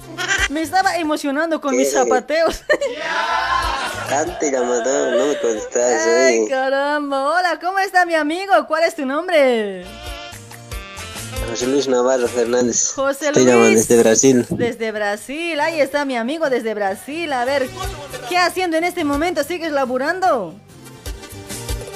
[0.50, 2.62] Me estaba emocionando con mis zapateos.
[4.40, 6.06] Llamada, no me contestas.
[6.06, 7.34] Ay, caramba.
[7.34, 8.52] Hola, ¿cómo está mi amigo?
[8.68, 9.84] ¿Cuál es tu nombre?
[11.50, 12.92] José Luis Navarro Fernández.
[12.94, 13.88] José Estoy llamando Luis.
[13.88, 14.46] desde Brasil.
[14.50, 15.60] Desde Brasil.
[15.60, 17.32] Ahí está mi amigo desde Brasil.
[17.32, 17.68] A ver,
[18.28, 19.42] ¿qué haciendo en este momento?
[19.44, 20.54] ¿Sigues laburando?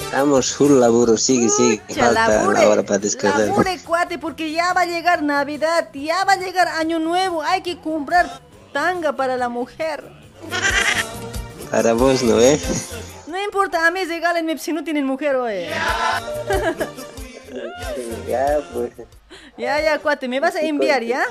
[0.05, 1.81] Estamos full laburo, sigue, sigue.
[1.89, 3.47] Ya, Falta labure, una hora para descansar.
[3.49, 7.43] Labure, cuate, porque ya va a llegar Navidad, ya va a llegar Año Nuevo.
[7.43, 8.41] Hay que comprar
[8.73, 10.03] tanga para la mujer.
[11.71, 12.59] Para vos, ¿no eh?
[13.29, 15.71] No importa, a mí regálenme si no tienen mujer, oye.
[18.29, 18.93] Ya, pues.
[19.57, 21.25] Ya, ya, cuate, me vas a enviar, ¿ya?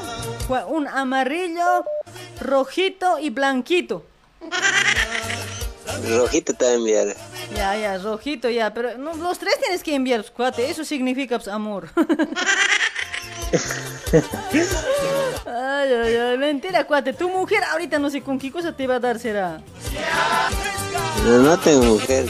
[0.68, 1.86] Un amarillo,
[2.40, 4.06] rojito y blanquito.
[6.08, 7.16] Rojito te va a enviar.
[7.56, 11.48] Ya, ya, rojito, ya, pero no, los tres tienes que enviar, cuate, eso significa pues,
[11.48, 11.90] amor.
[15.46, 18.96] ay, ay, ay, mentira, cuate, tu mujer ahorita no sé con qué cosa te va
[18.96, 19.62] a dar, será.
[21.26, 22.28] No, no tengo mujer.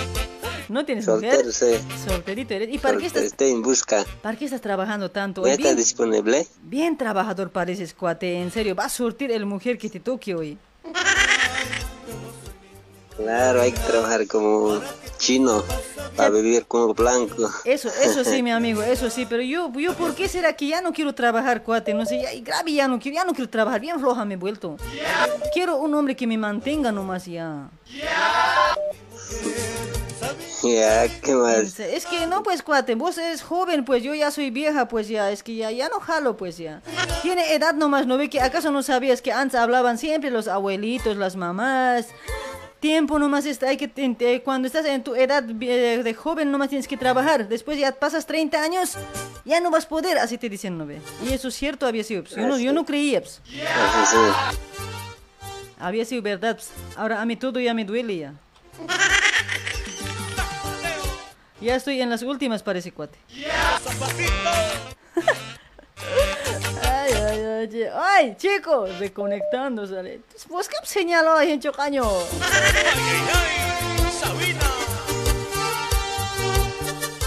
[0.69, 1.53] ¿No tienes Soltero, mujer?
[1.53, 1.77] sí.
[2.07, 2.69] Solterito eres.
[2.71, 4.05] ¿Y para qué estás, Estoy en busca.
[4.21, 5.45] para qué estás trabajando tanto?
[5.45, 6.47] ¿Ya bien, disponible?
[6.63, 10.57] bien trabajador pareces, cuate, en serio, va a surtir el mujer que te toque hoy.
[13.17, 14.79] Claro, hay que trabajar como
[15.17, 15.61] chino
[16.15, 17.49] para vivir como blanco.
[17.65, 20.79] Eso, eso sí, mi amigo, eso sí, pero yo, yo, ¿por qué será que ya
[20.81, 21.93] no quiero trabajar, cuate?
[21.93, 24.37] No sé, ya, grave ya no quiero, ya no quiero trabajar, bien floja me he
[24.37, 24.77] vuelto.
[25.53, 27.69] Quiero un hombre que me mantenga nomás ya.
[30.63, 31.79] Ya, ¿qué más?
[31.79, 35.31] Es que no, pues, cuate, vos eres joven, pues yo ya soy vieja, pues ya,
[35.31, 36.81] es que ya, ya no jalo, pues ya.
[37.21, 41.15] Tiene edad nomás, ¿no ve que acaso no sabías que antes hablaban siempre los abuelitos,
[41.15, 42.07] las mamás?
[42.81, 46.69] Tiempo nomás está, hay que, eh, cuando estás en tu edad eh, de joven nomás
[46.69, 47.47] tienes que trabajar.
[47.47, 48.93] Después ya pasas 30 años,
[49.45, 51.01] ya no vas a poder, así te dicen, ¿no ve?
[51.25, 53.41] Y eso es cierto, había sido, pues, yo no, yo no creía, pues.
[55.77, 56.69] Había sido verdad, pues.
[56.97, 58.33] Ahora a mí todo ya me duele ya.
[61.61, 63.19] Ya estoy en las últimas, parece cuate.
[66.81, 70.21] Ay, ay, ay, ay, chicos, reconectando, sale.
[70.47, 72.03] ¿Vos qué señaló ahí en Chocaño?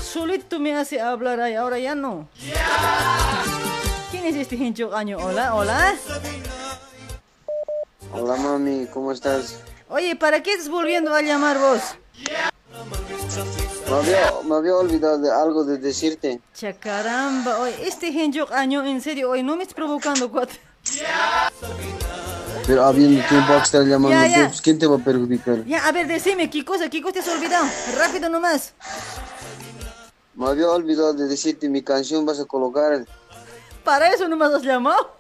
[0.03, 2.29] Solito me hace hablar ahí, ahora ya no.
[4.11, 5.19] ¿Quién es este en Chocaño?
[5.19, 5.95] Hola, hola.
[8.15, 9.61] Hola mami, ¿cómo estás?
[9.91, 11.83] Oye, ¿para qué estás volviendo a llamar vos?
[13.93, 16.41] Me había, me había olvidado de algo de decirte.
[16.55, 20.59] Cha caramba, oye, este Henjok año, en serio, oye, no me estás provocando, cuate.
[22.67, 24.49] Pero habiendo tiempo a estar llamando, Ya, ya.
[24.49, 25.63] pues, ¿quién te va a perjudicar?
[25.67, 26.89] Ya, a ver, decime, ¿qué cosa?
[26.89, 27.67] ¿Qué cosa te has olvidado?
[27.99, 28.73] Rápido nomás.
[30.35, 33.05] Me había olvidado de decirte mi canción vas a colocar.
[33.85, 35.17] Para eso nomás has llamado.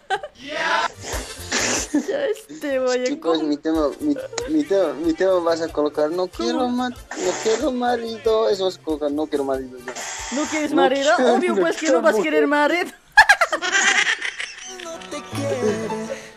[2.09, 4.15] Ya este, oye, Chicos, mi tema, mi,
[4.51, 6.11] mi tema, mi tema vas a colocar.
[6.11, 8.49] No quiero ma- no quiero marido.
[8.49, 9.11] Eso vas a colocar.
[9.11, 9.79] No quiero marido.
[9.79, 9.93] ya.
[10.37, 11.13] ¿No quieres No marido?
[11.17, 12.91] quiero, Obvio, pues que no vas a querer marido.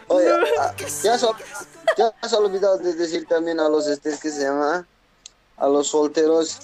[0.08, 0.74] Oye, ah,
[1.04, 1.28] ya, se,
[1.98, 4.86] ya se ha olvidado de decir también a los estés que se llama
[5.58, 6.58] a los solteros.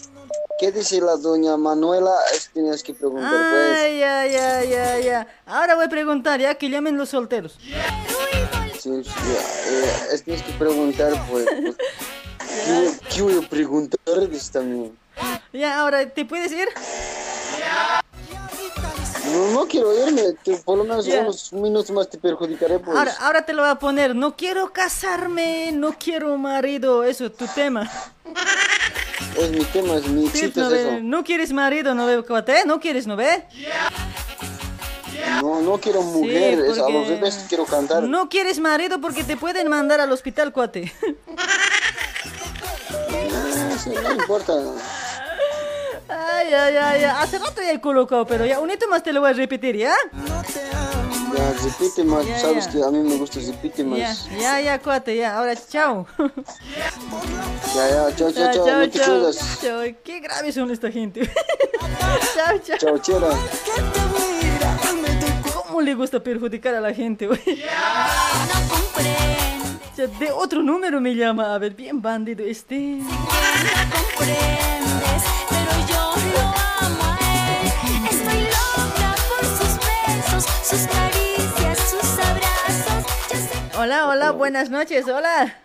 [0.60, 2.14] ¿Qué dice la doña Manuela?
[2.36, 3.78] Eso tienes que preguntar, pues.
[3.80, 5.26] Ay, ay, ay, ay.
[5.48, 7.58] Ahora voy a preguntar, ya, que llamen los solteros.
[8.82, 11.46] Sí, eh, es tienes que preguntar, pues.
[11.46, 11.76] pues,
[12.66, 14.00] ¿Qué, qué voy a preguntar?
[14.30, 14.98] Dice también.
[15.54, 16.68] Ya, ahora, ¿te puedes ir?
[19.32, 20.34] No, no quiero irme.
[20.44, 21.22] que por lo menos Ya.
[21.22, 22.98] unos minutos más te perjudicaré, pues.
[22.98, 24.16] Ahora, ahora te lo voy a poner.
[24.16, 27.04] No quiero casarme, no quiero marido.
[27.04, 27.90] Eso es tu tema.
[29.38, 31.00] Es mi tema, es mi Sí, chiste, no, es eso.
[31.02, 33.46] no quieres marido, no veo cuate, no quieres, ¿no ve?
[35.42, 38.04] No, no quiero mujer, es a porque- los revés que quiero cantar.
[38.04, 40.92] No quieres marido porque te pueden mandar al hospital, cuate.
[43.04, 44.54] Ah, sí, no importa.
[46.10, 47.16] Ay, ay, ay, ay.
[47.20, 49.78] Hace rato ya he colocado, pero ya, un hito más te lo voy a repetir,
[49.78, 49.94] ¿ya?
[50.14, 52.26] Ya, repite más.
[52.26, 52.72] Ya, Sabes ya.
[52.72, 54.00] que a mí me gusta, repite más.
[54.00, 55.38] Ya, ya, ya, cuate, ya.
[55.38, 56.06] Ahora, chao.
[57.74, 58.66] Ya, ya, chao, chao, chao.
[58.66, 59.60] no te cuidas.
[59.62, 59.82] chao.
[60.04, 61.22] Qué graves son esta gente.
[62.36, 62.78] chao, chao.
[62.78, 63.30] Chao, chera.
[65.82, 67.42] ¿Cómo le gusta perjudicar a la gente, güey?
[69.98, 73.00] Ya, De otro número me llama, a ver, bien bandido este.
[75.50, 76.42] pero yo lo
[76.86, 77.18] amo a
[77.64, 77.66] él.
[78.12, 83.04] Estoy loca por sus besos, sus caricias, sus abrazos.
[83.28, 85.56] Sé Hola, hola, buenas noches, hola.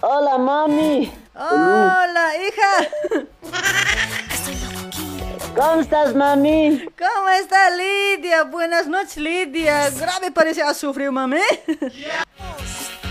[0.00, 1.12] Hola, mami.
[1.34, 2.88] Hola, hija.
[5.56, 6.86] ¿Cómo estás, mami?
[6.98, 8.44] ¿Cómo está Lidia?
[8.44, 9.88] Buenas noches, Lidia.
[9.90, 11.40] Grave parece sufrido, mami.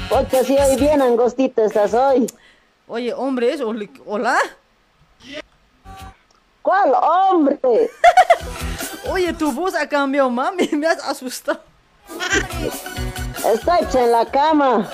[0.10, 2.28] Porque si hoy bien angostita estás hoy.
[2.88, 4.38] Oye, hombre, ¿es oli- hola?
[6.62, 7.60] ¿Cuál hombre?
[9.10, 10.68] Oye, tu voz ha cambiado, mami.
[10.74, 11.62] Me has asustado.
[13.82, 14.90] Hecha en la cama.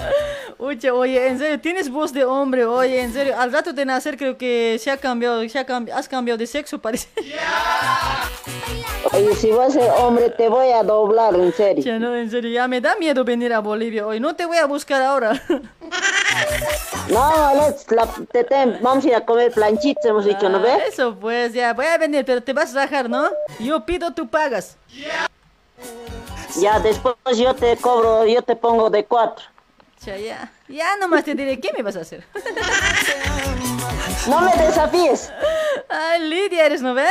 [0.63, 4.15] Oye, oye, en serio, tienes voz de hombre, oye, en serio, al rato de nacer
[4.15, 7.07] creo que se ha cambiado, se ha cambi- has cambiado de sexo, parece.
[9.11, 11.83] Oye, si vas a ser hombre, te voy a doblar, en serio.
[11.83, 14.57] Ya no, en serio, ya me da miedo venir a Bolivia hoy, no te voy
[14.57, 15.41] a buscar ahora.
[17.09, 20.61] No, let's, la, te, te- vamos a ir a comer planchitas, hemos dicho, ¿no Ah,
[20.61, 20.93] ves?
[20.93, 23.29] Eso, pues, ya, voy a venir, pero te vas a rajar, ¿no?
[23.59, 24.77] Yo pido, tú pagas.
[26.61, 29.43] Ya, después yo te cobro, yo te pongo de cuatro.
[30.05, 32.25] Ya, ya, ya nomás te diré, ¿qué me vas a hacer?
[34.27, 35.31] No me desafíes.
[35.89, 37.07] Ay, Lidia, ¿eres, no ve?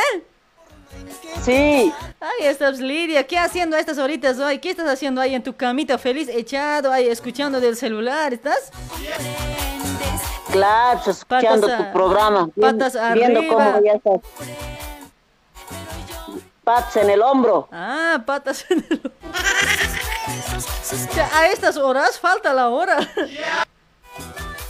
[1.44, 1.92] Sí.
[2.20, 3.24] Ahí estás, Lidia.
[3.26, 4.58] ¿Qué haciendo a estas horitas hoy?
[4.58, 8.34] ¿Qué estás haciendo ahí en tu camita feliz, echado ahí, escuchando del celular?
[8.34, 8.70] ¿Estás?
[10.50, 12.48] Claro, pues, escuchando Patas a- tu programa.
[12.60, 13.54] patas Viendo arriba.
[13.54, 14.20] cómo ya estás.
[16.64, 17.68] Patas en el hombro.
[17.70, 19.00] Ah, patas en el...
[19.00, 20.09] O sea,
[21.32, 22.98] a estas horas falta la hora.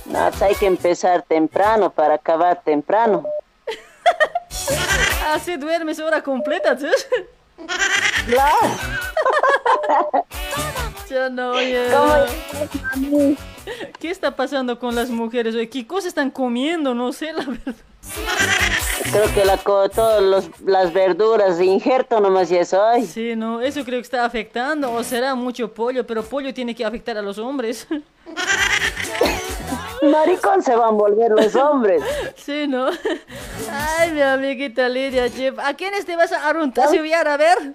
[0.07, 3.25] No, hay que empezar temprano para acabar temprano.
[5.33, 6.87] Así duermes hora completa, ¿sí?
[8.27, 8.59] Claro.
[11.11, 11.89] Ya no, oye.
[11.91, 13.37] ¿Cómo
[13.99, 15.67] ¿Qué está pasando con las mujeres hoy?
[15.67, 16.95] ¿Qué cosas están comiendo?
[16.95, 17.75] No sé, la verdad.
[19.13, 23.05] Creo que la, todas las verduras de injerto nomás ya es hoy.
[23.05, 24.93] Sí, no, eso creo que está afectando.
[24.93, 27.89] O será mucho pollo, pero pollo tiene que afectar a los hombres.
[30.03, 32.03] Maricón se van a volver los hombres.
[32.37, 32.89] Sí, ¿no?
[33.71, 35.59] Ay, mi amiguita Lidia, Chef.
[35.59, 37.29] ¿A quiénes te vas a aruntaciar?
[37.29, 37.75] A ver.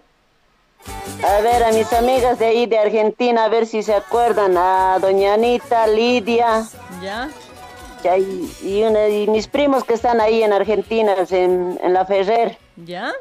[1.23, 4.55] A ver, a mis amigas de ahí de Argentina, a ver si se acuerdan.
[4.57, 6.63] A doña Anita, Lidia.
[7.01, 7.29] ¿Ya?
[8.17, 12.57] Y, y una- y mis primos que están ahí en Argentina, en, en la Ferrer.
[12.77, 13.11] ¿Ya?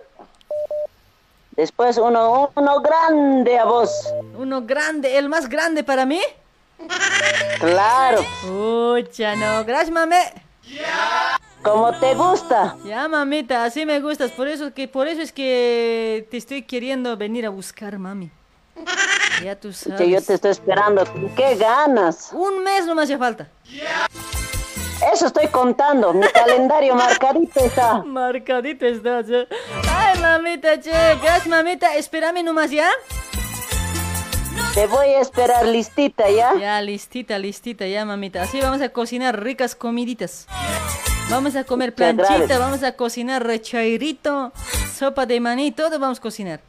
[1.52, 3.90] Después uno, uno grande a vos.
[4.36, 6.20] Uno grande, el más grande para mí.
[7.60, 8.20] Claro.
[8.96, 9.64] Ucha, no.
[9.64, 10.16] Gracias, mami.
[11.62, 12.76] Como te gusta.
[12.84, 14.32] Ya, mamita, así me gustas.
[14.32, 18.30] Por eso, que, por eso es que te estoy queriendo venir a buscar, mami.
[19.42, 19.98] Ya tú sabes.
[19.98, 21.04] Que yo te estoy esperando.
[21.36, 22.30] ¿Qué ganas?
[22.32, 23.48] Un mes no me hace falta.
[25.12, 26.12] Eso estoy contando.
[26.12, 28.02] Mi calendario marcadito está.
[28.04, 29.26] Marcadito estás.
[29.28, 29.46] ¿eh?
[29.92, 30.90] Ay, mamita, che.
[30.90, 31.94] Gracias, mamita.
[31.96, 32.88] Espérame nomás, ¿ya?
[34.74, 36.54] Te voy a esperar listita, ¿ya?
[36.58, 38.42] Ya, listita, listita, ya, mamita.
[38.42, 40.46] Así vamos a cocinar ricas comiditas.
[41.30, 44.52] Vamos a comer planchita, vamos a cocinar rechairito,
[44.94, 46.60] sopa de maní, todo vamos a cocinar.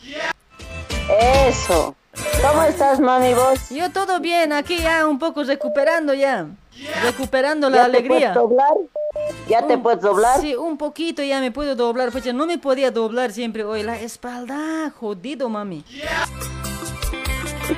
[1.48, 1.96] Eso.
[2.42, 3.70] ¿Cómo estás, mami, vos?
[3.70, 6.48] Yo todo bien, aquí ya un poco recuperando ya.
[7.04, 8.34] Recuperando la ¿Ya te alegría.
[8.34, 8.74] puedes doblar?
[9.48, 10.42] ¿Ya te Un- puedes doblar?
[10.42, 13.84] Sí, un poquito ya me puedo doblar, pues ya no me podía doblar siempre hoy
[13.84, 15.84] la espalda, jodido, mami.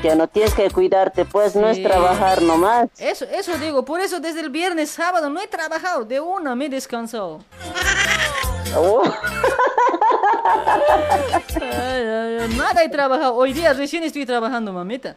[0.03, 1.84] Ya no tienes que cuidarte, pues no es Sí.
[1.84, 2.90] trabajar nomás.
[2.98, 6.66] Eso, eso digo, por eso desde el viernes, sábado no he trabajado, de una me
[6.66, 7.43] he descansado.
[8.76, 9.01] Oh,
[11.61, 12.03] Ay,
[12.42, 15.16] ay, nada he trabajado, hoy día recién estoy trabajando, mamita.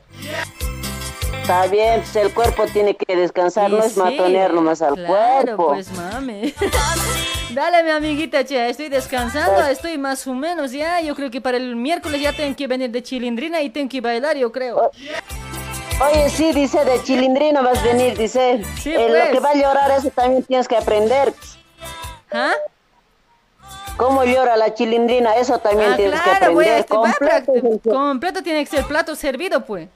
[1.41, 4.95] Está bien, pues el cuerpo tiene que descansar, Y no es sí, matonear nomás al
[4.95, 5.69] claro, cuerpo.
[5.69, 6.55] pues mami.
[7.55, 11.01] Dale, mi amiguita, che, estoy descansando, estoy más o menos ya.
[11.01, 14.01] Yo creo que para el miércoles ya tengo que venir de chilindrina y tengo que
[14.01, 14.91] bailar, yo creo.
[16.01, 18.63] Oye, sí, dice, de chilindrina vas a venir, dice.
[18.81, 19.25] Sí, Eh, pues.
[19.27, 21.35] Lo que va a llorar, eso también tienes que aprender.
[22.33, 22.53] ¿Ah?
[23.97, 25.35] ¿Cómo llora la chilindrina?
[25.35, 26.55] Eso también Ah, tienes que claro, aprender.
[26.55, 29.89] voy a Completo, completo tiene que ser plato servido, pues.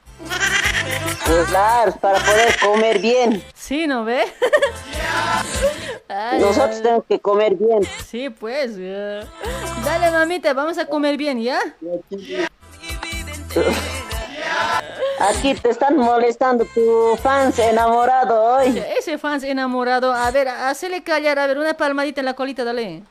[1.26, 3.42] Pues, claro, para poder comer bien.
[3.54, 4.24] Sí, ¿no ve?
[6.08, 7.82] Ay, Nosotros tenemos que comer bien.
[8.06, 8.76] Sí, pues.
[8.76, 9.24] ya.
[9.84, 11.58] Dale, mamita, vamos a comer bien, ¿ya?
[15.20, 18.82] Aquí te están molestando tu fans enamorado hoy.
[18.98, 20.12] Ese fans enamorado.
[20.12, 21.38] A ver, hacele callar.
[21.38, 23.02] A ver, una palmadita en la colita, dale.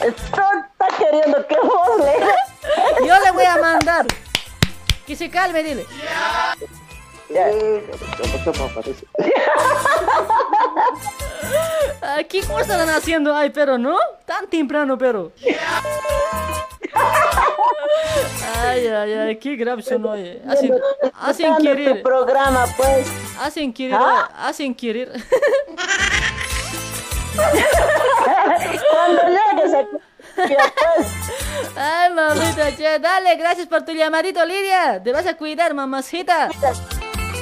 [0.00, 3.06] Está queriendo que vos le...
[3.06, 4.06] Yo le voy a mandar.
[5.08, 5.86] Que se calme, dile.
[12.18, 13.34] Aquí, ¿cómo están haciendo?
[13.34, 13.96] Ay, pero no.
[14.26, 15.32] Tan temprano, pero.
[18.62, 20.42] Ay, ay, ay, qué grave son hoy.
[20.46, 20.74] Hacen,
[21.14, 21.96] hacen querer.
[21.96, 23.10] tu programa, pues.
[23.40, 24.30] Hacen querer, ¿Ah?
[24.36, 25.10] hacen querer.
[28.90, 29.72] Cuando llegues.
[31.76, 35.02] Ay, mamita, che, dale, gracias por tu llamadito, Lidia.
[35.02, 36.48] Te vas a cuidar, mamacita.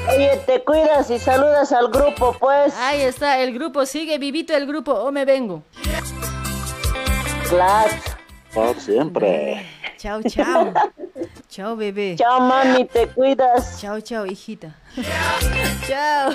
[0.09, 2.75] Oye, te cuidas y saludas al grupo, pues.
[2.77, 5.63] Ahí está, el grupo sigue vivito el grupo, o me vengo.
[7.49, 7.93] Claro.
[8.55, 9.67] Por siempre.
[9.99, 10.73] Chao, chao.
[11.49, 12.17] Chao, bebé.
[12.17, 13.81] Chao, mami, te cuidas.
[13.81, 14.75] Chao, chao, hijita.
[15.89, 16.33] chao.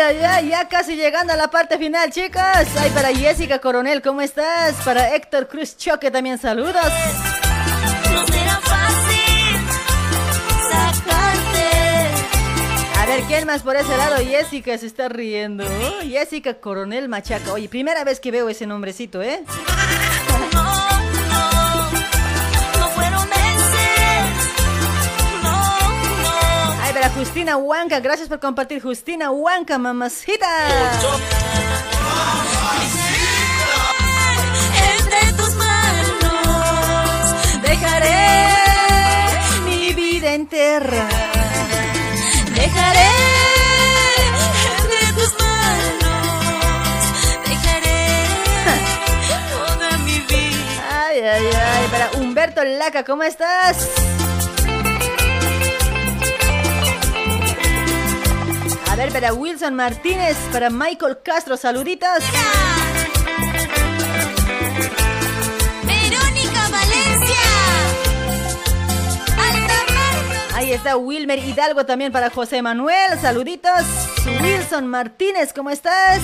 [0.00, 2.40] Ay, ay, ay, ya casi llegando a la parte final, chicos.
[2.78, 4.74] Ay, para Jessica Coronel, ¿cómo estás?
[4.84, 6.74] Para Héctor Cruz Choque también saludos.
[8.12, 9.56] No será fácil
[10.70, 11.68] sacarte.
[12.96, 14.18] A ver, ¿quién más por ese lado?
[14.18, 15.64] Jessica se está riendo.
[15.64, 17.52] Oh, Jessica Coronel Machaca.
[17.52, 19.42] Oye, primera vez que veo ese nombrecito, ¿eh?
[26.98, 28.82] Ay, para Justina Huanca, gracias por compartir.
[28.82, 30.48] Justina Huanca, mamacita.
[34.98, 36.82] Entre tus manos
[37.62, 38.46] dejaré
[39.64, 41.08] mi vida entera.
[42.54, 43.10] Dejaré
[44.72, 47.04] entre tus manos.
[47.46, 48.26] Dejaré
[49.52, 51.06] toda mi vida.
[51.06, 51.88] Ay, ay, ay.
[51.92, 53.88] Para Humberto Laca, ¿cómo estás?
[58.98, 62.18] Ver, para Wilson Martínez, para Michael Castro, saluditos.
[65.84, 67.36] Verónica Valencia.
[70.56, 73.84] Ahí está Wilmer Hidalgo también para José Manuel, saluditos.
[74.42, 76.20] Wilson Martínez, ¿cómo estás?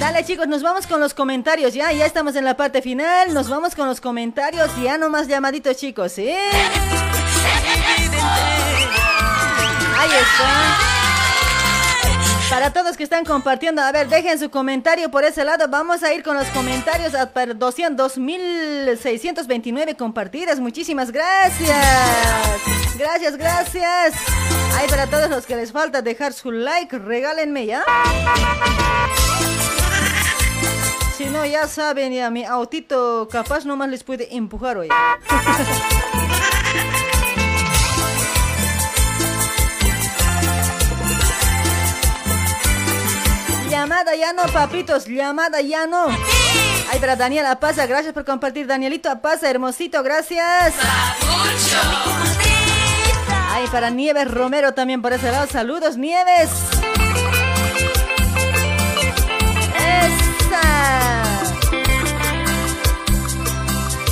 [0.00, 3.48] Dale chicos, nos vamos con los comentarios, ya, ya estamos en la parte final, nos
[3.48, 6.18] vamos con los comentarios, ya no más llamaditos chicos,
[9.98, 10.96] Ahí está.
[12.50, 15.66] Para todos que están compartiendo, a ver, dejen su comentario por ese lado.
[15.68, 20.60] Vamos a ir con los comentarios a 200 2.629 compartidas.
[20.60, 21.76] Muchísimas gracias.
[22.96, 24.14] Gracias, gracias.
[24.76, 27.84] Ahí para todos los que les falta dejar su like, regálenme ya.
[31.16, 34.88] Si no, ya saben, ya mi autito capaz nomás les puede empujar hoy.
[43.68, 46.06] Llamada ya no, papitos, llamada ya no.
[46.90, 48.66] Ay, para Daniela Apaza, gracias por compartir.
[48.66, 50.74] Danielito Apaza, hermosito, gracias.
[53.50, 55.46] Ay, para Nieves Romero también por ese lado.
[55.50, 56.50] Saludos, Nieves.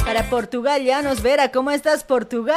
[0.05, 2.55] Para Portugal, Llanos Vera, ¿cómo estás, Portugal?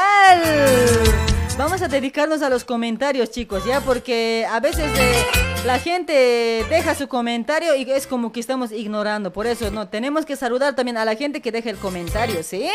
[1.58, 5.26] Vamos a dedicarnos a los comentarios, chicos, ya, porque a veces eh,
[5.66, 9.34] la gente deja su comentario y es como que estamos ignorando.
[9.34, 12.69] Por eso, no, tenemos que saludar también a la gente que deja el comentario, ¿sí?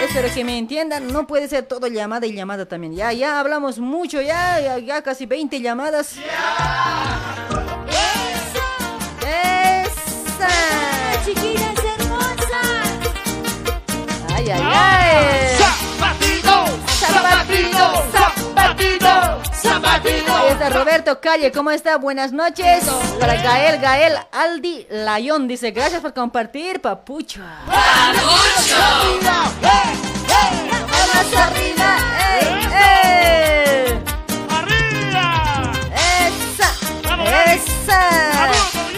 [0.00, 2.94] Espero que me entiendan, no puede ser todo llamada y llamada también.
[2.94, 6.14] Ya, ya hablamos mucho, ya, ya, ya casi 20 llamadas.
[9.58, 10.48] ¡Esa!
[11.24, 13.00] Chiquitas hermosas.
[14.32, 15.63] ¡Ay, ay, ay!
[17.06, 20.34] Zapatito, zapatito, zapatito.
[20.34, 21.96] Ahí está Roberto Calle, ¿cómo está?
[21.98, 22.84] Buenas noches.
[23.20, 27.40] Para Gael, Gael, Aldi Layón dice, gracias por compartir, papucho.
[37.54, 38.10] ¡Esa!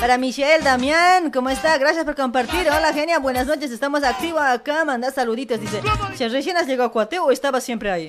[0.01, 1.77] Para Michelle, Damián, ¿cómo está?
[1.79, 2.69] Gracias por compartir.
[2.71, 3.71] Hola, genia, buenas noches.
[3.71, 4.85] Estamos activos acá.
[4.85, 5.61] Manda saluditos.
[5.61, 5.83] Dice,
[6.17, 8.09] ¿si recién has llegado a Cuateo o estaba siempre ahí?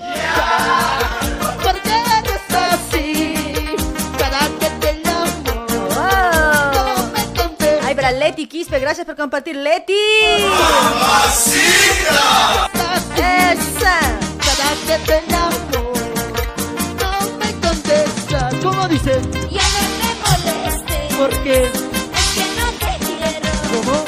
[1.61, 3.35] ¿Por qué eres así?
[4.17, 5.66] Cada que te llamo.
[7.84, 9.93] Ay, para Leti Quispe, gracias por compartir, Leti.
[13.16, 14.00] ¡Esa!
[14.40, 15.93] Cada que te llamo.
[17.01, 18.53] No me contestas.
[18.64, 19.19] ¿Cómo dice?
[21.17, 21.63] ¿Por qué?
[21.63, 21.71] Es
[22.35, 23.49] que no te quiero.
[23.71, 24.05] ¿Cómo?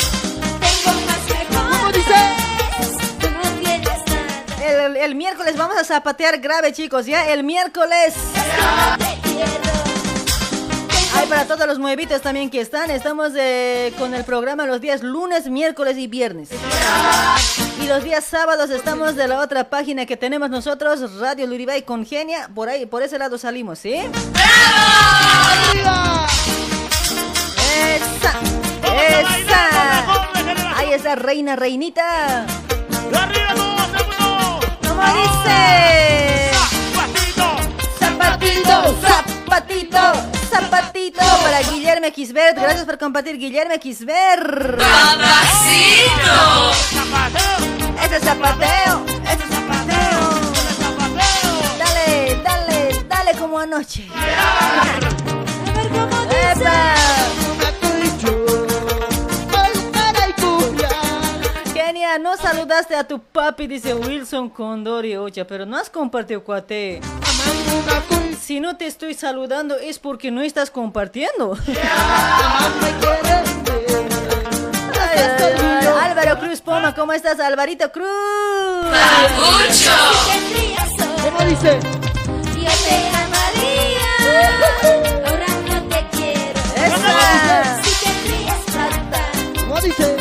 [0.60, 1.66] Tengo más mejor.
[1.72, 2.20] ¿Cómo dice?
[3.32, 4.86] No tienes nada.
[4.86, 7.28] El, el miércoles vamos a zapatear grave, chicos, ¿ya?
[7.32, 8.14] El miércoles.
[11.16, 15.02] Ay, para todos los nuevitos también que están, estamos eh, con el programa los días
[15.04, 16.50] lunes, miércoles y viernes.
[17.82, 22.50] Y los días sábados estamos de la otra página que tenemos nosotros, Radio Luribay Congenia,
[22.54, 23.96] por ahí, por ese lado salimos, ¿sí?
[27.96, 28.34] Esa,
[28.84, 29.64] esa.
[30.78, 32.46] Ahí está, reina, reinita.
[34.88, 36.52] ¿Cómo dice?
[38.00, 40.02] Zapatito, zapatito,
[40.50, 42.58] zapatito para Guillermo Xbert.
[42.58, 44.78] Gracias por compartir, Guillermo Xbert.
[44.78, 46.38] Papacito.
[48.04, 50.22] Ese es zapateo, ese es zapateo.
[51.78, 54.08] Dale, dale, dale como anoche.
[55.80, 57.49] Kenia, no
[62.60, 67.00] saludaste a tu papi, dice Wilson Condori Ocha, pero no has compartido cuate.
[68.42, 71.58] Si no te estoy saludando es porque no estás compartiendo.
[71.68, 71.78] Ay,
[75.16, 75.88] ay, ay.
[76.02, 78.06] Álvaro Cruz Poma, ¿cómo estás, Alvarito Cruz?
[81.24, 81.80] ¿Cómo dice?
[82.56, 84.12] Yo te amaría,
[85.28, 86.60] ahora no te quiero.
[86.76, 87.82] Esa.
[87.84, 87.92] Si
[89.62, 90.19] ¿Cómo dice?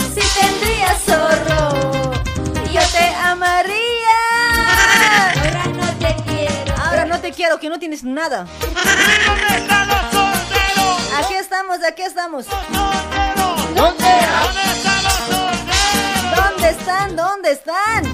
[7.49, 8.47] No quiero, que no tienes nada.
[11.17, 12.44] Aquí estamos, aquí estamos.
[13.75, 14.05] ¿Dónde?
[16.36, 17.17] ¿Dónde están?
[17.17, 18.05] ¿Dónde están?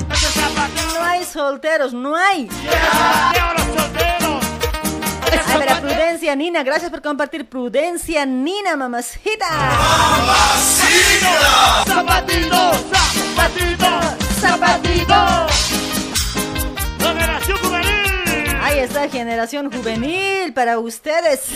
[0.94, 2.48] No hay solteros, no hay.
[5.48, 7.48] Ay, pero Prudencia Nina, gracias por compartir.
[7.48, 9.48] Prudencia Nina, mamacita.
[11.88, 12.72] Zapatito,
[13.34, 14.00] zapatito,
[14.40, 15.44] zapatito.
[18.84, 21.46] Está, generación juvenil para ustedes.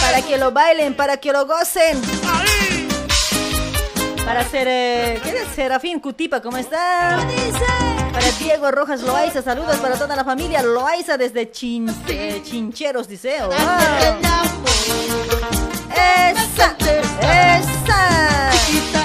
[0.00, 2.00] Para que lo bailen, para que lo gocen.
[4.24, 5.48] Para ser, eh, ¿quién es?
[5.54, 7.18] Serafín Cutipa, ¿cómo está?
[8.10, 13.42] Para Diego Rojas Loaiza, saludos para toda la familia Loaiza desde eh, Chincheros, dice.
[13.42, 13.50] Oh,
[15.92, 16.74] Esa,
[17.20, 19.03] esa.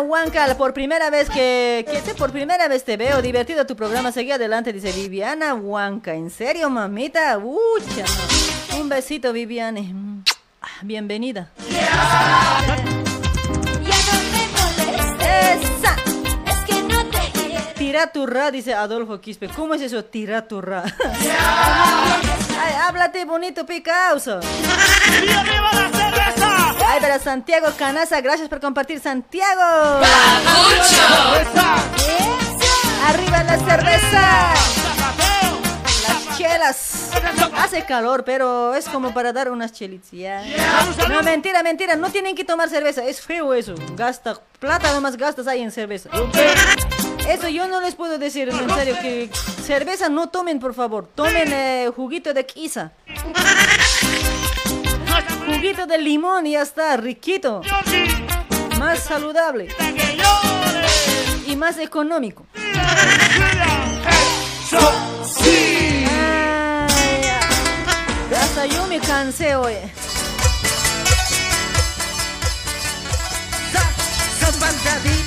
[0.00, 4.12] Viviana Huanca, por primera vez que, sé, por primera vez te veo, divertido tu programa,
[4.12, 7.38] seguí adelante, dice Viviana Huanca, ¿en serio, mamita?
[7.38, 8.04] Ucha,
[8.78, 9.94] un besito, Viviane.
[10.62, 11.50] Ah, Bienvenida.
[15.20, 15.96] Esa.
[16.44, 16.98] Te quiero.
[17.74, 19.48] Tiraturra, dice Adolfo Quispe.
[19.48, 20.84] ¿Cómo es eso, tiraturra?
[22.62, 24.40] Ay, háblate bonito, picauso.
[26.90, 29.62] Ay, pero Santiago Canaza, gracias por compartir, Santiago.
[33.06, 34.54] Arriba la cerveza.
[36.08, 37.10] Las chelas.
[37.56, 40.10] Hace calor, pero es como para dar unas chelitas.
[41.08, 41.94] No, mentira, mentira.
[41.94, 43.04] No tienen que tomar cerveza.
[43.04, 43.76] Es feo eso.
[43.94, 46.10] Gasta plata, nomás gastas ahí en cerveza.
[47.28, 49.30] Eso yo no les puedo decir, en serio, que
[49.64, 51.06] cerveza no tomen, por favor.
[51.14, 52.90] Tomen eh, juguito de quiza.
[55.46, 57.62] Juguito de limón y ya está, riquito.
[58.78, 59.68] Más saludable.
[61.46, 62.46] Y más económico.
[68.26, 69.74] Ay, hasta yo me cansé hoy.
[74.38, 75.19] Zapatadito,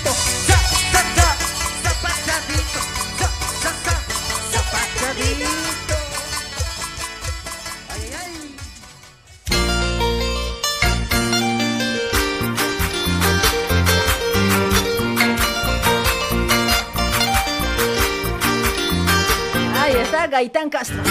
[20.27, 21.01] Gaitán Castro.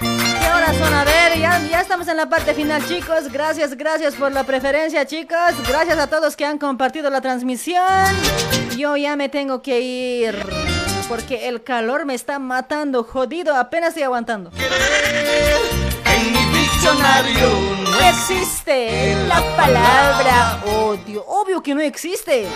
[0.00, 0.94] ¿Qué horas son?
[0.94, 3.30] A ver, ya, ya estamos en la parte final, chicos.
[3.30, 5.54] Gracias, gracias por la preferencia, chicos.
[5.68, 7.84] Gracias a todos que han compartido la transmisión.
[8.76, 10.34] Yo ya me tengo que ir
[11.08, 14.52] porque el calor me está matando, jodido, apenas estoy aguantando.
[16.04, 17.48] En mi diccionario
[17.82, 21.24] No existe la palabra odio.
[21.26, 22.46] Obvio que no existe.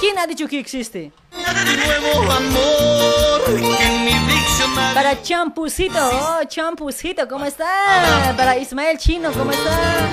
[0.00, 1.12] ¿Quién ha dicho que existe?
[1.30, 3.42] nuevo amor
[3.80, 8.34] en mi diccionario Para Champucito, oh, Champucito, ¿cómo está?
[8.36, 10.08] Para Ismael Chino, ¿cómo está?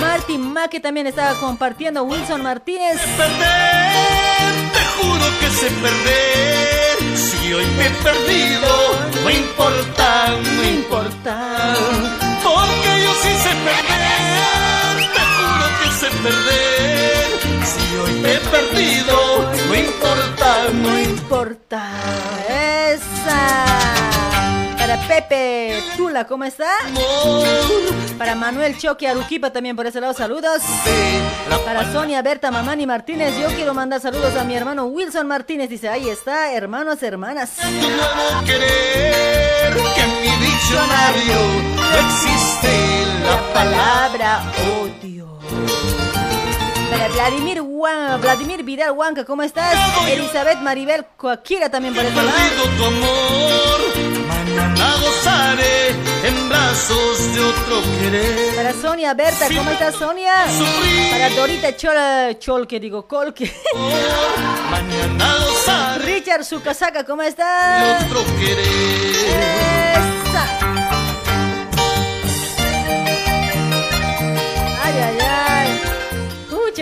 [0.00, 2.02] Marty Maque también estaba compartiendo.
[2.04, 2.98] Wilson Martínez.
[3.00, 7.18] te juro que sé perder.
[7.18, 8.68] Si hoy me he perdido,
[9.22, 11.74] no importa, no importa.
[12.42, 15.10] Porque yo sí sé perder.
[15.12, 17.19] Te juro que sé perder.
[17.70, 21.82] Si hoy me he perdido, no importa, no importa.
[22.88, 24.00] Esa.
[24.76, 26.70] Para Pepe Tula, ¿cómo está?
[28.18, 30.62] Para Manuel Choque Aruquipa también por ese lado, saludos.
[31.64, 35.70] Para Sonia Berta Mamani Martínez, yo quiero mandar saludos a mi hermano Wilson Martínez.
[35.70, 37.52] Dice, ahí está, hermanos, hermanas.
[37.62, 41.36] nuevo querer que en mi diccionario
[41.76, 44.42] no existe la palabra
[44.80, 45.89] odio.
[47.12, 49.74] Vladimir, Juan, Vladimir Vidal Huanca, ¿cómo estás?
[50.08, 52.30] Elizabeth Maribel Coaquira también por ese lado.
[52.30, 53.80] perdido tu amor.
[54.28, 55.88] Mañana gozaré
[56.24, 58.54] en brazos de otro querer.
[58.56, 60.32] Para Sonia Berta, ¿cómo estás Sonia?
[61.10, 63.52] Para Dorita Chol, Chol que digo, Colque.
[64.70, 68.00] Mañana gozaré Richard Sucasaca, ¿cómo estás?
[68.00, 70.00] de otro querer.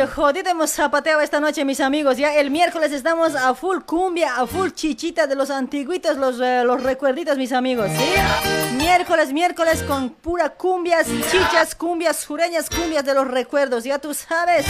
[0.07, 2.17] Jodido hemos zapateado esta noche, mis amigos.
[2.17, 6.63] Ya el miércoles estamos a full cumbia, a full chichita de los antiguitos, los, eh,
[6.65, 7.91] los recuerditos, mis amigos.
[8.77, 14.67] Miércoles, miércoles con pura cumbias, chichas, cumbias, sureñas, cumbias de los recuerdos, ya tú sabes.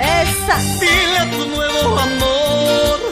[0.00, 0.56] Esa.
[0.80, 3.09] Dile a tu nuevo amor.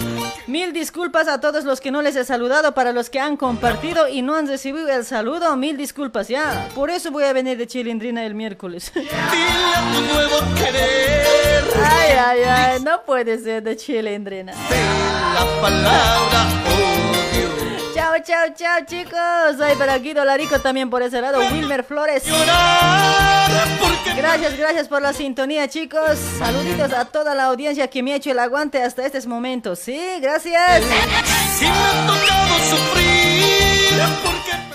[0.49, 4.09] Mil disculpas a todos los que no les he saludado, para los que han compartido
[4.09, 6.71] y no han recibido el saludo, mil disculpas ya.
[6.75, 8.91] Por eso voy a venir de Chilindrina el miércoles.
[8.95, 11.65] Dile a tu nuevo querer.
[11.85, 14.55] Ay, ay, ay, no puede ser de Chilindrina.
[15.35, 16.68] La palabra.
[18.25, 19.61] Chao, chao, chicos.
[19.61, 21.39] Ay, para Guido Larico también por ese lado.
[21.39, 22.25] Wilmer Flores.
[24.17, 26.19] Gracias, gracias por la sintonía, chicos.
[26.39, 29.79] Saluditos a toda la audiencia que me ha hecho el aguante hasta estos momentos.
[29.79, 30.83] Sí, gracias.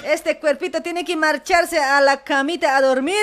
[0.05, 3.15] Este cuerpito tiene que marcharse a la camita a dormir.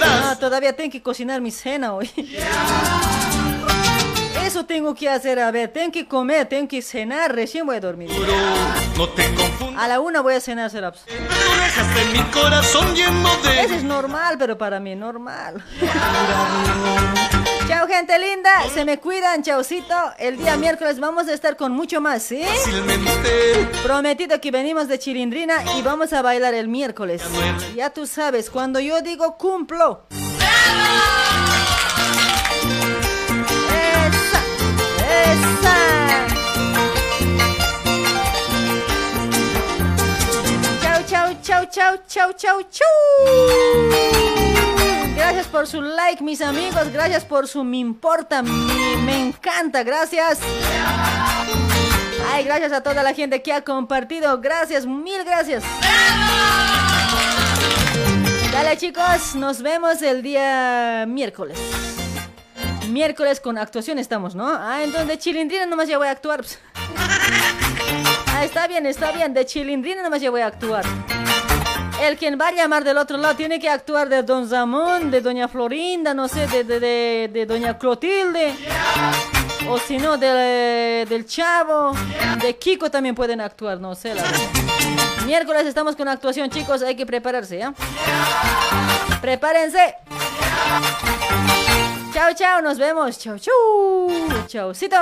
[0.00, 2.10] No, todavía tengo que cocinar mi cena hoy.
[4.52, 7.80] Eso tengo que hacer, a ver, tengo que comer, tengo que cenar, recién voy a
[7.80, 8.10] dormir.
[8.98, 9.82] No te confundas.
[9.82, 11.06] A la una voy a cenar, Seraps.
[12.12, 13.62] Mi corazón lleno de.
[13.62, 15.64] Eso es normal, pero para mí normal.
[17.66, 18.50] Chao, gente linda.
[18.74, 19.94] Se me cuidan, chaucito.
[20.18, 22.42] El día miércoles vamos a estar con mucho más, ¿sí?
[23.82, 27.22] Prometido que venimos de Chilindrina y vamos a bailar el miércoles.
[27.74, 30.02] Ya tú sabes, cuando yo digo cumplo.
[30.10, 31.21] Esa,
[40.80, 42.86] Chau, chau, chau, chau, chau, chau, chau.
[45.14, 46.92] Gracias por su like, mis amigos.
[46.92, 49.82] Gracias por su me importa, me, me encanta.
[49.82, 50.38] Gracias.
[52.30, 54.40] Ay, gracias a toda la gente que ha compartido.
[54.40, 55.64] Gracias, mil gracias.
[58.52, 59.34] Dale, chicos.
[59.34, 61.58] Nos vemos el día miércoles.
[62.92, 64.46] Miércoles con actuación estamos, ¿no?
[64.48, 66.44] Ah, entonces de Chilindrina nomás ya voy a actuar.
[68.34, 69.34] Ah, está bien, está bien.
[69.34, 70.84] De Chilindrina nomás ya voy a actuar.
[72.02, 75.20] El quien va a llamar del otro lado tiene que actuar de Don Zamón, de
[75.20, 78.54] Doña Florinda, no sé, de, de, de, de Doña Clotilde.
[79.68, 81.92] O si no, de- del Chavo.
[82.40, 84.38] De Kiko también pueden actuar, no sé, la verdad.
[85.26, 86.82] Miércoles estamos con actuación, chicos.
[86.82, 87.72] Hay que prepararse, ¿ya?
[89.20, 89.94] Prepárense.
[92.12, 93.18] Chao, chao, nos vemos.
[93.18, 94.44] Chao, chau.
[94.46, 94.96] Chaucito.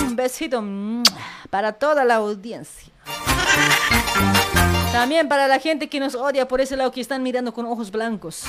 [0.00, 1.02] Un besito mm,
[1.50, 2.92] para toda la audiencia.
[4.92, 7.90] También para la gente que nos odia por ese lado que están mirando con ojos
[7.90, 8.44] blancos.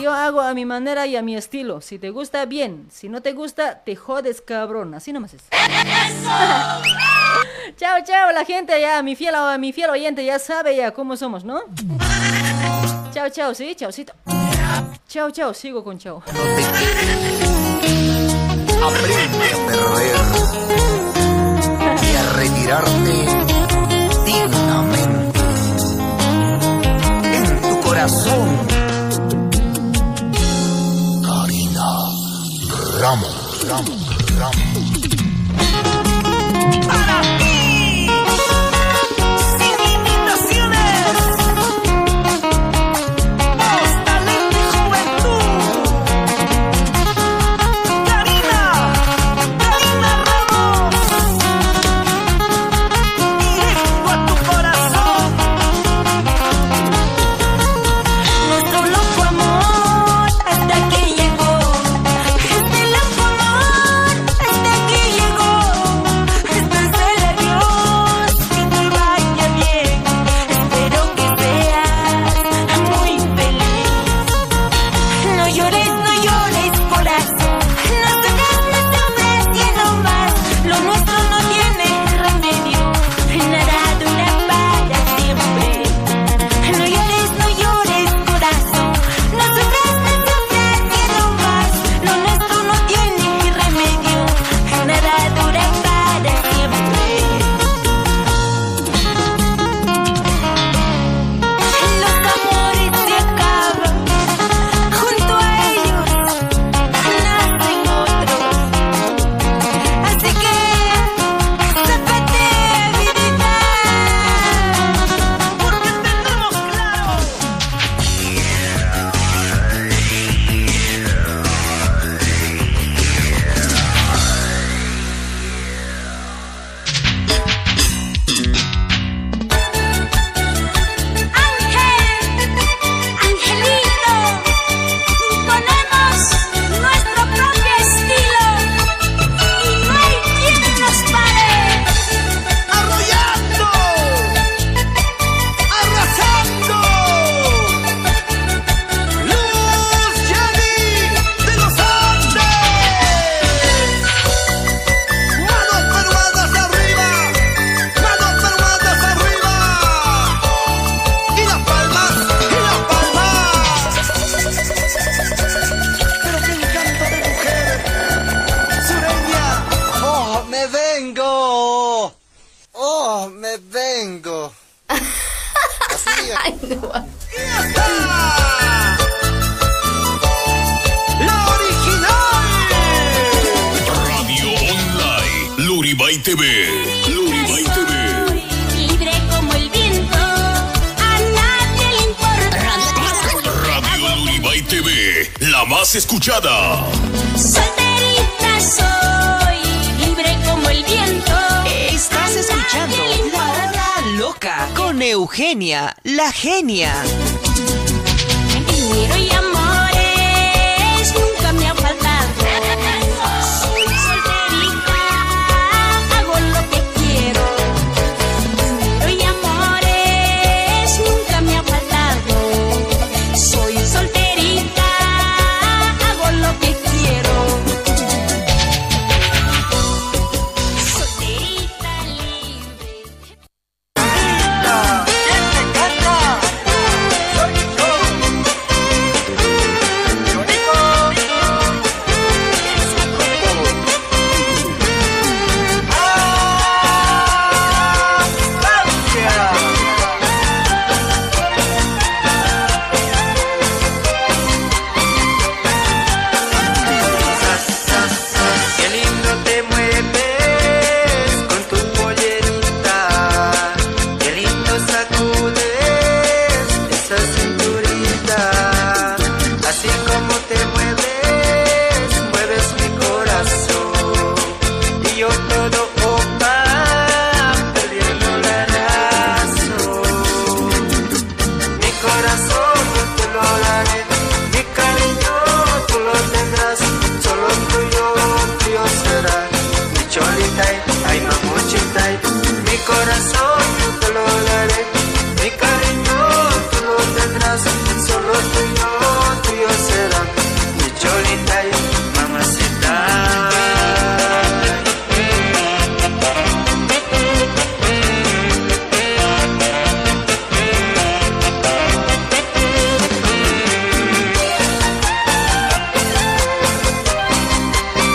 [0.00, 1.82] Yo hago a mi manera y a mi estilo.
[1.82, 2.88] Si te gusta, bien.
[2.90, 4.94] Si no te gusta, te jodes, cabrón.
[4.94, 5.42] Así nomás es.
[7.76, 11.44] chao, chao, la gente ya, mi fiel, mi fiel oyente ya sabe ya cómo somos,
[11.44, 11.60] ¿no?
[13.12, 14.14] Chao, chao, sí, chaucito.
[15.08, 16.22] Chao, chao, sigo con chao.
[18.82, 20.16] Aprende a perder
[22.02, 23.14] y a retirarte
[24.24, 25.40] dignamente
[27.32, 28.48] en tu corazón.
[31.22, 31.88] Karina
[33.00, 33.33] Ramos,